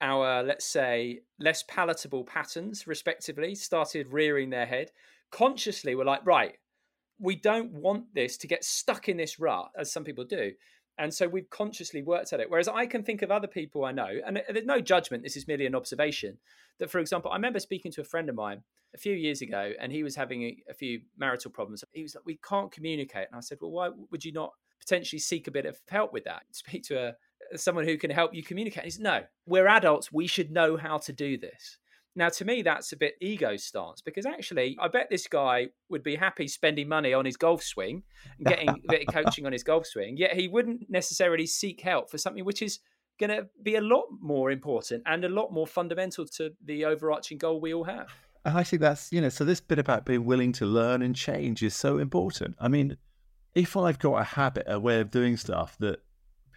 our 0.00 0.42
let's 0.42 0.66
say 0.66 1.20
less 1.38 1.62
palatable 1.68 2.24
patterns 2.24 2.86
respectively 2.86 3.54
started 3.54 4.08
rearing 4.08 4.50
their 4.50 4.66
head 4.66 4.90
consciously 5.30 5.94
we're 5.94 6.04
like 6.04 6.24
right 6.26 6.56
we 7.18 7.36
don't 7.36 7.72
want 7.72 8.12
this 8.14 8.36
to 8.38 8.46
get 8.46 8.64
stuck 8.64 9.08
in 9.08 9.16
this 9.16 9.38
rut 9.38 9.70
as 9.78 9.92
some 9.92 10.04
people 10.04 10.24
do. 10.24 10.52
And 10.98 11.12
so 11.12 11.26
we've 11.26 11.50
consciously 11.50 12.02
worked 12.02 12.32
at 12.32 12.40
it. 12.40 12.50
Whereas 12.50 12.68
i 12.68 12.86
can 12.86 13.02
think 13.02 13.22
of 13.22 13.30
other 13.30 13.48
people 13.48 13.84
i 13.84 13.92
know 13.92 14.08
and 14.26 14.40
there's 14.48 14.64
no 14.64 14.80
judgment 14.80 15.22
this 15.22 15.36
is 15.36 15.48
merely 15.48 15.66
an 15.66 15.74
observation 15.74 16.38
that 16.78 16.90
for 16.90 16.98
example 16.98 17.30
i 17.30 17.34
remember 17.34 17.58
speaking 17.58 17.90
to 17.92 18.00
a 18.00 18.04
friend 18.04 18.28
of 18.28 18.36
mine 18.36 18.62
a 18.94 18.98
few 18.98 19.14
years 19.14 19.42
ago 19.42 19.72
and 19.80 19.90
he 19.90 20.04
was 20.04 20.14
having 20.14 20.42
a, 20.42 20.56
a 20.70 20.74
few 20.74 21.00
marital 21.18 21.50
problems. 21.50 21.82
He 21.92 22.02
was 22.02 22.14
like 22.14 22.24
we 22.26 22.38
can't 22.48 22.70
communicate. 22.70 23.26
And 23.30 23.36
i 23.36 23.40
said 23.40 23.58
well 23.60 23.72
why 23.72 23.90
would 24.10 24.24
you 24.24 24.32
not 24.32 24.52
potentially 24.78 25.20
seek 25.20 25.48
a 25.48 25.50
bit 25.50 25.66
of 25.66 25.80
help 25.88 26.12
with 26.12 26.24
that? 26.24 26.42
Speak 26.52 26.84
to 26.84 26.98
a 27.08 27.14
someone 27.56 27.84
who 27.84 27.96
can 27.96 28.10
help 28.10 28.34
you 28.34 28.42
communicate. 28.42 28.84
He 28.84 28.90
said, 28.90 29.02
no, 29.02 29.22
we're 29.46 29.66
adults. 29.66 30.12
We 30.12 30.26
should 30.26 30.50
know 30.50 30.76
how 30.76 30.98
to 30.98 31.12
do 31.12 31.38
this. 31.38 31.78
Now, 32.16 32.28
to 32.28 32.44
me, 32.44 32.62
that's 32.62 32.92
a 32.92 32.96
bit 32.96 33.14
ego 33.20 33.56
stance 33.56 34.00
because 34.00 34.24
actually, 34.24 34.76
I 34.80 34.86
bet 34.86 35.08
this 35.10 35.26
guy 35.26 35.68
would 35.88 36.04
be 36.04 36.14
happy 36.14 36.46
spending 36.46 36.88
money 36.88 37.12
on 37.12 37.24
his 37.24 37.36
golf 37.36 37.62
swing 37.62 38.04
and 38.38 38.46
getting 38.46 38.68
a 38.68 38.76
bit 38.88 39.08
of 39.08 39.14
coaching 39.14 39.46
on 39.46 39.52
his 39.52 39.64
golf 39.64 39.86
swing, 39.86 40.16
yet 40.16 40.34
he 40.34 40.46
wouldn't 40.46 40.88
necessarily 40.88 41.46
seek 41.46 41.80
help 41.80 42.10
for 42.10 42.18
something 42.18 42.44
which 42.44 42.62
is 42.62 42.78
going 43.18 43.30
to 43.30 43.48
be 43.62 43.74
a 43.76 43.80
lot 43.80 44.04
more 44.20 44.52
important 44.52 45.02
and 45.06 45.24
a 45.24 45.28
lot 45.28 45.52
more 45.52 45.66
fundamental 45.66 46.24
to 46.26 46.50
the 46.64 46.84
overarching 46.84 47.38
goal 47.38 47.60
we 47.60 47.74
all 47.74 47.84
have. 47.84 48.08
And 48.44 48.56
I 48.56 48.62
think 48.62 48.80
that's, 48.80 49.10
you 49.10 49.20
know, 49.20 49.28
so 49.28 49.44
this 49.44 49.60
bit 49.60 49.78
about 49.78 50.04
being 50.04 50.24
willing 50.24 50.52
to 50.52 50.66
learn 50.66 51.02
and 51.02 51.16
change 51.16 51.62
is 51.62 51.74
so 51.74 51.98
important. 51.98 52.54
I 52.60 52.68
mean, 52.68 52.96
if 53.54 53.76
I've 53.76 53.98
got 53.98 54.16
a 54.16 54.24
habit, 54.24 54.66
a 54.68 54.78
way 54.78 55.00
of 55.00 55.10
doing 55.10 55.36
stuff 55.36 55.76
that 55.80 56.00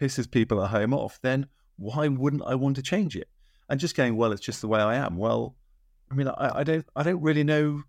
pisses 0.00 0.30
people 0.30 0.62
at 0.62 0.70
home 0.70 0.94
off, 0.94 1.18
then 1.22 1.46
why 1.76 2.08
wouldn't 2.08 2.42
I 2.44 2.54
want 2.54 2.76
to 2.76 2.82
change 2.82 3.16
it? 3.16 3.28
And 3.68 3.78
just 3.78 3.96
going, 3.96 4.16
well, 4.16 4.32
it's 4.32 4.40
just 4.40 4.60
the 4.60 4.68
way 4.68 4.80
I 4.80 4.94
am. 4.94 5.16
Well, 5.16 5.56
I 6.10 6.14
mean, 6.14 6.28
I, 6.28 6.60
I 6.60 6.64
don't, 6.64 6.86
I 6.96 7.02
don't 7.02 7.22
really 7.22 7.44
know. 7.44 7.82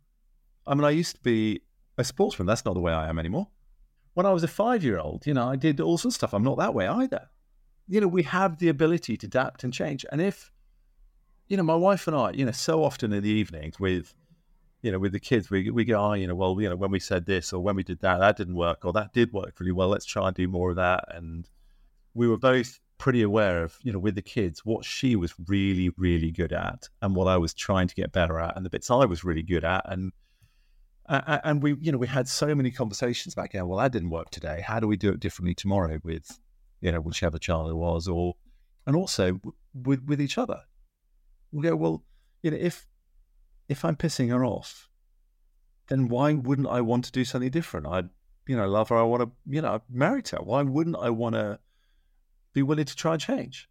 I 0.67 0.75
mean, 0.75 0.83
I 0.83 0.89
used 0.89 1.15
to 1.15 1.21
be 1.21 1.61
a 1.97 2.03
sportsman. 2.03 2.45
That's 2.45 2.65
not 2.65 2.73
the 2.73 2.81
way 2.81 2.93
I 2.93 3.09
am 3.09 3.17
anymore. 3.17 3.47
When 4.13 4.25
I 4.25 4.33
was 4.33 4.43
a 4.43 4.47
five-year-old, 4.47 5.25
you 5.25 5.33
know, 5.33 5.47
I 5.47 5.55
did 5.55 5.79
all 5.79 5.97
sorts 5.97 6.15
of 6.15 6.19
stuff. 6.19 6.33
I'm 6.33 6.43
not 6.43 6.57
that 6.57 6.73
way 6.73 6.87
either. 6.87 7.29
You 7.87 8.01
know, 8.01 8.07
we 8.07 8.23
have 8.23 8.59
the 8.59 8.69
ability 8.69 9.17
to 9.17 9.27
adapt 9.27 9.63
and 9.63 9.73
change. 9.73 10.05
And 10.11 10.21
if, 10.21 10.51
you 11.47 11.57
know, 11.57 11.63
my 11.63 11.75
wife 11.75 12.07
and 12.07 12.15
I, 12.15 12.31
you 12.31 12.45
know, 12.45 12.51
so 12.51 12.83
often 12.83 13.13
in 13.13 13.23
the 13.23 13.29
evenings 13.29 13.79
with, 13.79 14.13
you 14.81 14.91
know, 14.91 14.99
with 14.99 15.11
the 15.13 15.19
kids, 15.19 15.49
we 15.49 15.69
we 15.71 15.85
go, 15.85 15.99
oh, 15.99 16.13
you 16.13 16.27
know, 16.27 16.35
well, 16.35 16.59
you 16.61 16.69
know, 16.69 16.75
when 16.75 16.91
we 16.91 16.99
said 16.99 17.25
this 17.25 17.51
or 17.51 17.61
when 17.61 17.75
we 17.75 17.83
did 17.83 17.99
that, 18.01 18.19
that 18.19 18.37
didn't 18.37 18.55
work, 18.55 18.85
or 18.85 18.93
that 18.93 19.13
did 19.13 19.33
work 19.33 19.59
really 19.59 19.71
well. 19.71 19.89
Let's 19.89 20.05
try 20.05 20.27
and 20.27 20.35
do 20.35 20.47
more 20.47 20.69
of 20.69 20.75
that. 20.75 21.05
And 21.09 21.49
we 22.19 22.27
were 22.27 22.37
both 22.37 22.81
pretty 22.97 23.21
aware 23.21 23.63
of, 23.63 23.77
you 23.81 23.93
know, 23.93 23.97
with 23.97 24.13
the 24.13 24.21
kids, 24.21 24.65
what 24.65 24.83
she 24.83 25.15
was 25.15 25.33
really, 25.47 25.89
really 25.95 26.31
good 26.31 26.51
at 26.51 26.89
and 27.01 27.15
what 27.15 27.29
I 27.29 27.37
was 27.37 27.53
trying 27.53 27.87
to 27.87 27.95
get 27.95 28.11
better 28.11 28.41
at 28.41 28.57
and 28.57 28.65
the 28.65 28.69
bits 28.69 28.91
I 28.91 29.05
was 29.05 29.23
really 29.23 29.41
good 29.41 29.63
at. 29.63 29.89
And, 29.89 30.11
and 31.07 31.63
we, 31.63 31.77
you 31.79 31.93
know, 31.93 31.97
we 31.97 32.07
had 32.07 32.27
so 32.27 32.53
many 32.53 32.71
conversations 32.71 33.35
back 33.35 33.53
then. 33.53 33.69
well, 33.69 33.79
that 33.79 33.93
didn't 33.93 34.09
work 34.09 34.31
today. 34.31 34.61
How 34.67 34.81
do 34.81 34.87
we 34.87 34.97
do 34.97 35.11
it 35.11 35.21
differently 35.21 35.55
tomorrow 35.55 36.01
with, 36.03 36.41
you 36.81 36.91
know, 36.91 36.99
whichever 36.99 37.39
child 37.39 37.71
it 37.71 37.75
was, 37.75 38.09
or, 38.09 38.35
and 38.85 38.97
also 38.97 39.39
with, 39.73 40.03
with 40.03 40.19
each 40.19 40.37
other. 40.37 40.59
We 41.53 41.63
go, 41.63 41.77
well, 41.77 42.03
you 42.43 42.51
know, 42.51 42.57
if, 42.59 42.85
if 43.69 43.85
I'm 43.85 43.95
pissing 43.95 44.27
her 44.27 44.43
off, 44.43 44.89
then 45.87 46.09
why 46.09 46.33
wouldn't 46.33 46.67
I 46.67 46.81
want 46.81 47.05
to 47.05 47.13
do 47.13 47.23
something 47.23 47.49
different? 47.49 47.87
I, 47.87 48.03
you 48.45 48.57
know, 48.57 48.67
love 48.67 48.89
her. 48.89 48.97
I 48.97 49.03
want 49.03 49.23
to, 49.23 49.31
you 49.47 49.61
know, 49.61 49.81
marry 49.89 50.21
her. 50.31 50.39
Why 50.43 50.63
wouldn't 50.63 50.97
I 50.97 51.11
want 51.11 51.35
to 51.35 51.59
be 52.59 52.63
willing 52.63 52.85
to 52.85 52.95
try 52.95 53.13
and 53.13 53.21
change? 53.21 53.69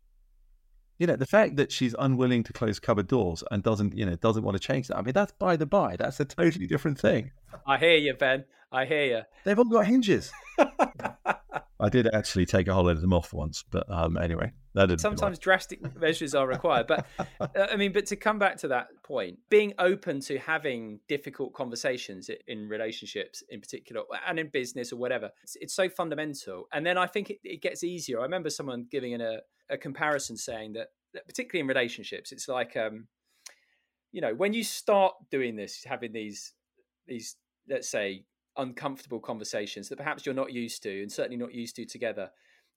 You 0.99 1.07
know, 1.07 1.17
the 1.17 1.27
fact 1.27 1.57
that 1.57 1.71
she's 1.71 1.95
unwilling 1.99 2.43
to 2.45 2.53
close 2.53 2.81
cupboard 2.81 3.07
doors 3.07 3.45
and 3.51 3.63
doesn't, 3.63 3.97
you 3.97 4.05
know, 4.05 4.17
doesn't 4.17 4.43
want 4.43 4.57
to 4.57 4.61
change 4.61 4.89
that. 4.89 4.97
I 4.97 5.03
mean, 5.03 5.13
that's 5.13 5.33
by 5.33 5.57
the 5.57 5.67
by. 5.67 5.97
That's 5.97 6.19
a 6.19 6.25
totally 6.25 6.67
different 6.67 6.99
thing. 6.99 7.31
I 7.67 7.79
hear 7.79 7.97
you, 7.97 8.15
Ben. 8.15 8.45
I 8.73 8.85
hear 8.85 9.05
you. 9.05 9.21
They've 9.45 9.59
all 9.59 9.65
got 9.65 9.87
hinges. 9.87 10.33
I 10.59 11.89
did 11.89 12.13
actually 12.13 12.47
take 12.47 12.67
a 12.67 12.75
whole 12.75 12.85
lot 12.85 12.97
of 12.97 13.01
them 13.01 13.13
off 13.13 13.33
once, 13.33 13.65
but 13.71 13.89
um, 13.91 14.17
anyway. 14.17 14.53
Sometimes 15.01 15.39
drastic 15.39 15.97
measures 16.01 16.35
are 16.35 16.47
required, 16.47 16.87
but 16.87 17.07
uh, 17.41 17.47
I 17.71 17.77
mean, 17.77 17.93
but 17.93 18.07
to 18.07 18.17
come 18.17 18.39
back 18.39 18.57
to 18.59 18.69
that 18.69 18.89
point, 19.03 19.39
being 19.49 19.75
open 19.79 20.21
to 20.23 20.39
having 20.39 21.01
difficult 21.09 21.53
conversations 21.55 22.31
in 22.47 22.69
relationships, 22.69 23.43
in 23.49 23.61
particular, 23.61 24.03
and 24.27 24.39
in 24.39 24.49
business 24.49 24.93
or 24.93 24.97
whatever, 24.97 25.31
it's, 25.43 25.57
it's 25.61 25.75
so 25.75 25.89
fundamental. 25.89 26.69
And 26.73 26.85
then 26.85 26.99
I 26.99 27.07
think 27.07 27.31
it, 27.31 27.39
it 27.45 27.63
gets 27.63 27.85
easier. 27.85 28.21
I 28.21 28.23
remember 28.23 28.51
someone 28.51 28.87
giving 28.91 29.13
in 29.13 29.21
a, 29.21 29.39
a 29.71 29.77
comparison 29.77 30.37
saying 30.37 30.75
that, 30.75 30.89
that, 31.15 31.27
particularly 31.27 31.61
in 31.61 31.67
relationships, 31.67 32.33
it's 32.33 32.49
like, 32.49 32.77
um, 32.77 33.09
you 34.13 34.21
know, 34.21 34.35
when 34.35 34.53
you 34.53 34.65
start 34.65 35.15
doing 35.31 35.57
this, 35.57 35.85
having 35.85 36.13
these 36.13 36.55
these 37.07 37.37
let's 37.69 37.89
say 37.89 38.25
uncomfortable 38.57 39.21
conversations 39.21 39.89
that 39.89 39.97
perhaps 39.97 40.27
you're 40.27 40.35
not 40.35 40.53
used 40.53 40.83
to 40.83 41.03
and 41.03 41.11
certainly 41.11 41.37
not 41.37 41.55
used 41.55 41.77
to 41.77 41.85
together. 41.85 42.31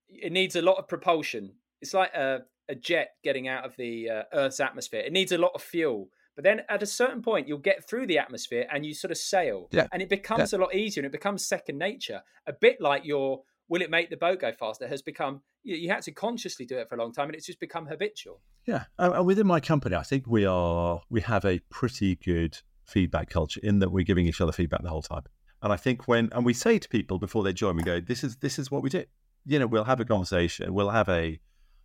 It 0.08 0.32
needs 0.32 0.56
a 0.56 0.62
lot 0.62 0.78
of 0.78 0.88
propulsion. 0.88 1.54
It's 1.82 1.94
like 1.94 2.14
a, 2.14 2.42
a 2.70 2.76
jet 2.76 3.16
getting 3.24 3.48
out 3.48 3.66
of 3.66 3.76
the 3.78 4.10
uh, 4.10 4.24
Earth's 4.34 4.60
atmosphere. 4.60 5.02
It 5.02 5.12
needs 5.12 5.32
a 5.32 5.38
lot 5.38 5.52
of 5.56 5.62
fuel. 5.62 6.10
But 6.36 6.44
then 6.44 6.62
at 6.70 6.82
a 6.82 6.86
certain 6.86 7.22
point, 7.22 7.48
you'll 7.48 7.58
get 7.58 7.88
through 7.88 8.08
the 8.08 8.18
atmosphere 8.18 8.66
and 8.72 8.86
you 8.86 8.94
sort 8.94 9.12
of 9.12 9.18
sail. 9.18 9.68
Yeah. 9.72 9.88
And 9.92 10.02
it 10.02 10.10
becomes 10.10 10.54
yeah. 10.54 10.60
a 10.60 10.62
lot 10.62 10.74
easier 10.74 11.02
and 11.02 11.06
it 11.08 11.12
becomes 11.12 11.46
second 11.46 11.78
nature. 11.78 12.22
A 12.48 12.54
bit 12.54 12.80
like 12.80 13.06
your 13.06 13.42
will 13.68 13.82
it 13.82 13.90
make 13.90 14.10
the 14.10 14.18
boat 14.18 14.40
go 14.40 14.52
faster 14.52 14.88
has 14.88 15.02
become, 15.02 15.42
you, 15.64 15.76
you 15.76 15.90
had 15.90 16.02
to 16.04 16.12
consciously 16.12 16.66
do 16.66 16.78
it 16.78 16.90
for 16.90 16.96
a 16.96 16.98
long 16.98 17.14
time 17.14 17.28
and 17.28 17.36
it's 17.36 17.46
just 17.46 17.60
become 17.60 17.86
habitual. 17.86 18.42
Yeah. 18.66 18.86
And 18.98 19.26
within 19.26 19.48
my 19.48 19.60
company, 19.60 19.96
I 19.96 20.04
think 20.04 20.26
we 20.28 20.46
are, 20.46 21.02
we 21.10 21.22
have 21.22 21.46
a 21.46 21.60
pretty 21.70 22.16
good 22.16 22.58
feedback 22.86 23.30
culture 23.30 23.60
in 23.64 23.80
that 23.80 23.92
we're 23.92 24.04
giving 24.04 24.26
each 24.26 24.42
other 24.42 24.52
feedback 24.52 24.84
the 24.84 24.90
whole 24.90 25.02
time. 25.02 25.24
And 25.62 25.72
I 25.72 25.78
think 25.78 26.08
when 26.08 26.30
and 26.32 26.46
we 26.46 26.54
say 26.54 26.80
to 26.80 26.90
people 26.90 27.20
before 27.20 27.44
they 27.44 27.54
join, 27.54 27.76
we 27.76 27.84
go, 27.84 28.00
"This 28.00 28.24
is 28.24 28.38
this 28.38 28.58
is 28.58 28.72
what 28.72 28.82
we 28.82 28.90
do." 28.90 29.06
You 29.46 29.60
know, 29.60 29.68
we'll 29.68 29.84
have 29.84 30.00
a 30.00 30.06
conversation, 30.06 30.74
we'll 30.74 30.90
have 30.90 31.08
a 31.08 31.40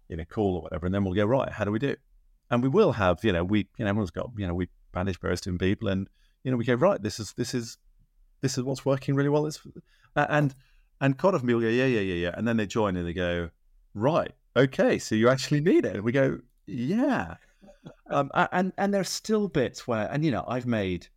you 0.08 0.18
a 0.18 0.24
call 0.24 0.56
or 0.56 0.62
whatever, 0.62 0.86
and 0.86 0.94
then 0.94 1.04
we'll 1.04 1.14
go 1.14 1.24
right. 1.24 1.50
How 1.50 1.64
do 1.64 1.70
we 1.70 1.78
do? 1.78 1.96
And 2.50 2.62
we 2.62 2.68
will 2.68 2.92
have 2.92 3.24
you 3.24 3.32
know 3.32 3.44
we 3.44 3.68
you 3.78 3.84
know 3.84 3.88
everyone's 3.88 4.10
got 4.10 4.30
you 4.36 4.46
know 4.46 4.54
we 4.54 4.68
manage 4.94 5.20
various 5.20 5.40
different 5.40 5.60
people, 5.60 5.88
and 5.88 6.08
you 6.44 6.50
know 6.50 6.56
we 6.56 6.64
go 6.64 6.74
right. 6.74 7.02
This 7.02 7.18
is 7.20 7.32
this 7.36 7.54
is 7.54 7.78
this 8.40 8.58
is 8.58 8.64
what's 8.64 8.84
working 8.84 9.14
really 9.14 9.28
well. 9.28 9.46
It's, 9.46 9.60
and 10.14 10.54
and 11.00 11.14
often 11.22 11.40
people 11.46 11.60
go, 11.60 11.68
yeah, 11.68 11.86
yeah, 11.86 12.00
yeah, 12.00 12.14
yeah, 12.14 12.34
and 12.34 12.46
then 12.46 12.56
they 12.56 12.66
join 12.66 12.96
and 12.96 13.06
they 13.06 13.12
go, 13.12 13.50
right, 13.94 14.32
okay, 14.56 14.98
so 14.98 15.14
you 15.14 15.28
actually 15.28 15.60
need 15.60 15.84
it. 15.84 15.96
And 15.96 16.04
we 16.04 16.12
go, 16.12 16.38
yeah. 16.66 17.34
Um, 18.10 18.30
and 18.34 18.72
and 18.78 18.94
are 18.94 19.04
still 19.04 19.48
bits 19.48 19.86
where, 19.86 20.08
and 20.10 20.24
you 20.24 20.30
know, 20.30 20.44
I've 20.48 20.66
made 20.66 21.08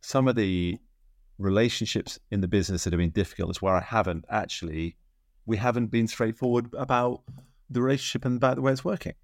some 0.00 0.28
of 0.28 0.36
the 0.36 0.78
relationships 1.38 2.18
in 2.30 2.40
the 2.40 2.48
business 2.48 2.84
that 2.84 2.92
have 2.92 2.98
been 2.98 3.10
difficult 3.10 3.50
is 3.50 3.62
where 3.62 3.74
I 3.74 3.80
haven't 3.80 4.24
actually, 4.28 4.96
we 5.46 5.56
haven't 5.56 5.86
been 5.86 6.08
straightforward 6.08 6.68
about 6.76 7.22
the 7.70 7.82
relationship 7.82 8.24
and 8.24 8.36
about 8.36 8.56
the 8.56 8.62
way 8.62 8.72
it's 8.72 8.84
working. 8.84 9.14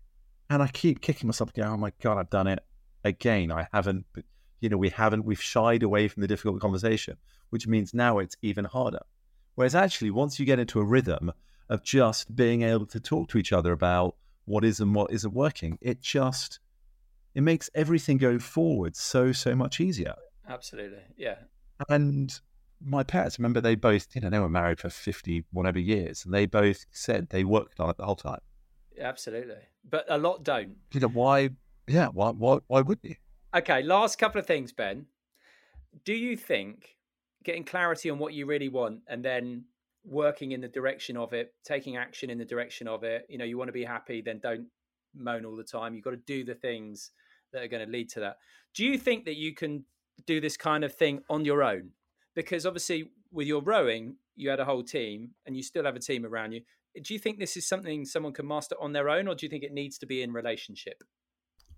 And 0.51 0.63
I 0.63 0.69
keep 0.69 1.01
kicking 1.01 1.27
myself 1.27 1.53
going, 1.53 1.69
oh 1.69 1.77
my 1.77 1.93
God, 2.03 2.19
I've 2.19 2.31
done 2.31 2.47
it 2.47 2.61
again. 3.05 3.51
I 3.51 3.67
haven't, 3.73 4.05
you 4.61 4.69
know, 4.69 4.77
we 4.77 4.91
haven't, 4.91 5.25
we've 5.25 5.41
shied 5.43 5.83
away 5.83 6.09
from 6.09 6.21
the 6.21 6.29
difficult 6.29 6.61
conversation, 6.61 7.17
which 7.51 7.67
means 7.67 7.95
now 7.95 8.19
it's 8.19 8.37
even 8.43 8.65
harder. 8.65 9.01
Whereas 9.55 9.75
actually, 9.75 10.11
once 10.11 10.39
you 10.39 10.47
get 10.47 10.59
into 10.59 10.81
a 10.81 10.85
rhythm 10.85 11.33
of 11.69 11.83
just 11.83 12.35
being 12.35 12.63
able 12.63 12.87
to 12.87 13.01
talk 13.01 13.29
to 13.31 13.39
each 13.39 13.53
other 13.53 13.73
about 13.73 14.17
what 14.45 14.65
is 14.65 14.81
and 14.81 14.95
what 14.95 15.11
isn't 15.11 15.33
working, 15.33 15.79
it 15.81 16.01
just, 16.01 16.61
it 17.35 17.43
makes 17.43 17.71
everything 17.75 18.19
go 18.19 18.39
forward 18.39 18.97
so, 18.97 19.33
so 19.33 19.55
much 19.55 19.81
easier. 19.81 20.15
Absolutely. 20.49 21.03
Yeah. 21.17 21.37
And 21.89 22.39
my 22.85 23.03
parents, 23.03 23.39
remember, 23.39 23.61
they 23.61 23.75
both, 23.75 24.09
you 24.15 24.21
know, 24.21 24.31
they 24.31 24.39
were 24.39 24.49
married 24.49 24.81
for 24.81 24.91
50 24.91 25.45
whatever 25.53 25.79
years, 25.79 26.25
and 26.25 26.35
they 26.35 26.47
both 26.47 26.87
said 26.91 27.31
they 27.31 27.45
worked 27.45 27.81
on 27.81 27.91
it 27.91 27.97
the 27.97 28.05
whole 28.05 28.17
time. 28.17 28.41
Absolutely. 29.01 29.57
But 29.89 30.05
a 30.09 30.19
lot 30.19 30.45
don't. 30.45 30.77
You 30.93 31.01
know, 31.01 31.09
why? 31.09 31.51
Yeah, 31.87 32.09
why, 32.09 32.31
why, 32.31 32.59
why 32.67 32.81
wouldn't 32.81 33.05
you? 33.05 33.17
Okay, 33.55 33.83
last 33.83 34.19
couple 34.19 34.41
of 34.41 34.47
things, 34.47 34.73
Ben. 34.73 35.07
Do 36.05 36.13
you 36.13 36.37
think 36.37 36.97
getting 37.45 37.65
clarity 37.65 38.11
on 38.11 38.19
what 38.19 38.35
you 38.35 38.47
really 38.47 38.69
want 38.69 39.01
and 39.07 39.25
then 39.25 39.65
working 40.05 40.53
in 40.53 40.61
the 40.61 40.69
direction 40.69 41.17
of 41.17 41.33
it, 41.33 41.55
taking 41.65 41.97
action 41.97 42.31
in 42.31 42.39
the 42.39 42.45
direction 42.45 42.89
of 42.89 43.05
it, 43.05 43.27
you 43.29 43.39
know, 43.39 43.45
you 43.45 43.57
want 43.57 43.69
to 43.69 43.73
be 43.73 43.85
happy, 43.85 44.21
then 44.21 44.39
don't 44.39 44.67
moan 45.15 45.45
all 45.45 45.57
the 45.57 45.65
time. 45.65 45.95
You've 45.95 46.05
got 46.05 46.11
to 46.11 46.17
do 46.17 46.45
the 46.45 46.55
things 46.55 47.11
that 47.53 47.63
are 47.63 47.69
going 47.69 47.85
to 47.85 47.91
lead 47.91 48.09
to 48.11 48.21
that. 48.21 48.39
Do 48.75 48.85
you 48.85 48.99
think 48.99 49.25
that 49.27 49.37
you 49.37 49.55
can 49.55 49.85
do 50.27 50.41
this 50.41 50.57
kind 50.57 50.85
of 50.85 50.93
thing 50.95 51.23
on 51.31 51.45
your 51.45 51.63
own? 51.63 51.91
Because 52.35 52.67
obviously, 52.67 53.11
with 53.33 53.47
your 53.47 53.63
rowing, 53.63 54.17
you 54.37 54.51
had 54.51 54.61
a 54.61 54.65
whole 54.65 54.83
team 54.83 55.31
and 55.47 55.57
you 55.57 55.63
still 55.63 55.85
have 55.85 55.97
a 55.97 56.01
team 56.01 56.25
around 56.25 56.53
you. 56.53 56.63
Do 57.03 57.13
you 57.13 57.21
think 57.21 57.39
this 57.39 57.57
is 57.57 57.67
something 57.67 58.05
someone 58.05 58.33
can 58.33 58.47
master 58.47 58.77
on 58.81 58.93
their 58.93 59.09
own, 59.09 59.27
or 59.27 59.35
do 59.35 59.47
you 59.47 59.51
think 59.51 59.65
it 59.65 59.73
needs 59.73 59.99
to 59.99 60.07
be 60.07 60.23
in 60.23 60.33
relationship? 60.33 61.03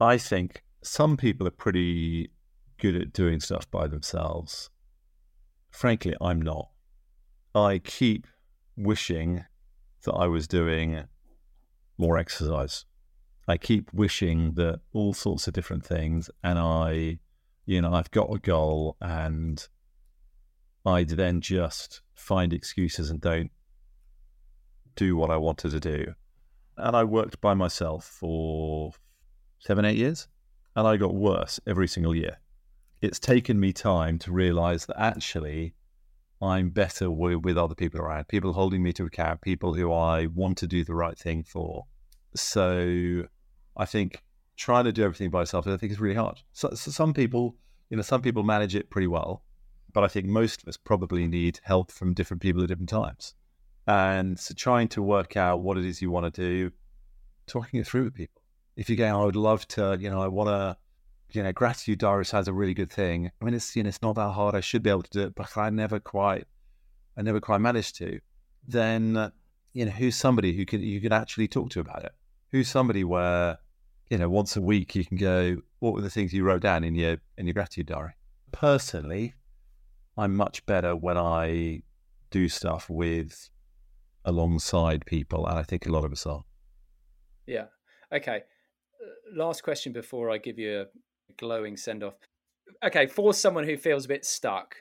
I 0.01 0.19
think 0.19 0.63
some 0.83 1.17
people 1.17 1.47
are 1.47 1.53
pretty 1.53 2.31
good 2.79 2.97
at 2.97 3.13
doing 3.13 3.41
stuff 3.41 3.71
by 3.71 3.87
themselves. 3.87 4.69
Frankly, 5.71 6.15
I'm 6.21 6.41
not. 6.43 6.69
I 7.55 7.79
keep 7.79 8.27
wishing 8.77 9.45
that 10.05 10.13
I 10.13 10.27
was 10.27 10.47
doing 10.47 11.05
more 11.97 12.19
exercise. 12.19 12.85
I 13.49 13.57
keep 13.57 13.91
wishing 13.95 14.53
that 14.55 14.81
all 14.93 15.15
sorts 15.15 15.49
of 15.49 15.55
different 15.55 15.85
things, 15.87 16.29
and 16.43 16.59
I 16.59 17.21
you 17.67 17.83
know, 17.83 17.93
I've 17.93 18.11
got 18.13 18.33
a 18.33 18.39
goal 18.39 18.97
and 19.01 19.67
I 20.87 21.05
then 21.05 21.41
just 21.41 22.01
find 22.15 22.53
excuses 22.53 23.11
and 23.11 23.21
don't 23.21 23.51
do 24.95 25.17
what 25.17 25.31
I 25.31 25.37
wanted 25.37 25.73
to 25.73 25.81
do. 25.81 26.15
And 26.77 26.97
I 26.97 27.05
worked 27.05 27.41
by 27.41 27.55
myself 27.55 28.05
for 28.05 28.93
seven, 29.59 29.85
eight 29.85 29.97
years, 29.97 30.29
and 30.75 30.87
I 30.87 30.97
got 30.97 31.15
worse 31.15 31.59
every 31.67 31.89
single 31.89 32.15
year. 32.15 32.39
It's 33.03 33.19
taken 33.19 33.59
me 33.59 33.73
time 33.73 34.19
to 34.21 34.33
realize 34.33 34.87
that 34.87 35.01
actually 35.01 35.75
I'm 36.41 36.71
better 36.71 37.11
with, 37.11 37.45
with 37.45 37.59
other 37.59 37.75
people 37.75 38.01
around, 38.01 38.29
people 38.29 38.53
holding 38.53 38.83
me 38.83 38.93
to 38.95 39.07
account, 39.07 39.41
people 39.41 39.75
who 39.75 39.93
I 39.93 40.27
want 40.27 40.59
to 40.59 40.67
do 40.67 40.85
the 40.85 40.95
right 40.95 41.19
thing 41.19 41.45
for. 41.45 41.87
So 42.35 43.25
I 43.77 43.87
think 43.87 44.23
trying 44.57 44.85
to 44.85 44.93
do 44.93 45.03
everything 45.03 45.31
by 45.31 45.41
yourself, 45.41 45.67
I 45.67 45.77
think 45.77 45.93
is 45.93 46.01
really 46.01 46.15
hard. 46.15 46.41
So, 46.53 46.71
so, 46.75 46.91
some 46.91 47.13
people, 47.15 47.57
you 47.91 47.97
know, 47.97 48.03
some 48.03 48.23
people 48.23 48.43
manage 48.43 48.75
it 48.75 48.91
pretty 48.91 49.07
well, 49.07 49.43
but 49.97 50.05
I 50.05 50.09
think 50.09 50.27
most 50.27 50.61
of 50.61 50.69
us 50.69 50.77
probably 50.77 51.27
need 51.27 51.59
help 51.63 51.91
from 51.91 52.13
different 52.13 52.43
people 52.43 52.63
at 52.63 52.69
different 52.69 52.91
times. 52.91 53.33
And 53.87 54.39
so 54.39 54.53
trying 54.53 54.89
to 54.89 55.01
work 55.01 55.39
out 55.39 55.63
what 55.63 55.79
it 55.79 55.87
is 55.87 56.03
you 56.03 56.11
want 56.11 56.35
to 56.35 56.39
do, 56.39 56.71
talking 57.47 57.81
it 57.81 57.87
through 57.87 58.05
with 58.05 58.15
people. 58.15 58.43
If 58.77 58.91
you're 58.91 58.99
going, 58.99 59.15
I 59.15 59.25
would 59.25 59.37
love 59.37 59.67
to, 59.69 59.97
you 59.99 60.11
know, 60.11 60.21
I 60.21 60.29
want 60.29 60.49
to, 60.51 60.77
you 61.31 61.43
know, 61.43 61.51
gratitude 61.51 62.01
diaries 62.01 62.31
has 62.33 62.47
a 62.47 62.53
really 62.53 62.75
good 62.75 62.91
thing. 62.91 63.31
I 63.41 63.45
mean, 63.47 63.55
it's, 63.55 63.75
you 63.75 63.85
know, 63.85 63.89
it's 63.89 64.03
not 64.03 64.17
that 64.17 64.33
hard. 64.33 64.55
I 64.55 64.61
should 64.61 64.83
be 64.83 64.91
able 64.91 65.05
to 65.05 65.11
do 65.11 65.23
it, 65.23 65.35
but 65.35 65.57
I 65.57 65.71
never 65.71 65.99
quite, 65.99 66.45
I 67.17 67.23
never 67.23 67.41
quite 67.41 67.63
managed 67.63 67.97
to. 67.97 68.21
Then, 68.69 69.33
you 69.73 69.87
know, 69.87 69.93
who's 69.93 70.15
somebody 70.15 70.55
who 70.55 70.67
can, 70.67 70.83
you 70.83 71.01
can 71.01 71.15
actually 71.15 71.49
talk 71.49 71.71
to 71.71 71.81
about 71.81 72.05
it? 72.05 72.13
Who's 72.51 72.69
somebody 72.69 73.03
where, 73.03 73.57
you 74.11 74.19
know, 74.19 74.29
once 74.29 74.57
a 74.57 74.61
week 74.61 74.95
you 74.95 75.07
can 75.07 75.17
go, 75.17 75.57
what 75.79 75.95
were 75.95 76.03
the 76.03 76.11
things 76.11 76.35
you 76.35 76.45
wrote 76.45 76.61
down 76.61 76.85
in 76.85 76.95
your 76.95 77.17
in 77.39 77.47
your 77.47 77.55
gratitude 77.55 77.87
diary? 77.87 78.13
Personally, 78.53 79.33
I'm 80.17 80.35
much 80.35 80.65
better 80.67 80.97
when 80.97 81.19
I 81.19 81.83
do 82.31 82.49
stuff 82.49 82.89
with 82.89 83.51
alongside 84.25 85.07
people, 85.07 85.47
and 85.47 85.59
I 85.59 85.63
think 85.63 85.87
a 85.87 85.93
lot 85.93 86.05
of 86.05 86.13
us 86.13 86.27
are. 86.27 86.45
Yeah. 87.47 87.67
Okay. 88.13 88.43
Uh, 89.01 89.37
last 89.37 89.63
question 89.63 89.93
before 89.93 90.31
I 90.31 90.39
give 90.39 90.59
you 90.59 90.81
a 90.81 90.87
glowing 91.39 91.77
send 91.77 92.03
off. 92.03 92.15
Okay, 92.85 93.07
for 93.07 93.33
someone 93.33 93.65
who 93.65 93.77
feels 93.77 94.05
a 94.05 94.09
bit 94.09 94.25
stuck 94.25 94.77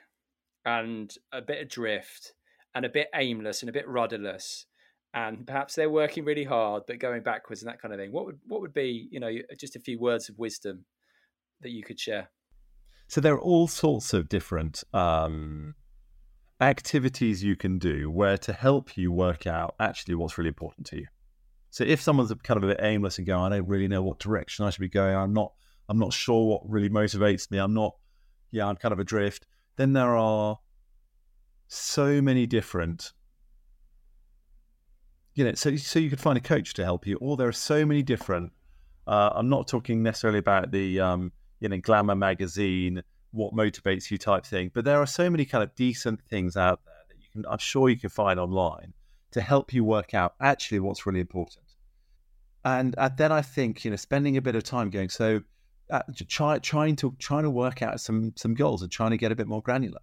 and 0.65 1.13
a 1.31 1.41
bit 1.41 1.61
adrift 1.61 2.33
and 2.73 2.85
a 2.85 2.89
bit 2.89 3.07
aimless 3.13 3.61
and 3.61 3.69
a 3.69 3.73
bit 3.73 3.87
rudderless, 3.87 4.65
and 5.13 5.45
perhaps 5.45 5.75
they're 5.75 5.89
working 5.89 6.25
really 6.25 6.43
hard 6.43 6.83
but 6.87 6.99
going 6.99 7.23
backwards 7.23 7.61
and 7.61 7.69
that 7.69 7.81
kind 7.81 7.93
of 7.93 7.99
thing. 7.99 8.11
What 8.11 8.25
would 8.25 8.39
what 8.47 8.61
would 8.61 8.73
be 8.73 9.07
you 9.11 9.19
know 9.19 9.31
just 9.57 9.75
a 9.75 9.79
few 9.79 9.99
words 9.99 10.29
of 10.29 10.37
wisdom 10.39 10.85
that 11.61 11.71
you 11.71 11.83
could 11.83 11.99
share? 11.99 12.29
So 13.07 13.21
there 13.21 13.33
are 13.33 13.41
all 13.41 13.67
sorts 13.67 14.13
of 14.13 14.29
different 14.29 14.83
um, 14.93 15.75
activities 16.59 17.43
you 17.43 17.55
can 17.55 17.77
do 17.77 18.09
where 18.09 18.37
to 18.39 18.53
help 18.53 18.97
you 18.97 19.11
work 19.11 19.45
out 19.45 19.75
actually 19.79 20.15
what's 20.15 20.37
really 20.37 20.47
important 20.47 20.87
to 20.87 20.97
you. 20.97 21.07
So 21.69 21.83
if 21.83 22.01
someone's 22.01 22.33
kind 22.43 22.57
of 22.57 22.63
a 22.63 22.67
bit 22.67 22.79
aimless 22.81 23.17
and 23.17 23.27
going, 23.27 23.51
I 23.51 23.57
don't 23.57 23.67
really 23.67 23.87
know 23.87 24.01
what 24.01 24.19
direction 24.19 24.65
I 24.65 24.69
should 24.69 24.81
be 24.81 24.89
going, 24.89 25.15
I'm 25.15 25.33
not, 25.33 25.51
I'm 25.89 25.99
not 25.99 26.13
sure 26.13 26.47
what 26.47 26.61
really 26.69 26.89
motivates 26.89 27.51
me. 27.51 27.57
I'm 27.57 27.73
not, 27.73 27.95
yeah, 28.51 28.65
I'm 28.65 28.77
kind 28.77 28.93
of 28.93 28.99
adrift. 28.99 29.45
Then 29.75 29.93
there 29.93 30.15
are 30.15 30.57
so 31.67 32.21
many 32.21 32.45
different, 32.45 33.11
you 35.33 35.43
know, 35.43 35.53
so 35.53 35.75
so 35.75 35.99
you 35.99 36.09
could 36.09 36.21
find 36.21 36.37
a 36.37 36.41
coach 36.41 36.73
to 36.75 36.83
help 36.85 37.05
you, 37.05 37.17
or 37.17 37.35
there 37.35 37.47
are 37.49 37.51
so 37.51 37.85
many 37.85 38.01
different. 38.01 38.53
Uh, 39.05 39.31
I'm 39.35 39.49
not 39.49 39.67
talking 39.67 40.01
necessarily 40.01 40.39
about 40.39 40.71
the 40.71 41.01
um, 41.01 41.33
you 41.65 41.69
know 41.69 41.77
glamour 41.77 42.13
magazine 42.13 43.01
what 43.31 43.53
motivates 43.53 44.11
you 44.11 44.19
type 44.19 44.45
thing. 44.45 44.69
But 44.71 44.85
there 44.85 45.01
are 45.01 45.07
so 45.07 45.31
many 45.31 45.45
kind 45.45 45.63
of 45.63 45.73
decent 45.73 46.21
things 46.29 46.55
out 46.55 46.79
there 46.85 46.93
that 47.09 47.17
you 47.17 47.27
can 47.33 47.51
i'm 47.51 47.57
sure 47.57 47.89
you 47.89 47.97
can 47.97 48.11
find 48.11 48.39
online 48.39 48.93
to 49.31 49.41
help 49.41 49.73
you 49.73 49.83
work 49.83 50.13
out 50.13 50.35
actually 50.39 50.79
what's 50.79 51.07
really 51.07 51.21
important. 51.21 51.65
And, 52.63 52.93
and 52.99 53.17
then 53.17 53.31
i 53.31 53.41
think 53.41 53.83
you 53.83 53.89
know 53.89 53.97
spending 53.97 54.37
a 54.37 54.41
bit 54.41 54.55
of 54.55 54.63
time 54.63 54.91
going 54.91 55.09
so 55.09 55.41
uh, 55.89 56.01
try, 56.27 56.59
trying 56.59 56.95
to 56.97 57.15
trying 57.17 57.43
to 57.43 57.49
work 57.49 57.81
out 57.81 57.99
some 57.99 58.33
some 58.35 58.53
goals 58.53 58.83
and 58.83 58.91
trying 58.91 59.11
to 59.11 59.17
get 59.17 59.31
a 59.31 59.35
bit 59.35 59.47
more 59.47 59.61
granular. 59.61 60.01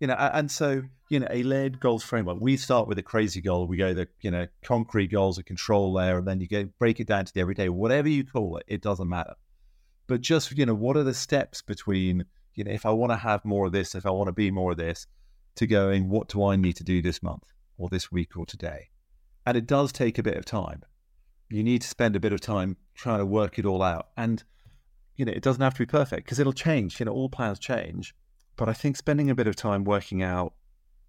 You 0.00 0.08
know 0.08 0.14
and 0.14 0.50
so 0.50 0.82
you 1.08 1.20
know 1.20 1.28
a 1.30 1.42
layered 1.42 1.80
goals 1.80 2.04
framework. 2.04 2.38
We 2.38 2.58
start 2.58 2.86
with 2.86 2.98
a 2.98 3.02
crazy 3.02 3.40
goal. 3.40 3.66
We 3.66 3.78
go 3.78 3.94
the 3.94 4.08
you 4.20 4.30
know 4.30 4.46
concrete 4.62 5.08
goals 5.08 5.38
a 5.38 5.42
control 5.42 5.90
layer 5.94 6.18
and 6.18 6.28
then 6.28 6.38
you 6.40 6.48
go 6.48 6.68
break 6.78 7.00
it 7.00 7.06
down 7.06 7.24
to 7.24 7.32
the 7.32 7.40
everyday 7.40 7.70
whatever 7.70 8.08
you 8.08 8.24
call 8.24 8.58
it 8.58 8.64
it 8.68 8.82
doesn't 8.82 9.08
matter 9.08 9.34
but 10.06 10.20
just 10.20 10.56
you 10.56 10.66
know 10.66 10.74
what 10.74 10.96
are 10.96 11.04
the 11.04 11.14
steps 11.14 11.62
between 11.62 12.24
you 12.54 12.64
know 12.64 12.70
if 12.70 12.86
i 12.86 12.90
want 12.90 13.10
to 13.10 13.16
have 13.16 13.44
more 13.44 13.66
of 13.66 13.72
this 13.72 13.94
if 13.94 14.06
i 14.06 14.10
want 14.10 14.28
to 14.28 14.32
be 14.32 14.50
more 14.50 14.72
of 14.72 14.76
this 14.76 15.06
to 15.54 15.66
going 15.66 16.08
what 16.08 16.28
do 16.28 16.44
i 16.44 16.56
need 16.56 16.76
to 16.76 16.84
do 16.84 17.02
this 17.02 17.22
month 17.22 17.52
or 17.78 17.88
this 17.88 18.10
week 18.10 18.36
or 18.36 18.46
today? 18.46 18.88
And 19.44 19.56
it 19.56 19.66
does 19.66 19.92
take 19.92 20.18
a 20.18 20.22
bit 20.22 20.36
of 20.36 20.44
time. 20.44 20.82
You 21.48 21.62
need 21.62 21.82
to 21.82 21.88
spend 21.88 22.16
a 22.16 22.20
bit 22.20 22.32
of 22.32 22.40
time 22.40 22.76
trying 22.94 23.18
to 23.18 23.26
work 23.26 23.58
it 23.58 23.66
all 23.66 23.82
out. 23.82 24.08
And 24.16 24.42
you 25.14 25.24
know 25.24 25.32
it 25.32 25.42
doesn't 25.42 25.62
have 25.62 25.74
to 25.74 25.78
be 25.78 25.86
perfect 25.86 26.26
because 26.26 26.38
it'll 26.38 26.52
change 26.52 27.00
you 27.00 27.06
know 27.06 27.12
all 27.12 27.30
plans 27.30 27.58
change. 27.58 28.14
But 28.56 28.68
i 28.68 28.72
think 28.72 28.96
spending 28.96 29.30
a 29.30 29.34
bit 29.34 29.46
of 29.46 29.56
time 29.56 29.84
working 29.84 30.22
out 30.22 30.54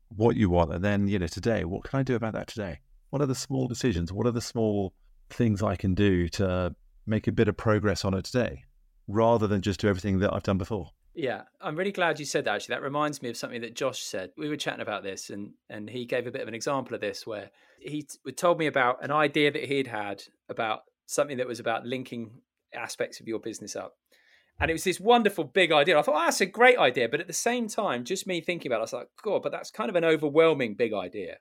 what 0.10 0.38
you 0.38 0.50
want 0.50 0.72
and 0.72 0.82
then 0.82 1.06
you 1.10 1.20
know 1.20 1.28
today 1.28 1.66
what 1.66 1.84
can 1.84 2.00
i 2.00 2.04
do 2.04 2.16
about 2.16 2.34
that 2.34 2.48
today? 2.48 2.80
What 3.10 3.22
are 3.22 3.26
the 3.26 3.36
small 3.36 3.68
decisions? 3.68 4.14
What 4.14 4.28
are 4.28 4.32
the 4.32 4.42
small 4.42 4.94
things 5.30 5.62
i 5.62 5.76
can 5.76 5.94
do 5.94 6.30
to 6.30 6.74
make 7.06 7.28
a 7.28 7.32
bit 7.34 7.50
of 7.50 7.58
progress 7.58 8.06
on 8.06 8.14
it 8.14 8.24
today 8.24 8.64
rather 9.08 9.48
than 9.48 9.62
just 9.62 9.80
do 9.80 9.88
everything 9.88 10.20
that 10.20 10.34
I've 10.34 10.44
done 10.44 10.58
before. 10.58 10.92
Yeah, 11.16 11.44
I'm 11.60 11.76
really 11.76 11.92
glad 11.92 12.20
you 12.20 12.26
said 12.26 12.46
that. 12.46 12.56
Actually, 12.56 12.76
that 12.76 12.84
reminds 12.84 13.24
me 13.24 13.30
of 13.30 13.38
something 13.38 13.62
that 13.62 13.76
Josh 13.76 14.04
said. 14.04 14.32
We 14.38 14.50
were 14.50 14.56
chatting 14.56 14.82
about 14.82 15.02
this, 15.04 15.32
and 15.32 15.54
and 15.70 15.90
he 15.90 16.06
gave 16.06 16.28
a 16.28 16.32
bit 16.32 16.44
of 16.44 16.48
an 16.48 16.54
example 16.54 16.94
of 16.94 17.02
this, 17.02 17.26
where 17.26 17.50
he 17.80 18.06
told 18.36 18.60
me 18.60 18.68
about 18.68 19.04
an 19.04 19.12
idea 19.12 19.52
that 19.52 19.66
he'd 19.66 19.88
had 19.88 20.24
about 20.48 20.82
something 21.08 21.38
that 21.38 21.48
was 21.48 21.60
about 21.60 21.86
linking 21.86 22.42
aspects 22.74 23.20
of 23.20 23.28
your 23.28 23.40
business 23.40 23.76
up, 23.76 23.96
and 24.60 24.70
it 24.70 24.74
was 24.74 24.84
this 24.84 25.00
wonderful 25.00 25.44
big 25.44 25.72
idea. 25.72 25.98
I 25.98 26.02
thought, 26.04 26.22
oh, 26.22 26.26
that's 26.26 26.42
a 26.42 26.46
great 26.46 26.78
idea, 26.78 27.10
but 27.10 27.20
at 27.20 27.28
the 27.28 27.34
same 27.34 27.68
time, 27.68 28.04
just 28.04 28.28
me 28.28 28.42
thinking 28.42 28.72
about, 28.72 28.78
it, 28.78 28.80
I 28.80 28.82
was 28.82 28.94
like, 28.94 29.10
God, 29.24 29.42
but 29.42 29.52
that's 29.52 29.72
kind 29.72 29.90
of 29.90 29.96
an 29.96 30.06
overwhelming 30.06 30.76
big 30.76 30.94
idea. 30.94 31.38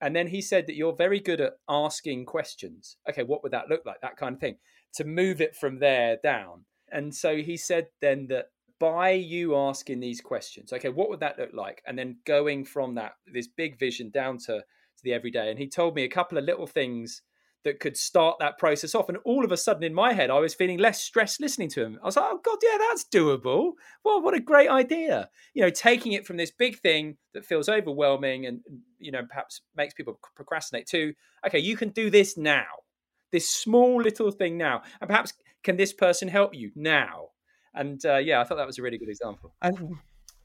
And 0.00 0.14
then 0.14 0.28
he 0.28 0.40
said 0.40 0.66
that 0.66 0.76
you're 0.76 0.94
very 0.94 1.20
good 1.20 1.40
at 1.40 1.54
asking 1.68 2.26
questions. 2.26 2.96
Okay, 3.08 3.22
what 3.22 3.42
would 3.42 3.52
that 3.52 3.68
look 3.68 3.84
like? 3.84 4.00
That 4.00 4.16
kind 4.16 4.34
of 4.34 4.40
thing. 4.40 4.56
To 4.94 5.04
move 5.04 5.40
it 5.40 5.56
from 5.56 5.78
there 5.78 6.18
down. 6.22 6.64
And 6.92 7.14
so 7.14 7.36
he 7.36 7.56
said 7.56 7.88
then 8.00 8.26
that 8.28 8.46
by 8.80 9.10
you 9.10 9.56
asking 9.56 10.00
these 10.00 10.20
questions, 10.20 10.72
okay, 10.72 10.88
what 10.88 11.08
would 11.08 11.20
that 11.20 11.38
look 11.38 11.50
like? 11.52 11.82
And 11.86 11.98
then 11.98 12.18
going 12.24 12.64
from 12.64 12.94
that, 12.94 13.12
this 13.32 13.48
big 13.48 13.78
vision 13.78 14.10
down 14.10 14.38
to, 14.38 14.58
to 14.58 15.02
the 15.02 15.12
everyday. 15.12 15.50
And 15.50 15.58
he 15.58 15.68
told 15.68 15.94
me 15.94 16.04
a 16.04 16.08
couple 16.08 16.38
of 16.38 16.44
little 16.44 16.66
things 16.66 17.22
that 17.64 17.80
could 17.80 17.96
start 17.96 18.36
that 18.38 18.56
process 18.56 18.94
off. 18.94 19.08
And 19.08 19.18
all 19.24 19.44
of 19.44 19.50
a 19.50 19.56
sudden 19.56 19.82
in 19.82 19.92
my 19.92 20.12
head, 20.12 20.30
I 20.30 20.38
was 20.38 20.54
feeling 20.54 20.78
less 20.78 21.00
stressed 21.00 21.40
listening 21.40 21.68
to 21.70 21.82
him. 21.82 21.98
I 22.00 22.06
was 22.06 22.16
like, 22.16 22.26
oh 22.28 22.40
God, 22.42 22.58
yeah, 22.62 22.78
that's 22.78 23.04
doable. 23.12 23.72
Well, 24.04 24.22
what 24.22 24.34
a 24.34 24.40
great 24.40 24.70
idea. 24.70 25.28
You 25.54 25.62
know, 25.62 25.70
taking 25.70 26.12
it 26.12 26.24
from 26.24 26.36
this 26.36 26.52
big 26.52 26.78
thing 26.78 27.16
that 27.34 27.44
feels 27.44 27.68
overwhelming 27.68 28.46
and, 28.46 28.60
you 28.98 29.10
know, 29.10 29.22
perhaps 29.28 29.60
makes 29.76 29.94
people 29.94 30.20
procrastinate 30.36 30.86
to, 30.88 31.12
okay, 31.46 31.58
you 31.58 31.76
can 31.76 31.88
do 31.90 32.10
this 32.10 32.36
now. 32.36 32.66
This 33.32 33.50
small 33.50 34.00
little 34.00 34.30
thing 34.30 34.56
now. 34.56 34.82
And 35.00 35.08
perhaps 35.08 35.32
can 35.62 35.76
this 35.76 35.92
person 35.92 36.28
help 36.28 36.54
you 36.54 36.70
now? 36.74 37.28
And 37.74 38.04
uh, 38.04 38.16
yeah, 38.16 38.40
I 38.40 38.44
thought 38.44 38.56
that 38.56 38.66
was 38.66 38.78
a 38.78 38.82
really 38.82 38.98
good 38.98 39.08
example. 39.08 39.54
And 39.62 39.96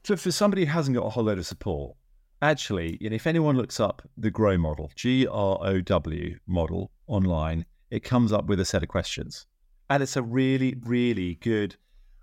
for, 0.04 0.16
for 0.16 0.30
somebody 0.30 0.64
who 0.64 0.72
hasn't 0.72 0.96
got 0.96 1.06
a 1.06 1.10
whole 1.10 1.24
load 1.24 1.38
of 1.38 1.46
support, 1.46 1.96
actually, 2.42 2.98
you 3.00 3.10
know, 3.10 3.16
if 3.16 3.26
anyone 3.26 3.56
looks 3.56 3.80
up 3.80 4.02
the 4.16 4.30
Grow 4.30 4.58
model, 4.58 4.90
G 4.94 5.26
R 5.26 5.58
O 5.60 5.80
W 5.80 6.38
model 6.46 6.92
online, 7.06 7.64
it 7.90 8.04
comes 8.04 8.32
up 8.32 8.46
with 8.46 8.60
a 8.60 8.64
set 8.64 8.82
of 8.82 8.88
questions. 8.88 9.46
And 9.90 10.02
it's 10.02 10.16
a 10.16 10.22
really, 10.22 10.76
really 10.84 11.36
good. 11.36 11.76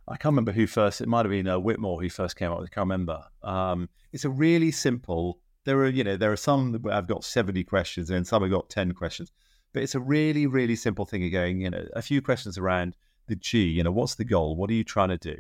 I 0.08 0.18
can't 0.18 0.34
remember 0.34 0.52
who 0.52 0.68
first. 0.68 1.00
It 1.02 1.08
might 1.08 1.26
have 1.26 1.32
been 1.32 1.48
uh, 1.48 1.60
Whitmore 1.60 2.02
who 2.02 2.10
first 2.10 2.36
came 2.36 2.52
up 2.52 2.60
with. 2.60 2.70
I 2.72 2.74
can't 2.74 2.86
remember. 2.86 3.24
Um, 3.44 3.88
it's 4.12 4.26
a 4.26 4.30
really 4.30 4.72
simple. 4.72 5.40
There 5.64 5.78
are, 5.80 5.90
you 5.90 6.04
know, 6.04 6.18
there 6.18 6.32
are 6.32 6.38
some 6.38 6.72
that 6.72 6.92
have 6.92 7.08
got 7.08 7.24
seventy 7.24 7.64
questions 7.64 8.10
and 8.10 8.26
some 8.26 8.44
I've 8.44 8.52
got 8.52 8.70
ten 8.70 8.94
questions. 8.94 9.32
But 9.74 9.84
it's 9.84 9.96
a 9.96 10.00
really, 10.00 10.48
really 10.48 10.76
simple 10.76 11.06
thing 11.06 11.26
of 11.26 11.32
going, 11.32 11.62
you 11.62 11.70
know, 11.70 11.86
a 11.96 12.02
few 12.02 12.22
questions 12.22 12.58
around 12.58 12.96
the 13.28 13.36
G, 13.36 13.64
you 13.64 13.84
know, 13.84 13.92
what's 13.92 14.16
the 14.16 14.26
goal? 14.26 14.56
What 14.56 14.70
are 14.70 14.74
you 14.74 14.84
trying 14.84 15.10
to 15.10 15.18
do? 15.18 15.38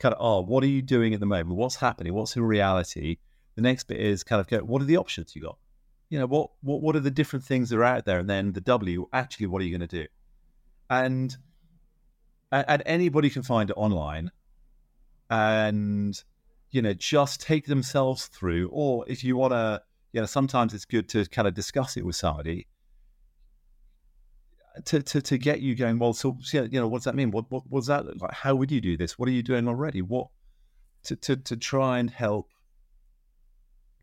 Kind 0.00 0.14
of, 0.14 0.20
oh, 0.20 0.40
what 0.40 0.64
are 0.64 0.68
you 0.68 0.82
doing 0.82 1.14
at 1.14 1.20
the 1.20 1.26
moment? 1.26 1.56
What's 1.56 1.76
happening? 1.76 2.14
What's 2.14 2.36
in 2.36 2.42
reality? 2.42 3.18
The 3.54 3.62
next 3.62 3.84
bit 3.84 4.00
is 4.00 4.24
kind 4.24 4.40
of 4.40 4.48
go, 4.48 4.58
what 4.60 4.82
are 4.82 4.86
the 4.86 4.96
options 4.96 5.36
you 5.36 5.42
got? 5.42 5.58
You 6.08 6.18
know, 6.18 6.26
what 6.26 6.50
what 6.60 6.82
what 6.82 6.96
are 6.96 7.00
the 7.00 7.10
different 7.10 7.44
things 7.44 7.70
that 7.70 7.78
are 7.78 7.84
out 7.84 8.04
there? 8.04 8.18
And 8.18 8.28
then 8.28 8.52
the 8.52 8.60
W, 8.60 9.08
actually, 9.12 9.46
what 9.46 9.62
are 9.62 9.64
you 9.64 9.76
going 9.78 9.88
to 9.88 10.02
do? 10.02 10.06
And 10.90 11.36
and 12.50 12.82
anybody 12.84 13.30
can 13.30 13.42
find 13.42 13.70
it 13.70 13.76
online 13.76 14.30
and 15.30 16.22
you 16.70 16.82
know 16.82 16.92
just 16.92 17.40
take 17.40 17.66
themselves 17.66 18.26
through 18.26 18.68
or 18.70 19.04
if 19.08 19.24
you 19.24 19.36
want 19.36 19.52
to 19.52 19.80
you 20.12 20.20
know 20.20 20.26
sometimes 20.26 20.74
it's 20.74 20.84
good 20.84 21.08
to 21.08 21.24
kind 21.26 21.48
of 21.48 21.54
discuss 21.54 21.96
it 21.96 22.04
with 22.04 22.14
somebody 22.14 22.66
to, 24.84 25.02
to, 25.02 25.20
to 25.20 25.38
get 25.38 25.60
you 25.60 25.74
going, 25.74 25.98
well, 25.98 26.12
so, 26.12 26.36
you 26.52 26.68
know, 26.68 26.88
what 26.88 26.98
does 26.98 27.04
that 27.04 27.14
mean? 27.14 27.30
What, 27.30 27.50
what, 27.50 27.64
what 27.68 27.80
does 27.80 27.88
that 27.88 28.06
look 28.06 28.20
like? 28.20 28.32
How 28.32 28.54
would 28.54 28.70
you 28.70 28.80
do 28.80 28.96
this? 28.96 29.18
What 29.18 29.28
are 29.28 29.32
you 29.32 29.42
doing 29.42 29.68
already? 29.68 30.02
What, 30.02 30.28
to, 31.04 31.16
to, 31.16 31.36
to 31.36 31.56
try 31.56 31.98
and 31.98 32.10
help 32.10 32.48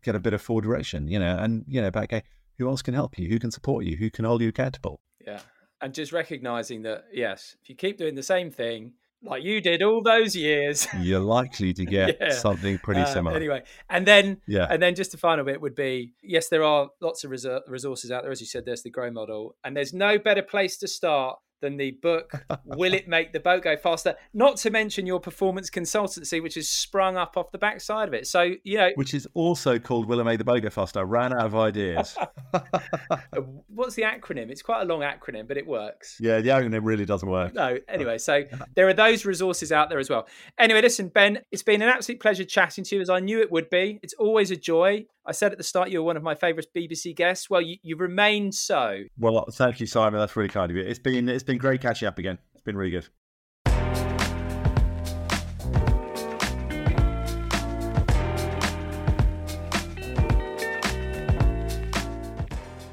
get 0.02 0.14
a 0.14 0.20
bit 0.20 0.32
of 0.32 0.42
forward 0.42 0.64
direction, 0.64 1.08
you 1.08 1.18
know, 1.18 1.36
and, 1.38 1.64
you 1.66 1.80
know, 1.80 1.88
about, 1.88 2.04
okay, 2.04 2.22
who 2.58 2.68
else 2.68 2.82
can 2.82 2.94
help 2.94 3.18
you? 3.18 3.28
Who 3.28 3.38
can 3.38 3.50
support 3.50 3.84
you? 3.84 3.96
Who 3.96 4.10
can 4.10 4.24
hold 4.24 4.42
you 4.42 4.48
accountable? 4.48 5.00
Yeah. 5.26 5.40
And 5.80 5.94
just 5.94 6.12
recognizing 6.12 6.82
that, 6.82 7.04
yes, 7.12 7.56
if 7.62 7.70
you 7.70 7.74
keep 7.74 7.96
doing 7.96 8.14
the 8.14 8.22
same 8.22 8.50
thing, 8.50 8.92
like 9.22 9.42
you 9.42 9.60
did 9.60 9.82
all 9.82 10.02
those 10.02 10.34
years, 10.34 10.86
you're 10.98 11.20
likely 11.20 11.72
to 11.74 11.84
get 11.84 12.18
yeah. 12.20 12.30
something 12.30 12.78
pretty 12.78 13.02
uh, 13.02 13.06
similar. 13.06 13.36
Anyway, 13.36 13.62
and 13.88 14.06
then 14.06 14.40
yeah, 14.46 14.66
and 14.70 14.82
then 14.82 14.94
just 14.94 15.12
the 15.12 15.18
final 15.18 15.44
bit 15.44 15.60
would 15.60 15.74
be 15.74 16.12
yes, 16.22 16.48
there 16.48 16.64
are 16.64 16.88
lots 17.00 17.24
of 17.24 17.30
resources 17.30 18.10
out 18.10 18.22
there, 18.22 18.32
as 18.32 18.40
you 18.40 18.46
said. 18.46 18.64
There's 18.64 18.82
the 18.82 18.90
Grow 18.90 19.10
model, 19.10 19.56
and 19.64 19.76
there's 19.76 19.92
no 19.92 20.18
better 20.18 20.42
place 20.42 20.76
to 20.78 20.88
start 20.88 21.38
than 21.60 21.76
the 21.76 21.92
book 22.02 22.32
Will 22.64 22.94
It 22.94 23.08
Make 23.08 23.32
the 23.32 23.40
Boat 23.40 23.62
Go 23.62 23.76
Faster? 23.76 24.16
Not 24.34 24.56
to 24.58 24.70
mention 24.70 25.06
your 25.06 25.20
performance 25.20 25.70
consultancy, 25.70 26.42
which 26.42 26.54
has 26.54 26.68
sprung 26.68 27.16
up 27.16 27.36
off 27.36 27.50
the 27.52 27.58
backside 27.58 28.08
of 28.08 28.14
it. 28.14 28.26
So, 28.26 28.54
you 28.64 28.78
know. 28.78 28.90
Which 28.94 29.14
is 29.14 29.28
also 29.34 29.78
called 29.78 30.06
Will 30.06 30.20
It 30.20 30.24
Make 30.24 30.38
the 30.38 30.44
Boat 30.44 30.62
Go 30.62 30.70
Faster? 30.70 31.00
I 31.00 31.02
ran 31.02 31.32
out 31.32 31.46
of 31.46 31.54
ideas. 31.54 32.16
What's 33.68 33.94
the 33.94 34.02
acronym? 34.02 34.50
It's 34.50 34.62
quite 34.62 34.82
a 34.82 34.84
long 34.84 35.00
acronym, 35.00 35.46
but 35.46 35.56
it 35.56 35.66
works. 35.66 36.16
Yeah, 36.20 36.40
the 36.40 36.50
acronym 36.50 36.80
really 36.82 37.04
doesn't 37.04 37.28
work. 37.28 37.54
No, 37.54 37.78
anyway, 37.88 38.18
so 38.18 38.44
there 38.74 38.88
are 38.88 38.94
those 38.94 39.24
resources 39.24 39.72
out 39.72 39.88
there 39.88 39.98
as 39.98 40.10
well. 40.10 40.26
Anyway, 40.58 40.82
listen, 40.82 41.08
Ben, 41.08 41.40
it's 41.50 41.62
been 41.62 41.82
an 41.82 41.88
absolute 41.88 42.20
pleasure 42.20 42.44
chatting 42.44 42.84
to 42.84 42.96
you 42.96 43.02
as 43.02 43.10
I 43.10 43.20
knew 43.20 43.40
it 43.40 43.50
would 43.50 43.70
be. 43.70 44.00
It's 44.02 44.14
always 44.14 44.50
a 44.50 44.56
joy. 44.56 45.06
I 45.30 45.32
said 45.32 45.52
at 45.52 45.58
the 45.58 45.64
start 45.64 45.90
you 45.90 46.00
were 46.00 46.06
one 46.06 46.16
of 46.16 46.24
my 46.24 46.34
favourite 46.34 46.66
BBC 46.76 47.14
guests. 47.14 47.48
Well, 47.48 47.60
you, 47.60 47.76
you 47.84 47.94
remain 47.94 48.50
so. 48.50 49.04
Well, 49.16 49.46
thank 49.52 49.78
you, 49.78 49.86
Simon. 49.86 50.18
That's 50.18 50.34
really 50.34 50.48
kind 50.48 50.72
of 50.72 50.76
you. 50.76 50.82
It's 50.82 50.98
been 50.98 51.28
it's 51.28 51.44
been 51.44 51.56
great 51.56 51.80
catching 51.80 52.08
up 52.08 52.18
again. 52.18 52.36
It's 52.52 52.64
been 52.64 52.76
really 52.76 52.90
good. 52.90 53.06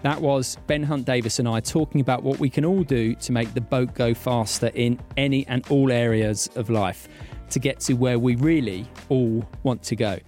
That 0.03 0.22
was 0.22 0.57
Ben 0.68 0.84
Hunt 0.84 1.07
Davis 1.07 1.39
and 1.39 1.47
I 1.47 1.59
talking 1.59 2.01
about 2.01 2.22
what 2.22 2.38
we 2.38 2.51
can 2.51 2.64
all 2.65 2.84
do 2.84 3.15
to 3.15 3.31
make 3.31 3.51
the 3.55 3.61
boat 3.61 3.95
go 3.95 4.14
faster 4.14 4.69
in 4.76 4.99
any 5.18 5.47
and 5.47 5.65
all 5.72 5.91
areas 5.91 6.47
of 6.53 6.69
life 6.69 7.07
to 7.49 7.57
get 7.57 7.80
to 7.80 7.93
where 7.93 8.19
we 8.19 8.35
really 8.35 8.85
all 9.09 9.43
want 9.64 9.81
to 9.81 9.95
go. 9.95 10.19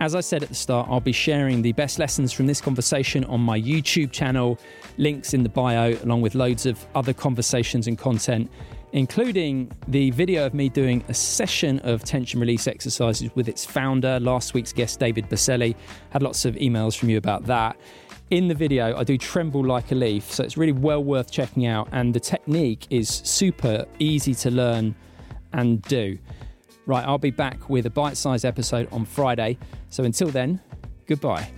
As 0.00 0.14
I 0.14 0.20
said 0.20 0.42
at 0.42 0.48
the 0.48 0.54
start, 0.54 0.88
I'll 0.88 0.98
be 0.98 1.12
sharing 1.12 1.60
the 1.60 1.72
best 1.72 1.98
lessons 1.98 2.32
from 2.32 2.46
this 2.46 2.58
conversation 2.58 3.22
on 3.24 3.38
my 3.42 3.60
YouTube 3.60 4.10
channel, 4.10 4.58
links 4.96 5.34
in 5.34 5.42
the 5.42 5.50
bio, 5.50 5.94
along 6.02 6.22
with 6.22 6.34
loads 6.34 6.64
of 6.64 6.86
other 6.94 7.12
conversations 7.12 7.86
and 7.86 7.98
content, 7.98 8.50
including 8.92 9.70
the 9.88 10.10
video 10.12 10.46
of 10.46 10.54
me 10.54 10.70
doing 10.70 11.04
a 11.08 11.14
session 11.14 11.80
of 11.80 12.02
tension 12.02 12.40
release 12.40 12.66
exercises 12.66 13.30
with 13.34 13.46
its 13.46 13.66
founder, 13.66 14.18
last 14.20 14.54
week's 14.54 14.72
guest, 14.72 14.98
David 14.98 15.28
Berceli. 15.28 15.76
Had 16.08 16.22
lots 16.22 16.46
of 16.46 16.54
emails 16.54 16.96
from 16.96 17.10
you 17.10 17.18
about 17.18 17.44
that. 17.44 17.76
In 18.30 18.48
the 18.48 18.54
video, 18.54 18.96
I 18.96 19.04
do 19.04 19.18
tremble 19.18 19.62
like 19.62 19.92
a 19.92 19.94
leaf, 19.94 20.32
so 20.32 20.42
it's 20.42 20.56
really 20.56 20.72
well 20.72 21.04
worth 21.04 21.30
checking 21.30 21.66
out. 21.66 21.90
And 21.92 22.14
the 22.14 22.20
technique 22.20 22.86
is 22.88 23.10
super 23.10 23.84
easy 23.98 24.34
to 24.36 24.50
learn 24.50 24.94
and 25.52 25.82
do. 25.82 26.16
Right, 26.86 27.04
I'll 27.06 27.18
be 27.18 27.30
back 27.30 27.68
with 27.68 27.86
a 27.86 27.90
bite 27.90 28.16
sized 28.16 28.44
episode 28.44 28.88
on 28.92 29.04
Friday. 29.04 29.58
So 29.88 30.04
until 30.04 30.28
then, 30.28 30.60
goodbye. 31.06 31.50